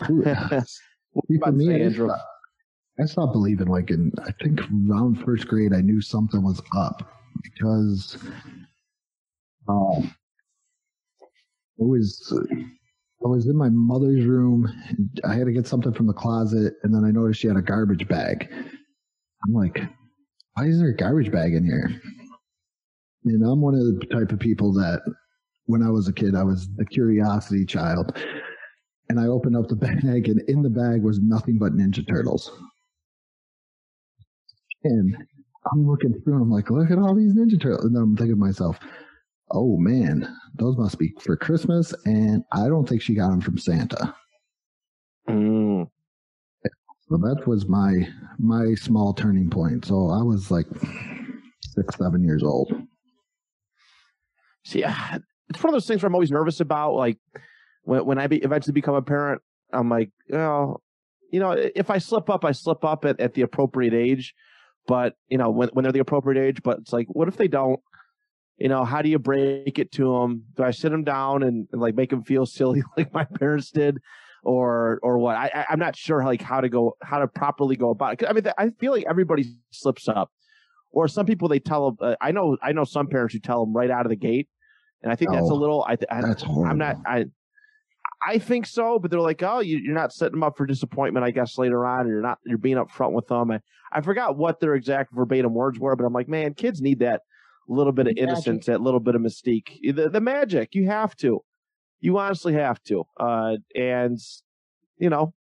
See, 0.07 1.39
for 1.39 1.53
me, 1.53 1.83
Andrew? 1.83 2.11
I 3.01 3.07
stopped 3.07 3.33
believing 3.33 3.69
like 3.69 3.91
in 3.91 4.13
I 4.27 4.33
think 4.43 4.61
around 4.61 5.25
first 5.25 5.49
grade 5.49 5.73
I 5.75 5.81
knew 5.81 6.01
something 6.01 6.43
was 6.43 6.61
up 6.77 7.03
because 7.43 8.19
um 9.69 10.15
I 11.81 11.85
was 11.85 12.33
I 13.25 13.29
was 13.29 13.47
in 13.47 13.57
my 13.57 13.69
mother's 13.71 14.27
room. 14.27 14.69
I 15.25 15.35
had 15.35 15.47
to 15.47 15.53
get 15.53 15.67
something 15.67 15.93
from 15.95 16.07
the 16.07 16.13
closet, 16.13 16.75
and 16.83 16.95
then 16.95 17.05
I 17.05 17.11
noticed 17.11 17.41
she 17.41 17.49
had 17.49 17.57
a 17.57 17.63
garbage 17.63 18.07
bag. 18.09 18.49
I'm 19.47 19.55
like, 19.55 19.81
why 20.55 20.67
is 20.67 20.79
there 20.79 20.91
a 20.91 20.97
garbage 20.97 21.33
bag 21.33 21.55
in 21.55 21.65
here? 21.65 21.91
And 23.25 23.45
I'm 23.45 23.61
one 23.61 23.75
of 23.75 23.81
the 23.85 24.07
type 24.13 24.33
of 24.33 24.41
people 24.41 24.73
that 24.75 25.03
when 25.67 25.83
I 25.83 25.91
was 25.91 26.09
a 26.09 26.13
kid, 26.13 26.35
I 26.35 26.43
was 26.43 26.69
the 26.77 26.85
curiosity 26.85 27.65
child. 27.65 28.17
and 29.09 29.21
I 29.21 29.27
opened 29.27 29.57
up 29.57 29.69
the 29.69 29.77
bag, 30.05 30.29
and 30.29 30.41
in 30.49 30.63
the 30.63 30.71
bag 30.71 31.03
was 31.03 31.21
nothing 31.21 31.59
but 31.59 31.77
Ninja 31.77 32.07
Turtles. 32.07 32.51
And 34.85 35.17
I'm 35.71 35.87
looking 35.87 36.13
through, 36.23 36.35
and 36.35 36.43
I'm 36.43 36.51
like, 36.51 36.71
look 36.71 36.91
at 36.91 36.99
all 36.99 37.15
these 37.15 37.35
Ninja 37.35 37.61
Turtles. 37.61 37.85
And 37.85 37.95
then 37.95 38.03
I'm 38.03 38.17
thinking 38.17 38.35
to 38.35 38.41
myself, 38.41 38.79
oh 39.51 39.77
man, 39.77 40.29
those 40.55 40.77
must 40.77 40.99
be 40.99 41.13
for 41.21 41.37
Christmas. 41.37 41.95
And 42.05 42.43
I 42.53 42.69
don't 42.69 42.89
think 42.89 43.03
she 43.03 43.15
got 43.15 43.31
them 43.31 43.41
from 43.41 43.59
Santa. 43.59 44.15
Mm. 45.29 45.89
So 47.09 47.17
that 47.19 47.47
was 47.47 47.69
my 47.69 48.09
my 48.39 48.75
small 48.75 49.13
turning 49.13 49.51
point. 49.51 49.85
So 49.85 50.09
I 50.09 50.23
was 50.23 50.51
like 50.51 50.67
six, 51.63 51.97
seven 51.97 52.25
years 52.25 52.43
old. 52.43 52.73
See, 54.65 54.83
it's 54.83 55.63
one 55.63 55.71
of 55.71 55.75
those 55.75 55.87
things 55.87 56.03
where 56.03 56.09
I'm 56.09 56.15
always 56.15 56.31
nervous 56.31 56.61
about. 56.61 56.95
Like 56.95 57.19
when 57.83 58.07
when 58.07 58.19
I 58.19 58.27
be, 58.29 58.39
eventually 58.39 58.73
become 58.73 58.95
a 58.95 59.03
parent, 59.03 59.43
I'm 59.73 59.89
like, 59.91 60.11
oh, 60.33 60.81
you 61.31 61.41
know, 61.41 61.53
if 61.53 61.91
I 61.91 61.99
slip 61.99 62.31
up, 62.31 62.45
I 62.45 62.53
slip 62.53 62.85
up 62.85 63.05
at, 63.05 63.21
at 63.21 63.35
the 63.35 63.43
appropriate 63.43 63.95
age. 63.95 64.35
But 64.87 65.15
you 65.29 65.39
know, 65.39 65.51
when 65.51 65.69
when 65.73 65.85
they're 65.85 65.93
the 65.93 66.01
appropriate 66.01 66.43
age. 66.43 66.63
But 66.63 66.79
it's 66.79 66.93
like, 66.93 67.07
what 67.09 67.29
if 67.29 67.37
they 67.37 67.49
don't? 67.49 67.81
You 68.59 68.69
know, 68.69 68.85
how 68.85 69.03
do 69.03 69.09
you 69.09 69.19
break 69.19 69.79
it 69.79 69.93
to 69.93 70.13
them? 70.19 70.45
Do 70.57 70.63
I 70.63 70.71
sit 70.71 70.93
them 70.93 71.05
down 71.05 71.43
and, 71.43 71.67
and 71.73 71.81
like 71.81 71.95
make 71.95 72.11
them 72.11 72.23
feel 72.23 72.47
silly 72.47 72.83
like 72.97 73.13
my 73.13 73.25
parents 73.25 73.71
did? 73.71 74.01
or 74.43 74.99
or 75.03 75.19
what. 75.19 75.37
I, 75.37 75.67
I 75.69 75.73
am 75.73 75.79
not 75.79 75.97
sure 75.97 76.25
like 76.25 76.43
how 76.43 76.61
to 76.61 76.69
go 76.69 76.97
how 77.03 77.19
to 77.19 77.29
properly 77.29 77.77
go 77.77 77.91
about 77.91 78.21
it. 78.21 78.29
I 78.29 78.33
mean, 78.33 78.45
I 78.59 78.71
feel 78.71 78.93
like 78.93 79.05
everybody 79.09 79.47
slips 79.71 80.09
up, 80.09 80.31
or 80.91 81.09
some 81.09 81.27
people 81.27 81.49
they 81.49 81.61
tell 81.61 81.91
them. 81.91 81.97
Uh, 82.01 82.17
I 82.21 82.33
know 82.33 82.57
I 82.63 82.73
know 82.73 82.85
some 82.85 83.07
parents 83.07 83.35
who 83.35 83.41
tell 83.41 83.65
them 83.65 83.75
right 83.75 83.91
out 83.91 84.05
of 84.07 84.11
the 84.11 84.17
gate, 84.17 84.49
and 85.03 85.13
I 85.13 85.17
think 85.17 85.31
that's 85.31 85.49
a 85.49 85.53
oh, 85.53 85.57
little. 85.57 85.85
I, 85.85 85.97
I 86.11 86.21
that's 86.23 86.43
horrible. 86.43 86.71
I'm 86.71 86.79
not. 86.79 86.97
I 87.07 87.27
I 88.25 88.39
think 88.39 88.67
so, 88.67 88.99
but 88.99 89.11
they're 89.11 89.21
like, 89.21 89.43
oh, 89.43 89.61
you, 89.61 89.91
are 89.91 89.95
not 89.95 90.13
setting 90.13 90.33
them 90.33 90.43
up 90.43 90.57
for 90.57 90.67
disappointment, 90.67 91.25
I 91.25 91.31
guess, 91.31 91.59
later 91.59 91.85
on, 91.85 92.07
or 92.07 92.11
you're 92.11 92.23
not, 92.23 92.39
you're 92.45 92.59
being 92.59 92.77
upfront 92.77 93.13
with 93.13 93.27
them. 93.27 93.51
I, 93.51 93.61
I 93.91 94.01
forgot 94.01 94.37
what 94.37 94.61
their 94.61 94.75
exact 94.75 95.13
verbatim 95.13 95.55
words 95.55 95.79
were, 95.79 95.97
but 95.97 96.05
I'm 96.05 96.13
like, 96.13 96.29
man, 96.29 96.55
kids 96.55 96.81
need 96.81 97.01
that 97.01 97.23
little 97.69 97.93
bit 97.93 98.07
of 98.07 98.15
innocence, 98.17 98.67
that 98.67 98.81
little 98.81 99.01
bit 99.01 99.15
of 99.15 99.23
mystique, 99.23 99.79
the, 99.83 100.09
the 100.09 100.21
magic. 100.21 100.75
You 100.75 100.87
have 100.87 101.17
to. 101.17 101.43
You 102.01 102.19
honestly 102.19 102.55
have 102.55 102.83
to. 102.85 103.05
Uh, 103.19 103.57
and 103.75 104.19
you 104.99 105.11
know, 105.11 105.35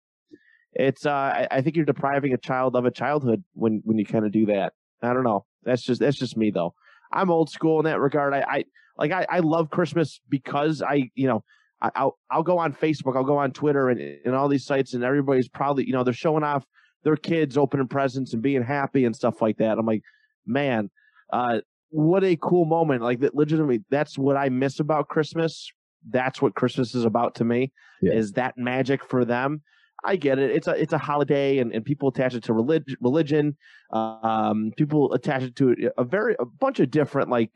it's 0.74 1.06
uh, 1.06 1.12
I, 1.12 1.48
I, 1.52 1.62
think 1.62 1.76
you're 1.76 1.86
depriving 1.86 2.34
a 2.34 2.38
child 2.38 2.76
of 2.76 2.86
a 2.86 2.92
childhood 2.92 3.44
when 3.54 3.82
when 3.84 3.98
you 3.98 4.06
kind 4.06 4.26
of 4.26 4.32
do 4.32 4.46
that. 4.48 4.74
I 5.02 5.14
don't 5.14 5.24
know. 5.24 5.46
That's 5.64 5.82
just 5.82 6.00
that's 6.00 6.18
just 6.18 6.38
me 6.38 6.52
though. 6.52 6.74
I'm 7.12 7.32
old 7.32 7.50
school 7.50 7.80
in 7.80 7.86
that 7.86 8.00
regard. 8.00 8.34
I, 8.34 8.44
I 8.48 8.64
like 8.98 9.12
I, 9.12 9.26
I 9.30 9.40
love 9.40 9.70
Christmas 9.70 10.20
because 10.30 10.82
I 10.82 11.10
you 11.16 11.28
know 11.28 11.44
I, 11.82 11.92
I'll 11.96 12.18
I'll 12.30 12.44
go 12.44 12.58
on 12.58 12.74
Facebook, 12.74 13.16
I'll 13.16 13.24
go 13.24 13.38
on 13.38 13.52
Twitter 13.52 13.90
and 13.90 14.00
and 14.26 14.36
all 14.36 14.48
these 14.48 14.66
sites, 14.66 14.94
and 14.94 15.04
everybody's 15.04 15.48
probably 15.48 15.86
you 15.86 15.94
know 15.94 16.04
they're 16.04 16.14
showing 16.14 16.44
off 16.44 16.66
their 17.04 17.16
kids 17.16 17.58
opening 17.58 17.88
presents 17.88 18.34
and 18.34 18.42
being 18.42 18.64
happy 18.64 19.06
and 19.06 19.16
stuff 19.16 19.42
like 19.42 19.58
that. 19.58 19.78
I'm 19.78 19.86
like, 19.86 20.04
man, 20.46 20.90
uh, 21.32 21.62
what 21.90 22.24
a 22.24 22.36
cool 22.36 22.66
moment! 22.66 23.02
Like 23.02 23.20
that, 23.22 23.36
legitimately, 23.36 23.84
that's 23.90 24.18
what 24.18 24.36
I 24.36 24.50
miss 24.50 24.80
about 24.80 25.08
Christmas 25.08 25.72
that's 26.08 26.42
what 26.42 26.56
Christmas 26.56 26.96
is 26.96 27.06
about 27.06 27.36
to 27.36 27.44
me. 27.44 27.72
Yeah. 28.02 28.14
Is 28.14 28.34
that 28.34 28.58
magic 28.58 29.04
for 29.04 29.26
them? 29.26 29.62
I 30.06 30.16
get 30.16 30.40
it. 30.40 30.52
It's 30.52 30.68
a 30.68 30.82
it's 30.82 30.94
a 30.94 30.98
holiday, 30.98 31.58
and, 31.58 31.74
and 31.74 31.84
people 31.84 32.08
attach 32.08 32.34
it 32.34 32.44
to 32.46 32.54
religion. 32.54 32.96
Religion, 33.02 33.58
um, 33.92 34.72
people 34.78 35.12
attach 35.14 35.44
it 35.44 35.56
to 35.58 35.92
a 35.98 36.06
very 36.06 36.36
a 36.40 36.46
bunch 36.46 36.80
of 36.80 36.90
different 36.90 37.30
like, 37.30 37.52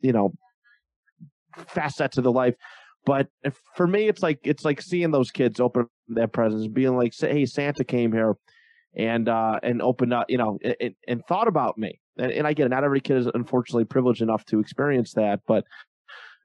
you 0.00 0.12
know, 0.12 0.32
facets 1.66 2.16
of 2.16 2.24
the 2.24 2.32
life. 2.32 2.54
But 3.06 3.28
for 3.76 3.86
me, 3.86 4.08
it's 4.08 4.22
like 4.22 4.40
it's 4.44 4.64
like 4.64 4.80
seeing 4.80 5.10
those 5.10 5.30
kids 5.30 5.60
open 5.60 5.86
their 6.08 6.28
presents, 6.28 6.68
being 6.68 6.96
like, 6.96 7.12
"Hey, 7.18 7.44
Santa 7.44 7.84
came 7.84 8.12
here, 8.12 8.36
and 8.96 9.28
uh, 9.28 9.60
and 9.62 9.82
opened 9.82 10.14
up, 10.14 10.26
you 10.30 10.38
know, 10.38 10.58
and, 10.80 10.94
and 11.06 11.22
thought 11.26 11.48
about 11.48 11.76
me." 11.76 12.00
And, 12.16 12.32
and 12.32 12.46
I 12.46 12.54
get 12.54 12.66
it. 12.66 12.70
Not 12.70 12.84
every 12.84 13.00
kid 13.00 13.18
is 13.18 13.26
unfortunately 13.34 13.84
privileged 13.84 14.22
enough 14.22 14.44
to 14.46 14.58
experience 14.58 15.12
that, 15.14 15.40
but 15.46 15.64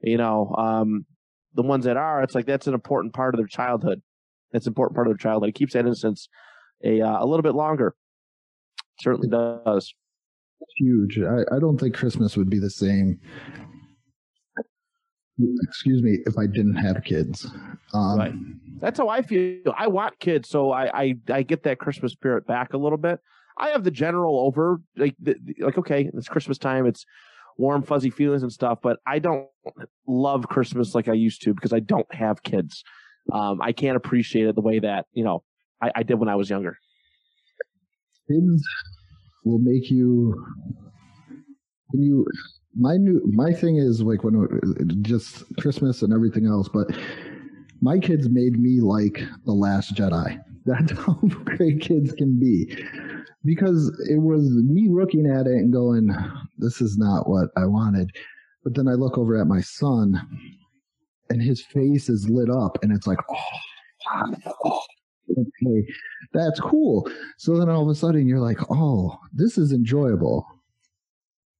you 0.01 0.17
know, 0.17 0.53
um, 0.57 1.05
the 1.53 1.61
ones 1.61 1.85
that 1.85 1.97
are, 1.97 2.23
it's 2.23 2.35
like 2.35 2.45
that's 2.45 2.67
an 2.67 2.73
important 2.73 3.13
part 3.13 3.33
of 3.33 3.39
their 3.39 3.47
childhood. 3.47 4.01
That's 4.51 4.65
an 4.65 4.71
important 4.71 4.95
part 4.95 5.07
of 5.07 5.11
their 5.11 5.17
childhood. 5.17 5.49
It 5.49 5.55
keeps 5.55 5.73
that 5.73 5.81
innocence 5.85 6.27
a 6.83 7.01
uh, 7.01 7.23
a 7.23 7.25
little 7.25 7.43
bit 7.43 7.55
longer. 7.55 7.95
certainly 8.99 9.29
does. 9.29 9.93
Huge. 10.77 11.19
I, 11.19 11.55
I 11.55 11.59
don't 11.59 11.77
think 11.77 11.95
Christmas 11.95 12.35
would 12.35 12.49
be 12.49 12.59
the 12.59 12.69
same. 12.69 13.19
Excuse 15.63 16.01
me, 16.01 16.19
if 16.25 16.37
I 16.37 16.45
didn't 16.45 16.75
have 16.75 17.03
kids. 17.03 17.49
Um, 17.93 18.19
right. 18.19 18.33
That's 18.79 18.99
how 18.99 19.09
I 19.09 19.21
feel. 19.21 19.73
I 19.77 19.87
want 19.87 20.19
kids, 20.19 20.49
so 20.49 20.71
I, 20.71 21.01
I 21.01 21.15
I 21.29 21.43
get 21.43 21.63
that 21.63 21.79
Christmas 21.79 22.11
spirit 22.11 22.45
back 22.45 22.73
a 22.73 22.77
little 22.77 22.97
bit. 22.97 23.19
I 23.57 23.69
have 23.69 23.83
the 23.83 23.91
general 23.91 24.39
over 24.39 24.81
like 24.97 25.15
like 25.59 25.77
okay, 25.77 26.09
it's 26.13 26.27
Christmas 26.27 26.57
time. 26.57 26.85
It's 26.85 27.05
warm, 27.59 27.83
fuzzy 27.83 28.09
feelings 28.09 28.41
and 28.41 28.51
stuff, 28.51 28.79
but 28.81 28.99
I 29.05 29.19
don't 29.19 29.47
love 30.07 30.47
Christmas 30.47 30.95
like 30.95 31.09
I 31.09 31.13
used 31.13 31.41
to 31.43 31.53
because 31.53 31.73
I 31.73 31.79
don't 31.79 32.11
have 32.13 32.41
kids. 32.41 32.83
Um, 33.31 33.61
I 33.61 33.73
can't 33.73 33.97
appreciate 33.97 34.47
it 34.47 34.55
the 34.55 34.61
way 34.61 34.79
that, 34.79 35.05
you 35.11 35.23
know, 35.23 35.43
I, 35.81 35.91
I 35.97 36.03
did 36.03 36.15
when 36.15 36.29
I 36.29 36.35
was 36.35 36.49
younger. 36.49 36.77
Kids 38.27 38.65
will 39.43 39.59
make 39.59 39.91
you, 39.91 40.33
when 41.89 42.01
you, 42.03 42.25
my 42.75 42.97
new, 42.97 43.21
my 43.33 43.51
thing 43.53 43.77
is 43.77 44.01
like 44.01 44.23
when 44.23 44.47
just 45.01 45.43
Christmas 45.57 46.01
and 46.01 46.13
everything 46.13 46.45
else, 46.45 46.69
but 46.69 46.87
my 47.81 47.97
kids 47.97 48.29
made 48.29 48.59
me 48.59 48.81
like 48.81 49.21
The 49.45 49.53
Last 49.53 49.95
Jedi. 49.95 50.39
That's 50.65 50.91
how 50.91 51.13
great 51.45 51.81
kids 51.81 52.11
can 52.13 52.39
be 52.39 52.85
because 53.45 53.87
it 54.09 54.21
was 54.21 54.49
me 54.65 54.89
looking 54.89 55.25
at 55.25 55.47
it 55.47 55.53
and 55.53 55.73
going, 55.73 56.09
this 56.57 56.81
is 56.81 56.97
not 56.97 57.29
what 57.29 57.49
I 57.57 57.65
wanted. 57.65 58.11
But 58.63 58.75
then 58.75 58.87
I 58.87 58.93
look 58.93 59.17
over 59.17 59.39
at 59.39 59.47
my 59.47 59.61
son 59.61 60.19
and 61.29 61.41
his 61.41 61.63
face 61.63 62.09
is 62.09 62.29
lit 62.29 62.49
up 62.49 62.77
and 62.83 62.91
it's 62.91 63.07
like, 63.07 63.19
oh, 63.31 64.83
okay, 65.31 65.87
that's 66.33 66.59
cool. 66.59 67.09
So 67.37 67.57
then 67.57 67.69
all 67.69 67.83
of 67.83 67.89
a 67.89 67.95
sudden 67.95 68.27
you're 68.27 68.39
like, 68.39 68.59
oh, 68.69 69.17
this 69.33 69.57
is 69.57 69.71
enjoyable. 69.71 70.45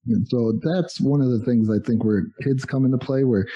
And 0.08 0.28
so 0.28 0.60
that's 0.64 1.00
one 1.00 1.22
of 1.22 1.30
the 1.30 1.44
things 1.46 1.70
I 1.70 1.80
think 1.86 2.04
where 2.04 2.26
kids 2.42 2.66
come 2.66 2.86
into 2.86 2.98
play 2.98 3.24
where 3.24 3.48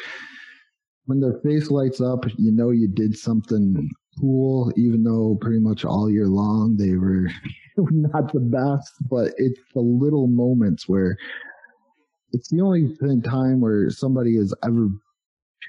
when 1.05 1.19
their 1.19 1.39
face 1.41 1.69
lights 1.69 1.99
up, 1.99 2.25
you 2.37 2.51
know 2.51 2.71
you 2.71 2.87
did 2.87 3.17
something 3.17 3.89
cool, 4.19 4.71
even 4.77 5.03
though 5.03 5.37
pretty 5.41 5.59
much 5.59 5.83
all 5.83 6.09
year 6.09 6.27
long 6.27 6.77
they 6.77 6.95
were 6.95 7.29
not 7.77 8.31
the 8.33 8.39
best, 8.39 8.93
but 9.09 9.31
it's 9.37 9.59
the 9.73 9.81
little 9.81 10.27
moments 10.27 10.87
where 10.87 11.17
it's 12.31 12.49
the 12.49 12.61
only 12.61 12.95
time 13.21 13.61
where 13.61 13.89
somebody 13.89 14.37
has 14.37 14.53
ever 14.63 14.89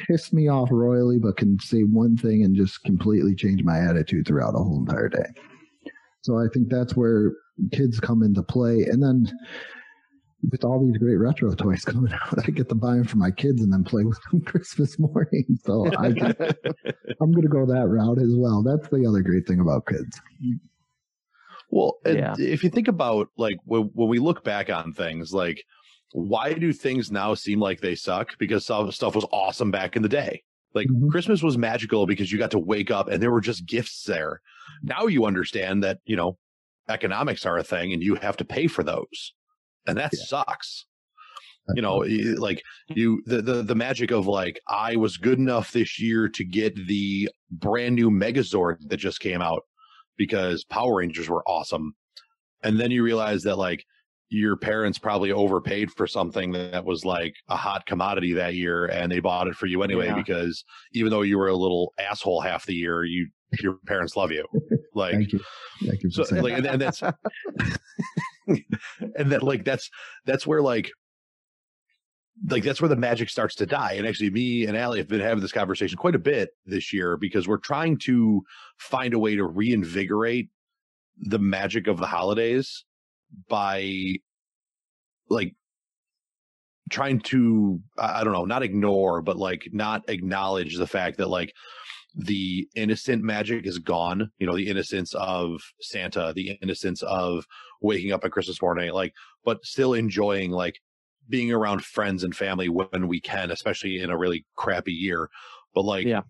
pissed 0.07 0.33
me 0.33 0.49
off 0.49 0.69
royally, 0.71 1.19
but 1.19 1.37
can 1.37 1.59
say 1.61 1.83
one 1.83 2.17
thing 2.17 2.43
and 2.43 2.57
just 2.57 2.83
completely 2.85 3.35
change 3.35 3.63
my 3.63 3.79
attitude 3.79 4.27
throughout 4.27 4.55
a 4.55 4.59
whole 4.59 4.81
entire 4.81 5.09
day. 5.09 5.27
So 6.23 6.39
I 6.39 6.47
think 6.53 6.69
that's 6.69 6.97
where 6.97 7.33
kids 7.73 8.01
come 8.01 8.23
into 8.23 8.43
play. 8.43 8.85
And 8.85 9.03
then 9.03 9.31
with 10.51 10.65
all 10.65 10.85
these 10.85 10.99
great 10.99 11.17
retro 11.17 11.55
toys 11.55 11.85
coming 11.85 12.13
out, 12.13 12.39
I 12.47 12.51
get 12.51 12.69
to 12.69 12.75
buy 12.75 12.95
them 12.95 13.05
for 13.05 13.17
my 13.17 13.31
kids 13.31 13.63
and 13.63 13.73
then 13.73 13.85
play 13.85 14.05
with 14.05 14.19
them 14.31 14.41
Christmas 14.47 14.99
morning. 14.99 15.59
So 15.65 15.87
I 15.97 16.07
am 16.07 16.15
going 16.15 17.43
to 17.43 17.49
go 17.49 17.67
that 17.67 17.87
route 17.89 18.19
as 18.19 18.35
well. 18.35 18.63
That's 18.63 18.89
the 18.89 19.07
other 19.07 19.23
great 19.23 19.47
thing 19.47 19.61
about 19.61 19.87
kids. 19.87 20.21
Well, 21.71 21.99
yeah. 22.07 22.35
if 22.39 22.63
you 22.63 22.71
think 22.71 22.89
about 22.89 23.29
like 23.37 23.57
when, 23.65 23.91
when 23.95 24.09
we 24.09 24.19
look 24.19 24.45
back 24.45 24.71
on 24.71 24.93
things, 24.93 25.33
like 25.33 25.65
why 26.13 26.53
do 26.53 26.73
things 26.73 27.11
now 27.11 27.35
seem 27.35 27.59
like 27.59 27.81
they 27.81 27.95
suck? 27.95 28.39
Because 28.39 28.65
some 28.67 28.91
stuff 28.93 29.15
was 29.15 29.27
awesome 29.33 29.71
back 29.71 29.97
in 29.97 30.03
the 30.03 30.09
day. 30.09 30.43
Like 30.75 30.89
mm-hmm. 30.89 31.09
Christmas 31.09 31.43
was 31.43 31.59
magical 31.59 32.07
because 32.07 32.31
you 32.31 32.39
got 32.39 32.51
to 32.53 32.59
wake 32.59 32.91
up 32.91 33.09
and 33.09 33.23
there 33.23 33.33
were 33.33 33.41
just 33.41 33.67
gifts 33.67 34.05
there. 34.05 34.41
Now 34.83 35.07
you 35.07 35.25
understand 35.25 35.83
that, 35.85 35.99
you 36.05 36.17
know, 36.17 36.37
economics 36.89 37.47
are 37.47 37.59
a 37.59 37.65
thing 37.65 37.93
and 37.93 38.03
you 38.03 38.17
have 38.17 38.37
to 38.37 38.45
pay 38.45 38.67
for 38.67 38.83
those 38.83 39.33
and 39.87 39.97
that 39.99 40.11
yeah. 40.13 40.25
sucks. 40.27 40.87
You 41.75 41.81
know 41.81 42.05
like 42.37 42.63
you 42.89 43.23
the, 43.25 43.41
the 43.41 43.63
the 43.63 43.75
magic 43.75 44.11
of 44.11 44.27
like 44.27 44.61
i 44.69 44.97
was 44.97 45.17
good 45.17 45.39
enough 45.39 45.73
this 45.73 45.99
year 45.99 46.29
to 46.29 46.45
get 46.45 46.77
the 46.87 47.31
brand 47.51 47.95
new 47.95 48.11
megazord 48.11 48.77
that 48.89 48.99
just 48.99 49.19
came 49.21 49.41
out 49.41 49.63
because 50.17 50.65
power 50.65 50.97
rangers 50.97 51.29
were 51.29 51.43
awesome. 51.47 51.95
And 52.63 52.79
then 52.79 52.91
you 52.91 53.03
realize 53.03 53.43
that 53.43 53.57
like 53.57 53.85
your 54.31 54.57
parents 54.57 54.99
probably 54.99 55.33
overpaid 55.33 55.91
for 55.91 56.07
something 56.07 56.53
that 56.53 56.85
was 56.85 57.05
like 57.05 57.35
a 57.49 57.57
hot 57.57 57.87
commodity 57.87 58.33
that 58.33 58.55
year 58.55 58.87
and 58.87 59.13
they 59.13 59.21
bought 59.21 59.47
it 59.47 59.55
for 59.55 59.67
you 59.67 59.83
anyway 59.83 60.07
yeah. 60.07 60.15
because 60.15 60.65
even 60.93 61.11
though 61.11 61.23
you 61.23 61.39
were 61.39 61.49
a 61.49 61.57
little 61.57 61.93
asshole 61.99 62.41
half 62.41 62.67
the 62.67 62.75
year 62.75 63.05
you 63.05 63.29
your 63.61 63.79
parents 63.87 64.17
love 64.17 64.33
you. 64.33 64.47
Like 64.97 65.15
thank 65.15 65.33
you. 65.33 65.41
Thank 65.85 66.05
you 66.05 66.11
so 66.13 66.23
like 66.37 66.53
and, 66.53 66.67
and 66.67 66.81
that's 66.81 67.03
and 69.17 69.33
that 69.33 69.43
like 69.43 69.65
that's 69.65 69.91
that's 70.25 70.47
where 70.47 70.63
like 70.63 70.91
like 72.49 72.65
that's 72.65 72.81
where 72.81 72.89
the 72.89 72.97
magic 72.97 73.31
starts 73.31 73.55
to 73.57 73.67
die. 73.67 73.93
And 73.93 74.07
actually, 74.07 74.31
me 74.31 74.67
and 74.67 74.77
Allie 74.77 74.99
have 74.99 75.09
been 75.09 75.21
having 75.21 75.41
this 75.41 75.53
conversation 75.53 75.97
quite 75.97 76.15
a 76.15 76.21
bit 76.21 76.51
this 76.67 76.93
year 76.93 77.17
because 77.17 77.47
we're 77.47 77.59
trying 77.59 77.99
to 77.99 78.43
find 78.79 79.15
a 79.15 79.19
way 79.19 79.37
to 79.37 79.45
reinvigorate 79.45 80.49
the 81.19 81.39
magic 81.39 81.87
of 81.87 81.99
the 81.99 82.07
holidays 82.07 82.85
by 83.49 84.17
like 85.29 85.55
trying 86.91 87.21
to 87.21 87.81
I 87.97 88.25
don't 88.25 88.33
know, 88.33 88.45
not 88.45 88.63
ignore, 88.63 89.23
but 89.23 89.37
like 89.37 89.69
not 89.73 90.09
acknowledge 90.09 90.77
the 90.77 90.87
fact 90.87 91.19
that 91.19 91.29
like 91.29 91.53
the 92.17 92.69
innocent 92.77 93.23
magic 93.23 93.67
is 93.67 93.79
gone. 93.79 94.31
You 94.39 94.47
know, 94.47 94.57
the 94.57 94.69
innocence 94.69 95.15
of 95.15 95.61
Santa, 95.81 96.33
the 96.35 96.53
innocence 96.63 97.03
of 97.03 97.45
waking 97.81 98.13
up 98.13 98.25
at 98.25 98.31
Christmas 98.33 98.61
morning, 98.63 98.93
like, 98.93 99.13
but 99.45 99.65
still 99.65 99.95
enjoying 99.95 100.51
like 100.51 100.77
being 101.29 101.51
around 101.53 101.85
friends 101.85 102.23
and 102.23 102.35
family 102.37 102.69
when 102.69 103.09
we 103.09 103.21
can, 103.21 103.51
especially 103.51 104.01
in 104.01 104.11
a 104.11 104.17
really 104.19 104.45
crappy 104.57 104.93
year. 104.93 105.29
But 105.75 105.85
like, 105.85 106.07
Yeah. 106.07 106.23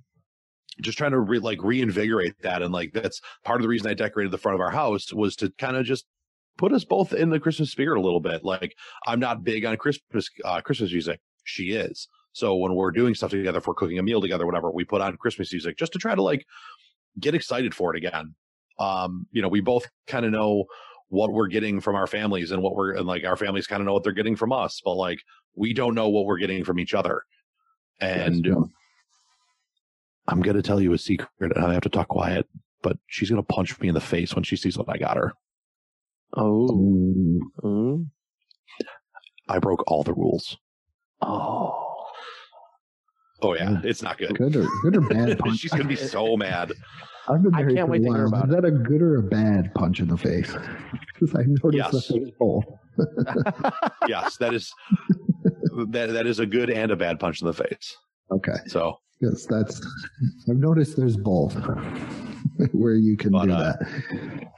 just 0.80 0.96
trying 0.98 1.10
to 1.12 1.20
re- 1.20 1.38
like 1.38 1.62
reinvigorate 1.62 2.40
that. 2.42 2.62
And 2.62 2.72
like, 2.72 2.92
that's 2.92 3.20
part 3.44 3.60
of 3.60 3.62
the 3.62 3.68
reason 3.68 3.88
I 3.88 3.94
decorated 3.94 4.30
the 4.30 4.38
front 4.38 4.54
of 4.54 4.60
our 4.60 4.70
house 4.70 5.12
was 5.12 5.36
to 5.36 5.50
kind 5.58 5.76
of 5.76 5.84
just 5.84 6.06
put 6.56 6.72
us 6.72 6.84
both 6.84 7.12
in 7.12 7.30
the 7.30 7.40
Christmas 7.40 7.70
spirit 7.72 7.98
a 7.98 8.02
little 8.02 8.20
bit. 8.20 8.44
Like, 8.44 8.74
I'm 9.06 9.20
not 9.20 9.44
big 9.44 9.64
on 9.64 9.76
Christmas, 9.76 10.28
uh, 10.44 10.60
Christmas 10.62 10.92
music. 10.92 11.20
She 11.44 11.72
is. 11.72 12.08
So 12.34 12.56
when 12.56 12.74
we're 12.74 12.90
doing 12.90 13.14
stuff 13.14 13.30
together, 13.30 13.58
if 13.58 13.66
we're 13.66 13.74
cooking 13.74 13.98
a 13.98 14.02
meal 14.02 14.20
together, 14.20 14.44
whatever, 14.44 14.70
we 14.70 14.84
put 14.84 15.00
on 15.00 15.16
Christmas 15.16 15.52
music 15.52 15.78
just 15.78 15.92
to 15.92 16.00
try 16.00 16.16
to 16.16 16.22
like 16.22 16.44
get 17.18 17.34
excited 17.34 17.74
for 17.74 17.94
it 17.94 18.04
again. 18.04 18.34
Um, 18.80 19.26
you 19.30 19.40
know, 19.40 19.48
we 19.48 19.60
both 19.60 19.86
kind 20.08 20.26
of 20.26 20.32
know 20.32 20.64
what 21.08 21.32
we're 21.32 21.46
getting 21.46 21.80
from 21.80 21.94
our 21.94 22.08
families 22.08 22.50
and 22.50 22.60
what 22.60 22.74
we're 22.74 22.96
and 22.96 23.06
like 23.06 23.24
our 23.24 23.36
families 23.36 23.68
kind 23.68 23.80
of 23.80 23.86
know 23.86 23.92
what 23.92 24.02
they're 24.02 24.12
getting 24.12 24.34
from 24.34 24.52
us, 24.52 24.82
but 24.84 24.94
like 24.94 25.20
we 25.54 25.72
don't 25.72 25.94
know 25.94 26.08
what 26.08 26.26
we're 26.26 26.38
getting 26.38 26.64
from 26.64 26.80
each 26.80 26.92
other. 26.92 27.22
And 28.00 28.44
Yes, 28.44 28.56
I'm 30.26 30.42
gonna 30.42 30.60
tell 30.60 30.80
you 30.80 30.92
a 30.92 30.98
secret, 30.98 31.28
and 31.40 31.64
I 31.64 31.72
have 31.72 31.82
to 31.82 31.88
talk 31.88 32.08
quiet. 32.08 32.48
But 32.82 32.98
she's 33.06 33.30
gonna 33.30 33.44
punch 33.44 33.78
me 33.78 33.88
in 33.88 33.94
the 33.94 34.00
face 34.00 34.34
when 34.34 34.42
she 34.42 34.56
sees 34.56 34.76
what 34.76 34.88
I 34.88 34.96
got 34.96 35.16
her. 35.16 35.34
Oh. 36.36 36.68
Ooh. 36.72 37.50
Mm. 37.62 38.06
I 39.48 39.58
broke 39.60 39.84
all 39.86 40.02
the 40.02 40.14
rules. 40.14 40.56
Oh. 41.20 41.83
Oh 43.44 43.54
yeah, 43.54 43.78
it's 43.84 44.02
not 44.02 44.16
good. 44.16 44.36
Good 44.38 44.56
or 44.56 44.66
good 44.82 44.96
or 44.96 45.02
bad 45.02 45.38
punch? 45.40 45.58
she's 45.58 45.70
gonna 45.70 45.84
be 45.84 45.96
so 45.96 46.34
mad. 46.36 46.72
I've 47.28 47.42
been 47.42 47.54
I 47.54 47.58
can't 47.62 47.78
for 47.80 47.86
wait 47.88 48.00
a 48.00 48.04
to 48.04 48.10
hear 48.14 48.24
while. 48.28 48.28
about 48.28 48.48
Is 48.48 48.54
that 48.54 48.64
a 48.64 48.70
good 48.70 49.02
or 49.02 49.16
a 49.18 49.22
bad 49.22 49.72
punch 49.74 50.00
in 50.00 50.08
the 50.08 50.16
face? 50.16 50.54
Because 51.14 51.34
I 51.36 51.42
noticed 51.46 51.74
Yes. 51.74 51.92
that 51.92 52.14
there's 52.14 52.30
both. 52.40 52.64
yes, 54.08 54.36
that 54.38 54.52
is 54.52 54.72
that 55.90 56.08
that 56.12 56.26
is 56.26 56.40
a 56.40 56.46
good 56.46 56.70
and 56.70 56.90
a 56.90 56.96
bad 56.96 57.20
punch 57.20 57.40
in 57.40 57.46
the 57.46 57.52
face. 57.52 57.96
Okay. 58.32 58.56
So 58.66 58.96
Yes, 59.20 59.46
that's. 59.46 59.80
I've 60.50 60.56
noticed 60.56 60.96
there's 60.96 61.16
both 61.16 61.54
where 62.72 62.94
you 62.96 63.16
can 63.16 63.30
But, 63.30 63.44
do 63.46 63.52
uh, 63.52 63.72
that. 63.78 64.48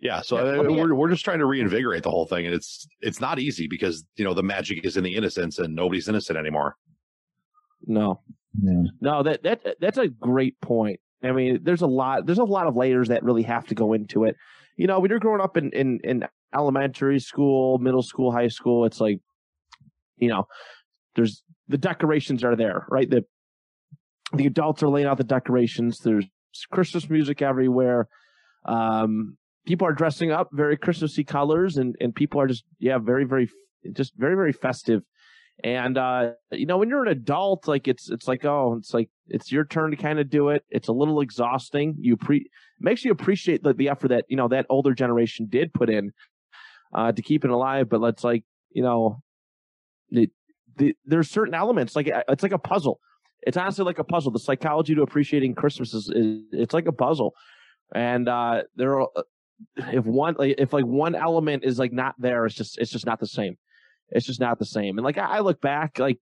yeah, 0.00 0.20
so 0.20 0.36
Yeah, 0.36 0.42
uh, 0.60 0.62
let 0.62 0.70
we're 0.70 0.94
we're 0.94 1.10
just 1.10 1.24
trying 1.24 1.40
to 1.40 1.46
reinvigorate 1.46 2.04
the 2.04 2.10
whole 2.10 2.26
thing, 2.26 2.46
and 2.46 2.54
it's 2.54 2.86
it's 3.00 3.20
not 3.20 3.38
easy 3.40 3.66
because 3.66 4.04
you 4.16 4.24
know 4.24 4.34
the 4.34 4.42
magic 4.44 4.84
is 4.84 4.96
in 4.96 5.02
the 5.02 5.14
innocence, 5.16 5.58
and 5.58 5.74
nobody's 5.74 6.08
innocent 6.08 6.38
anymore. 6.38 6.76
No. 7.86 8.20
Yeah. 8.60 8.82
No, 9.00 9.22
that 9.22 9.42
that 9.42 9.76
that's 9.80 9.98
a 9.98 10.08
great 10.08 10.60
point. 10.60 11.00
I 11.22 11.32
mean, 11.32 11.60
there's 11.62 11.82
a 11.82 11.86
lot 11.86 12.26
there's 12.26 12.38
a 12.38 12.44
lot 12.44 12.66
of 12.66 12.76
layers 12.76 13.08
that 13.08 13.24
really 13.24 13.42
have 13.42 13.66
to 13.66 13.74
go 13.74 13.92
into 13.92 14.24
it. 14.24 14.36
You 14.76 14.86
know, 14.86 15.00
when 15.00 15.10
you're 15.10 15.18
growing 15.18 15.40
up 15.40 15.56
in 15.56 15.70
in, 15.72 16.00
in 16.04 16.24
elementary 16.54 17.20
school, 17.20 17.78
middle 17.78 18.02
school, 18.02 18.32
high 18.32 18.48
school, 18.48 18.84
it's 18.84 19.00
like, 19.00 19.20
you 20.16 20.28
know, 20.28 20.46
there's 21.14 21.42
the 21.68 21.78
decorations 21.78 22.44
are 22.44 22.56
there, 22.56 22.86
right? 22.88 23.08
The 23.08 23.24
the 24.32 24.46
adults 24.46 24.82
are 24.82 24.88
laying 24.88 25.06
out 25.06 25.18
the 25.18 25.24
decorations. 25.24 25.98
There's 25.98 26.26
Christmas 26.70 27.08
music 27.08 27.42
everywhere. 27.42 28.08
Um, 28.64 29.36
people 29.66 29.86
are 29.86 29.92
dressing 29.92 30.30
up 30.30 30.48
very 30.52 30.76
Christmassy 30.76 31.24
colors, 31.24 31.76
and 31.76 31.96
and 32.00 32.14
people 32.14 32.40
are 32.40 32.46
just 32.46 32.64
yeah, 32.78 32.98
very 32.98 33.24
very 33.24 33.50
just 33.92 34.12
very 34.16 34.34
very 34.34 34.52
festive. 34.52 35.02
And 35.64 35.98
uh, 35.98 36.32
you 36.52 36.66
know, 36.66 36.78
when 36.78 36.88
you're 36.88 37.02
an 37.02 37.10
adult, 37.10 37.66
like 37.66 37.88
it's 37.88 38.10
it's 38.10 38.28
like 38.28 38.44
oh, 38.44 38.76
it's 38.78 38.94
like 38.94 39.10
it's 39.26 39.50
your 39.50 39.64
turn 39.64 39.90
to 39.90 39.96
kind 39.96 40.20
of 40.20 40.30
do 40.30 40.50
it. 40.50 40.64
It's 40.70 40.88
a 40.88 40.92
little 40.92 41.20
exhausting. 41.20 41.96
You 41.98 42.16
pre 42.16 42.48
makes 42.78 43.04
you 43.04 43.10
appreciate 43.10 43.64
the, 43.64 43.74
the 43.74 43.88
effort 43.88 44.08
that 44.08 44.24
you 44.28 44.36
know 44.36 44.48
that 44.48 44.66
older 44.68 44.94
generation 44.94 45.46
did 45.50 45.74
put 45.74 45.90
in 45.90 46.12
uh, 46.94 47.10
to 47.10 47.22
keep 47.22 47.44
it 47.44 47.50
alive. 47.50 47.88
But 47.88 48.00
let's 48.00 48.22
like 48.22 48.44
you 48.70 48.82
know, 48.82 49.22
the, 50.10 50.30
the, 50.76 50.94
there's 51.04 51.28
certain 51.28 51.54
elements 51.54 51.96
like 51.96 52.08
it's 52.28 52.42
like 52.42 52.52
a 52.52 52.58
puzzle. 52.58 53.00
It's 53.42 53.56
honestly 53.56 53.84
like 53.84 53.98
a 53.98 54.04
puzzle. 54.04 54.30
The 54.30 54.38
psychology 54.38 54.94
to 54.94 55.02
appreciating 55.02 55.54
Christmas 55.54 55.94
is, 55.94 56.08
is 56.08 56.42
it's 56.52 56.74
like 56.74 56.86
a 56.86 56.92
puzzle, 56.92 57.34
and 57.92 58.28
uh, 58.28 58.62
there 58.76 59.00
are 59.00 59.08
if 59.76 60.04
one 60.04 60.36
if 60.38 60.72
like 60.72 60.84
one 60.84 61.16
element 61.16 61.64
is 61.64 61.80
like 61.80 61.92
not 61.92 62.14
there, 62.18 62.46
it's 62.46 62.54
just 62.54 62.78
it's 62.78 62.92
just 62.92 63.06
not 63.06 63.18
the 63.18 63.26
same 63.26 63.56
it's 64.10 64.26
just 64.26 64.40
not 64.40 64.58
the 64.58 64.64
same. 64.64 64.98
And 64.98 65.04
like 65.04 65.18
I, 65.18 65.40
look 65.40 65.60
back, 65.60 65.98
like 65.98 66.18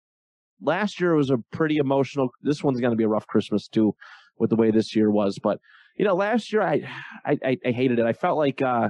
last 0.61 0.99
year 0.99 1.15
was 1.15 1.29
a 1.29 1.37
pretty 1.51 1.77
emotional. 1.77 2.29
This 2.41 2.63
one's 2.63 2.79
going 2.79 2.91
to 2.91 2.97
be 2.97 3.03
a 3.03 3.09
rough 3.09 3.27
Christmas 3.27 3.67
too, 3.67 3.95
with 4.37 4.49
the 4.49 4.55
way 4.55 4.71
this 4.71 4.95
year 4.95 5.11
was. 5.11 5.39
But 5.39 5.59
you 5.97 6.05
know, 6.05 6.15
last 6.15 6.51
year 6.51 6.61
I 6.61 6.87
I, 7.25 7.37
I, 7.43 7.57
I 7.65 7.71
hated 7.71 7.99
it. 7.99 8.05
I 8.05 8.13
felt 8.13 8.37
like 8.37 8.61
uh, 8.61 8.89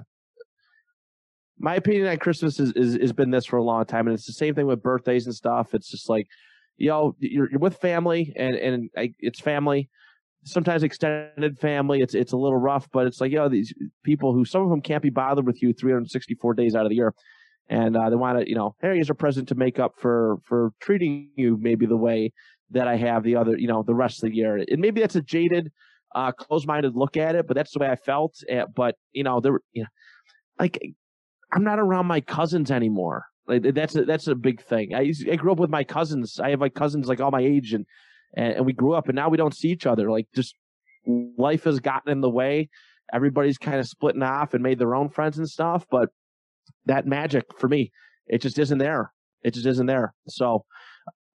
my 1.59 1.75
opinion 1.75 2.07
on 2.07 2.17
Christmas 2.17 2.59
is, 2.59 2.71
is 2.73 2.95
has 2.95 3.13
been 3.13 3.31
this 3.31 3.45
for 3.45 3.57
a 3.57 3.63
long 3.63 3.85
time, 3.85 4.07
and 4.07 4.13
it's 4.13 4.27
the 4.27 4.33
same 4.33 4.55
thing 4.55 4.67
with 4.67 4.83
birthdays 4.83 5.25
and 5.25 5.35
stuff. 5.35 5.73
It's 5.73 5.89
just 5.89 6.09
like 6.09 6.27
you 6.77 6.89
know 6.89 7.15
you're, 7.19 7.49
you're 7.49 7.59
with 7.59 7.77
family, 7.77 8.33
and 8.35 8.55
and 8.55 8.89
I, 8.97 9.13
it's 9.19 9.39
family. 9.39 9.89
Sometimes 10.45 10.83
extended 10.83 11.57
family, 11.57 12.01
it's 12.01 12.13
it's 12.13 12.33
a 12.33 12.37
little 12.37 12.57
rough, 12.57 12.89
but 12.91 13.07
it's 13.07 13.21
like 13.21 13.31
you 13.31 13.37
know 13.37 13.49
these 13.49 13.73
people 14.03 14.33
who 14.33 14.45
some 14.45 14.61
of 14.61 14.69
them 14.69 14.81
can't 14.81 15.01
be 15.01 15.09
bothered 15.09 15.45
with 15.45 15.61
you 15.61 15.73
364 15.73 16.53
days 16.53 16.75
out 16.75 16.85
of 16.85 16.89
the 16.89 16.95
year 16.95 17.13
and 17.73 17.97
uh, 17.97 18.07
they 18.07 18.15
want 18.15 18.39
to, 18.39 18.47
you 18.47 18.53
know, 18.53 18.75
hey, 18.81 18.93
here's 18.93 19.09
a 19.09 19.15
present 19.15 19.47
to 19.47 19.55
make 19.55 19.79
up 19.79 19.93
for 19.97 20.37
for 20.43 20.73
treating 20.79 21.31
you 21.35 21.57
maybe 21.59 21.87
the 21.87 21.97
way 21.97 22.31
that 22.69 22.87
I 22.87 22.97
have 22.97 23.23
the 23.23 23.35
other, 23.35 23.57
you 23.57 23.67
know, 23.67 23.81
the 23.81 23.95
rest 23.95 24.23
of 24.23 24.29
the 24.29 24.35
year. 24.35 24.57
And 24.57 24.79
maybe 24.79 25.01
that's 25.01 25.15
a 25.15 25.21
jaded, 25.21 25.71
uh, 26.13 26.31
closed-minded 26.31 26.95
look 26.95 27.17
at 27.17 27.35
it, 27.35 27.47
but 27.47 27.55
that's 27.55 27.73
the 27.73 27.79
way 27.79 27.89
I 27.89 27.95
felt. 27.95 28.35
Uh, 28.51 28.65
but 28.75 28.95
you 29.11 29.23
know, 29.23 29.39
there, 29.39 29.59
you 29.71 29.83
know, 29.83 29.89
like 30.59 30.79
I'm 31.51 31.63
not 31.63 31.79
around 31.79 32.05
my 32.05 32.21
cousins 32.21 32.69
anymore. 32.69 33.25
Like 33.47 33.63
that's 33.73 33.95
a, 33.95 34.05
that's 34.05 34.27
a 34.27 34.35
big 34.35 34.61
thing. 34.61 34.93
I 34.93 35.11
I 35.31 35.35
grew 35.35 35.51
up 35.51 35.59
with 35.59 35.71
my 35.71 35.83
cousins. 35.83 36.39
I 36.39 36.51
have 36.51 36.61
like 36.61 36.75
cousins 36.75 37.07
like 37.07 37.21
all 37.21 37.31
my 37.31 37.41
age, 37.41 37.73
and, 37.73 37.87
and 38.37 38.53
and 38.53 38.65
we 38.67 38.73
grew 38.73 38.93
up, 38.93 39.09
and 39.09 39.15
now 39.15 39.29
we 39.29 39.37
don't 39.37 39.55
see 39.55 39.69
each 39.69 39.87
other. 39.87 40.11
Like 40.11 40.27
just 40.35 40.55
life 41.07 41.63
has 41.63 41.79
gotten 41.79 42.11
in 42.11 42.21
the 42.21 42.29
way. 42.29 42.69
Everybody's 43.11 43.57
kind 43.57 43.79
of 43.79 43.87
splitting 43.87 44.23
off 44.23 44.53
and 44.53 44.61
made 44.61 44.77
their 44.77 44.93
own 44.93 45.09
friends 45.09 45.39
and 45.39 45.49
stuff, 45.49 45.87
but 45.89 46.09
that 46.85 47.05
magic 47.05 47.45
for 47.57 47.67
me, 47.67 47.91
it 48.27 48.41
just 48.41 48.59
isn't 48.59 48.77
there. 48.77 49.11
It 49.43 49.53
just 49.53 49.65
isn't 49.65 49.85
there. 49.85 50.13
So, 50.27 50.65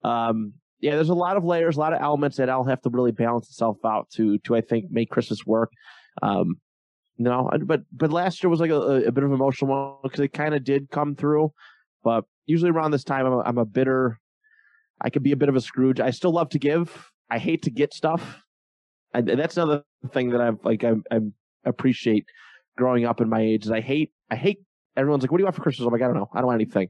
um, 0.03 0.55
yeah, 0.81 0.95
there's 0.95 1.09
a 1.09 1.15
lot 1.15 1.37
of 1.37 1.45
layers, 1.45 1.77
a 1.77 1.81
lot 1.81 1.93
of 1.93 2.01
elements 2.01 2.37
that 2.37 2.49
I'll 2.49 2.65
have 2.65 2.81
to 2.83 2.91
really 2.91 3.13
balance 3.13 3.49
itself 3.49 3.79
out 3.85 4.09
to, 4.15 4.39
to 4.39 4.57
I 4.57 4.61
think 4.61 4.91
make 4.91 5.11
Christmas 5.11 5.45
work. 5.45 5.73
Um, 6.23 6.61
you 7.17 7.25
know, 7.25 7.51
but 7.65 7.83
but 7.93 8.13
last 8.13 8.43
year 8.43 8.51
was 8.51 8.61
like 8.61 8.71
a, 8.71 8.81
a 9.07 9.13
bit 9.13 9.25
of 9.25 9.31
an 9.31 9.35
emotional 9.35 9.71
one 9.71 9.97
because 10.05 10.21
it 10.21 10.33
kind 10.33 10.55
of 10.55 10.63
did 10.63 10.89
come 10.91 11.17
through. 11.17 11.53
But 12.05 12.25
usually 12.47 12.71
around 12.71 12.93
this 12.93 13.05
time, 13.05 13.27
I'm 13.27 13.33
a, 13.33 13.41
I'm 13.41 13.59
a 13.59 13.65
bitter. 13.65 14.21
I 15.01 15.11
could 15.11 15.25
be 15.25 15.33
a 15.33 15.37
bit 15.37 15.49
of 15.49 15.57
a 15.57 15.61
Scrooge. 15.61 16.01
I 16.01 16.11
still 16.11 16.31
love 16.31 16.49
to 16.51 16.59
give. 16.59 17.11
I 17.29 17.39
hate 17.39 17.63
to 17.65 17.71
get 17.71 17.93
stuff. 17.93 18.43
And 19.13 19.29
that's 19.29 19.57
another 19.57 19.83
thing 20.13 20.31
that 20.31 20.41
I've 20.41 20.65
like 20.65 20.85
I, 20.85 20.93
I 21.11 21.19
appreciate 21.65 22.27
growing 22.77 23.05
up 23.05 23.21
in 23.21 23.29
my 23.29 23.41
age 23.41 23.65
is 23.65 23.73
I 23.73 23.81
hate 23.81 24.13
I 24.31 24.37
hate 24.37 24.61
everyone's 24.99 25.23
like, 25.23 25.31
what 25.33 25.39
do 25.39 25.43
you 25.43 25.47
want 25.47 25.57
for 25.57 25.63
Christmas? 25.63 25.87
I'm 25.87 25.93
like, 25.93 26.03
I 26.03 26.07
don't 26.07 26.17
know. 26.17 26.29
I 26.35 26.39
don't 26.39 26.47
want 26.49 26.61
anything. 26.61 26.89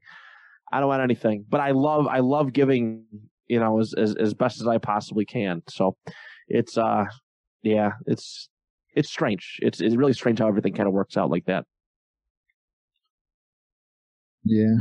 I 0.73 0.81
don't 0.81 0.89
want 0.89 1.03
anything. 1.03 1.45
But 1.49 1.61
I 1.61 1.71
love, 1.71 2.07
I 2.09 2.19
love 2.21 2.53
giving, 2.53 3.05
you 3.47 3.61
know, 3.61 3.79
as, 3.81 3.95
as, 3.95 4.15
as 4.17 4.35
best 4.35 4.61
as 4.61 4.67
I 4.67 4.79
possibly 4.79 5.25
can. 5.25 5.63
So 5.69 5.97
it's, 6.49 6.77
uh, 6.77 7.05
yeah, 7.63 7.93
it's, 8.07 8.49
it's 8.95 9.09
strange. 9.09 9.59
It's, 9.63 9.81
it's 9.81 9.95
really 9.95 10.13
strange 10.15 10.39
how 10.41 10.49
everything 10.49 10.75
kind 10.75 10.87
of 10.89 10.93
works 10.93 11.17
out 11.17 11.31
like 11.31 11.45
that. 11.47 11.65
Yeah. 14.45 14.75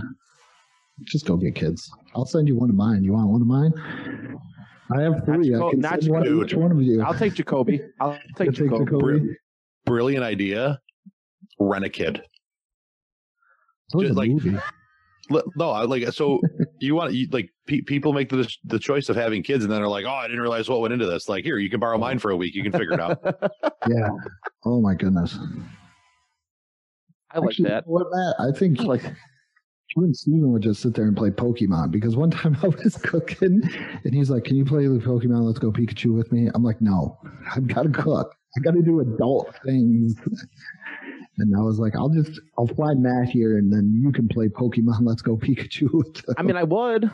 Just 1.03 1.25
go 1.25 1.38
get 1.38 1.55
kids. 1.55 1.89
I'll 2.15 2.25
send 2.25 2.47
you 2.47 2.55
one 2.55 2.69
of 2.69 2.75
mine. 2.75 3.03
You 3.03 3.13
want 3.13 3.28
one 3.30 3.41
of 3.41 3.47
mine? 3.47 3.73
I 4.95 5.01
have 5.01 5.23
three. 5.25 5.53
I 5.53 5.57
Jaco- 5.59 5.71
can 5.71 5.80
not 5.80 6.01
send 6.01 6.11
one 6.11 6.23
to 6.23 6.30
Jacoby. 6.30 6.45
each 6.45 6.53
one 6.55 6.71
of 6.71 6.82
you. 6.82 7.03
I'll 7.03 7.13
take 7.13 7.34
Jacoby. 7.34 7.82
I'll 7.99 8.17
take 8.36 8.57
You'll 8.57 8.69
Jacoby. 8.80 8.86
Jacoby. 8.86 9.38
Brilliant 9.86 10.23
idea. 10.23 10.80
Rent 11.59 11.86
a 11.86 11.89
kid. 11.89 12.23
That 13.91 13.97
was 13.97 14.07
Just 14.07 14.15
a 14.17 14.19
like- 14.19 14.31
movie. 14.31 14.57
No, 15.57 15.71
I 15.71 15.83
like 15.83 16.07
so 16.13 16.39
you 16.79 16.95
want 16.95 17.13
you, 17.13 17.27
like 17.33 17.49
pe- 17.65 17.81
people 17.81 18.13
make 18.13 18.29
the 18.29 18.49
the 18.63 18.79
choice 18.79 19.09
of 19.09 19.17
having 19.17 19.43
kids 19.43 19.65
and 19.65 19.73
then 19.73 19.81
are 19.81 19.88
like, 19.89 20.05
oh, 20.05 20.09
I 20.09 20.25
didn't 20.25 20.39
realize 20.39 20.69
what 20.69 20.79
went 20.79 20.93
into 20.93 21.05
this. 21.05 21.27
Like, 21.27 21.43
here, 21.43 21.57
you 21.57 21.69
can 21.69 21.81
borrow 21.81 21.97
mine 21.97 22.17
for 22.19 22.31
a 22.31 22.38
week. 22.38 22.55
You 22.55 22.63
can 22.63 22.71
figure 22.71 22.93
it 22.93 22.99
out. 23.01 23.19
Yeah. 23.89 24.09
Oh 24.65 24.79
my 24.81 24.95
goodness. 24.95 25.38
I 27.31 27.39
like 27.39 27.49
Actually, 27.49 27.69
that. 27.69 27.88
What 27.88 28.07
Matt? 28.11 28.35
I 28.39 28.57
think 28.57 28.79
I 28.79 28.83
like, 28.83 29.03
and 29.97 30.15
Steven 30.15 30.51
would 30.53 30.61
just 30.61 30.81
sit 30.81 30.93
there 30.93 31.05
and 31.05 31.15
play 31.17 31.29
Pokemon 31.29 31.91
because 31.91 32.15
one 32.15 32.31
time 32.39 32.57
I 32.63 32.67
was 32.67 32.95
cooking 32.97 33.61
and 34.05 34.13
he's 34.13 34.29
like, 34.29 34.45
Can 34.45 34.55
you 34.55 34.63
play 34.63 34.88
the 34.88 34.99
Pokemon 34.99 35.41
Let's 35.43 35.59
Go 35.59 35.71
Pikachu 35.73 36.15
with 36.15 36.31
me? 36.31 36.49
I'm 36.53 36.63
like, 36.63 36.79
No, 36.81 37.17
I've 37.53 37.67
got 37.67 37.83
to 37.83 37.89
cook. 37.89 38.33
I 38.56 38.60
got 38.62 38.72
to 38.72 38.82
do 38.82 39.00
adult 39.02 39.54
things. 39.66 40.16
And 41.39 41.56
I 41.56 41.62
was 41.62 41.80
like, 41.80 41.95
I'll 41.95 42.10
just, 42.10 42.39
I'll 42.58 42.68
fly 42.68 42.93
Matt 42.95 43.30
here 43.30 43.58
and 43.58 43.72
then 43.72 44.00
you 44.02 44.12
can 44.12 44.28
play 44.28 44.48
Pokemon 44.48 45.02
Let's 45.02 45.22
Go 45.22 45.38
Pikachu. 45.38 46.24
I 46.38 46.41
mean, 46.41 46.56
I 46.56 46.64
would. 46.64 47.12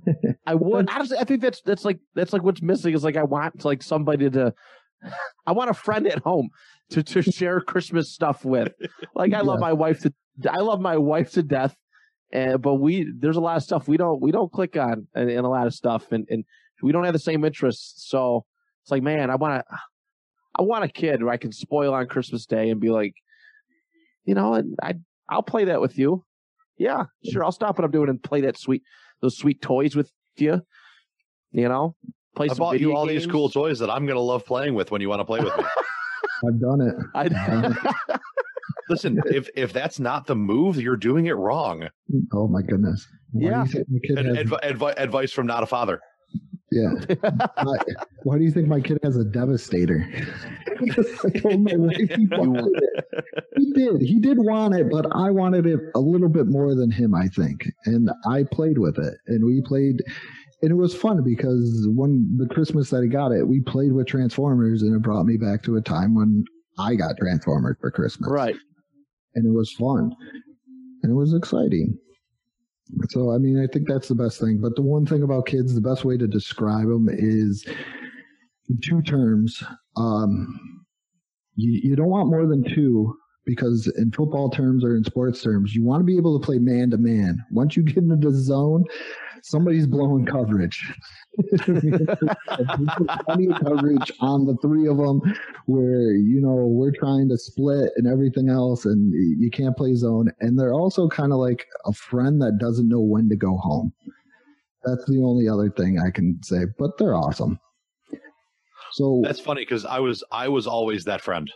I 0.46 0.54
would. 0.54 0.88
Honestly, 0.88 1.18
I 1.18 1.24
think 1.24 1.40
that's 1.42 1.60
that's 1.62 1.84
like 1.84 1.98
that's 2.14 2.32
like 2.32 2.42
what's 2.42 2.62
missing 2.62 2.94
is 2.94 3.04
like 3.04 3.16
I 3.16 3.24
want 3.24 3.64
like 3.64 3.82
somebody 3.82 4.30
to. 4.30 4.54
I 5.46 5.52
want 5.52 5.70
a 5.70 5.74
friend 5.74 6.06
at 6.06 6.20
home 6.20 6.50
to 6.90 7.02
to 7.02 7.22
share 7.22 7.60
Christmas 7.60 8.12
stuff 8.12 8.44
with. 8.44 8.72
Like 9.14 9.34
I 9.34 9.40
love 9.40 9.60
my 9.60 9.72
wife 9.72 10.00
to 10.00 10.12
I 10.48 10.58
love 10.58 10.80
my 10.80 10.96
wife 10.96 11.32
to 11.32 11.42
death, 11.42 11.76
and 12.32 12.62
but 12.62 12.74
we 12.74 13.10
there's 13.18 13.36
a 13.36 13.40
lot 13.40 13.56
of 13.56 13.62
stuff 13.62 13.88
we 13.88 13.96
don't 13.96 14.22
we 14.22 14.30
don't 14.30 14.52
click 14.52 14.76
on 14.76 15.08
and, 15.14 15.30
and 15.30 15.44
a 15.44 15.48
lot 15.48 15.66
of 15.66 15.74
stuff 15.74 16.12
and 16.12 16.26
and 16.30 16.44
we 16.82 16.92
don't 16.92 17.04
have 17.04 17.12
the 17.12 17.18
same 17.18 17.44
interests. 17.44 18.08
So 18.08 18.44
it's 18.82 18.90
like 18.90 19.02
man, 19.02 19.30
I 19.30 19.36
want 19.36 19.64
to 19.68 19.76
I 20.58 20.62
want 20.62 20.84
a 20.84 20.88
kid 20.88 21.22
where 21.22 21.32
I 21.32 21.36
can 21.36 21.52
spoil 21.52 21.94
on 21.94 22.06
Christmas 22.06 22.46
Day 22.46 22.70
and 22.70 22.80
be 22.80 22.90
like, 22.90 23.14
you 24.24 24.34
know, 24.34 24.54
and 24.54 24.76
I 24.82 24.94
I'll 25.28 25.42
play 25.42 25.64
that 25.64 25.80
with 25.80 25.98
you. 25.98 26.24
Yeah, 26.78 27.04
sure. 27.30 27.44
I'll 27.44 27.52
stop 27.52 27.78
what 27.78 27.84
I'm 27.84 27.90
doing 27.90 28.08
and 28.08 28.22
play 28.22 28.42
that 28.42 28.58
sweet 28.58 28.82
those 29.20 29.36
sweet 29.36 29.62
toys 29.62 29.94
with 29.96 30.10
you. 30.36 30.60
You 31.52 31.68
know, 31.68 31.94
play 32.36 32.46
I 32.46 32.48
some 32.48 32.58
bought 32.58 32.72
you 32.80 32.88
video 32.88 32.96
all 32.96 33.06
these 33.06 33.26
cool 33.26 33.48
toys 33.48 33.78
that 33.78 33.90
I'm 33.90 34.06
gonna 34.06 34.20
love 34.20 34.44
playing 34.44 34.74
with 34.74 34.90
when 34.90 35.00
you 35.00 35.08
want 35.08 35.20
to 35.20 35.24
play 35.24 35.40
with 35.40 35.56
me. 35.56 35.64
I've 36.48 36.60
done 36.60 36.80
it. 36.80 36.94
I, 37.14 38.18
Listen, 38.88 39.20
if 39.26 39.48
if 39.54 39.72
that's 39.72 40.00
not 40.00 40.26
the 40.26 40.34
move, 40.34 40.76
you're 40.80 40.96
doing 40.96 41.26
it 41.26 41.32
wrong. 41.36 41.88
Oh 42.32 42.48
my 42.48 42.62
goodness. 42.62 43.06
Why 43.32 43.50
Yeah. 43.50 43.64
do 43.64 43.68
you 43.68 43.72
think 43.72 43.86
my 43.90 43.98
kid 44.06 44.18
Ad- 44.18 44.36
has, 44.36 44.46
advi- 44.46 44.72
advi- 44.72 44.94
advice 44.98 45.32
from 45.32 45.46
not 45.46 45.62
a 45.62 45.66
father. 45.66 46.00
Yeah. 46.72 46.90
Why, 47.62 47.76
why 48.24 48.38
do 48.38 48.44
you 48.44 48.50
think 48.50 48.68
my 48.68 48.80
kid 48.80 48.98
has 49.02 49.16
a 49.16 49.24
devastator? 49.24 50.08
I 50.68 51.38
told 51.38 51.60
my 51.60 51.76
wife 51.76 52.10
he 52.16 52.26
wanted 52.30 52.72
it. 52.74 53.24
He 53.56 53.72
did. 53.72 54.00
He 54.00 54.20
did 54.20 54.38
want 54.38 54.74
it, 54.74 54.86
but 54.90 55.06
I 55.14 55.30
wanted 55.30 55.66
it 55.66 55.80
a 55.94 56.00
little 56.00 56.28
bit 56.28 56.46
more 56.46 56.74
than 56.74 56.90
him, 56.90 57.14
I 57.14 57.28
think. 57.28 57.66
And 57.84 58.10
I 58.26 58.44
played 58.50 58.78
with 58.78 58.98
it. 58.98 59.14
And 59.26 59.44
we 59.44 59.62
played 59.66 59.96
and 60.62 60.70
it 60.70 60.76
was 60.76 60.94
fun 60.94 61.22
because 61.24 61.88
when 61.92 62.36
the 62.38 62.46
Christmas 62.46 62.90
that 62.90 63.02
I 63.02 63.06
got 63.06 63.32
it, 63.32 63.48
we 63.48 63.60
played 63.60 63.92
with 63.92 64.06
Transformers 64.06 64.82
and 64.82 64.94
it 64.94 65.02
brought 65.02 65.26
me 65.26 65.36
back 65.36 65.64
to 65.64 65.76
a 65.76 65.82
time 65.82 66.14
when 66.14 66.44
I 66.78 66.94
got 66.94 67.16
Transformers 67.18 67.76
for 67.80 67.90
Christmas. 67.90 68.30
right. 68.30 68.54
and 69.34 69.44
it 69.44 69.52
was 69.52 69.72
fun 69.72 70.12
and 71.02 71.10
it 71.10 71.16
was 71.16 71.34
exciting. 71.34 71.98
So, 73.10 73.32
I 73.32 73.38
mean, 73.38 73.62
I 73.62 73.66
think 73.72 73.88
that's 73.88 74.08
the 74.08 74.14
best 74.14 74.40
thing. 74.40 74.58
But 74.60 74.76
the 74.76 74.82
one 74.82 75.06
thing 75.06 75.22
about 75.22 75.46
kids, 75.46 75.74
the 75.74 75.80
best 75.80 76.04
way 76.04 76.16
to 76.16 76.26
describe 76.26 76.88
them 76.88 77.08
is 77.10 77.66
two 78.82 79.02
terms. 79.02 79.62
Um, 79.96 80.84
you, 81.56 81.80
you 81.90 81.96
don't 81.96 82.08
want 82.08 82.28
more 82.28 82.46
than 82.46 82.64
two 82.74 83.16
because 83.44 83.92
in 83.98 84.12
football 84.12 84.50
terms 84.50 84.84
or 84.84 84.96
in 84.96 85.04
sports 85.04 85.42
terms, 85.42 85.74
you 85.74 85.84
want 85.84 86.00
to 86.00 86.04
be 86.04 86.16
able 86.16 86.38
to 86.38 86.44
play 86.44 86.58
man 86.58 86.90
to 86.90 86.98
man. 86.98 87.44
Once 87.50 87.76
you 87.76 87.82
get 87.82 87.98
into 87.98 88.30
the 88.30 88.36
zone, 88.36 88.84
somebody's 89.42 89.86
blowing 89.86 90.24
coverage. 90.24 90.92
Plenty 91.58 93.46
of 93.48 93.60
coverage 93.60 94.12
on 94.20 94.46
the 94.46 94.56
three 94.62 94.86
of 94.86 94.98
them 94.98 95.20
where 95.66 96.12
you 96.12 96.40
know 96.40 96.61
we're 96.92 97.06
trying 97.06 97.28
to 97.28 97.38
split 97.38 97.90
and 97.96 98.06
everything 98.06 98.48
else 98.48 98.84
and 98.84 99.12
you 99.40 99.50
can't 99.50 99.76
play 99.76 99.94
zone 99.94 100.30
and 100.40 100.58
they're 100.58 100.74
also 100.74 101.08
kind 101.08 101.32
of 101.32 101.38
like 101.38 101.66
a 101.86 101.92
friend 101.92 102.40
that 102.40 102.58
doesn't 102.58 102.88
know 102.88 103.00
when 103.00 103.28
to 103.28 103.36
go 103.36 103.56
home 103.56 103.92
that's 104.84 105.04
the 105.06 105.22
only 105.22 105.48
other 105.48 105.70
thing 105.70 105.98
i 105.98 106.10
can 106.10 106.38
say 106.42 106.64
but 106.78 106.96
they're 106.98 107.14
awesome 107.14 107.58
so 108.92 109.22
That's 109.24 109.40
funny 109.40 109.62
because 109.62 109.84
I 109.86 109.98
was 109.98 110.22
I 110.30 110.48
was 110.48 110.66
always 110.66 111.04
that 111.04 111.22
friend. 111.22 111.50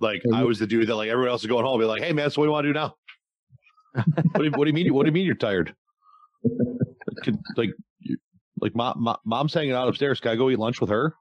Like 0.00 0.22
I 0.34 0.42
was 0.42 0.58
the 0.58 0.66
dude 0.66 0.88
that 0.88 0.96
like 0.96 1.08
everyone 1.08 1.30
else 1.30 1.42
is 1.42 1.46
going 1.46 1.64
home. 1.64 1.78
Be 1.78 1.86
like, 1.86 2.02
hey 2.02 2.12
man, 2.12 2.30
so 2.30 2.40
what 2.40 2.46
do 2.46 2.48
you 2.48 2.52
want 2.52 2.64
to 2.64 2.68
do 2.68 2.74
now? 2.74 2.94
what, 3.94 4.38
do 4.38 4.44
you, 4.44 4.50
what 4.50 4.64
do 4.64 4.68
you 4.68 4.72
mean? 4.72 4.92
What 4.92 5.04
do 5.04 5.08
you 5.08 5.12
mean 5.12 5.24
you're 5.24 5.36
tired? 5.36 5.74
Could, 7.22 7.38
like, 7.56 7.70
like 8.60 8.74
mom, 8.74 8.96
mom, 8.98 9.18
mom's 9.24 9.54
hanging 9.54 9.72
out 9.72 9.86
upstairs. 9.86 10.18
Can 10.18 10.32
I 10.32 10.36
go 10.36 10.50
eat 10.50 10.58
lunch 10.58 10.80
with 10.80 10.90
her? 10.90 11.14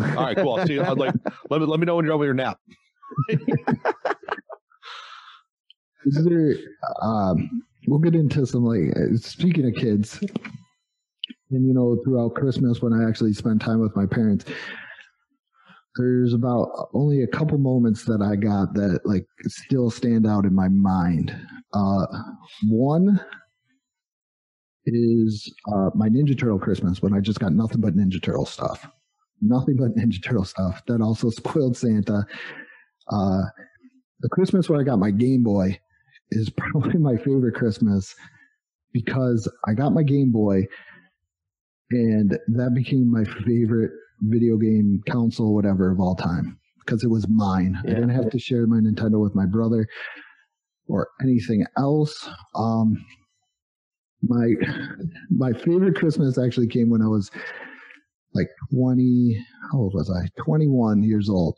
All 0.00 0.24
right, 0.24 0.36
cool. 0.36 0.54
I'll 0.54 0.66
see 0.66 0.74
you. 0.74 0.82
I'd 0.82 0.98
like 0.98 1.14
let 1.50 1.60
me 1.60 1.66
let 1.66 1.80
me 1.80 1.86
know 1.86 1.96
when 1.96 2.04
you're 2.04 2.16
with 2.16 2.26
your 2.26 2.34
nap. 2.34 2.58
is 6.04 6.24
there 6.24 6.54
um 7.02 7.62
we'll 7.86 7.98
get 7.98 8.14
into 8.14 8.46
some 8.46 8.64
like 8.64 8.96
uh, 8.96 9.16
speaking 9.16 9.66
of 9.66 9.74
kids 9.74 10.18
and 11.50 11.66
you 11.66 11.72
know 11.72 11.98
throughout 12.04 12.34
christmas 12.34 12.80
when 12.80 12.92
i 12.92 13.08
actually 13.08 13.32
spend 13.32 13.60
time 13.60 13.80
with 13.80 13.94
my 13.96 14.06
parents 14.06 14.44
there's 15.96 16.34
about 16.34 16.88
only 16.94 17.22
a 17.22 17.26
couple 17.26 17.58
moments 17.58 18.04
that 18.04 18.22
i 18.22 18.36
got 18.36 18.72
that 18.74 19.00
like 19.04 19.26
still 19.46 19.90
stand 19.90 20.26
out 20.26 20.44
in 20.44 20.54
my 20.54 20.68
mind 20.68 21.36
uh 21.74 22.06
one 22.68 23.20
is 24.86 25.52
uh 25.72 25.90
my 25.94 26.08
ninja 26.08 26.38
turtle 26.38 26.58
christmas 26.58 27.02
when 27.02 27.12
i 27.12 27.20
just 27.20 27.40
got 27.40 27.52
nothing 27.52 27.80
but 27.80 27.96
ninja 27.96 28.22
turtle 28.22 28.46
stuff 28.46 28.88
nothing 29.40 29.76
but 29.76 29.94
ninja 29.96 30.22
turtle 30.22 30.44
stuff 30.44 30.82
that 30.86 31.00
also 31.00 31.30
spoiled 31.40 31.76
santa 31.76 32.26
uh 33.10 33.42
the 34.20 34.28
christmas 34.30 34.68
when 34.68 34.80
i 34.80 34.82
got 34.82 34.98
my 34.98 35.10
game 35.10 35.42
boy 35.42 35.78
is 36.30 36.50
probably 36.56 36.98
my 36.98 37.16
favorite 37.16 37.54
Christmas 37.54 38.14
because 38.92 39.50
I 39.66 39.74
got 39.74 39.92
my 39.92 40.02
Game 40.02 40.32
Boy 40.32 40.66
and 41.90 42.38
that 42.48 42.74
became 42.74 43.10
my 43.10 43.24
favorite 43.46 43.92
video 44.22 44.56
game 44.56 45.02
console, 45.08 45.54
whatever 45.54 45.90
of 45.90 46.00
all 46.00 46.14
time 46.14 46.58
because 46.84 47.04
it 47.04 47.10
was 47.10 47.28
mine. 47.28 47.78
I 47.84 47.88
didn't 47.88 48.08
have 48.10 48.30
to 48.30 48.38
share 48.38 48.66
my 48.66 48.78
Nintendo 48.78 49.22
with 49.22 49.34
my 49.34 49.46
brother 49.46 49.86
or 50.86 51.08
anything 51.22 51.64
else. 51.76 52.28
Um, 52.54 53.04
my 54.22 54.48
my 55.30 55.52
favorite 55.52 55.96
Christmas 55.96 56.38
actually 56.38 56.66
came 56.66 56.90
when 56.90 57.02
I 57.02 57.06
was 57.06 57.30
like 58.34 58.48
20 58.72 59.44
how 59.70 59.78
old 59.78 59.94
was 59.94 60.10
I? 60.10 60.28
21 60.42 61.02
years 61.02 61.28
old. 61.28 61.56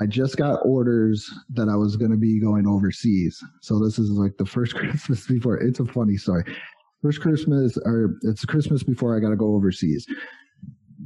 I 0.00 0.06
just 0.06 0.36
got 0.36 0.60
orders 0.64 1.30
that 1.50 1.68
I 1.68 1.76
was 1.76 1.96
going 1.96 2.10
to 2.10 2.16
be 2.16 2.40
going 2.40 2.66
overseas. 2.66 3.42
So 3.60 3.78
this 3.78 3.98
is 3.98 4.10
like 4.10 4.36
the 4.38 4.46
first 4.46 4.74
Christmas 4.76 5.26
before. 5.26 5.58
It's 5.58 5.80
a 5.80 5.84
funny 5.84 6.16
story. 6.16 6.44
First 7.02 7.20
Christmas, 7.20 7.78
or 7.84 8.16
it's 8.22 8.44
Christmas 8.44 8.82
before 8.82 9.16
I 9.16 9.20
got 9.20 9.30
to 9.30 9.36
go 9.36 9.54
overseas. 9.54 10.06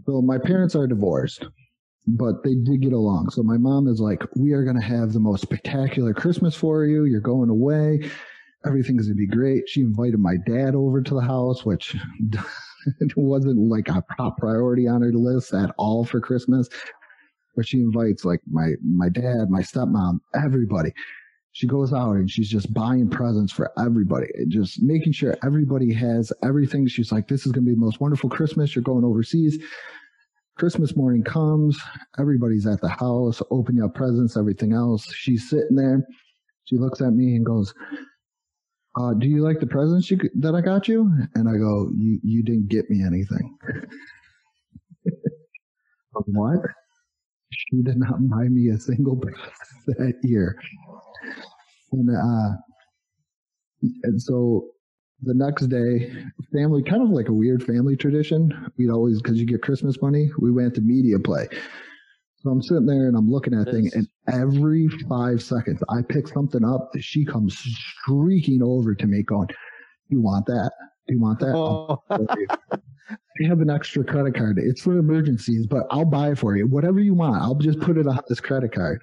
So 0.07 0.21
my 0.23 0.39
parents 0.39 0.75
are 0.75 0.87
divorced, 0.87 1.47
but 2.07 2.43
they 2.45 2.55
did 2.55 2.83
get 2.83 2.93
along. 2.93 3.31
So 3.31 3.43
my 3.43 3.57
mom 3.57 3.87
is 3.89 4.01
like, 4.01 4.23
"We 4.37 4.53
are 4.53 4.65
going 4.65 4.77
to 4.77 4.83
have 4.83 5.13
the 5.13 5.21
most 5.21 5.43
spectacular 5.43 6.13
Christmas 6.13 6.55
for 6.55 6.85
you. 6.85 7.05
You're 7.05 7.21
going 7.21 7.49
away. 7.49 8.11
Everything's 8.67 9.07
going 9.07 9.17
to 9.17 9.21
be 9.21 9.27
great." 9.27 9.69
She 9.69 9.83
invited 9.83 10.19
my 10.19 10.37
dad 10.47 10.75
over 10.75 11.01
to 11.01 11.15
the 11.15 11.21
house, 11.21 11.65
which 11.65 11.97
wasn't 13.17 13.59
like 13.59 13.89
a 13.89 14.03
top 14.17 14.39
priority 14.39 14.89
on 14.89 15.03
her 15.03 15.13
list 15.13 15.55
at 15.55 15.75
all 15.79 16.05
for 16.05 16.21
Christmas 16.21 16.69
but 17.57 17.67
she 17.67 17.79
invites 17.79 18.25
like 18.25 18.41
my 18.51 18.73
my 18.83 19.09
dad, 19.09 19.51
my 19.51 19.61
stepmom, 19.61 20.19
everybody. 20.35 20.93
She 21.53 21.69
goes 21.69 21.93
out 21.93 22.17
and 22.17 22.29
she's 22.29 22.49
just 22.51 22.73
buying 22.75 23.09
presents 23.09 23.53
for 23.53 23.71
everybody, 23.79 24.27
just 24.49 24.83
making 24.83 25.13
sure 25.13 25.37
everybody 25.45 25.93
has 25.93 26.33
everything. 26.43 26.89
She's 26.89 27.13
like, 27.13 27.29
"This 27.29 27.47
is 27.47 27.53
going 27.53 27.65
to 27.65 27.71
be 27.71 27.75
the 27.75 27.81
most 27.81 28.01
wonderful 28.01 28.29
Christmas. 28.29 28.75
You're 28.75 28.83
going 28.83 29.05
overseas." 29.05 29.59
Christmas 30.57 30.97
morning 30.97 31.25
comes, 31.25 31.81
everybody's 32.19 32.67
at 32.67 32.81
the 32.81 32.89
house, 32.89 33.43
opening 33.51 33.83
up 33.83 33.95
presents, 33.95 34.37
everything 34.37 34.73
else. 34.73 35.13
She's 35.13 35.51
sitting 35.51 35.75
there. 35.75 36.07
She 36.65 36.77
looks 36.77 37.01
at 37.01 37.13
me 37.13 37.35
and 37.35 37.45
goes, 37.45 37.75
uh, 38.97 39.15
"Do 39.15 39.27
you 39.29 39.43
like 39.43 39.61
the 39.61 39.67
presents 39.67 40.11
you, 40.11 40.19
that 40.37 40.55
I 40.55 40.61
got 40.61 40.89
you?" 40.89 41.11
And 41.35 41.49
I 41.49 41.57
go, 41.57 41.91
"You 41.97 42.21
you 42.23 42.43
didn't 42.43 42.69
get 42.69 42.91
me 42.91 43.03
anything." 43.05 43.59
what? 46.27 46.61
She 47.53 47.83
did 47.83 47.99
not 47.99 48.29
buy 48.29 48.49
me 48.49 48.71
a 48.71 48.79
single 48.79 49.17
present 49.17 49.53
that 49.87 50.15
year. 50.23 50.57
And 51.93 52.11
uh 52.11 52.57
and 54.03 54.21
so 54.21 54.67
the 55.23 55.35
next 55.35 55.67
day, 55.69 56.13
family 56.53 56.83
kind 56.83 57.03
of 57.03 57.11
like 57.11 57.29
a 57.29 57.33
weird 57.33 57.63
family 57.63 57.97
tradition. 57.97 58.53
We'd 58.77 58.91
always 58.91 59.23
because 59.23 59.39
you 59.39 59.47
get 59.47 59.63
Christmas 59.63 60.01
money, 60.03 60.31
we 60.39 60.51
went 60.51 60.75
to 60.75 60.81
media 60.81 61.19
play. 61.19 61.49
So 62.45 62.51
I'm 62.51 62.61
sitting 62.61 62.85
there 62.85 63.09
and 63.09 63.17
I'm 63.17 63.31
looking 63.31 63.55
at 63.55 63.71
things, 63.71 63.95
and 63.95 64.07
every 64.31 64.87
five 65.09 65.43
seconds 65.43 65.83
I 65.89 66.03
pick 66.03 66.29
something 66.29 66.63
up. 66.63 66.91
She 67.01 67.25
comes 67.25 67.57
streaking 67.57 68.63
over 68.63 68.95
to 68.95 69.07
me, 69.07 69.23
going, 69.23 69.49
"You 70.09 70.21
want 70.21 70.45
that? 70.47 70.71
Do 71.09 71.15
you 71.15 71.21
want 71.23 71.39
that?" 71.41 71.55
Oh, 71.57 72.03
I 72.11 73.49
have 73.49 73.63
an 73.63 73.71
extra 73.71 74.05
credit 74.05 74.35
card. 74.35 74.59
It's 74.59 74.83
for 74.83 74.99
emergencies, 74.99 75.67
but 75.67 75.87
I'll 75.91 76.05
buy 76.05 76.33
it 76.33 76.39
for 76.39 76.55
you. 76.55 76.67
Whatever 76.67 77.01
you 77.01 77.15
want, 77.15 77.41
I'll 77.41 77.55
just 77.55 77.81
put 77.81 77.97
it 77.97 78.07
on 78.07 78.21
this 78.29 78.41
credit 78.41 78.73
card. 78.73 79.01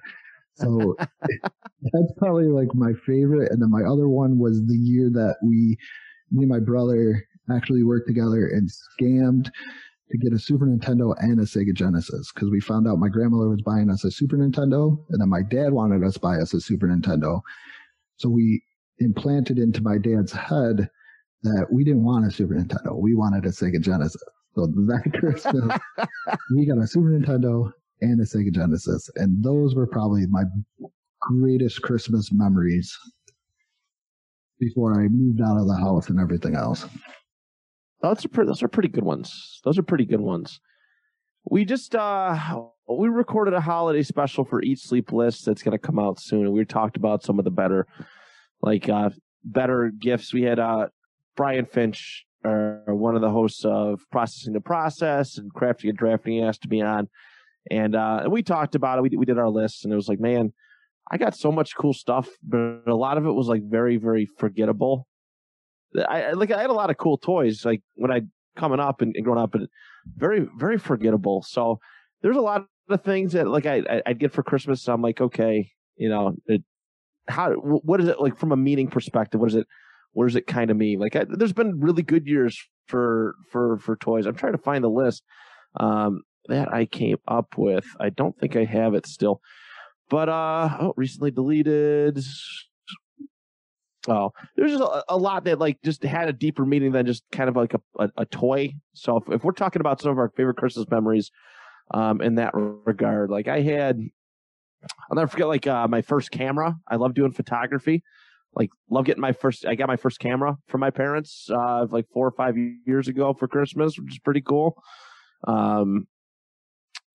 So 0.54 0.94
that's 1.00 2.12
probably 2.18 2.46
like 2.46 2.72
my 2.74 2.92
favorite. 3.04 3.50
And 3.50 3.60
then 3.60 3.70
my 3.70 3.82
other 3.82 4.08
one 4.08 4.38
was 4.38 4.64
the 4.66 4.76
year 4.76 5.10
that 5.10 5.36
we, 5.42 5.76
me 6.30 6.42
and 6.42 6.48
my 6.48 6.60
brother 6.60 7.26
actually 7.50 7.82
worked 7.82 8.06
together 8.06 8.46
and 8.46 8.70
scammed 8.70 9.50
to 10.12 10.18
get 10.18 10.34
a 10.34 10.38
Super 10.38 10.66
Nintendo 10.66 11.14
and 11.18 11.40
a 11.40 11.44
Sega 11.44 11.74
Genesis 11.74 12.30
because 12.32 12.50
we 12.50 12.60
found 12.60 12.86
out 12.86 12.98
my 12.98 13.08
grandmother 13.08 13.48
was 13.48 13.62
buying 13.62 13.90
us 13.90 14.04
a 14.04 14.10
Super 14.10 14.36
Nintendo 14.36 15.02
and 15.08 15.20
then 15.20 15.28
my 15.28 15.42
dad 15.42 15.72
wanted 15.72 16.04
us 16.04 16.14
to 16.14 16.20
buy 16.20 16.36
us 16.36 16.52
a 16.52 16.60
Super 16.60 16.86
Nintendo. 16.86 17.40
So 18.16 18.28
we 18.28 18.62
implanted 18.98 19.58
into 19.58 19.82
my 19.82 19.96
dad's 19.96 20.32
head 20.32 20.90
that 21.42 21.66
we 21.72 21.82
didn't 21.82 22.04
want 22.04 22.26
a 22.26 22.30
Super 22.30 22.54
Nintendo. 22.54 22.94
We 23.00 23.14
wanted 23.14 23.46
a 23.46 23.48
Sega 23.48 23.80
Genesis. 23.80 24.22
So 24.54 24.66
that 24.66 25.12
Christmas, 25.18 25.78
we 26.54 26.66
got 26.66 26.78
a 26.78 26.86
Super 26.86 27.08
Nintendo 27.08 27.72
and 28.02 28.20
a 28.20 28.24
Sega 28.24 28.52
Genesis. 28.52 29.08
And 29.16 29.42
those 29.42 29.74
were 29.74 29.86
probably 29.86 30.26
my 30.26 30.42
greatest 31.22 31.80
Christmas 31.80 32.30
memories 32.32 32.94
before 34.60 35.00
I 35.00 35.08
moved 35.08 35.40
out 35.40 35.58
of 35.58 35.66
the 35.66 35.76
house 35.76 36.10
and 36.10 36.20
everything 36.20 36.54
else. 36.54 36.86
Those 38.02 38.24
are 38.24 38.28
pretty, 38.28 38.48
those 38.48 38.62
are 38.62 38.68
pretty 38.68 38.88
good 38.88 39.04
ones. 39.04 39.60
Those 39.64 39.78
are 39.78 39.82
pretty 39.82 40.04
good 40.04 40.20
ones. 40.20 40.60
We 41.44 41.64
just 41.64 41.94
uh 41.94 42.36
we 42.88 43.08
recorded 43.08 43.54
a 43.54 43.60
holiday 43.60 44.02
special 44.02 44.44
for 44.44 44.62
Eat 44.62 44.78
Sleep 44.80 45.12
List 45.12 45.46
that's 45.46 45.62
going 45.62 45.72
to 45.72 45.78
come 45.78 45.98
out 45.98 46.20
soon, 46.20 46.42
and 46.46 46.52
we 46.52 46.64
talked 46.64 46.96
about 46.96 47.22
some 47.22 47.38
of 47.38 47.44
the 47.44 47.50
better, 47.50 47.86
like 48.60 48.88
uh 48.88 49.10
better 49.44 49.92
gifts. 49.96 50.32
We 50.34 50.42
had 50.42 50.58
uh 50.58 50.88
Brian 51.36 51.64
Finch, 51.66 52.24
or 52.44 52.82
one 52.86 53.14
of 53.14 53.22
the 53.22 53.30
hosts 53.30 53.64
of 53.64 54.00
Processing 54.10 54.52
the 54.52 54.60
Process 54.60 55.38
and 55.38 55.52
Crafting 55.52 55.90
and 55.90 55.98
Drafting, 55.98 56.44
asked 56.44 56.62
to 56.62 56.68
be 56.68 56.82
on, 56.82 57.08
and 57.70 57.94
uh 57.94 58.28
we 58.30 58.42
talked 58.42 58.74
about 58.74 58.98
it. 58.98 59.02
We 59.02 59.16
we 59.16 59.26
did 59.26 59.38
our 59.38 59.50
list, 59.50 59.84
and 59.84 59.92
it 59.92 59.96
was 59.96 60.08
like, 60.08 60.20
man, 60.20 60.52
I 61.10 61.18
got 61.18 61.36
so 61.36 61.50
much 61.50 61.76
cool 61.76 61.92
stuff, 61.92 62.28
but 62.42 62.82
a 62.86 62.94
lot 62.94 63.18
of 63.18 63.26
it 63.26 63.32
was 63.32 63.48
like 63.48 63.62
very 63.62 63.96
very 63.96 64.26
forgettable. 64.26 65.06
I, 65.96 66.32
like 66.32 66.50
I 66.50 66.60
had 66.60 66.70
a 66.70 66.74
lot 66.74 66.90
of 66.90 66.96
cool 66.96 67.18
toys 67.18 67.64
like 67.64 67.82
when 67.94 68.10
I 68.10 68.22
coming 68.56 68.80
up 68.80 69.00
and, 69.00 69.14
and 69.16 69.24
growing 69.24 69.40
up, 69.40 69.54
and 69.54 69.68
very 70.16 70.48
very 70.56 70.78
forgettable. 70.78 71.42
So 71.42 71.78
there's 72.22 72.36
a 72.36 72.40
lot 72.40 72.66
of 72.88 73.02
things 73.02 73.32
that 73.32 73.48
like 73.48 73.66
I 73.66 74.02
I'd 74.06 74.18
get 74.18 74.32
for 74.32 74.42
Christmas. 74.42 74.82
So 74.82 74.92
I'm 74.92 75.02
like, 75.02 75.20
okay, 75.20 75.70
you 75.96 76.08
know, 76.08 76.34
it, 76.46 76.62
how 77.28 77.52
what 77.52 78.00
is 78.00 78.08
it 78.08 78.20
like 78.20 78.38
from 78.38 78.52
a 78.52 78.56
meaning 78.56 78.88
perspective? 78.88 79.40
What 79.40 79.50
is 79.50 79.56
it? 79.56 79.66
What 80.12 80.26
does 80.26 80.36
it 80.36 80.46
kind 80.46 80.70
of 80.70 80.76
mean? 80.76 80.98
Like, 80.98 81.16
I, 81.16 81.24
there's 81.28 81.54
been 81.54 81.80
really 81.80 82.02
good 82.02 82.26
years 82.26 82.60
for 82.86 83.34
for 83.50 83.78
for 83.78 83.96
toys. 83.96 84.26
I'm 84.26 84.34
trying 84.34 84.52
to 84.52 84.58
find 84.58 84.84
the 84.84 84.90
list 84.90 85.22
um, 85.78 86.22
that 86.48 86.72
I 86.72 86.84
came 86.84 87.16
up 87.26 87.56
with. 87.56 87.86
I 87.98 88.10
don't 88.10 88.38
think 88.38 88.56
I 88.56 88.64
have 88.64 88.94
it 88.94 89.06
still, 89.06 89.40
but 90.10 90.28
uh, 90.28 90.76
oh, 90.80 90.94
recently 90.96 91.30
deleted. 91.30 92.22
Oh, 94.08 94.32
there's 94.56 94.72
just 94.72 94.82
a, 94.82 95.04
a, 95.10 95.16
lot 95.16 95.44
that 95.44 95.60
like 95.60 95.80
just 95.82 96.02
had 96.02 96.28
a 96.28 96.32
deeper 96.32 96.66
meaning 96.66 96.90
than 96.90 97.06
just 97.06 97.22
kind 97.30 97.48
of 97.48 97.54
like 97.54 97.74
a, 97.74 97.80
a, 97.98 98.10
a 98.18 98.26
toy. 98.26 98.74
So 98.94 99.18
if, 99.18 99.28
if, 99.30 99.44
we're 99.44 99.52
talking 99.52 99.80
about 99.80 100.00
some 100.00 100.10
of 100.10 100.18
our 100.18 100.30
favorite 100.30 100.56
Christmas 100.56 100.86
memories, 100.90 101.30
um, 101.92 102.20
in 102.20 102.36
that 102.36 102.52
regard, 102.54 103.30
like 103.30 103.48
I 103.48 103.60
had, 103.60 104.00
I'll 105.10 105.16
never 105.16 105.28
forget 105.28 105.46
like 105.46 105.66
uh, 105.66 105.86
my 105.88 106.02
first 106.02 106.30
camera. 106.30 106.76
I 106.88 106.96
love 106.96 107.14
doing 107.14 107.32
photography. 107.32 108.02
Like 108.54 108.70
love 108.90 109.04
getting 109.04 109.20
my 109.20 109.32
first. 109.32 109.64
I 109.66 109.76
got 109.76 109.88
my 109.88 109.96
first 109.96 110.18
camera 110.18 110.56
from 110.66 110.80
my 110.80 110.90
parents 110.90 111.48
uh, 111.50 111.86
like 111.90 112.06
four 112.12 112.26
or 112.26 112.32
five 112.32 112.56
years 112.86 113.08
ago 113.08 113.34
for 113.34 113.48
Christmas, 113.48 113.98
which 113.98 114.12
is 114.12 114.18
pretty 114.18 114.42
cool. 114.42 114.82
Um, 115.46 116.06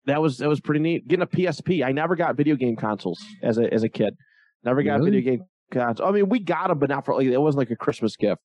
that 0.05 0.21
was 0.21 0.37
that 0.37 0.47
was 0.47 0.61
pretty 0.61 0.79
neat. 0.79 1.07
Getting 1.07 1.23
a 1.23 1.27
PSP. 1.27 1.83
I 1.83 1.91
never 1.91 2.15
got 2.15 2.37
video 2.37 2.55
game 2.55 2.75
consoles 2.75 3.23
as 3.41 3.57
a 3.57 3.73
as 3.73 3.83
a 3.83 3.89
kid. 3.89 4.15
Never 4.63 4.81
got 4.83 4.99
really? 4.99 5.11
video 5.11 5.31
game 5.31 5.45
console. 5.71 6.07
I 6.07 6.11
mean, 6.11 6.29
we 6.29 6.39
got 6.39 6.69
them, 6.69 6.79
but 6.79 6.89
not 6.89 7.05
for 7.05 7.15
like 7.15 7.27
it 7.27 7.37
wasn't 7.37 7.59
like 7.59 7.71
a 7.71 7.75
Christmas 7.75 8.15
gift. 8.15 8.41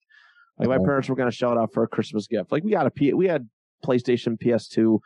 Like 0.58 0.68
my 0.68 0.78
parents 0.78 1.08
were 1.08 1.16
going 1.16 1.30
to 1.30 1.34
shout 1.34 1.56
out 1.56 1.72
for 1.72 1.82
a 1.82 1.88
Christmas 1.88 2.26
gift. 2.26 2.52
Like 2.52 2.64
we 2.64 2.70
got 2.70 2.86
a 2.86 2.90
P, 2.90 3.14
we 3.14 3.26
had 3.26 3.48
PlayStation, 3.82 4.38
PS2, 4.38 5.00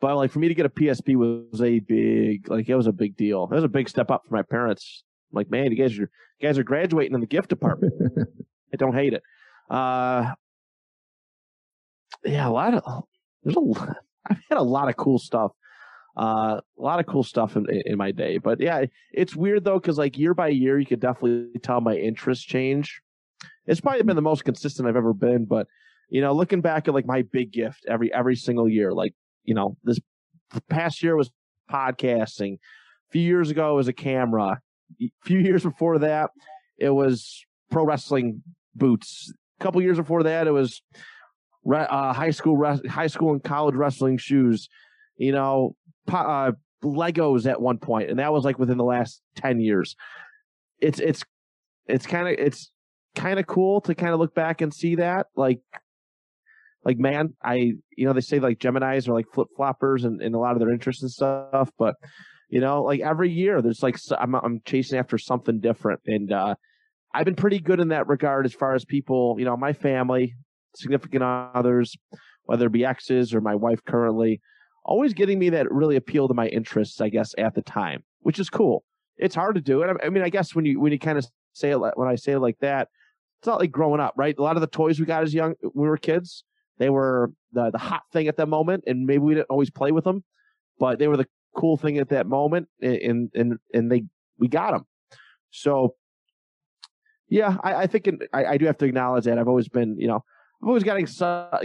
but 0.00 0.16
like 0.16 0.30
for 0.30 0.38
me 0.38 0.48
to 0.48 0.54
get 0.54 0.64
a 0.64 0.70
PSP 0.70 1.14
was 1.16 1.60
a 1.60 1.80
big, 1.80 2.48
like 2.48 2.68
it 2.68 2.74
was 2.74 2.86
a 2.86 2.92
big 2.92 3.14
deal. 3.14 3.44
It 3.44 3.54
was 3.54 3.64
a 3.64 3.68
big 3.68 3.88
step 3.88 4.10
up 4.10 4.22
for 4.26 4.34
my 4.34 4.42
parents. 4.42 5.04
I'm 5.30 5.36
like, 5.36 5.50
man, 5.50 5.70
you 5.70 5.76
guys 5.76 5.98
are, 5.98 6.10
you 6.38 6.48
guys 6.48 6.56
are 6.58 6.62
graduating 6.62 7.14
in 7.14 7.20
the 7.20 7.26
gift 7.26 7.50
department. 7.50 7.92
I 8.72 8.76
don't 8.76 8.94
hate 8.94 9.12
it. 9.12 9.22
Uh, 9.68 10.32
yeah, 12.24 12.48
a 12.48 12.50
lot 12.50 12.72
of, 12.74 13.04
there's 13.42 13.56
a 13.56 13.60
lot, 13.60 13.96
I've 14.26 14.38
had 14.48 14.58
a 14.58 14.62
lot 14.62 14.88
of 14.88 14.96
cool 14.96 15.18
stuff. 15.18 15.52
Uh, 16.18 16.60
a 16.78 16.82
lot 16.82 16.98
of 16.98 17.06
cool 17.06 17.22
stuff 17.22 17.56
in, 17.56 17.64
in 17.86 17.96
my 17.96 18.10
day, 18.10 18.38
but 18.38 18.60
yeah, 18.60 18.84
it's 19.12 19.36
weird 19.36 19.62
though, 19.64 19.78
cause 19.78 19.98
like 19.98 20.18
year 20.18 20.34
by 20.34 20.48
year, 20.48 20.78
you 20.78 20.86
could 20.86 20.98
definitely 20.98 21.60
tell 21.60 21.80
my 21.80 21.94
interests 21.94 22.44
change. 22.44 23.00
It's 23.66 23.80
probably 23.80 24.02
been 24.02 24.16
the 24.16 24.22
most 24.22 24.44
consistent 24.44 24.88
I've 24.88 24.96
ever 24.96 25.12
been, 25.12 25.44
but 25.44 25.68
you 26.08 26.20
know, 26.20 26.32
looking 26.32 26.60
back 26.60 26.88
at 26.88 26.94
like 26.94 27.06
my 27.06 27.22
big 27.22 27.52
gift 27.52 27.84
every, 27.88 28.12
every 28.12 28.34
single 28.34 28.68
year, 28.68 28.92
like, 28.92 29.14
you 29.44 29.54
know, 29.54 29.76
this 29.84 30.00
past 30.68 31.02
year 31.02 31.16
was 31.16 31.30
podcasting. 31.70 32.54
A 32.54 33.10
few 33.10 33.22
years 33.22 33.50
ago, 33.50 33.72
it 33.72 33.76
was 33.76 33.88
a 33.88 33.92
camera. 33.92 34.60
A 35.00 35.10
few 35.24 35.38
years 35.48 35.62
before 35.62 35.98
that, 36.00 36.30
it 36.78 36.90
was 36.90 37.44
pro 37.70 37.84
wrestling 37.84 38.42
boots. 38.74 39.32
A 39.60 39.64
couple 39.64 39.82
years 39.82 39.98
before 39.98 40.22
that, 40.22 40.46
it 40.46 40.52
was 40.52 40.82
uh, 41.70 42.12
high 42.12 42.30
school, 42.30 42.78
high 42.88 43.06
school 43.06 43.32
and 43.32 43.42
college 43.42 43.74
wrestling 43.74 44.18
shoes. 44.18 44.68
You 45.16 45.32
know, 45.32 45.74
uh, 46.10 46.52
Legos 46.82 47.46
at 47.46 47.60
one 47.60 47.78
point, 47.78 48.10
and 48.10 48.18
that 48.18 48.32
was 48.32 48.44
like 48.44 48.58
within 48.58 48.78
the 48.78 48.84
last 48.84 49.20
ten 49.34 49.60
years. 49.60 49.96
It's 50.80 51.00
it's 51.00 51.24
it's 51.86 52.06
kind 52.06 52.28
of 52.28 52.34
it's 52.38 52.70
kind 53.14 53.38
of 53.38 53.46
cool 53.46 53.80
to 53.80 53.94
kind 53.94 54.12
of 54.12 54.20
look 54.20 54.34
back 54.34 54.60
and 54.60 54.72
see 54.72 54.94
that 54.96 55.26
like 55.34 55.60
like 56.84 56.98
man 56.98 57.34
i 57.42 57.72
you 57.96 58.06
know 58.06 58.12
they 58.12 58.20
say 58.20 58.38
like 58.38 58.58
geminis 58.58 59.08
are 59.08 59.14
like 59.14 59.26
flip 59.32 59.48
floppers 59.58 60.04
and, 60.04 60.22
and 60.22 60.34
a 60.34 60.38
lot 60.38 60.52
of 60.52 60.60
their 60.60 60.70
interests 60.70 61.02
and 61.02 61.10
stuff 61.10 61.70
but 61.78 61.96
you 62.48 62.60
know 62.60 62.82
like 62.82 63.00
every 63.00 63.30
year 63.30 63.60
there's 63.60 63.82
like 63.82 63.98
I'm, 64.16 64.34
I'm 64.34 64.60
chasing 64.64 64.98
after 64.98 65.18
something 65.18 65.58
different 65.58 66.00
and 66.06 66.32
uh 66.32 66.54
i've 67.12 67.24
been 67.24 67.34
pretty 67.34 67.58
good 67.58 67.80
in 67.80 67.88
that 67.88 68.06
regard 68.06 68.46
as 68.46 68.54
far 68.54 68.74
as 68.74 68.84
people 68.84 69.36
you 69.38 69.44
know 69.44 69.56
my 69.56 69.72
family 69.72 70.34
significant 70.76 71.24
others 71.24 71.96
whether 72.44 72.66
it 72.66 72.72
be 72.72 72.84
exes 72.84 73.34
or 73.34 73.40
my 73.40 73.56
wife 73.56 73.84
currently 73.84 74.40
always 74.88 75.12
getting 75.12 75.38
me 75.38 75.50
that 75.50 75.70
really 75.70 75.96
appeal 75.96 76.26
to 76.26 76.34
my 76.34 76.48
interests, 76.48 77.00
I 77.00 77.10
guess, 77.10 77.34
at 77.36 77.54
the 77.54 77.62
time, 77.62 78.02
which 78.20 78.38
is 78.38 78.48
cool. 78.48 78.84
It's 79.18 79.34
hard 79.34 79.54
to 79.56 79.60
do. 79.60 79.82
And 79.82 79.92
I, 79.92 80.06
I 80.06 80.08
mean, 80.08 80.22
I 80.22 80.30
guess 80.30 80.54
when 80.54 80.64
you, 80.64 80.80
when 80.80 80.92
you 80.92 80.98
kind 80.98 81.18
of 81.18 81.26
say 81.52 81.70
it, 81.70 81.78
when 81.78 82.08
I 82.08 82.14
say 82.14 82.32
it 82.32 82.38
like 82.38 82.58
that, 82.60 82.88
it's 83.40 83.46
not 83.46 83.60
like 83.60 83.70
growing 83.70 84.00
up, 84.00 84.14
right? 84.16 84.36
A 84.38 84.42
lot 84.42 84.56
of 84.56 84.62
the 84.62 84.66
toys 84.66 84.98
we 84.98 85.06
got 85.06 85.22
as 85.22 85.34
young, 85.34 85.54
when 85.60 85.84
we 85.84 85.88
were 85.88 85.98
kids, 85.98 86.42
they 86.78 86.88
were 86.88 87.32
the, 87.52 87.70
the 87.70 87.78
hot 87.78 88.02
thing 88.12 88.28
at 88.28 88.36
that 88.38 88.48
moment. 88.48 88.84
And 88.86 89.06
maybe 89.06 89.18
we 89.18 89.34
didn't 89.34 89.50
always 89.50 89.70
play 89.70 89.92
with 89.92 90.04
them, 90.04 90.24
but 90.78 90.98
they 90.98 91.06
were 91.06 91.18
the 91.18 91.28
cool 91.54 91.76
thing 91.76 91.98
at 91.98 92.08
that 92.08 92.26
moment. 92.26 92.68
And, 92.80 93.30
and, 93.34 93.58
and 93.74 93.92
they, 93.92 94.04
we 94.38 94.48
got 94.48 94.72
them. 94.72 94.86
So 95.50 95.96
yeah, 97.28 97.58
I, 97.62 97.74
I 97.74 97.86
think 97.86 98.06
in, 98.06 98.20
I, 98.32 98.44
I 98.44 98.56
do 98.56 98.64
have 98.66 98.78
to 98.78 98.86
acknowledge 98.86 99.24
that 99.24 99.38
I've 99.38 99.48
always 99.48 99.68
been, 99.68 99.98
you 99.98 100.08
know, 100.08 100.24
I've 100.62 100.68
always 100.68 100.82
gotten 100.82 101.04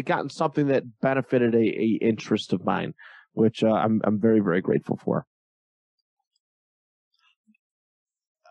gotten 0.03 0.29
something 0.29 0.67
that 0.67 0.83
benefited 1.01 1.55
a, 1.55 1.57
a 1.57 1.97
interest 2.01 2.53
of 2.53 2.63
mine, 2.63 2.93
which 3.33 3.63
uh, 3.63 3.71
I'm 3.71 4.01
I'm 4.03 4.19
very 4.19 4.39
very 4.39 4.61
grateful 4.61 4.97
for. 4.97 5.25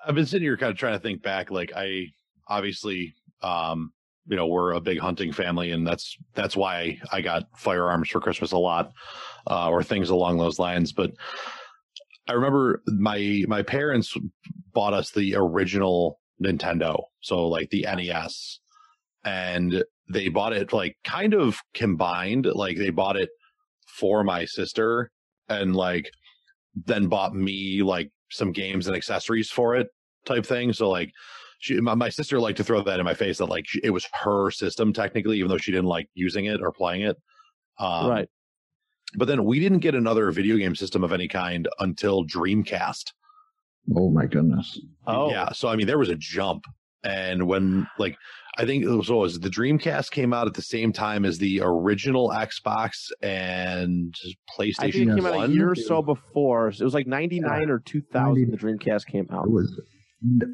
I've 0.04 0.14
been 0.14 0.26
sitting 0.26 0.46
here 0.46 0.56
kind 0.56 0.72
of 0.72 0.78
trying 0.78 0.94
to 0.94 0.98
think 0.98 1.22
back. 1.22 1.50
Like 1.50 1.72
I 1.76 2.08
obviously, 2.48 3.14
um, 3.42 3.92
you 4.26 4.36
know, 4.36 4.46
we're 4.46 4.72
a 4.72 4.80
big 4.80 4.98
hunting 4.98 5.32
family, 5.32 5.70
and 5.70 5.86
that's 5.86 6.16
that's 6.34 6.56
why 6.56 6.98
I 7.10 7.20
got 7.20 7.44
firearms 7.56 8.08
for 8.08 8.20
Christmas 8.20 8.52
a 8.52 8.58
lot, 8.58 8.92
uh, 9.48 9.70
or 9.70 9.82
things 9.82 10.10
along 10.10 10.38
those 10.38 10.58
lines. 10.58 10.92
But 10.92 11.12
I 12.28 12.32
remember 12.32 12.82
my 12.86 13.44
my 13.48 13.62
parents 13.62 14.16
bought 14.72 14.94
us 14.94 15.10
the 15.10 15.34
original 15.36 16.20
Nintendo, 16.42 17.04
so 17.20 17.48
like 17.48 17.70
the 17.70 17.82
NES, 17.82 18.60
and 19.24 19.84
they 20.08 20.28
bought 20.28 20.52
it 20.52 20.72
like 20.72 20.96
kind 21.04 21.34
of 21.34 21.60
combined. 21.74 22.46
Like 22.46 22.76
they 22.76 22.90
bought 22.90 23.16
it 23.16 23.30
for 23.98 24.24
my 24.24 24.44
sister 24.44 25.10
and 25.48 25.76
like 25.76 26.10
then 26.74 27.08
bought 27.08 27.34
me 27.34 27.82
like 27.82 28.10
some 28.30 28.52
games 28.52 28.86
and 28.86 28.96
accessories 28.96 29.50
for 29.50 29.76
it 29.76 29.88
type 30.24 30.46
thing. 30.46 30.72
So 30.72 30.88
like 30.88 31.10
she, 31.58 31.80
my, 31.80 31.94
my 31.94 32.08
sister 32.08 32.40
liked 32.40 32.56
to 32.58 32.64
throw 32.64 32.82
that 32.82 32.98
in 32.98 33.04
my 33.04 33.14
face 33.14 33.38
that 33.38 33.46
like 33.46 33.66
it 33.82 33.90
was 33.90 34.06
her 34.12 34.50
system 34.50 34.92
technically, 34.92 35.38
even 35.38 35.48
though 35.48 35.58
she 35.58 35.72
didn't 35.72 35.86
like 35.86 36.08
using 36.14 36.46
it 36.46 36.60
or 36.60 36.72
playing 36.72 37.02
it. 37.02 37.16
Um, 37.78 38.08
right. 38.08 38.28
But 39.14 39.28
then 39.28 39.44
we 39.44 39.60
didn't 39.60 39.80
get 39.80 39.94
another 39.94 40.30
video 40.30 40.56
game 40.56 40.74
system 40.74 41.04
of 41.04 41.12
any 41.12 41.28
kind 41.28 41.68
until 41.80 42.24
Dreamcast. 42.24 43.12
Oh 43.94 44.10
my 44.10 44.26
goodness. 44.26 44.80
Oh 45.06 45.30
yeah. 45.30 45.52
So 45.52 45.68
I 45.68 45.76
mean, 45.76 45.86
there 45.86 45.98
was 45.98 46.08
a 46.08 46.14
jump, 46.14 46.64
and 47.04 47.46
when 47.46 47.86
like 47.98 48.16
I 48.58 48.66
think 48.66 48.84
it 48.84 48.88
was, 48.88 49.08
what 49.10 49.20
was 49.20 49.36
it? 49.36 49.42
the 49.42 49.48
Dreamcast 49.48 50.10
came 50.10 50.34
out 50.34 50.46
at 50.46 50.54
the 50.54 50.62
same 50.62 50.92
time 50.92 51.24
as 51.24 51.38
the 51.38 51.60
original 51.62 52.28
Xbox 52.28 53.10
and 53.22 54.14
PlayStation 54.58 54.74
I 54.80 54.90
think 54.90 55.08
it 55.10 55.14
came 55.16 55.26
out 55.26 55.34
a 55.34 55.38
1. 55.38 55.52
year 55.52 55.70
or 55.70 55.74
so 55.74 56.02
before. 56.02 56.68
It 56.68 56.80
was 56.80 56.92
like 56.94 57.06
99 57.06 57.70
or 57.70 57.78
2000 57.78 58.50
the 58.50 58.56
Dreamcast 58.56 59.06
came 59.06 59.26
out. 59.32 59.46
It 59.46 59.50
was 59.50 59.80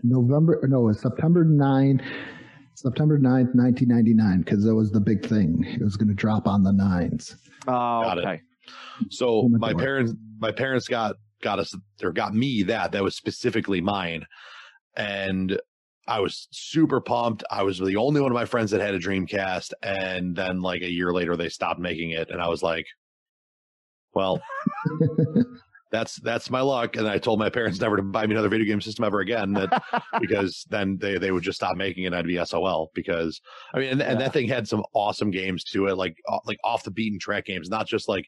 November, 0.04 0.60
no, 0.68 0.82
it 0.82 0.84
was 0.84 1.00
September 1.00 1.44
9, 1.44 2.00
September 2.74 3.18
9th, 3.18 3.54
1999, 3.56 4.42
because 4.42 4.64
that 4.64 4.74
was 4.74 4.90
the 4.92 5.00
big 5.00 5.26
thing. 5.26 5.64
It 5.66 5.82
was 5.82 5.96
going 5.96 6.08
to 6.08 6.14
drop 6.14 6.46
on 6.46 6.62
the 6.62 6.72
nines. 6.72 7.36
Oh, 7.66 8.02
Got 8.02 8.18
it. 8.18 8.24
okay. 8.26 8.40
So 9.10 9.28
Oh 9.28 9.48
my 9.48 9.72
my 9.72 9.74
parents, 9.74 10.12
my 10.38 10.52
parents 10.52 10.86
got 10.88 11.16
got 11.42 11.58
us 11.58 11.72
or 12.02 12.12
got 12.12 12.34
me 12.34 12.62
that 12.64 12.92
that 12.92 13.02
was 13.02 13.16
specifically 13.16 13.80
mine, 13.80 14.24
and 14.96 15.58
I 16.08 16.20
was 16.20 16.48
super 16.50 17.00
pumped. 17.00 17.44
I 17.50 17.62
was 17.62 17.78
the 17.78 17.96
only 17.96 18.20
one 18.20 18.30
of 18.30 18.34
my 18.34 18.46
friends 18.46 18.70
that 18.70 18.80
had 18.80 18.94
a 18.94 18.98
Dreamcast, 18.98 19.72
and 19.82 20.34
then 20.34 20.60
like 20.60 20.82
a 20.82 20.90
year 20.90 21.12
later 21.12 21.36
they 21.36 21.48
stopped 21.48 21.78
making 21.78 22.10
it, 22.10 22.30
and 22.30 22.40
I 22.40 22.48
was 22.48 22.62
like, 22.62 22.86
well. 24.14 24.42
That's 25.90 26.16
that's 26.16 26.50
my 26.50 26.60
luck, 26.60 26.96
and 26.96 27.08
I 27.08 27.16
told 27.16 27.38
my 27.38 27.48
parents 27.48 27.80
never 27.80 27.96
to 27.96 28.02
buy 28.02 28.26
me 28.26 28.34
another 28.34 28.50
video 28.50 28.66
game 28.66 28.80
system 28.80 29.06
ever 29.06 29.20
again. 29.20 29.54
That 29.54 29.82
because 30.20 30.66
then 30.68 30.98
they, 31.00 31.16
they 31.16 31.30
would 31.30 31.42
just 31.42 31.56
stop 31.56 31.78
making 31.78 32.04
it 32.04 32.08
and 32.08 32.16
I'd 32.16 32.26
be 32.26 32.44
SOL 32.44 32.90
because 32.94 33.40
I 33.72 33.78
mean 33.78 33.88
and, 33.88 34.02
and 34.02 34.20
that 34.20 34.34
thing 34.34 34.48
had 34.48 34.68
some 34.68 34.84
awesome 34.92 35.30
games 35.30 35.64
to 35.64 35.86
it 35.86 35.96
like 35.96 36.14
like 36.44 36.58
off 36.62 36.84
the 36.84 36.90
beaten 36.90 37.18
track 37.18 37.46
games 37.46 37.70
not 37.70 37.86
just 37.86 38.06
like 38.06 38.26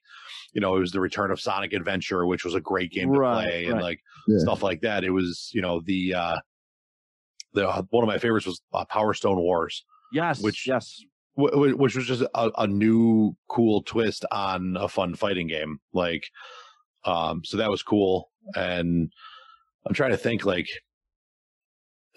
you 0.55 0.61
know 0.63 0.75
it 0.75 0.81
was 0.81 0.93
the 0.93 1.01
return 1.01 1.31
of 1.31 1.39
Sonic 1.39 1.75
Adventure 1.75 2.25
which 2.25 2.47
was 2.47 2.55
a 2.55 2.63
great 2.63 2.93
game 2.93 3.13
to 3.13 3.19
Right, 3.19 3.45
play 3.45 3.67
and 3.67 3.83
like 3.83 4.01
Yeah. 4.27 4.39
stuff 4.39 4.63
like 4.63 4.81
that 4.81 5.05
it 5.05 5.11
was 5.11 5.51
you 5.53 5.61
know 5.61 5.83
the 5.85 6.15
uh 6.15 6.37
the 7.53 7.69
uh, 7.69 7.83
one 7.91 8.05
of 8.05 8.09
my 8.09 8.19
favorites 8.19 8.47
was 8.47 8.61
uh, 8.73 8.85
Power 8.87 9.15
Stone 9.15 9.39
Wars 9.39 9.85
Yes. 10.13 10.41
Which- 10.43 10.67
yes. 10.67 11.01
wh- 11.39 11.53
wh- 11.55 11.79
which 11.79 11.95
was 11.97 12.07
just 12.07 12.23
a, 12.35 12.51
a 12.59 12.67
new 12.67 13.35
cool 13.49 13.83
twist 13.83 14.25
on 14.33 14.77
a 14.79 14.89
fun 14.89 15.15
fighting 15.15 15.47
game 15.47 15.79
like 15.93 16.25
um 17.05 17.43
so 17.45 17.57
that 17.57 17.71
was 17.71 17.83
cool 17.83 18.31
and 18.57 19.11
i'm 19.87 19.95
trying 19.95 20.11
to 20.11 20.17
think 20.17 20.45
like 20.45 20.69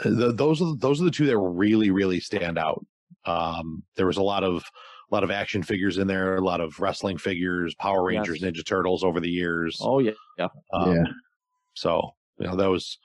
the, 0.03 0.33
those 0.33 0.61
are 0.61 0.65
the, 0.65 0.75
those 0.79 0.99
are 1.01 1.05
the 1.05 1.11
two 1.11 1.25
that 1.27 1.37
really 1.37 1.91
really 1.91 2.19
stand 2.19 2.57
out 2.57 2.83
um 3.25 3.83
there 3.95 4.07
was 4.07 4.17
a 4.17 4.23
lot 4.23 4.43
of 4.43 4.63
a 5.11 5.13
lot 5.13 5.23
of 5.23 5.31
action 5.31 5.61
figures 5.63 5.97
in 5.97 6.07
there 6.07 6.35
a 6.35 6.41
lot 6.43 6.59
of 6.59 6.79
wrestling 6.79 7.17
figures 7.17 7.75
power 7.75 8.03
rangers 8.03 8.41
Yes. 8.41 8.51
ninja 8.51 8.65
turtles 8.65 9.03
over 9.03 9.19
the 9.19 9.29
years 9.29 9.77
Oh 9.81 9.99
yeah. 9.99 10.11
Yeah. 10.37 10.47
um, 10.73 10.95
yeah. 10.95 11.03
so 11.73 12.11
you 12.39 12.47
know 12.47 12.55
that 12.55 12.69
was 12.69 12.97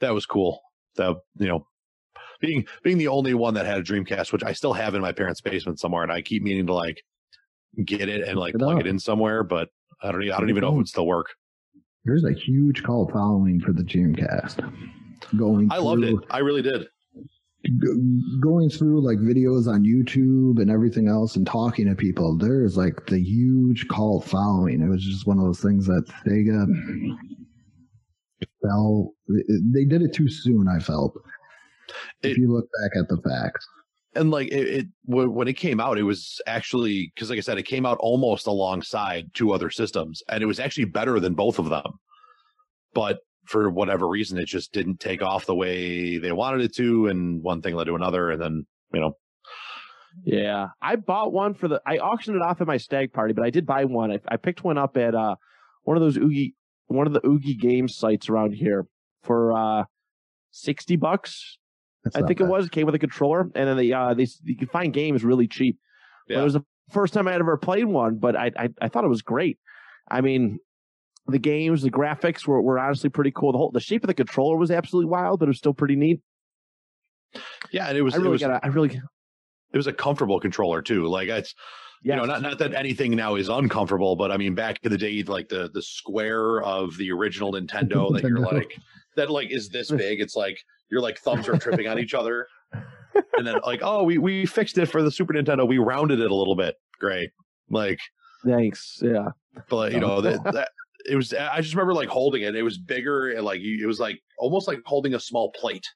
that 0.00 0.12
was 0.12 0.26
cool. 0.26 0.60
That 0.96 1.14
you 1.38 1.46
know 1.46 1.66
being 2.42 2.66
being 2.82 2.98
the 2.98 3.08
only 3.08 3.32
one 3.32 3.54
that 3.54 3.64
had 3.64 3.78
a 3.78 3.82
Dreamcast, 3.82 4.32
which 4.32 4.44
I 4.44 4.52
still 4.52 4.74
have 4.74 4.94
in 4.94 5.00
my 5.00 5.12
parents' 5.12 5.40
basement 5.40 5.80
somewhere, 5.80 6.02
and 6.02 6.12
I 6.12 6.20
keep 6.20 6.42
meaning 6.42 6.66
to 6.66 6.74
like 6.74 7.02
get 7.86 8.10
it 8.10 8.28
and 8.28 8.38
like 8.38 8.54
it 8.54 8.58
plug 8.58 8.74
up. 8.74 8.80
it 8.80 8.86
in 8.86 8.98
somewhere, 8.98 9.42
but 9.42 9.70
I 10.02 10.12
don't 10.12 10.22
I 10.30 10.38
don't 10.38 10.50
even 10.50 10.60
know 10.60 10.68
if 10.68 10.74
it 10.74 10.76
would 10.78 10.88
still 10.88 11.06
work. 11.06 11.28
There's 12.04 12.24
a 12.24 12.32
huge 12.32 12.82
cult 12.82 13.12
following 13.12 13.60
for 13.60 13.72
the 13.72 13.84
Dreamcast. 13.84 14.58
Going 15.38 15.68
I 15.72 15.78
loved 15.78 16.02
it. 16.04 16.16
I 16.30 16.38
really 16.38 16.62
did. 16.62 16.88
g- 17.64 18.40
going 18.40 18.68
through 18.68 19.06
like 19.06 19.18
videos 19.18 19.68
on 19.68 19.84
YouTube 19.84 20.60
and 20.60 20.68
everything 20.68 21.06
else 21.06 21.36
and 21.36 21.46
talking 21.46 21.88
to 21.88 21.94
people, 21.94 22.36
there's 22.36 22.76
like 22.76 23.06
the 23.06 23.20
huge 23.22 23.86
cult 23.86 24.24
following. 24.24 24.82
It 24.82 24.88
was 24.88 25.04
just 25.04 25.28
one 25.28 25.38
of 25.38 25.44
those 25.44 25.60
things 25.60 25.86
that 25.86 26.04
Sega 26.26 26.66
fell. 28.62 29.14
They 29.72 29.84
did 29.84 30.02
it 30.02 30.12
too 30.12 30.28
soon. 30.28 30.66
I 30.68 30.80
felt. 30.80 31.14
If 32.22 32.32
It- 32.32 32.38
you 32.38 32.52
look 32.52 32.68
back 32.82 32.92
at 33.00 33.08
the 33.08 33.20
facts, 33.22 33.66
and 34.14 34.30
like 34.30 34.48
it, 34.48 34.68
it 34.68 34.86
when 35.06 35.48
it 35.48 35.54
came 35.54 35.80
out 35.80 35.96
it 35.98 36.02
was 36.02 36.38
actually 36.46 37.10
because 37.14 37.30
like 37.30 37.38
i 37.38 37.40
said 37.40 37.56
it 37.56 37.62
came 37.62 37.86
out 37.86 37.96
almost 37.98 38.46
alongside 38.46 39.30
two 39.32 39.52
other 39.52 39.70
systems 39.70 40.22
and 40.28 40.42
it 40.42 40.46
was 40.46 40.60
actually 40.60 40.84
better 40.84 41.18
than 41.18 41.32
both 41.32 41.58
of 41.58 41.70
them 41.70 41.84
but 42.92 43.20
for 43.46 43.70
whatever 43.70 44.06
reason 44.06 44.36
it 44.38 44.44
just 44.44 44.70
didn't 44.72 45.00
take 45.00 45.22
off 45.22 45.46
the 45.46 45.54
way 45.54 46.18
they 46.18 46.30
wanted 46.30 46.60
it 46.60 46.74
to 46.74 47.06
and 47.06 47.42
one 47.42 47.62
thing 47.62 47.74
led 47.74 47.84
to 47.84 47.94
another 47.94 48.30
and 48.30 48.42
then 48.42 48.66
you 48.92 49.00
know 49.00 49.16
Yeah, 50.24 50.68
I 50.82 50.96
bought 50.96 51.32
one 51.32 51.54
for 51.54 51.68
the. 51.68 51.80
I 51.86 51.96
auctioned 51.96 52.36
it 52.36 52.42
off 52.42 52.60
at 52.60 52.66
my 52.66 52.76
stag 52.76 53.14
party, 53.14 53.32
but 53.32 53.46
I 53.46 53.50
did 53.50 53.64
buy 53.64 53.86
one. 53.86 54.12
I, 54.12 54.18
I 54.28 54.36
picked 54.36 54.62
one 54.62 54.76
up 54.76 54.98
at 54.98 55.14
uh 55.14 55.36
one 55.84 55.96
of 55.96 56.02
those 56.02 56.18
Oogie, 56.18 56.54
one 56.88 57.06
of 57.06 57.14
the 57.14 57.26
Oogie 57.26 57.54
game 57.54 57.88
sites 57.88 58.28
around 58.28 58.52
here 58.52 58.84
for 59.22 59.54
uh 59.56 59.84
sixty 60.50 60.96
bucks. 60.96 61.56
That's 62.04 62.16
I 62.16 62.20
not 62.20 62.26
think 62.28 62.40
it 62.40 62.46
was. 62.46 62.66
It 62.66 62.72
came 62.72 62.86
with 62.86 62.94
a 62.94 62.98
controller, 62.98 63.42
and 63.54 63.68
then 63.68 63.76
they 63.76 63.92
uh 63.92 64.14
they 64.14 64.26
you 64.44 64.56
can 64.56 64.68
find 64.68 64.92
games 64.92 65.24
really 65.24 65.46
cheap. 65.48 65.78
But 66.28 66.34
Yeah. 66.34 66.40
it 66.40 66.44
was 66.44 66.54
the 66.54 66.64
first 66.90 67.14
time 67.14 67.28
I 67.28 67.32
had 67.32 67.40
ever 67.40 67.56
played 67.56 67.84
one, 67.84 68.16
but 68.18 68.36
I, 68.36 68.50
I 68.56 68.68
I 68.80 68.88
thought 68.88 69.04
it 69.04 69.08
was 69.08 69.22
great. 69.22 69.58
I 70.10 70.20
mean, 70.20 70.58
the 71.26 71.38
games, 71.38 71.82
the 71.82 71.90
graphics 71.90 72.46
were 72.46 72.60
were 72.60 72.78
honestly 72.78 73.08
pretty 73.10 73.30
cool. 73.30 73.52
The 73.52 73.58
whole 73.58 73.70
the 73.70 73.80
shape 73.80 74.02
of 74.02 74.08
the 74.08 74.14
controller 74.14 74.56
was 74.56 74.70
absolutely 74.70 75.10
wild, 75.10 75.38
but 75.40 75.46
it 75.46 75.48
was 75.50 75.58
still 75.58 75.74
pretty 75.74 75.96
neat. 75.96 76.20
yeah 77.70 77.88
and 77.88 77.96
it 77.96 78.02
was 78.02 78.14
I 78.14 78.18
it 78.18 78.20
really 78.20 78.32
was 78.32 78.40
got. 78.42 78.64
I 78.64 78.68
really. 78.68 79.00
it 79.72 79.76
was 79.76 79.86
a 79.86 79.92
comfortable 79.92 80.38
controller 80.38 80.82
too 80.82 81.06
like 81.06 81.28
it's 81.28 81.54
Yeah, 82.02 82.14
you 82.16 82.20
know 82.20 82.26
not 82.26 82.42
not 82.42 82.58
that 82.58 82.74
anything 82.74 83.12
now 83.16 83.36
is 83.36 83.48
uncomfortable 83.48 84.16
but 84.16 84.30
i 84.30 84.36
mean 84.36 84.54
back 84.54 84.76
in 84.82 84.90
the 84.92 84.98
day 84.98 85.22
like 85.22 85.48
the 85.48 85.70
the 85.72 85.80
square 85.80 86.60
of 86.62 86.94
the 86.98 87.10
original 87.10 87.52
nintendo 87.52 88.12
that 88.12 88.22
you're 88.22 88.38
like 88.52 88.76
that 89.16 89.30
like 89.30 89.50
is 89.50 89.70
this 89.70 89.90
big 90.04 90.20
it's 90.20 90.36
like 90.36 90.58
your 90.92 91.00
like 91.00 91.18
thumbs 91.18 91.48
are 91.48 91.56
tripping 91.56 91.88
on 91.88 91.98
each 91.98 92.14
other. 92.14 92.46
And 93.36 93.46
then 93.46 93.56
like 93.66 93.80
oh 93.82 94.04
we 94.04 94.16
we 94.16 94.46
fixed 94.46 94.78
it 94.78 94.86
for 94.86 95.02
the 95.02 95.10
super 95.10 95.34
nintendo. 95.34 95.68
We 95.68 95.76
rounded 95.76 96.18
it 96.18 96.30
a 96.30 96.34
little 96.34 96.56
bit. 96.56 96.76
Great. 96.98 97.28
Like 97.68 98.00
thanks. 98.42 99.00
Yeah. 99.02 99.28
but 99.68 99.92
you 99.92 100.00
know 100.00 100.20
that, 100.22 100.42
that 100.44 100.70
it 101.04 101.14
was 101.14 101.34
i 101.34 101.60
just 101.60 101.74
remember 101.74 101.92
like 101.92 102.08
holding 102.08 102.40
it. 102.40 102.56
It 102.56 102.62
was 102.62 102.78
bigger 102.78 103.32
and 103.32 103.44
like 103.44 103.60
it 103.60 103.84
was 103.84 104.00
like 104.00 104.18
almost 104.38 104.66
like 104.66 104.80
holding 104.86 105.12
a 105.12 105.20
small 105.20 105.52
plate 105.52 105.86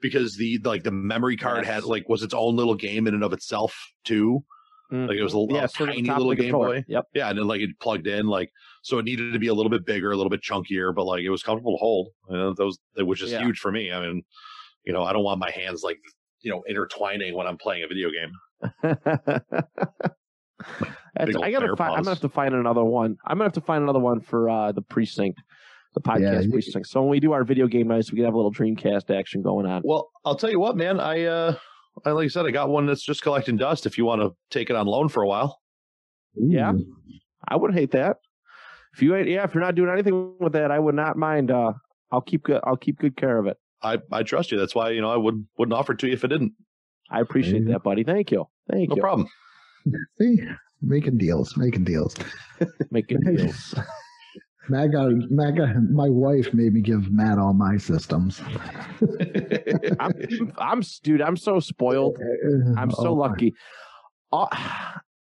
because 0.00 0.36
the 0.38 0.58
like 0.64 0.84
the 0.84 0.90
memory 0.90 1.36
card 1.36 1.66
had 1.66 1.84
like 1.84 2.08
was 2.08 2.22
its 2.22 2.32
own 2.32 2.56
little 2.56 2.74
game 2.74 3.06
in 3.06 3.12
and 3.12 3.24
of 3.24 3.34
itself 3.34 3.76
too 4.04 4.42
like 4.90 5.16
it 5.16 5.22
was 5.22 5.32
a, 5.32 5.38
little 5.38 5.56
yeah, 5.56 5.64
a 5.64 5.68
sort 5.68 5.90
tiny 5.90 6.08
of 6.08 6.16
little 6.18 6.28
the 6.30 6.36
game 6.36 6.44
controller. 6.50 6.80
boy 6.80 6.84
Yep. 6.88 7.04
yeah 7.14 7.30
and 7.30 7.38
then 7.38 7.46
like 7.46 7.60
it 7.60 7.70
plugged 7.80 8.06
in 8.06 8.26
like 8.26 8.50
so 8.82 8.98
it 8.98 9.04
needed 9.04 9.32
to 9.32 9.38
be 9.38 9.48
a 9.48 9.54
little 9.54 9.70
bit 9.70 9.84
bigger 9.86 10.12
a 10.12 10.16
little 10.16 10.30
bit 10.30 10.40
chunkier 10.42 10.94
but 10.94 11.04
like 11.04 11.22
it 11.22 11.30
was 11.30 11.42
comfortable 11.42 11.72
to 11.72 11.78
hold 11.80 12.08
you 12.30 12.36
know 12.36 12.52
those 12.54 12.78
which 12.98 13.22
is 13.22 13.32
Yeah. 13.32 13.40
huge 13.42 13.58
for 13.58 13.72
me 13.72 13.90
i 13.92 13.98
mean 14.00 14.22
you 14.84 14.92
know 14.92 15.02
i 15.02 15.12
don't 15.12 15.24
want 15.24 15.40
my 15.40 15.50
hands 15.50 15.82
like 15.82 15.98
you 16.42 16.50
know 16.50 16.62
intertwining 16.68 17.34
when 17.34 17.46
i'm 17.46 17.56
playing 17.56 17.82
a 17.82 17.88
video 17.88 18.10
game 18.10 18.32
That's, 21.16 21.26
Big 21.26 21.36
old 21.36 21.44
I 21.44 21.50
gotta 21.50 21.66
bear 21.66 21.76
find. 21.76 21.90
I'm 21.94 22.02
gonna 22.02 22.10
have 22.10 22.20
to 22.20 22.28
find 22.28 22.54
another 22.54 22.82
one. 22.84 23.16
I'm 23.26 23.36
gonna 23.38 23.44
have 23.44 23.52
to 23.54 23.60
find 23.60 23.82
another 23.82 23.98
one 24.00 24.20
for 24.20 24.48
uh, 24.50 24.72
the 24.72 24.82
precinct, 24.82 25.40
the 25.94 26.00
podcast 26.00 26.44
you- 26.44 26.50
precinct. 26.50 26.88
So 26.88 27.02
when 27.02 27.10
we 27.10 27.20
do 27.20 27.32
our 27.32 27.44
video 27.44 27.66
game 27.66 27.86
nights, 27.88 28.10
we 28.10 28.16
can 28.16 28.24
have 28.24 28.34
a 28.34 28.36
little 28.36 28.52
Dreamcast 28.52 29.14
action 29.16 29.42
going 29.42 29.66
on. 29.66 29.82
well 29.84 30.10
i'll 30.24 30.34
tell 30.36 30.50
you 30.50 30.58
what 30.58 30.76
man 30.76 30.98
i 31.00 31.22
uh 31.24 31.54
I, 31.54 31.58
like 32.04 32.24
I 32.24 32.28
said, 32.28 32.46
I 32.46 32.50
got 32.50 32.68
one 32.68 32.86
that's 32.86 33.02
just 33.04 33.22
collecting 33.22 33.56
dust. 33.56 33.86
If 33.86 33.96
you 33.98 34.04
want 34.04 34.22
to 34.22 34.34
take 34.50 34.70
it 34.70 34.76
on 34.76 34.86
loan 34.86 35.08
for 35.08 35.22
a 35.22 35.26
while, 35.28 35.60
Yeah. 36.34 36.72
Ooh. 36.72 36.94
I 37.46 37.56
wouldn't 37.56 37.78
hate 37.78 37.90
that. 37.92 38.16
If 38.94 39.02
you 39.02 39.14
ain't, 39.14 39.28
yeah, 39.28 39.44
if 39.44 39.54
you're 39.54 39.62
not 39.62 39.74
doing 39.74 39.90
anything 39.90 40.34
with 40.40 40.52
that, 40.54 40.70
I 40.70 40.78
would 40.78 40.94
not 40.94 41.16
mind. 41.16 41.50
Uh, 41.50 41.72
I'll 42.10 42.20
keep 42.20 42.44
good. 42.44 42.60
I'll 42.64 42.76
keep 42.76 42.98
good 42.98 43.16
care 43.16 43.38
of 43.38 43.46
it. 43.46 43.56
I 43.82 43.98
I 44.12 44.22
trust 44.22 44.50
you. 44.52 44.58
That's 44.58 44.74
why 44.74 44.90
you 44.90 45.00
know 45.02 45.10
I 45.10 45.16
would 45.16 45.46
wouldn't 45.58 45.74
offer 45.74 45.92
it 45.92 45.98
to 46.00 46.06
you 46.06 46.12
if 46.14 46.24
it 46.24 46.28
didn't. 46.28 46.52
I 47.10 47.20
appreciate 47.20 47.66
that, 47.66 47.82
buddy. 47.82 48.02
Thank 48.04 48.30
you. 48.30 48.46
Thank 48.70 48.88
No 48.88 48.94
you. 48.96 49.00
No 49.00 49.02
problem. 49.02 49.28
See, 50.18 50.38
making 50.80 51.18
deals, 51.18 51.56
making 51.56 51.84
deals. 51.84 52.14
Making 52.90 53.20
deals. 53.26 53.74
Matt 54.68 54.92
got, 54.92 55.12
Matt 55.30 55.56
got, 55.56 55.76
my 55.90 56.08
wife 56.08 56.52
made 56.54 56.72
me 56.72 56.80
give 56.80 57.10
Matt 57.12 57.38
all 57.38 57.52
my 57.52 57.76
systems. 57.76 58.40
I'm, 60.00 60.12
I'm, 60.58 60.82
dude. 61.02 61.20
I'm 61.20 61.36
so 61.36 61.60
spoiled. 61.60 62.18
I'm 62.76 62.90
so 62.90 63.08
Oh, 63.08 63.14
lucky. 63.14 63.54
All, 64.32 64.50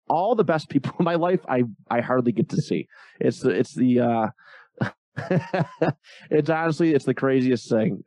all 0.08 0.34
the 0.34 0.44
best 0.44 0.68
people 0.68 0.92
in 0.98 1.04
my 1.04 1.14
life, 1.14 1.40
I 1.48 1.64
I 1.90 2.00
hardly 2.00 2.32
get 2.32 2.48
to 2.50 2.60
see. 2.60 2.88
It's 3.20 3.40
the 3.40 3.50
it's 3.50 3.74
the 3.74 4.00
uh, 4.00 4.26
it's 6.30 6.50
honestly 6.50 6.94
it's 6.94 7.04
the 7.04 7.14
craziest 7.14 7.68
thing. 7.70 8.02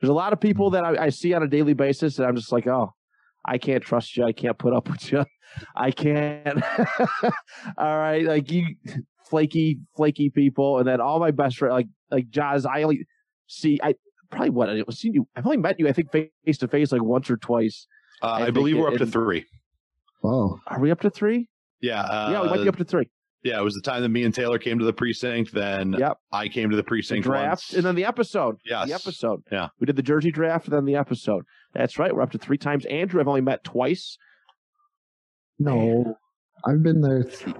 There's 0.00 0.10
a 0.10 0.14
lot 0.14 0.32
of 0.32 0.40
people 0.40 0.70
that 0.70 0.84
I, 0.84 1.06
I 1.06 1.08
see 1.10 1.34
on 1.34 1.42
a 1.42 1.48
daily 1.48 1.74
basis, 1.74 2.18
and 2.18 2.26
I'm 2.26 2.36
just 2.36 2.52
like, 2.52 2.66
oh, 2.66 2.94
I 3.44 3.58
can't 3.58 3.82
trust 3.82 4.16
you. 4.16 4.24
I 4.24 4.32
can't 4.32 4.58
put 4.58 4.72
up 4.74 4.88
with 4.88 5.10
you. 5.10 5.24
I 5.74 5.90
can't. 5.90 6.62
all 7.76 7.98
right, 7.98 8.24
like 8.24 8.50
you, 8.50 8.76
flaky, 9.24 9.78
flaky 9.96 10.30
people, 10.30 10.78
and 10.78 10.86
then 10.88 11.00
all 11.00 11.18
my 11.20 11.30
best 11.30 11.56
friends, 11.58 11.72
like 11.72 11.88
like 12.10 12.30
Jazz. 12.30 12.66
I 12.66 12.82
only 12.82 13.06
see 13.46 13.78
I 13.82 13.94
probably 14.30 14.50
what 14.50 14.68
I've 14.70 14.84
seen 14.90 15.14
you. 15.14 15.26
I've 15.36 15.46
only 15.46 15.58
met 15.58 15.78
you, 15.78 15.88
I 15.88 15.92
think, 15.92 16.10
face 16.12 16.58
to 16.58 16.68
face 16.68 16.92
like 16.92 17.02
once 17.02 17.30
or 17.30 17.36
twice. 17.36 17.86
Uh, 18.22 18.26
I 18.26 18.46
I, 18.46 18.50
believe 18.50 18.76
we're 18.76 18.88
it- 18.88 18.94
up 18.94 18.98
to 18.98 19.04
it- 19.04 19.12
three. 19.12 19.46
Oh, 20.22 20.58
Are 20.66 20.78
we 20.78 20.90
up 20.90 21.00
to 21.00 21.10
three? 21.10 21.48
Yeah. 21.80 22.02
Uh, 22.02 22.30
yeah, 22.30 22.42
we 22.42 22.48
might 22.48 22.62
be 22.62 22.68
up 22.68 22.76
to 22.76 22.84
three. 22.84 23.08
Yeah, 23.42 23.58
it 23.58 23.64
was 23.64 23.72
the 23.72 23.80
time 23.80 24.02
that 24.02 24.10
me 24.10 24.24
and 24.24 24.34
Taylor 24.34 24.58
came 24.58 24.78
to 24.78 24.84
the 24.84 24.92
precinct. 24.92 25.50
Then 25.54 25.94
Yep. 25.94 26.18
I 26.30 26.48
came 26.48 26.68
to 26.68 26.76
the 26.76 26.82
The 26.82 26.86
precinct 26.86 27.24
draft 27.24 27.48
once. 27.48 27.72
and 27.72 27.82
then 27.86 27.94
the 27.94 28.04
episode. 28.04 28.56
Yes. 28.66 28.86
The 28.88 28.94
episode. 28.94 29.42
Yeah. 29.50 29.68
We 29.78 29.86
did 29.86 29.96
the 29.96 30.02
jersey 30.02 30.30
draft 30.30 30.66
and 30.66 30.74
then 30.76 30.84
the 30.84 30.96
episode. 30.96 31.46
That's 31.72 31.98
right. 31.98 32.14
We're 32.14 32.20
up 32.20 32.32
to 32.32 32.38
three 32.38 32.58
times. 32.58 32.84
Andrew, 32.84 33.18
I've 33.18 33.28
only 33.28 33.40
met 33.40 33.64
twice. 33.64 34.18
No, 35.58 36.16
I've 36.66 36.82
been 36.82 37.00
there 37.00 37.24
th- 37.24 37.54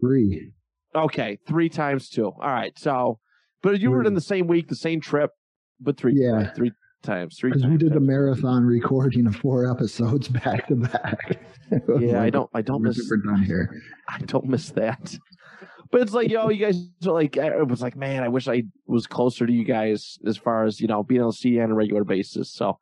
three. 0.00 0.52
Okay, 0.94 1.38
three 1.46 1.68
times 1.68 2.08
two. 2.08 2.26
All 2.26 2.36
right. 2.40 2.76
So, 2.78 3.18
but 3.62 3.80
you 3.80 3.90
were 3.90 4.04
in 4.04 4.14
the 4.14 4.20
same 4.20 4.46
week, 4.46 4.68
the 4.68 4.74
same 4.76 5.00
trip, 5.00 5.30
but 5.80 5.96
three. 5.96 6.12
Yeah. 6.16 6.30
right, 6.32 6.54
three 6.56 6.72
times. 7.02 7.36
Three. 7.38 7.50
Because 7.50 7.62
we 7.64 7.70
times. 7.70 7.80
did 7.82 7.92
the 7.94 8.00
marathon 8.00 8.64
recording 8.64 9.26
of 9.26 9.36
four 9.36 9.70
episodes 9.70 10.28
back 10.44 10.66
to 10.68 10.76
back. 10.76 11.38
It 11.70 11.88
was 11.88 12.02
Yeah, 12.02 12.20
I 12.22 12.30
don't. 12.30 12.50
I 12.54 12.62
don't 12.62 12.82
we're 12.82 12.88
miss. 12.88 13.08
done 13.24 13.42
here. 13.42 13.74
I 14.08 14.18
don't 14.18 14.46
miss 14.46 14.70
that. 14.70 15.16
But 15.90 16.00
it's 16.00 16.14
like, 16.14 16.30
yo, 16.30 16.48
you 16.48 16.64
guys 16.64 16.88
are 17.06 17.12
like, 17.12 17.36
I 17.36 17.60
was 17.62 17.82
like, 17.82 17.96
man, 17.96 18.22
I 18.22 18.28
wish 18.28 18.48
I 18.48 18.62
was 18.86 19.06
closer 19.06 19.46
to 19.46 19.52
you 19.52 19.64
guys 19.64 20.18
as 20.26 20.38
far 20.38 20.64
as, 20.64 20.80
you 20.80 20.86
know, 20.86 21.02
being 21.02 21.20
able 21.20 21.32
to 21.32 21.36
see 21.38 21.50
you 21.50 21.60
on 21.62 21.70
a 21.70 21.74
regular 21.74 22.02
basis. 22.02 22.50
So, 22.50 22.78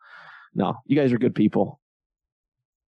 no, 0.54 0.74
you 0.86 0.94
guys 0.96 1.12
are 1.12 1.18
good 1.18 1.34
people. 1.34 1.80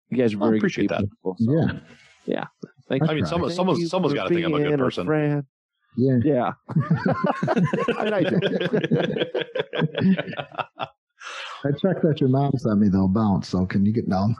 You 0.09 0.17
guys 0.17 0.33
are 0.33 0.37
I 0.37 0.45
very 0.47 0.57
appreciate 0.57 0.89
good 0.89 1.01
people. 1.01 1.35
So, 1.37 1.51
Yeah, 1.53 1.79
yeah. 2.25 2.45
Thank 2.89 3.03
I 3.03 3.07
you. 3.11 3.15
mean, 3.15 3.25
someone- 3.25 3.49
Thank 3.49 3.55
someone's- 3.57 3.79
you 3.81 3.87
someone's 3.87 4.13
for 4.13 4.17
gotta 4.17 4.29
think 4.33 4.45
I'm 4.45 4.53
a 4.53 4.59
good 4.63 4.79
person. 4.79 5.05
friend. 5.05 5.43
yeah. 5.97 6.17
Yeah. 6.23 6.51
I 7.97 8.03
mean, 8.03 8.13
I. 8.13 8.21
I 11.65 11.71
checked 11.71 12.03
that 12.03 12.17
your 12.21 12.29
mom 12.29 12.51
sent 12.57 12.79
me 12.79 12.87
though 12.87 13.07
bounce. 13.07 13.49
So 13.49 13.65
can 13.65 13.83
you 13.85 13.91
get 13.91 14.07
down? 14.09 14.35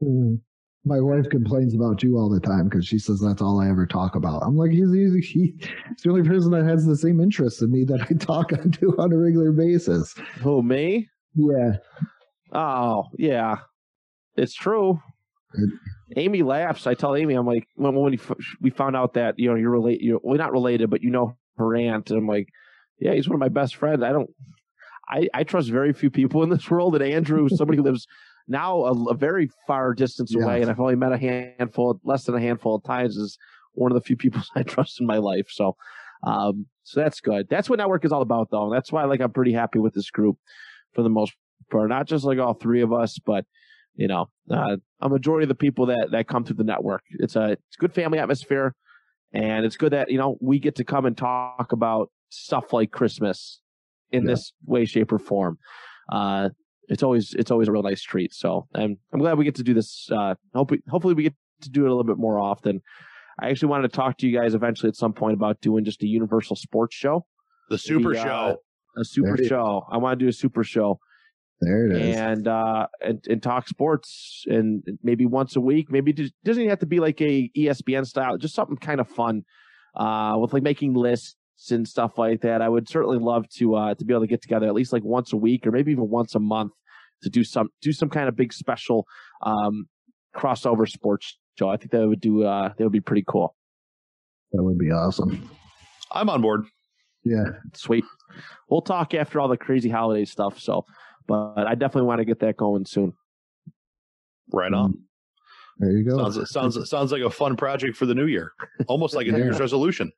My 0.84 0.98
wife 0.98 1.28
complains 1.30 1.74
about 1.74 2.02
you 2.02 2.16
all 2.16 2.30
the 2.30 2.40
time 2.40 2.64
because 2.68 2.86
she 2.86 2.98
says 2.98 3.20
that's 3.20 3.42
all 3.42 3.60
I 3.60 3.68
ever 3.68 3.86
talk 3.86 4.14
about. 4.14 4.42
I'm 4.42 4.56
like, 4.56 4.70
he's, 4.70 4.90
he's, 4.92 5.12
he's 5.28 5.52
the 6.02 6.08
only 6.10 6.22
person 6.26 6.50
that 6.52 6.64
has 6.64 6.86
the 6.86 6.96
same 6.96 7.20
interest 7.20 7.60
in 7.60 7.70
me 7.70 7.84
that 7.84 8.00
I 8.10 8.14
talk 8.14 8.48
to 8.80 8.96
on 8.98 9.12
a 9.12 9.18
regular 9.18 9.52
basis. 9.52 10.14
Who, 10.42 10.62
me? 10.62 11.06
Yeah. 11.34 11.72
Oh, 12.52 13.08
yeah. 13.16 13.56
It's 14.36 14.54
true. 14.54 15.00
Amy 16.16 16.42
laughs. 16.42 16.86
I 16.86 16.94
tell 16.94 17.16
Amy, 17.16 17.34
I'm 17.34 17.46
like, 17.46 17.66
when, 17.74 17.94
when 17.94 18.18
we 18.60 18.70
found 18.70 18.96
out 18.96 19.14
that, 19.14 19.38
you 19.38 19.48
know, 19.48 19.56
you're 19.56 19.70
related, 19.70 20.02
you're, 20.02 20.20
well, 20.22 20.38
not 20.38 20.52
related, 20.52 20.90
but 20.90 21.02
you 21.02 21.10
know 21.10 21.36
her 21.56 21.76
aunt. 21.76 22.10
And 22.10 22.18
I'm 22.18 22.26
like, 22.26 22.48
yeah, 22.98 23.14
he's 23.14 23.28
one 23.28 23.34
of 23.34 23.40
my 23.40 23.48
best 23.48 23.76
friends. 23.76 24.02
I 24.02 24.12
don't, 24.12 24.30
I, 25.08 25.28
I 25.34 25.44
trust 25.44 25.70
very 25.70 25.92
few 25.92 26.10
people 26.10 26.42
in 26.42 26.50
this 26.50 26.70
world. 26.70 26.94
And 26.94 27.04
Andrew, 27.04 27.48
somebody 27.48 27.78
who 27.78 27.82
lives 27.84 28.06
now 28.48 28.84
a, 28.84 29.10
a 29.10 29.14
very 29.14 29.50
far 29.66 29.94
distance 29.94 30.34
away, 30.34 30.60
and 30.60 30.70
I've 30.70 30.80
only 30.80 30.96
met 30.96 31.12
a 31.12 31.18
handful, 31.18 32.00
less 32.04 32.24
than 32.24 32.34
a 32.34 32.40
handful 32.40 32.76
of 32.76 32.84
times, 32.84 33.16
is 33.16 33.38
one 33.72 33.90
of 33.90 33.94
the 33.94 34.04
few 34.04 34.16
people 34.16 34.42
I 34.54 34.62
trust 34.62 35.00
in 35.00 35.06
my 35.06 35.18
life. 35.18 35.46
So, 35.50 35.76
um, 36.24 36.66
so 36.82 37.00
that's 37.00 37.20
good. 37.20 37.48
That's 37.48 37.68
what 37.68 37.78
network 37.78 38.04
is 38.04 38.12
all 38.12 38.22
about, 38.22 38.50
though. 38.50 38.70
That's 38.70 38.92
why, 38.92 39.04
like, 39.04 39.20
I'm 39.20 39.32
pretty 39.32 39.52
happy 39.52 39.78
with 39.78 39.94
this 39.94 40.10
group 40.10 40.36
for 40.92 41.02
the 41.02 41.08
most 41.08 41.32
part. 41.70 41.88
Not 41.88 42.06
just 42.06 42.24
like 42.24 42.38
all 42.38 42.54
three 42.54 42.82
of 42.82 42.92
us, 42.92 43.18
but 43.18 43.44
you 43.94 44.08
know, 44.08 44.26
uh, 44.50 44.76
a 45.00 45.08
majority 45.08 45.44
of 45.44 45.48
the 45.48 45.54
people 45.54 45.86
that 45.86 46.08
that 46.12 46.28
come 46.28 46.44
through 46.44 46.56
the 46.56 46.64
network. 46.64 47.02
It's 47.18 47.36
a 47.36 47.50
it's 47.52 47.76
a 47.78 47.80
good 47.80 47.92
family 47.92 48.18
atmosphere, 48.18 48.74
and 49.32 49.64
it's 49.64 49.76
good 49.76 49.92
that 49.92 50.10
you 50.10 50.18
know 50.18 50.36
we 50.40 50.58
get 50.58 50.76
to 50.76 50.84
come 50.84 51.06
and 51.06 51.16
talk 51.16 51.72
about 51.72 52.10
stuff 52.30 52.72
like 52.72 52.90
Christmas 52.92 53.60
in 54.12 54.22
Yeah. 54.24 54.32
this 54.32 54.52
way, 54.64 54.84
shape, 54.84 55.12
or 55.12 55.18
form. 55.18 55.58
Uh, 56.10 56.50
it's 56.88 57.02
always 57.02 57.34
it's 57.34 57.50
always 57.50 57.68
a 57.68 57.72
real 57.72 57.82
nice 57.82 58.02
treat. 58.02 58.32
So 58.34 58.66
I'm 58.74 58.96
I'm 59.12 59.20
glad 59.20 59.38
we 59.38 59.44
get 59.44 59.56
to 59.56 59.62
do 59.62 59.74
this. 59.74 60.08
Uh, 60.10 60.34
hope 60.54 60.70
we, 60.70 60.80
hopefully 60.88 61.14
we 61.14 61.24
get 61.24 61.34
to 61.62 61.70
do 61.70 61.82
it 61.84 61.86
a 61.88 61.90
little 61.90 62.04
bit 62.04 62.16
more 62.18 62.38
often. 62.38 62.80
I 63.38 63.48
actually 63.48 63.68
wanted 63.68 63.90
to 63.90 63.96
talk 63.96 64.18
to 64.18 64.26
you 64.28 64.38
guys 64.38 64.54
eventually 64.54 64.88
at 64.88 64.96
some 64.96 65.12
point 65.14 65.34
about 65.34 65.60
doing 65.60 65.84
just 65.84 66.02
a 66.02 66.06
Universal 66.06 66.56
Sports 66.56 66.94
show, 66.94 67.24
the 67.70 67.78
Super 67.78 68.10
Maybe, 68.10 68.18
uh, 68.18 68.24
Show. 68.24 68.56
a 68.98 69.04
super 69.04 69.36
you- 69.40 69.48
show. 69.48 69.86
I 69.90 69.96
want 69.98 70.18
to 70.18 70.24
do 70.24 70.28
a 70.28 70.32
super 70.32 70.62
show 70.64 70.98
There 71.60 71.86
it 71.86 71.92
is. 71.96 72.16
and 72.16 72.48
uh 72.48 72.86
and, 73.02 73.24
and 73.28 73.42
talk 73.42 73.68
sports 73.68 74.44
and 74.48 74.82
maybe 75.02 75.26
once 75.26 75.56
a 75.56 75.60
week 75.60 75.90
maybe 75.90 76.12
it 76.12 76.32
doesn't 76.42 76.62
even 76.62 76.70
have 76.70 76.78
to 76.78 76.86
be 76.86 77.00
like 77.00 77.20
a 77.20 77.50
espn 77.56 78.06
style 78.06 78.38
just 78.38 78.54
something 78.54 78.78
kind 78.78 78.98
of 79.00 79.06
fun 79.08 79.44
uh 79.94 80.36
with 80.38 80.54
like 80.54 80.62
making 80.62 80.94
lists 80.94 81.36
and 81.70 81.86
stuff 81.86 82.16
like 82.16 82.40
that 82.40 82.62
i 82.62 82.68
would 82.68 82.88
certainly 82.88 83.18
love 83.18 83.46
to 83.50 83.74
uh 83.74 83.94
to 83.94 84.06
be 84.06 84.14
able 84.14 84.22
to 84.22 84.26
get 84.26 84.40
together 84.40 84.66
at 84.66 84.72
least 84.72 84.92
like 84.92 85.04
once 85.04 85.34
a 85.34 85.36
week 85.36 85.66
or 85.66 85.70
maybe 85.70 85.92
even 85.92 86.08
once 86.08 86.34
a 86.34 86.40
month 86.40 86.72
to 87.22 87.28
do 87.28 87.44
some 87.44 87.68
do 87.82 87.92
some 87.92 88.08
kind 88.08 88.26
of 88.28 88.34
big 88.36 88.52
special 88.54 89.06
um 89.42 89.86
crossover 90.34 90.88
sports 90.88 91.38
show 91.58 91.68
i 91.68 91.76
think 91.76 91.90
that 91.90 92.08
would 92.08 92.20
do 92.22 92.42
uh 92.44 92.68
that 92.78 92.82
would 92.84 92.92
be 92.92 93.00
pretty 93.00 93.24
cool 93.28 93.54
that 94.52 94.62
would 94.62 94.78
be 94.78 94.90
awesome. 94.90 95.48
I'm 96.10 96.28
on 96.28 96.40
board. 96.42 96.64
Yeah. 97.22 97.44
sweet 97.74 98.04
we'll 98.70 98.80
talk 98.80 99.12
after 99.12 99.38
all 99.38 99.46
the 99.48 99.58
crazy 99.58 99.90
holiday 99.90 100.24
stuff 100.24 100.58
so 100.58 100.86
but 101.26 101.66
i 101.66 101.74
definitely 101.74 102.06
want 102.06 102.18
to 102.18 102.24
get 102.24 102.40
that 102.40 102.56
going 102.56 102.84
soon 102.84 103.12
Right 104.52 104.72
on. 104.72 104.98
There 105.78 105.92
you 105.92 106.02
go. 106.02 106.16
Sounds 106.28 106.50
sounds 106.50 106.90
sounds 106.90 107.12
like 107.12 107.22
a 107.22 107.30
fun 107.30 107.56
project 107.56 107.96
for 107.96 108.04
the 108.04 108.16
new 108.16 108.26
year. 108.26 108.52
Almost 108.88 109.14
like 109.14 109.28
a 109.28 109.30
New 109.30 109.38
Year's 109.44 109.60
resolution. 109.60 110.10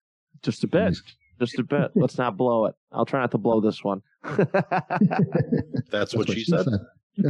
just 0.43 0.65
a 0.65 0.67
bit 0.67 0.97
just 1.39 1.59
a 1.59 1.63
bit. 1.63 1.91
Let's 1.95 2.19
not 2.19 2.37
blow 2.37 2.67
it. 2.67 2.75
I'll 2.93 3.05
try 3.05 3.21
not 3.21 3.31
to 3.33 3.39
blow 3.39 3.61
this 3.61 3.83
one. 3.83 4.03
That's 5.91 6.15
what 6.15 6.31
she 6.31 6.45
said. 6.45 6.67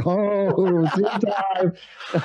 Oh, 0.05 0.85
same 0.95 1.03
time. 1.03 1.73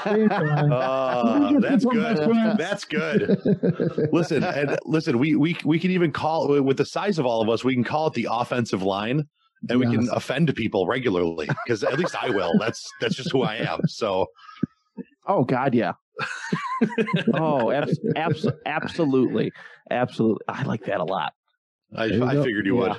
Same 0.04 0.28
time. 0.28 0.72
Uh, 0.72 1.58
that's 1.58 1.84
good. 1.84 2.56
That's 2.56 2.84
good. 2.84 4.08
Listen, 4.12 4.44
and 4.44 4.78
listen, 4.84 5.18
we 5.18 5.34
we 5.34 5.56
we 5.64 5.80
can 5.80 5.90
even 5.90 6.12
call 6.12 6.62
with 6.62 6.76
the 6.76 6.84
size 6.84 7.18
of 7.18 7.26
all 7.26 7.42
of 7.42 7.48
us, 7.48 7.64
we 7.64 7.74
can 7.74 7.82
call 7.82 8.06
it 8.06 8.14
the 8.14 8.28
offensive 8.30 8.82
line, 8.84 9.26
and 9.68 9.80
we 9.80 9.86
can 9.86 10.08
offend 10.10 10.54
people 10.54 10.86
regularly 10.86 11.48
because 11.64 11.82
at 11.84 11.98
least 11.98 12.14
I 12.20 12.30
will. 12.30 12.52
That's 12.58 12.88
that's 13.00 13.14
just 13.14 13.32
who 13.32 13.42
I 13.42 13.56
am. 13.56 13.80
So 13.86 14.26
oh 15.26 15.44
God, 15.44 15.74
yeah. 15.74 15.92
oh, 17.34 17.70
abs- 17.70 17.98
abs- 18.16 18.46
absolutely, 18.66 19.52
absolutely. 19.90 20.44
I 20.48 20.62
like 20.64 20.84
that 20.84 21.00
a 21.00 21.04
lot. 21.04 21.32
I, 21.96 22.04
I 22.04 22.42
figured 22.42 22.66
you 22.66 22.82
Yeah. 22.84 22.96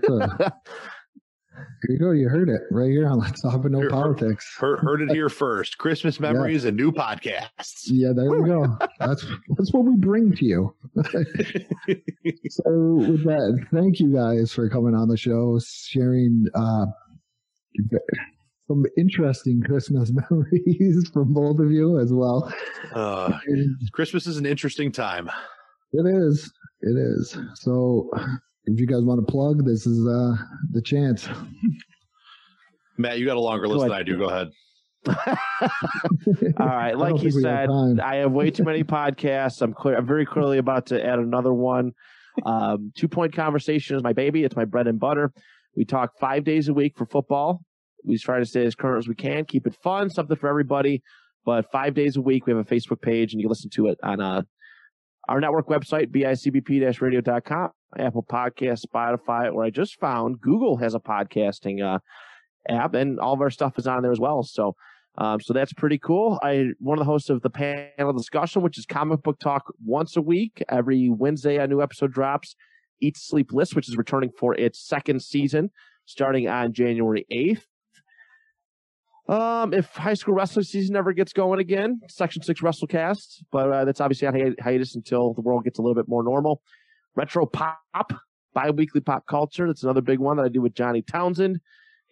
would. 0.00 0.52
Here 1.56 1.96
you 1.96 1.98
go. 1.98 2.10
You 2.12 2.28
heard 2.28 2.48
it 2.48 2.60
right 2.70 2.90
here 2.90 3.08
on 3.08 3.18
Let's 3.18 3.40
Talk 3.42 3.64
No 3.64 3.88
Politics. 3.88 4.56
Heard, 4.58 4.78
heard 4.80 5.02
it 5.02 5.10
here 5.10 5.28
first. 5.44 5.78
Christmas 5.78 6.18
memories 6.20 6.64
and 6.64 6.76
new 6.76 6.92
podcasts. 6.92 7.84
Yeah, 7.86 8.12
there 8.14 8.30
we 8.30 8.46
go. 8.48 8.76
That's 9.00 9.24
that's 9.56 9.72
what 9.72 9.84
we 9.84 9.96
bring 9.96 10.34
to 10.36 10.44
you. 10.44 10.74
so 10.96 12.62
with 12.66 13.24
that, 13.24 13.66
thank 13.72 14.00
you 14.00 14.12
guys 14.14 14.52
for 14.52 14.68
coming 14.68 14.94
on 14.94 15.08
the 15.08 15.16
show, 15.16 15.58
sharing 15.66 16.46
uh, 16.54 16.86
some 18.68 18.84
interesting 18.96 19.62
Christmas 19.62 20.12
memories 20.30 21.10
from 21.12 21.32
both 21.32 21.58
of 21.60 21.70
you 21.70 21.98
as 22.00 22.12
well. 22.12 22.52
Uh, 22.94 23.38
And 23.46 23.76
Christmas 23.92 24.26
is 24.26 24.36
an 24.38 24.46
interesting 24.46 24.90
time. 24.92 25.28
it 25.92 26.06
is, 26.06 26.52
it 26.82 26.96
is. 26.96 27.36
So 27.54 28.10
if 28.66 28.80
you 28.80 28.86
guys 28.86 29.02
want 29.02 29.24
to 29.24 29.30
plug, 29.30 29.64
this 29.64 29.86
is 29.86 30.06
uh, 30.06 30.36
the 30.72 30.82
chance. 30.82 31.28
Matt, 32.98 33.18
you 33.18 33.26
got 33.26 33.36
a 33.36 33.40
longer 33.40 33.68
list 33.68 33.82
than. 33.82 33.92
I 33.92 34.02
do. 34.02 34.18
Go 34.18 34.28
ahead. 34.28 34.48
All 36.58 36.66
right, 36.66 36.96
like 36.96 37.10
don't 37.10 37.20
he 37.20 37.26
have 37.26 37.34
said. 37.34 38.00
I 38.00 38.16
have 38.16 38.32
way 38.32 38.50
too 38.50 38.64
many 38.64 38.82
podcasts. 38.84 39.62
I'm 39.62 39.72
clear. 39.72 39.96
I'm 39.96 40.06
very 40.06 40.26
clearly 40.26 40.58
about 40.58 40.86
to 40.86 41.04
add 41.04 41.18
another 41.18 41.52
one. 41.52 41.92
Um, 42.44 42.92
two 42.96 43.08
point 43.08 43.32
conversation 43.32 43.96
is 43.96 44.02
my 44.02 44.12
baby. 44.12 44.44
It's 44.44 44.56
my 44.56 44.64
bread 44.64 44.86
and 44.88 44.98
butter. 44.98 45.32
We 45.76 45.84
talk 45.84 46.18
five 46.18 46.44
days 46.44 46.68
a 46.68 46.74
week 46.74 46.96
for 46.96 47.06
football. 47.06 47.60
We 48.04 48.18
try 48.18 48.38
to 48.38 48.46
stay 48.46 48.64
as 48.64 48.74
current 48.74 48.98
as 48.98 49.08
we 49.08 49.14
can, 49.14 49.44
keep 49.44 49.66
it 49.66 49.76
fun, 49.82 50.10
something 50.10 50.36
for 50.36 50.48
everybody. 50.48 51.02
But 51.44 51.70
five 51.70 51.94
days 51.94 52.16
a 52.16 52.20
week, 52.20 52.46
we 52.46 52.52
have 52.52 52.60
a 52.60 52.64
Facebook 52.64 53.00
page, 53.00 53.32
and 53.32 53.40
you 53.40 53.46
can 53.46 53.50
listen 53.50 53.70
to 53.70 53.86
it 53.88 53.98
on 54.02 54.20
uh, 54.20 54.42
our 55.28 55.40
network 55.40 55.68
website, 55.68 56.12
bicbp-radio.com, 56.14 57.70
Apple 57.98 58.24
Podcast, 58.30 58.80
Spotify, 58.86 59.52
or 59.52 59.64
I 59.64 59.70
just 59.70 59.98
found 59.98 60.40
Google 60.40 60.76
has 60.78 60.94
a 60.94 61.00
podcasting 61.00 61.82
uh, 61.82 61.98
app, 62.68 62.94
and 62.94 63.18
all 63.18 63.34
of 63.34 63.40
our 63.40 63.50
stuff 63.50 63.78
is 63.78 63.86
on 63.86 64.02
there 64.02 64.12
as 64.12 64.20
well. 64.20 64.42
So 64.42 64.74
um, 65.18 65.40
so 65.40 65.54
that's 65.54 65.72
pretty 65.72 65.98
cool. 65.98 66.38
I 66.42 66.66
one 66.78 66.98
of 66.98 67.04
the 67.04 67.10
hosts 67.10 67.30
of 67.30 67.40
the 67.42 67.50
panel 67.50 68.12
discussion, 68.12 68.62
which 68.62 68.78
is 68.78 68.84
comic 68.84 69.22
book 69.22 69.38
talk 69.38 69.72
once 69.84 70.16
a 70.16 70.22
week. 70.22 70.62
Every 70.68 71.08
Wednesday, 71.08 71.56
a 71.56 71.66
new 71.66 71.80
episode 71.80 72.12
drops. 72.12 72.54
Eat 73.00 73.16
Sleep 73.16 73.52
List, 73.52 73.74
which 73.74 73.88
is 73.88 73.96
returning 73.96 74.30
for 74.38 74.54
its 74.54 74.86
second 74.86 75.22
season, 75.22 75.70
starting 76.06 76.48
on 76.48 76.72
January 76.72 77.26
eighth. 77.30 77.66
Um, 79.28 79.74
if 79.74 79.88
high 79.90 80.14
school 80.14 80.34
wrestling 80.34 80.64
season 80.64 80.94
ever 80.94 81.12
gets 81.12 81.32
going 81.32 81.58
again, 81.58 82.00
Section 82.08 82.42
Six 82.42 82.60
WrestleCast, 82.60 83.42
but 83.50 83.72
uh, 83.72 83.84
that's 83.84 84.00
obviously 84.00 84.28
on 84.28 84.34
hi- 84.34 84.54
hiatus 84.62 84.94
until 84.94 85.34
the 85.34 85.40
world 85.40 85.64
gets 85.64 85.78
a 85.78 85.82
little 85.82 85.96
bit 85.96 86.08
more 86.08 86.22
normal. 86.22 86.62
Retro 87.16 87.46
Pop, 87.46 88.12
bi-weekly 88.54 89.00
pop 89.00 89.26
culture. 89.26 89.66
That's 89.66 89.82
another 89.82 90.00
big 90.00 90.18
one 90.20 90.36
that 90.36 90.44
I 90.44 90.48
do 90.48 90.62
with 90.62 90.74
Johnny 90.74 91.02
Townsend. 91.02 91.60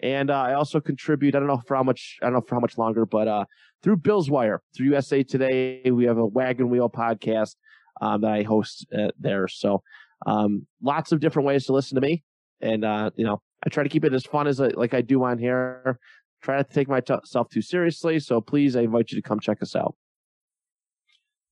And 0.02 0.30
uh, 0.30 0.34
I 0.34 0.54
also 0.54 0.80
contribute. 0.80 1.34
I 1.34 1.38
don't 1.38 1.46
know 1.46 1.62
for 1.66 1.76
how 1.76 1.82
much. 1.82 2.18
I 2.20 2.26
don't 2.26 2.34
know 2.34 2.40
for 2.40 2.56
how 2.56 2.60
much 2.60 2.76
longer, 2.76 3.06
but 3.06 3.28
uh, 3.28 3.44
through 3.82 3.98
Bill's 3.98 4.28
Wire, 4.28 4.60
through 4.76 4.86
USA 4.86 5.22
Today, 5.22 5.82
we 5.90 6.04
have 6.04 6.18
a 6.18 6.26
Wagon 6.26 6.68
Wheel 6.68 6.90
podcast 6.90 7.54
um, 8.00 8.22
that 8.22 8.32
I 8.32 8.42
host 8.42 8.86
uh, 8.96 9.10
there. 9.18 9.46
So 9.46 9.82
um, 10.26 10.66
lots 10.82 11.12
of 11.12 11.20
different 11.20 11.46
ways 11.46 11.66
to 11.66 11.72
listen 11.72 11.94
to 11.94 12.00
me, 12.00 12.24
and 12.60 12.84
uh, 12.84 13.10
you 13.14 13.24
know, 13.24 13.40
I 13.64 13.68
try 13.68 13.82
to 13.82 13.88
keep 13.88 14.04
it 14.04 14.12
as 14.12 14.24
fun 14.24 14.46
as 14.46 14.58
like 14.58 14.94
I 14.94 15.00
do 15.00 15.22
on 15.24 15.38
here. 15.38 15.98
Try 16.44 16.58
not 16.58 16.68
to 16.68 16.74
take 16.74 16.88
myself 16.88 17.48
too 17.48 17.62
seriously. 17.62 18.20
So 18.20 18.38
please, 18.38 18.76
I 18.76 18.82
invite 18.82 19.10
you 19.10 19.16
to 19.16 19.26
come 19.26 19.40
check 19.40 19.62
us 19.62 19.74
out. 19.74 19.94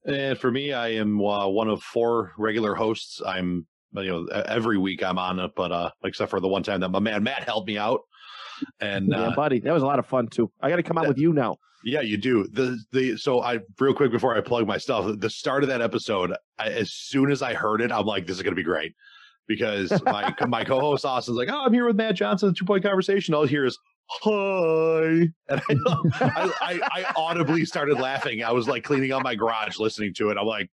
And 0.06 0.36
for 0.36 0.50
me, 0.50 0.74
I 0.74 0.88
am 0.88 1.18
uh, 1.18 1.48
one 1.48 1.68
of 1.68 1.82
four 1.82 2.32
regular 2.36 2.74
hosts. 2.74 3.22
I'm 3.26 3.66
you 3.94 4.10
know 4.10 4.26
every 4.26 4.76
week 4.76 5.02
I'm 5.02 5.18
on 5.18 5.38
it, 5.38 5.52
but 5.56 5.72
uh, 5.72 5.90
except 6.04 6.30
for 6.30 6.40
the 6.40 6.48
one 6.48 6.62
time 6.62 6.80
that 6.80 6.90
my 6.90 6.98
man 6.98 7.22
Matt 7.22 7.44
helped 7.44 7.68
me 7.68 7.78
out. 7.78 8.00
And 8.80 9.08
yeah, 9.08 9.28
uh, 9.28 9.34
buddy, 9.34 9.60
that 9.60 9.72
was 9.72 9.82
a 9.82 9.86
lot 9.86 9.98
of 9.98 10.04
fun 10.04 10.28
too. 10.28 10.52
I 10.60 10.68
got 10.68 10.76
to 10.76 10.82
come 10.82 10.98
out 10.98 11.04
that, 11.04 11.08
with 11.08 11.18
you 11.18 11.32
now. 11.32 11.56
Yeah, 11.84 12.02
you 12.02 12.18
do. 12.18 12.46
The 12.52 12.78
the 12.92 13.16
so 13.16 13.40
I 13.40 13.60
real 13.80 13.94
quick 13.94 14.10
before 14.10 14.36
I 14.36 14.42
plug 14.42 14.66
my 14.66 14.76
stuff. 14.76 15.18
The 15.18 15.30
start 15.30 15.62
of 15.62 15.70
that 15.70 15.80
episode, 15.80 16.34
I, 16.58 16.68
as 16.68 16.92
soon 16.92 17.30
as 17.30 17.40
I 17.40 17.54
heard 17.54 17.80
it, 17.80 17.90
I'm 17.90 18.04
like, 18.04 18.26
this 18.26 18.36
is 18.36 18.42
going 18.42 18.52
to 18.52 18.60
be 18.60 18.62
great 18.62 18.92
because 19.48 19.90
my 20.04 20.34
my 20.48 20.64
co-host 20.64 21.06
Austin's 21.06 21.38
like, 21.38 21.48
oh, 21.50 21.64
I'm 21.64 21.72
here 21.72 21.86
with 21.86 21.96
Matt 21.96 22.16
Johnson, 22.16 22.52
two 22.52 22.66
point 22.66 22.82
conversation. 22.82 23.32
All 23.32 23.46
hear 23.46 23.64
is 23.64 23.78
hi, 24.08 25.28
and 25.48 25.62
I, 25.86 25.96
I, 26.20 26.52
I, 26.60 26.80
I 26.92 27.12
audibly 27.16 27.64
started 27.64 27.98
laughing. 27.98 28.42
I 28.42 28.52
was 28.52 28.68
like 28.68 28.84
cleaning 28.84 29.12
out 29.12 29.22
my 29.22 29.34
garage, 29.34 29.78
listening 29.78 30.14
to 30.14 30.30
it. 30.30 30.36
I'm 30.38 30.46
like, 30.46 30.70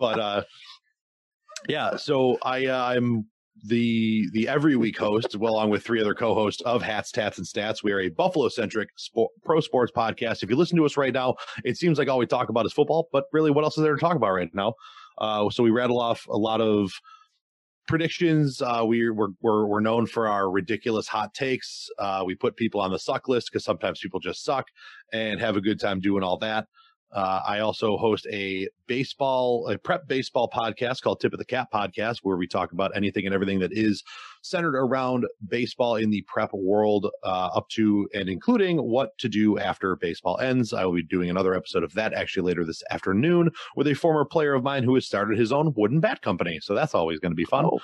but 0.00 0.18
uh, 0.18 0.42
yeah. 1.68 1.96
So 1.96 2.38
I 2.42 2.66
uh, 2.66 2.84
I'm 2.84 3.26
the 3.64 4.28
the 4.32 4.48
every 4.48 4.76
week 4.76 4.98
host, 4.98 5.36
well, 5.36 5.54
along 5.54 5.70
with 5.70 5.84
three 5.84 6.00
other 6.00 6.14
co-hosts 6.14 6.62
of 6.62 6.82
Hats, 6.82 7.10
Tats, 7.10 7.38
and 7.38 7.46
Stats. 7.46 7.82
We 7.82 7.92
are 7.92 8.00
a 8.00 8.08
Buffalo 8.08 8.48
centric 8.48 8.90
sport, 8.96 9.32
pro 9.44 9.60
sports 9.60 9.92
podcast. 9.94 10.42
If 10.42 10.50
you 10.50 10.56
listen 10.56 10.76
to 10.78 10.84
us 10.84 10.96
right 10.96 11.12
now, 11.12 11.34
it 11.64 11.76
seems 11.76 11.98
like 11.98 12.08
all 12.08 12.18
we 12.18 12.26
talk 12.26 12.48
about 12.48 12.66
is 12.66 12.72
football, 12.72 13.08
but 13.12 13.24
really, 13.32 13.50
what 13.50 13.64
else 13.64 13.76
is 13.76 13.82
there 13.82 13.94
to 13.94 14.00
talk 14.00 14.16
about 14.16 14.32
right 14.32 14.50
now? 14.54 14.74
Uh, 15.18 15.50
so 15.50 15.62
we 15.62 15.70
rattle 15.70 16.00
off 16.00 16.26
a 16.28 16.36
lot 16.36 16.60
of 16.60 16.92
predictions. 17.88 18.62
Uh, 18.62 18.82
we, 18.86 19.10
we're, 19.10 19.28
we're, 19.40 19.66
we're 19.66 19.80
known 19.80 20.06
for 20.06 20.28
our 20.28 20.50
ridiculous 20.50 21.08
hot 21.08 21.34
takes. 21.34 21.88
Uh, 21.98 22.22
we 22.24 22.34
put 22.34 22.56
people 22.56 22.80
on 22.80 22.92
the 22.92 22.98
suck 22.98 23.26
list 23.28 23.50
because 23.50 23.64
sometimes 23.64 23.98
people 24.00 24.20
just 24.20 24.44
suck 24.44 24.66
and 25.12 25.40
have 25.40 25.56
a 25.56 25.60
good 25.60 25.80
time 25.80 25.98
doing 25.98 26.22
all 26.22 26.38
that. 26.38 26.66
Uh, 27.12 27.40
I 27.46 27.60
also 27.60 27.96
host 27.96 28.26
a 28.30 28.68
baseball, 28.86 29.68
a 29.68 29.78
prep 29.78 30.06
baseball 30.08 30.50
podcast 30.52 31.02
called 31.02 31.20
Tip 31.20 31.32
of 31.32 31.38
the 31.38 31.44
Cap 31.44 31.68
Podcast, 31.72 32.18
where 32.22 32.36
we 32.36 32.46
talk 32.46 32.72
about 32.72 32.96
anything 32.96 33.24
and 33.26 33.34
everything 33.34 33.58
that 33.60 33.72
is 33.72 34.02
centered 34.42 34.76
around 34.76 35.26
baseball 35.48 35.96
in 35.96 36.10
the 36.10 36.22
prep 36.22 36.52
world, 36.52 37.06
uh, 37.24 37.50
up 37.54 37.68
to 37.70 38.08
and 38.14 38.28
including 38.28 38.78
what 38.78 39.16
to 39.18 39.28
do 39.28 39.58
after 39.58 39.96
baseball 39.96 40.38
ends. 40.38 40.72
I 40.72 40.84
will 40.84 40.94
be 40.94 41.02
doing 41.02 41.30
another 41.30 41.54
episode 41.54 41.82
of 41.82 41.92
that 41.94 42.12
actually 42.12 42.42
later 42.42 42.64
this 42.64 42.82
afternoon 42.90 43.50
with 43.76 43.86
a 43.88 43.94
former 43.94 44.24
player 44.24 44.54
of 44.54 44.62
mine 44.62 44.84
who 44.84 44.94
has 44.94 45.06
started 45.06 45.38
his 45.38 45.52
own 45.52 45.72
wooden 45.76 46.00
bat 46.00 46.22
company. 46.22 46.60
So 46.62 46.74
that's 46.74 46.94
always 46.94 47.18
going 47.20 47.32
to 47.32 47.36
be 47.36 47.44
fun. 47.44 47.66
Oh, 47.66 47.80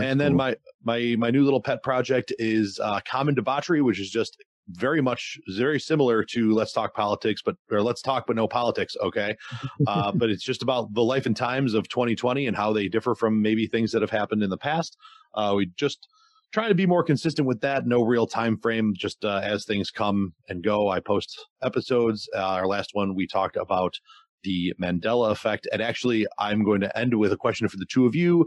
and 0.00 0.20
then 0.20 0.32
cool. 0.32 0.38
my 0.38 0.56
my 0.84 1.16
my 1.18 1.30
new 1.30 1.44
little 1.44 1.60
pet 1.60 1.82
project 1.82 2.32
is 2.38 2.78
uh, 2.82 3.00
Common 3.06 3.34
Debauchery, 3.34 3.82
which 3.82 4.00
is 4.00 4.10
just 4.10 4.36
very 4.72 5.00
much 5.00 5.38
very 5.56 5.80
similar 5.80 6.24
to 6.24 6.52
let's 6.52 6.72
talk 6.72 6.94
politics 6.94 7.42
but 7.44 7.56
or 7.70 7.82
let's 7.82 8.02
talk 8.02 8.26
but 8.26 8.36
no 8.36 8.46
politics 8.46 8.96
okay? 9.02 9.36
Uh, 9.86 10.12
but 10.12 10.30
it's 10.30 10.44
just 10.44 10.62
about 10.62 10.92
the 10.94 11.02
life 11.02 11.26
and 11.26 11.36
times 11.36 11.74
of 11.74 11.88
2020 11.88 12.46
and 12.46 12.56
how 12.56 12.72
they 12.72 12.86
differ 12.86 13.14
from 13.14 13.40
maybe 13.40 13.66
things 13.66 13.90
that 13.90 14.02
have 14.02 14.10
happened 14.10 14.42
in 14.42 14.50
the 14.50 14.58
past. 14.58 14.96
Uh, 15.34 15.54
we 15.56 15.66
just 15.76 16.06
trying 16.52 16.68
to 16.68 16.74
be 16.74 16.86
more 16.86 17.02
consistent 17.02 17.48
with 17.48 17.60
that. 17.60 17.86
No 17.86 18.02
real 18.02 18.26
time 18.26 18.58
frame 18.58 18.92
just 18.96 19.24
uh, 19.24 19.40
as 19.42 19.64
things 19.64 19.90
come 19.90 20.34
and 20.48 20.62
go. 20.62 20.88
I 20.88 21.00
post 21.00 21.46
episodes. 21.62 22.28
Uh, 22.34 22.40
our 22.40 22.66
last 22.66 22.90
one 22.92 23.14
we 23.14 23.26
talked 23.26 23.56
about 23.56 23.98
the 24.42 24.74
mandela 24.80 25.30
effect. 25.30 25.66
And 25.72 25.82
actually 25.82 26.26
i'm 26.38 26.64
going 26.64 26.80
to 26.80 26.98
end 26.98 27.14
with 27.14 27.32
a 27.32 27.36
question 27.36 27.68
for 27.68 27.76
the 27.76 27.86
two 27.86 28.06
of 28.06 28.14
you. 28.14 28.46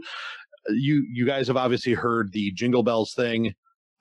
You 0.68 1.06
you 1.12 1.26
guys 1.26 1.48
have 1.48 1.56
obviously 1.56 1.94
heard 1.94 2.32
the 2.32 2.52
jingle 2.52 2.82
bells 2.82 3.12
thing 3.12 3.54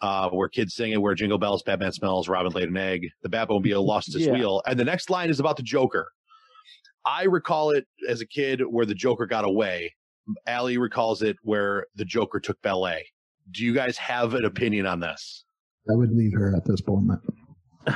uh, 0.03 0.29
where 0.29 0.49
kids 0.49 0.75
sing 0.75 0.91
it, 0.91 1.01
where 1.01 1.15
jingle 1.15 1.37
bells, 1.37 1.63
Batman 1.63 1.93
smells, 1.93 2.27
Robin 2.27 2.51
laid 2.51 2.67
an 2.67 2.75
egg, 2.77 3.07
the 3.23 3.29
Batmobile 3.29 3.83
lost 3.83 4.09
its 4.09 4.25
yeah. 4.25 4.33
wheel. 4.33 4.61
And 4.67 4.77
the 4.77 4.83
next 4.83 5.09
line 5.09 5.29
is 5.29 5.39
about 5.39 5.55
the 5.55 5.63
Joker. 5.63 6.11
I 7.05 7.23
recall 7.23 7.71
it 7.71 7.87
as 8.07 8.19
a 8.19 8.25
kid 8.27 8.61
where 8.61 8.85
the 8.85 8.93
Joker 8.93 9.25
got 9.25 9.45
away. 9.45 9.95
Allie 10.45 10.77
recalls 10.77 11.21
it 11.21 11.37
where 11.43 11.87
the 11.95 12.03
Joker 12.03 12.41
took 12.41 12.61
ballet. 12.61 13.05
Do 13.51 13.63
you 13.63 13.73
guys 13.73 13.97
have 13.97 14.33
an 14.33 14.43
opinion 14.45 14.85
on 14.85 14.99
this? 14.99 15.45
I 15.89 15.95
would 15.95 16.11
leave 16.11 16.33
her 16.33 16.53
at 16.55 16.65
this 16.65 16.85
moment. 16.85 17.21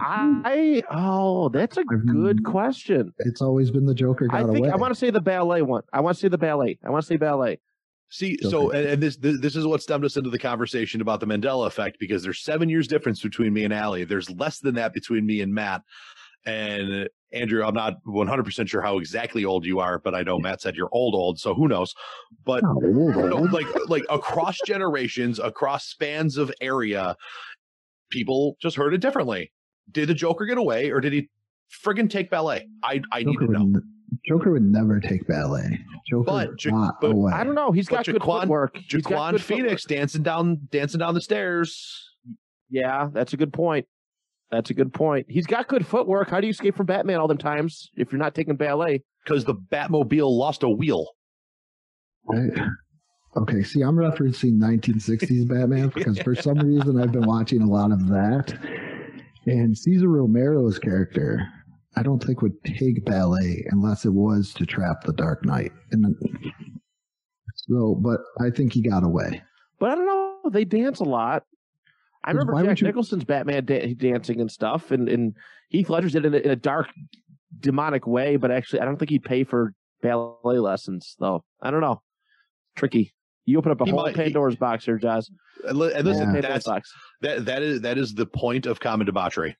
I 0.00 0.82
oh, 0.90 1.48
that's 1.48 1.76
a 1.76 1.84
good 1.84 2.44
question. 2.44 3.12
It's 3.20 3.42
always 3.42 3.72
been 3.72 3.86
the 3.86 3.94
Joker 3.94 4.28
got 4.28 4.36
I 4.36 4.44
think 4.44 4.58
away. 4.58 4.70
I 4.70 4.76
want 4.76 4.92
to 4.92 4.98
say 4.98 5.10
the 5.10 5.20
ballet 5.20 5.62
one. 5.62 5.82
I 5.92 6.00
want 6.00 6.16
to 6.16 6.20
say 6.20 6.28
the 6.28 6.38
ballet. 6.38 6.78
I 6.84 6.90
want 6.90 7.02
to 7.02 7.06
say 7.06 7.16
ballet. 7.16 7.58
See, 8.12 8.36
okay. 8.42 8.50
so 8.50 8.70
and, 8.72 8.86
and 8.86 9.02
this, 9.02 9.16
this, 9.16 9.40
this 9.40 9.56
is 9.56 9.66
what 9.66 9.82
stemmed 9.82 10.04
us 10.04 10.18
into 10.18 10.28
the 10.28 10.38
conversation 10.38 11.00
about 11.00 11.20
the 11.20 11.26
Mandela 11.26 11.66
effect 11.66 11.98
because 11.98 12.22
there's 12.22 12.42
seven 12.42 12.68
years 12.68 12.86
difference 12.86 13.22
between 13.22 13.54
me 13.54 13.64
and 13.64 13.72
Allie. 13.72 14.04
There's 14.04 14.28
less 14.28 14.58
than 14.58 14.74
that 14.74 14.92
between 14.92 15.24
me 15.24 15.40
and 15.40 15.54
Matt. 15.54 15.80
And 16.44 17.08
Andrew, 17.32 17.64
I'm 17.64 17.72
not 17.72 17.94
100 18.04 18.42
percent 18.42 18.68
sure 18.68 18.82
how 18.82 18.98
exactly 18.98 19.46
old 19.46 19.64
you 19.64 19.80
are, 19.80 19.98
but 19.98 20.14
I 20.14 20.20
know 20.24 20.38
Matt 20.38 20.60
said 20.60 20.76
you're 20.76 20.90
old, 20.92 21.14
old, 21.14 21.40
so 21.40 21.54
who 21.54 21.68
knows? 21.68 21.94
But 22.44 22.62
you 22.82 23.14
know, 23.14 23.48
like 23.50 23.66
like 23.88 24.04
across 24.10 24.58
generations, 24.66 25.38
across 25.38 25.86
spans 25.86 26.36
of 26.36 26.52
area, 26.60 27.16
people 28.10 28.58
just 28.60 28.76
heard 28.76 28.92
it 28.92 28.98
differently. 28.98 29.52
Did 29.90 30.10
the 30.10 30.14
Joker 30.14 30.44
get 30.44 30.58
away, 30.58 30.90
or 30.90 31.00
did 31.00 31.14
he 31.14 31.30
friggin' 31.82 32.10
take 32.10 32.28
ballet? 32.28 32.68
I 32.82 33.00
I 33.10 33.22
need 33.22 33.38
to 33.38 33.46
know. 33.46 33.80
Joker 34.26 34.52
would 34.52 34.62
never 34.62 35.00
take 35.00 35.26
ballet. 35.26 35.80
Joker 36.08 36.24
but, 36.24 36.50
not 36.66 37.00
but 37.00 37.10
away. 37.10 37.32
I 37.32 37.42
don't 37.42 37.54
know. 37.54 37.72
He's 37.72 37.88
got 37.88 38.06
Joaquin, 38.06 38.14
good 38.14 38.22
footwork. 38.22 38.78
Joaquin 38.92 39.38
Phoenix 39.38 39.82
footwork. 39.82 39.98
dancing 39.98 40.22
down 40.22 40.68
dancing 40.70 41.00
down 41.00 41.14
the 41.14 41.20
stairs. 41.20 42.10
Yeah, 42.70 43.08
that's 43.12 43.32
a 43.32 43.36
good 43.36 43.52
point. 43.52 43.86
That's 44.50 44.70
a 44.70 44.74
good 44.74 44.92
point. 44.92 45.26
He's 45.28 45.46
got 45.46 45.66
good 45.66 45.86
footwork. 45.86 46.28
How 46.28 46.40
do 46.40 46.46
you 46.46 46.50
escape 46.50 46.76
from 46.76 46.86
Batman 46.86 47.18
all 47.18 47.26
them 47.26 47.38
times 47.38 47.90
if 47.96 48.12
you're 48.12 48.18
not 48.18 48.34
taking 48.34 48.54
ballet? 48.54 49.02
Because 49.24 49.44
the 49.44 49.54
Batmobile 49.54 50.30
lost 50.30 50.62
a 50.62 50.68
wheel. 50.68 51.06
Right. 52.28 52.52
okay, 53.36 53.62
see, 53.62 53.80
I'm 53.82 53.96
referencing 53.96 54.58
1960s 54.58 55.48
Batman 55.48 55.88
because 55.94 56.18
for 56.18 56.34
some 56.34 56.58
reason 56.58 57.00
I've 57.00 57.12
been 57.12 57.26
watching 57.26 57.62
a 57.62 57.66
lot 57.66 57.92
of 57.92 58.06
that. 58.08 58.56
And 59.46 59.76
Cesar 59.76 60.08
Romero's 60.08 60.78
character 60.78 61.48
I 61.96 62.02
don't 62.02 62.24
think 62.24 62.42
would 62.42 62.62
take 62.64 63.04
ballet 63.04 63.66
unless 63.70 64.04
it 64.04 64.12
was 64.12 64.54
to 64.54 64.66
trap 64.66 65.04
the 65.04 65.12
Dark 65.12 65.44
Knight. 65.44 65.72
And 65.90 66.16
so, 67.54 67.94
but 68.00 68.20
I 68.40 68.50
think 68.50 68.72
he 68.72 68.82
got 68.82 69.04
away. 69.04 69.42
But 69.78 69.90
I 69.90 69.94
don't 69.96 70.06
know. 70.06 70.50
They 70.50 70.64
dance 70.64 71.00
a 71.00 71.04
lot. 71.04 71.44
I 72.24 72.30
remember 72.30 72.62
Jack 72.64 72.80
you... 72.80 72.86
Nicholson's 72.86 73.24
Batman 73.24 73.64
da- 73.64 73.94
dancing 73.94 74.40
and 74.40 74.50
stuff, 74.50 74.90
and, 74.90 75.08
and 75.08 75.34
Heath 75.68 75.90
Ledger's 75.90 76.12
did 76.12 76.24
it 76.24 76.28
in 76.28 76.34
a, 76.34 76.38
in 76.38 76.50
a 76.50 76.56
dark, 76.56 76.88
demonic 77.58 78.06
way. 78.06 78.36
But 78.36 78.50
actually, 78.50 78.80
I 78.80 78.84
don't 78.84 78.96
think 78.96 79.10
he'd 79.10 79.24
pay 79.24 79.44
for 79.44 79.74
ballet 80.02 80.58
lessons, 80.58 81.16
though. 81.18 81.44
I 81.60 81.70
don't 81.70 81.80
know. 81.80 82.00
Tricky. 82.76 83.12
You 83.44 83.58
open 83.58 83.72
up 83.72 83.80
a 83.80 83.84
he 83.84 83.90
whole 83.90 84.04
might, 84.04 84.14
Pandora's 84.14 84.54
he, 84.54 84.58
box 84.58 84.84
here, 84.84 84.98
Jazz. 84.98 85.28
And 85.66 85.76
listen, 85.76 86.34
yeah. 86.34 86.40
that's, 86.40 86.64
that 87.22 87.44
that 87.44 87.62
is 87.62 87.80
that 87.80 87.98
is 87.98 88.14
the 88.14 88.26
point 88.26 88.66
of 88.66 88.78
common 88.78 89.04
debauchery 89.06 89.56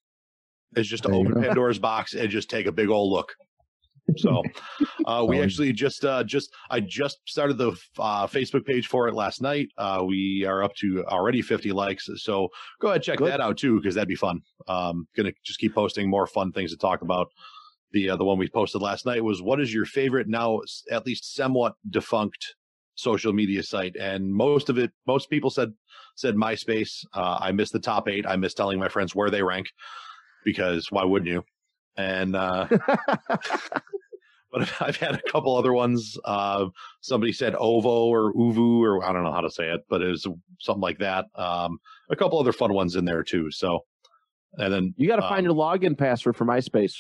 is 0.77 0.89
just 0.89 1.03
to 1.05 1.09
there 1.11 1.19
open 1.19 1.43
Pandora's 1.43 1.79
box 1.79 2.15
and 2.15 2.31
just 2.31 2.51
take 2.51 2.67
a 2.67 2.73
big 2.73 2.89
old 2.89 3.13
look. 3.13 3.35
So 4.17 4.43
uh, 5.07 5.25
we 5.29 5.41
actually 5.41 5.73
just 5.73 6.05
uh, 6.05 6.25
just 6.25 6.53
I 6.71 6.81
just 6.81 7.19
started 7.27 7.59
the 7.59 7.73
uh, 7.99 8.27
Facebook 8.27 8.65
page 8.65 8.87
for 8.87 9.09
it 9.09 9.15
last 9.15 9.41
night. 9.41 9.69
Uh, 9.79 10.03
we 10.07 10.45
are 10.47 10.63
up 10.63 10.75
to 10.77 11.05
already 11.07 11.43
50 11.43 11.73
likes. 11.73 12.09
So 12.17 12.49
go 12.81 12.89
ahead 12.89 13.03
check 13.03 13.19
Good. 13.19 13.31
that 13.31 13.41
out 13.41 13.59
too 13.59 13.77
because 13.77 13.95
that'd 13.95 14.09
be 14.09 14.17
fun. 14.17 14.41
Um, 14.67 15.07
gonna 15.17 15.33
just 15.45 15.59
keep 15.59 15.75
posting 15.75 16.09
more 16.09 16.27
fun 16.27 16.53
things 16.53 16.73
to 16.73 16.77
talk 16.77 17.03
about. 17.03 17.29
The 17.93 18.11
uh, 18.11 18.17
the 18.17 18.25
one 18.25 18.39
we 18.39 18.49
posted 18.49 18.83
last 18.83 19.07
night 19.07 19.23
was 19.23 19.43
what 19.43 19.61
is 19.61 19.73
your 19.73 19.85
favorite 19.85 20.29
now 20.29 20.61
at 20.91 21.07
least 21.07 21.35
somewhat 21.35 21.75
defunct 21.91 22.55
social 22.95 23.33
media 23.33 23.63
site 23.63 23.97
and 23.97 24.31
most 24.31 24.69
of 24.69 24.77
it 24.79 24.91
most 25.07 25.31
people 25.31 25.51
said 25.51 25.73
said 26.17 26.35
MySpace. 26.35 27.05
Uh, 27.15 27.39
I 27.41 27.53
missed 27.53 27.73
the 27.73 27.79
top 27.79 28.09
eight. 28.09 28.27
I 28.27 28.37
miss 28.37 28.55
telling 28.55 28.79
my 28.79 28.89
friends 28.89 29.15
where 29.15 29.31
they 29.31 29.43
rank 29.43 29.69
because 30.45 30.91
why 30.91 31.05
wouldn't 31.05 31.31
you? 31.31 31.45
And 31.97 32.37
uh, 32.37 32.67
but 34.53 34.71
I've 34.81 34.97
had 34.97 35.15
a 35.15 35.23
couple 35.31 35.57
other 35.57 35.73
ones. 35.73 36.17
Uh, 36.25 36.67
somebody 37.01 37.33
said 37.33 37.55
Ovo 37.55 38.07
or 38.07 38.33
Uvu 38.35 38.81
or 38.81 39.05
I 39.05 39.13
don't 39.13 39.25
know 39.25 39.33
how 39.33 39.41
to 39.41 39.51
say 39.51 39.71
it, 39.71 39.83
but 39.89 40.03
it 40.03 40.09
was 40.09 40.27
something 40.61 40.83
like 40.83 40.99
that. 40.99 41.27
Um, 41.35 41.79
a 42.11 42.17
couple 42.17 42.39
other 42.39 42.53
fun 42.53 42.73
ones 42.73 42.97
in 42.97 43.05
there 43.05 43.23
too. 43.23 43.51
So, 43.51 43.81
and 44.55 44.73
then 44.73 44.95
you 44.97 45.09
got 45.09 45.17
to 45.17 45.25
um, 45.25 45.29
find 45.29 45.45
your 45.45 45.55
login 45.55 45.97
password 45.97 46.37
for 46.37 46.45
MySpace. 46.45 46.95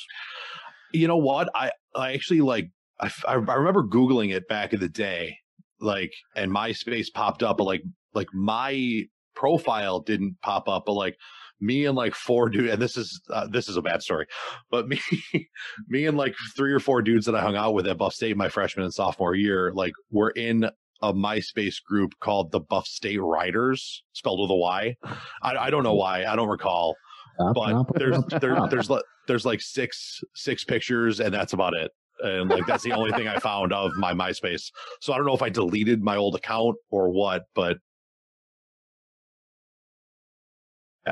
You 0.92 1.08
know 1.08 1.16
what? 1.16 1.48
I 1.54 1.70
I 1.94 2.12
actually 2.12 2.40
like 2.40 2.70
I, 3.00 3.10
I 3.26 3.34
remember 3.34 3.82
googling 3.82 4.34
it 4.34 4.48
back 4.48 4.72
in 4.72 4.80
the 4.80 4.88
day 4.88 5.38
like, 5.82 6.14
and 6.36 6.50
MySpace 6.50 7.12
popped 7.12 7.42
up, 7.42 7.58
but 7.58 7.64
like, 7.64 7.82
like 8.14 8.28
my 8.32 9.02
profile 9.34 10.00
didn't 10.00 10.40
pop 10.42 10.68
up, 10.68 10.84
but 10.86 10.92
like 10.92 11.16
me 11.62 11.86
and 11.86 11.96
like 11.96 12.14
four 12.14 12.48
dudes, 12.48 12.72
and 12.72 12.82
this 12.82 12.96
is 12.96 13.20
uh, 13.30 13.46
this 13.46 13.68
is 13.68 13.76
a 13.76 13.82
bad 13.82 14.02
story, 14.02 14.26
but 14.70 14.88
me, 14.88 15.00
me 15.88 16.06
and 16.06 16.18
like 16.18 16.34
three 16.56 16.72
or 16.72 16.80
four 16.80 17.00
dudes 17.00 17.24
that 17.26 17.36
I 17.36 17.40
hung 17.40 17.56
out 17.56 17.72
with 17.72 17.86
at 17.86 17.96
Buff 17.96 18.12
State 18.12 18.36
my 18.36 18.48
freshman 18.48 18.84
and 18.84 18.92
sophomore 18.92 19.34
year, 19.34 19.72
like 19.72 19.92
were 20.10 20.30
in 20.30 20.68
a 21.02 21.12
MySpace 21.12 21.82
group 21.82 22.12
called 22.20 22.52
the 22.52 22.60
Buff 22.60 22.86
State 22.86 23.20
Riders, 23.20 24.02
spelled 24.12 24.40
with 24.40 24.50
a 24.50 24.54
Y. 24.54 24.96
I, 25.42 25.56
I 25.56 25.70
don't 25.70 25.82
know 25.82 25.94
why, 25.94 26.24
I 26.24 26.36
don't 26.36 26.48
recall, 26.48 26.96
but 27.38 27.86
there's 27.94 28.18
there, 28.40 28.58
there's 28.68 28.90
there's 29.28 29.46
like 29.46 29.60
six 29.60 30.20
six 30.34 30.64
pictures, 30.64 31.20
and 31.20 31.32
that's 31.32 31.52
about 31.52 31.74
it. 31.74 31.90
And 32.20 32.50
like 32.50 32.66
that's 32.66 32.84
the 32.84 32.92
only 32.92 33.12
thing 33.12 33.28
I 33.28 33.38
found 33.38 33.72
of 33.72 33.92
my 33.96 34.12
MySpace. 34.12 34.70
So 35.00 35.12
I 35.12 35.16
don't 35.16 35.26
know 35.26 35.34
if 35.34 35.42
I 35.42 35.48
deleted 35.48 36.02
my 36.02 36.16
old 36.16 36.34
account 36.34 36.76
or 36.90 37.10
what, 37.10 37.44
but 37.54 37.78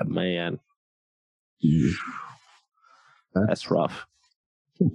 man, 0.06 0.58
that's 3.34 3.70
rough. 3.70 4.06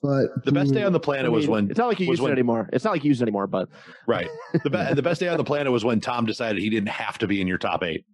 But 0.00 0.44
the 0.44 0.52
best 0.52 0.72
day 0.72 0.84
on 0.84 0.92
the 0.92 1.00
planet 1.00 1.24
I 1.24 1.28
mean, 1.28 1.34
was 1.34 1.48
when 1.48 1.70
it's 1.70 1.78
not 1.78 1.88
like 1.88 1.98
you 1.98 2.08
was 2.08 2.20
use 2.20 2.28
it 2.28 2.32
anymore. 2.32 2.70
It's 2.72 2.84
not 2.84 2.92
like 2.92 3.02
you 3.02 3.08
use 3.08 3.20
it 3.20 3.24
anymore, 3.24 3.48
but 3.48 3.68
right 4.06 4.28
the 4.62 4.70
be- 4.70 4.94
the 4.94 5.02
best 5.02 5.18
day 5.18 5.26
on 5.26 5.36
the 5.38 5.44
planet 5.44 5.72
was 5.72 5.84
when 5.84 6.00
Tom 6.00 6.24
decided 6.24 6.62
he 6.62 6.70
didn't 6.70 6.90
have 6.90 7.18
to 7.18 7.26
be 7.26 7.40
in 7.40 7.48
your 7.48 7.58
top 7.58 7.82
eight 7.82 8.04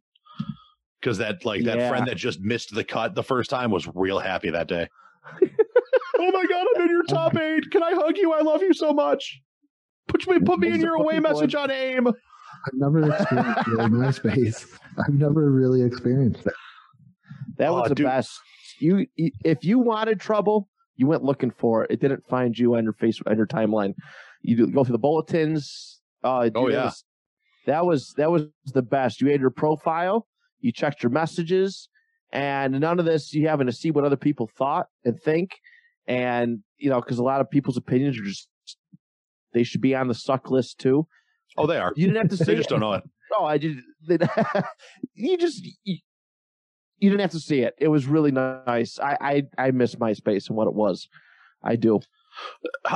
because 0.99 1.19
that 1.19 1.45
like 1.45 1.65
that 1.65 1.77
Yeah. 1.77 1.89
friend 1.91 2.07
that 2.07 2.17
just 2.17 2.41
missed 2.41 2.75
the 2.75 2.85
cut 2.85 3.15
the 3.15 3.23
first 3.23 3.51
time 3.51 3.71
was 3.71 3.87
real 3.95 4.19
happy 4.19 4.49
that 4.49 4.67
day. 4.67 4.89
oh 6.19 6.31
my 6.33 6.47
god, 6.47 6.67
I'm 6.75 6.83
in 6.85 6.89
your 6.89 7.03
top 7.05 7.37
eight. 7.37 7.71
Can 7.71 7.83
I 7.83 7.93
hug 7.93 8.17
you? 8.17 8.33
I 8.33 8.41
love 8.41 8.63
you 8.63 8.73
so 8.73 8.95
much. 8.95 9.43
Put 10.09 10.27
me 10.27 10.39
put 10.41 10.61
me 10.61 10.73
in 10.73 10.81
your 10.81 10.95
away 10.95 11.21
message 11.21 11.55
on 11.55 11.71
AIM. 11.71 12.07
I've 12.09 12.15
never 12.73 13.11
experienced 13.13 13.67
really 13.67 13.91
MySpace. 13.91 14.67
I've 14.99 15.15
never 15.15 15.51
really 15.51 15.83
experienced 15.83 16.45
that. 16.45 16.55
that 17.59 17.69
Oh, 17.69 17.81
was 17.81 17.89
the 17.89 17.95
dude. 17.95 18.07
best. 18.07 18.39
You, 18.81 19.07
you- 19.17 19.31
if 19.45 19.65
you 19.65 19.79
wanted 19.79 20.21
trouble, 20.21 20.69
you 20.97 21.07
went 21.07 21.23
looking 21.25 21.51
for 21.51 21.85
it. 21.85 21.91
It 21.91 22.01
didn't 22.01 22.25
find 22.29 22.57
you 22.59 22.77
on 22.77 22.85
your 22.85 22.93
face 22.93 23.19
on 23.27 23.37
your 23.37 23.47
timeline. 23.47 23.95
You 24.43 24.67
go 24.71 24.85
through 24.85 24.93
the 24.93 24.99
bulletins. 24.99 26.01
Uh, 26.23 26.51
Oh, 26.55 26.69
yeah. 26.69 26.91
that 27.67 27.85
was, 27.85 28.13
that 28.17 28.31
was 28.31 28.47
that 28.47 28.53
was 28.65 28.73
the 28.73 28.83
best. 28.83 29.21
You 29.21 29.29
had 29.31 29.41
your 29.41 29.51
profile. 29.51 30.27
You 30.61 30.71
checked 30.73 31.03
your 31.03 31.11
messages, 31.11 31.89
and 32.33 32.79
none 32.81 32.99
of 32.99 33.05
this. 33.05 33.33
You 33.35 33.49
having 33.49 33.67
to 33.67 33.73
see 33.73 33.91
what 33.91 34.05
other 34.05 34.17
people 34.17 34.49
thought 34.57 34.87
and 35.05 35.21
think, 35.21 35.51
and 36.07 36.61
you 36.79 36.89
know 36.91 37.01
because 37.01 37.19
a 37.19 37.23
lot 37.23 37.41
of 37.41 37.51
people's 37.51 37.77
opinions 37.77 38.19
are 38.19 38.23
just 38.25 38.49
they 39.53 39.63
should 39.63 39.81
be 39.81 39.95
on 39.95 40.09
the 40.09 40.15
suck 40.15 40.51
list 40.51 40.79
too. 40.79 41.07
Oh, 41.59 41.67
they 41.67 41.79
are. 41.79 41.93
You 41.97 42.07
didn't 42.07 42.23
have 42.23 42.31
to 42.31 42.37
say 42.45 42.53
They 42.53 42.57
just 42.57 42.69
don't 42.71 42.81
know 42.81 42.95
it. 42.95 43.03
No, 43.33 43.47
I 43.47 43.59
just 43.59 43.81
you 45.15 45.37
just 45.39 45.65
you, 45.85 45.99
you 46.99 47.11
didn't 47.11 47.23
have 47.23 47.33
to 47.33 47.41
see 47.41 47.61
it. 47.61 47.75
It 47.79 47.89
was 47.89 48.07
really 48.07 48.31
nice. 48.31 48.99
I 48.99 49.17
I 49.21 49.67
I 49.67 49.71
miss 49.71 49.95
MySpace 49.97 50.49
and 50.49 50.57
what 50.57 50.69
it 50.69 50.75
was. 50.75 51.09
I 51.63 51.77
do. 51.77 52.01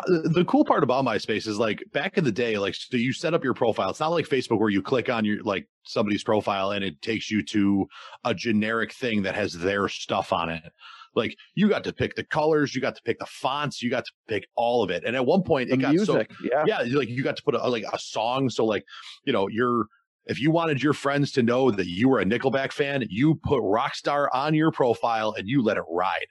The 0.06 0.44
cool 0.48 0.64
part 0.64 0.82
about 0.82 1.04
MySpace 1.04 1.46
is 1.46 1.58
like 1.58 1.82
back 1.92 2.18
in 2.18 2.24
the 2.24 2.32
day, 2.32 2.58
like 2.58 2.74
so 2.74 2.96
you 2.96 3.12
set 3.12 3.34
up 3.34 3.44
your 3.44 3.54
profile. 3.54 3.90
It's 3.90 4.00
not 4.00 4.08
like 4.08 4.26
Facebook 4.26 4.58
where 4.58 4.68
you 4.68 4.82
click 4.82 5.08
on 5.08 5.24
your 5.24 5.42
like 5.42 5.66
somebody's 5.84 6.24
profile 6.24 6.72
and 6.72 6.84
it 6.84 7.00
takes 7.02 7.30
you 7.30 7.42
to 7.44 7.86
a 8.24 8.34
generic 8.34 8.92
thing 8.92 9.22
that 9.22 9.34
has 9.34 9.52
their 9.52 9.88
stuff 9.88 10.32
on 10.32 10.48
it. 10.48 10.72
Like 11.14 11.36
you 11.54 11.68
got 11.68 11.84
to 11.84 11.92
pick 11.92 12.14
the 12.14 12.24
colors, 12.24 12.74
you 12.74 12.80
got 12.80 12.96
to 12.96 13.02
pick 13.02 13.18
the 13.18 13.26
fonts, 13.26 13.82
you 13.82 13.90
got 13.90 14.04
to 14.04 14.12
pick 14.26 14.46
all 14.56 14.82
of 14.82 14.90
it. 14.90 15.04
And 15.04 15.14
at 15.16 15.24
one 15.24 15.42
point, 15.42 15.68
The 15.68 15.74
it 15.74 15.80
got 15.80 15.98
so 16.00 16.24
yeah. 16.42 16.64
yeah, 16.66 16.84
like 16.96 17.08
you 17.08 17.22
got 17.22 17.36
to 17.36 17.42
put 17.42 17.54
a, 17.54 17.68
like 17.68 17.84
a 17.92 17.98
song. 17.98 18.50
So 18.50 18.64
like 18.64 18.84
you 19.24 19.32
know 19.32 19.48
you're 19.48 19.86
if 20.28 20.38
you 20.40 20.50
wanted 20.50 20.82
your 20.82 20.92
friends 20.92 21.32
to 21.32 21.42
know 21.42 21.70
that 21.70 21.88
you 21.88 22.08
were 22.08 22.20
a 22.20 22.24
Nickelback 22.24 22.72
fan, 22.72 23.04
you 23.08 23.36
put 23.36 23.62
Rockstar 23.62 24.28
on 24.32 24.54
your 24.54 24.70
profile 24.70 25.34
and 25.36 25.48
you 25.48 25.62
let 25.62 25.78
it 25.78 25.84
ride. 25.90 26.26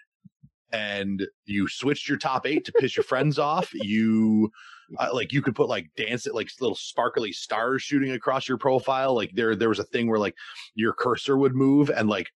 And 0.72 1.26
you 1.46 1.68
switched 1.68 2.08
your 2.08 2.18
top 2.18 2.46
eight 2.46 2.64
to 2.66 2.72
piss 2.74 2.96
your 2.96 3.04
friends 3.04 3.40
off. 3.40 3.70
You 3.74 4.52
uh, 5.00 5.10
like 5.14 5.34
you 5.34 5.42
could 5.42 5.56
put 5.56 5.68
like 5.68 5.90
dance 5.98 6.28
it 6.28 6.36
like 6.36 6.50
little 6.62 6.76
sparkly 6.76 7.32
stars 7.32 7.82
shooting 7.82 8.12
across 8.12 8.48
your 8.48 8.58
profile. 8.58 9.16
Like 9.16 9.32
there 9.34 9.56
there 9.56 9.70
was 9.70 9.80
a 9.80 9.84
thing 9.86 10.08
where 10.08 10.20
like 10.20 10.36
your 10.76 10.94
cursor 10.94 11.38
would 11.38 11.56
move 11.56 11.90
and 11.90 12.08
like 12.08 12.28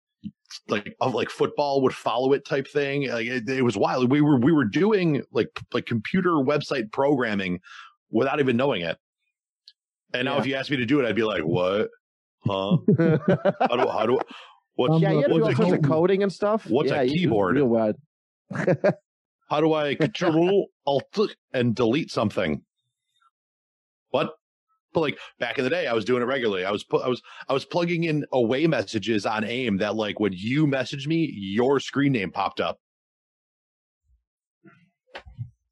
like 0.68 0.94
of 1.00 1.14
like 1.14 1.30
football 1.30 1.82
would 1.82 1.94
follow 1.94 2.32
it 2.32 2.44
type 2.46 2.66
thing. 2.66 3.08
Like 3.08 3.26
it, 3.26 3.48
it 3.48 3.62
was 3.62 3.76
wild. 3.76 4.10
We 4.10 4.20
were 4.20 4.38
we 4.38 4.52
were 4.52 4.64
doing 4.64 5.22
like 5.32 5.48
like 5.72 5.86
computer 5.86 6.30
website 6.30 6.90
programming 6.90 7.60
without 8.10 8.40
even 8.40 8.56
knowing 8.56 8.82
it. 8.82 8.96
And 10.14 10.24
now 10.24 10.34
Yeah. 10.34 10.40
if 10.40 10.46
you 10.46 10.54
asked 10.56 10.70
me 10.70 10.76
to 10.78 10.86
do 10.86 11.00
it, 11.00 11.06
I'd 11.06 11.14
be 11.16 11.22
like, 11.24 11.42
what? 11.42 11.88
Huh? 12.46 12.78
How 13.60 13.76
do 13.76 13.88
how 13.88 14.06
do 14.06 14.18
what's 14.74 14.94
Um, 14.94 15.02
yeah, 15.02 15.10
you 15.12 15.16
had 15.22 15.28
to 15.28 15.34
do 15.34 15.40
what's 15.42 15.58
all 15.58 15.66
a 15.66 15.68
sorts 15.68 15.84
of 15.84 15.90
coding 15.90 16.22
and 16.22 16.32
stuff. 16.32 16.66
what's 16.70 16.90
a 16.90 16.94
yeah, 16.96 17.02
you- 17.02 17.18
keyboard? 17.18 17.56
Real 17.56 17.68
bad. 17.74 17.96
how 19.50 19.60
do 19.60 19.74
I 19.74 19.94
control 19.94 20.68
alt 20.86 21.18
and 21.52 21.74
delete 21.74 22.10
something? 22.10 22.62
What? 24.10 24.32
But 24.92 25.00
like 25.02 25.18
back 25.38 25.58
in 25.58 25.64
the 25.64 25.70
day, 25.70 25.86
I 25.86 25.92
was 25.92 26.04
doing 26.04 26.22
it 26.22 26.24
regularly. 26.26 26.64
I 26.64 26.70
was 26.72 26.82
pu- 26.82 26.98
I 26.98 27.08
was 27.08 27.20
I 27.48 27.52
was 27.52 27.64
plugging 27.64 28.04
in 28.04 28.24
away 28.32 28.66
messages 28.66 29.24
on 29.26 29.44
AIM 29.44 29.76
that 29.76 29.94
like 29.94 30.18
when 30.18 30.32
you 30.32 30.66
messaged 30.66 31.06
me, 31.06 31.30
your 31.32 31.78
screen 31.78 32.12
name 32.12 32.32
popped 32.32 32.58
up. 32.60 32.78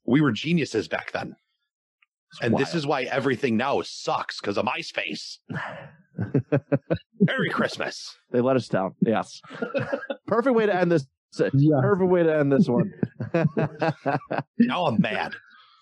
We 0.04 0.20
were 0.20 0.32
geniuses 0.32 0.86
back 0.88 1.12
then, 1.12 1.34
It's 2.32 2.40
and 2.42 2.56
this 2.56 2.74
is 2.74 2.86
why 2.86 3.02
everything 3.04 3.56
now 3.56 3.80
sucks 3.82 4.40
because 4.40 4.58
of 4.58 4.66
MySpace. 4.66 5.38
Merry 7.20 7.50
Christmas. 7.50 8.16
they 8.32 8.40
let 8.40 8.56
us 8.56 8.68
down. 8.68 8.94
Yes. 9.00 9.40
Perfect 10.26 10.54
way 10.54 10.66
to 10.66 10.74
end 10.74 10.92
this. 10.92 11.06
Yeah. 11.54 11.80
Perfect 11.80 12.10
way 12.10 12.22
to 12.22 12.36
end 12.36 12.52
this 12.52 12.68
one. 12.68 12.92
Now 14.58 14.86
I'm 14.86 15.00
mad. 15.00 15.34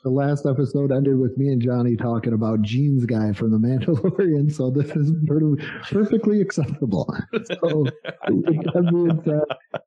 The 0.05 0.11
last 0.11 0.47
episode 0.47 0.93
ended 0.93 1.19
with 1.19 1.37
me 1.37 1.49
and 1.49 1.61
Johnny 1.61 1.97
talking 1.97 2.33
about 2.33 2.63
Jeans 2.63 3.05
Guy 3.07 3.33
from 3.33 3.51
The 3.51 3.59
Mandalorian, 3.59 4.53
so 4.53 4.71
this 4.71 4.91
is 4.95 5.11
per- 5.27 5.57
perfectly 5.91 6.41
acceptable. 6.41 7.13
So, 7.61 7.87
with 8.29 8.45
that 8.55 8.89
being 8.93 9.21
said, 9.25 9.81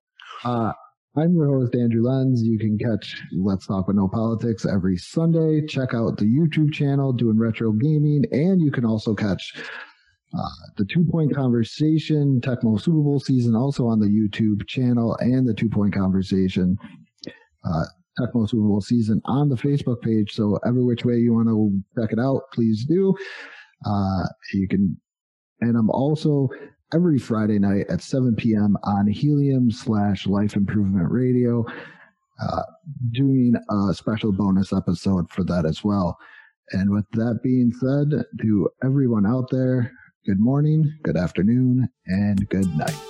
uh, 0.44 0.73
I'm 1.15 1.34
your 1.34 1.48
host, 1.48 1.73
Andrew 1.73 2.03
Lenz. 2.03 2.44
You 2.44 2.60
can 2.60 2.77
catch 2.77 3.19
Let's 3.34 3.65
Talk 3.65 3.88
with 3.88 3.95
No 3.95 4.07
Politics 4.07 4.65
every 4.65 4.95
Sunday. 4.95 5.65
Check 5.65 5.95
out 5.95 6.18
the 6.18 6.26
YouTube 6.26 6.72
channel 6.72 7.14
doing 7.14 7.38
retro 7.38 7.72
gaming, 7.72 8.26
and 8.31 8.61
you 8.61 8.72
can 8.72 8.86
also 8.86 9.15
catch 9.15 9.53
uh, 9.57 10.69
the 10.77 10.86
Two 10.86 11.03
Point 11.11 11.34
Conversation 11.34 12.40
Tecmo 12.41 12.80
Super 12.80 13.02
Bowl 13.02 13.19
season 13.19 13.56
also 13.56 13.88
on 13.88 13.99
the 13.99 14.06
YouTube 14.06 14.68
channel 14.68 15.18
and 15.19 15.48
the 15.48 15.53
Two 15.53 15.68
Point 15.68 15.95
Conversation. 15.95 16.77
Uh, 17.65 17.86
Tecmo 18.19 18.48
Super 18.48 18.68
Bowl 18.68 18.81
season 18.81 19.19
on 19.26 19.49
the 19.49 19.56
Facebook 19.56 20.02
page. 20.03 20.34
So 20.34 20.60
every 20.64 20.84
which 20.84 21.06
way 21.06 21.15
you 21.15 21.34
want 21.34 21.48
to 21.48 21.99
check 21.99 22.11
it 22.14 22.19
out, 22.19 22.44
please 22.53 22.86
do. 22.86 23.15
Uh, 23.84 24.26
you 24.53 24.68
can, 24.68 24.95
and 25.61 25.76
I'm 25.76 25.90
also 25.90 26.49
every 26.94 27.20
Friday 27.20 27.60
night 27.60 27.86
at 27.90 28.02
7 28.02 28.36
p.m. 28.36 28.78
on 28.84 29.07
Helium 29.07 29.72
slash 29.72 30.26
Life 30.28 30.56
Improvement 30.56 31.11
Radio, 31.11 31.66
uh, 32.41 32.64
doing 33.11 33.53
a 33.70 33.94
special 33.94 34.32
bonus 34.32 34.74
episode 34.74 35.30
for 35.30 35.44
that 35.44 35.66
as 35.66 35.84
well. 35.84 36.18
And 36.72 36.91
with 36.91 37.06
that 37.14 37.40
being 37.44 37.72
said, 37.74 38.26
to 38.41 38.70
everyone 38.84 39.26
out 39.26 39.49
there, 39.52 39.91
good 40.26 40.40
morning, 40.40 40.91
good 41.03 41.18
afternoon, 41.18 41.90
and 42.07 42.48
good 42.49 42.68
night. 42.76 43.09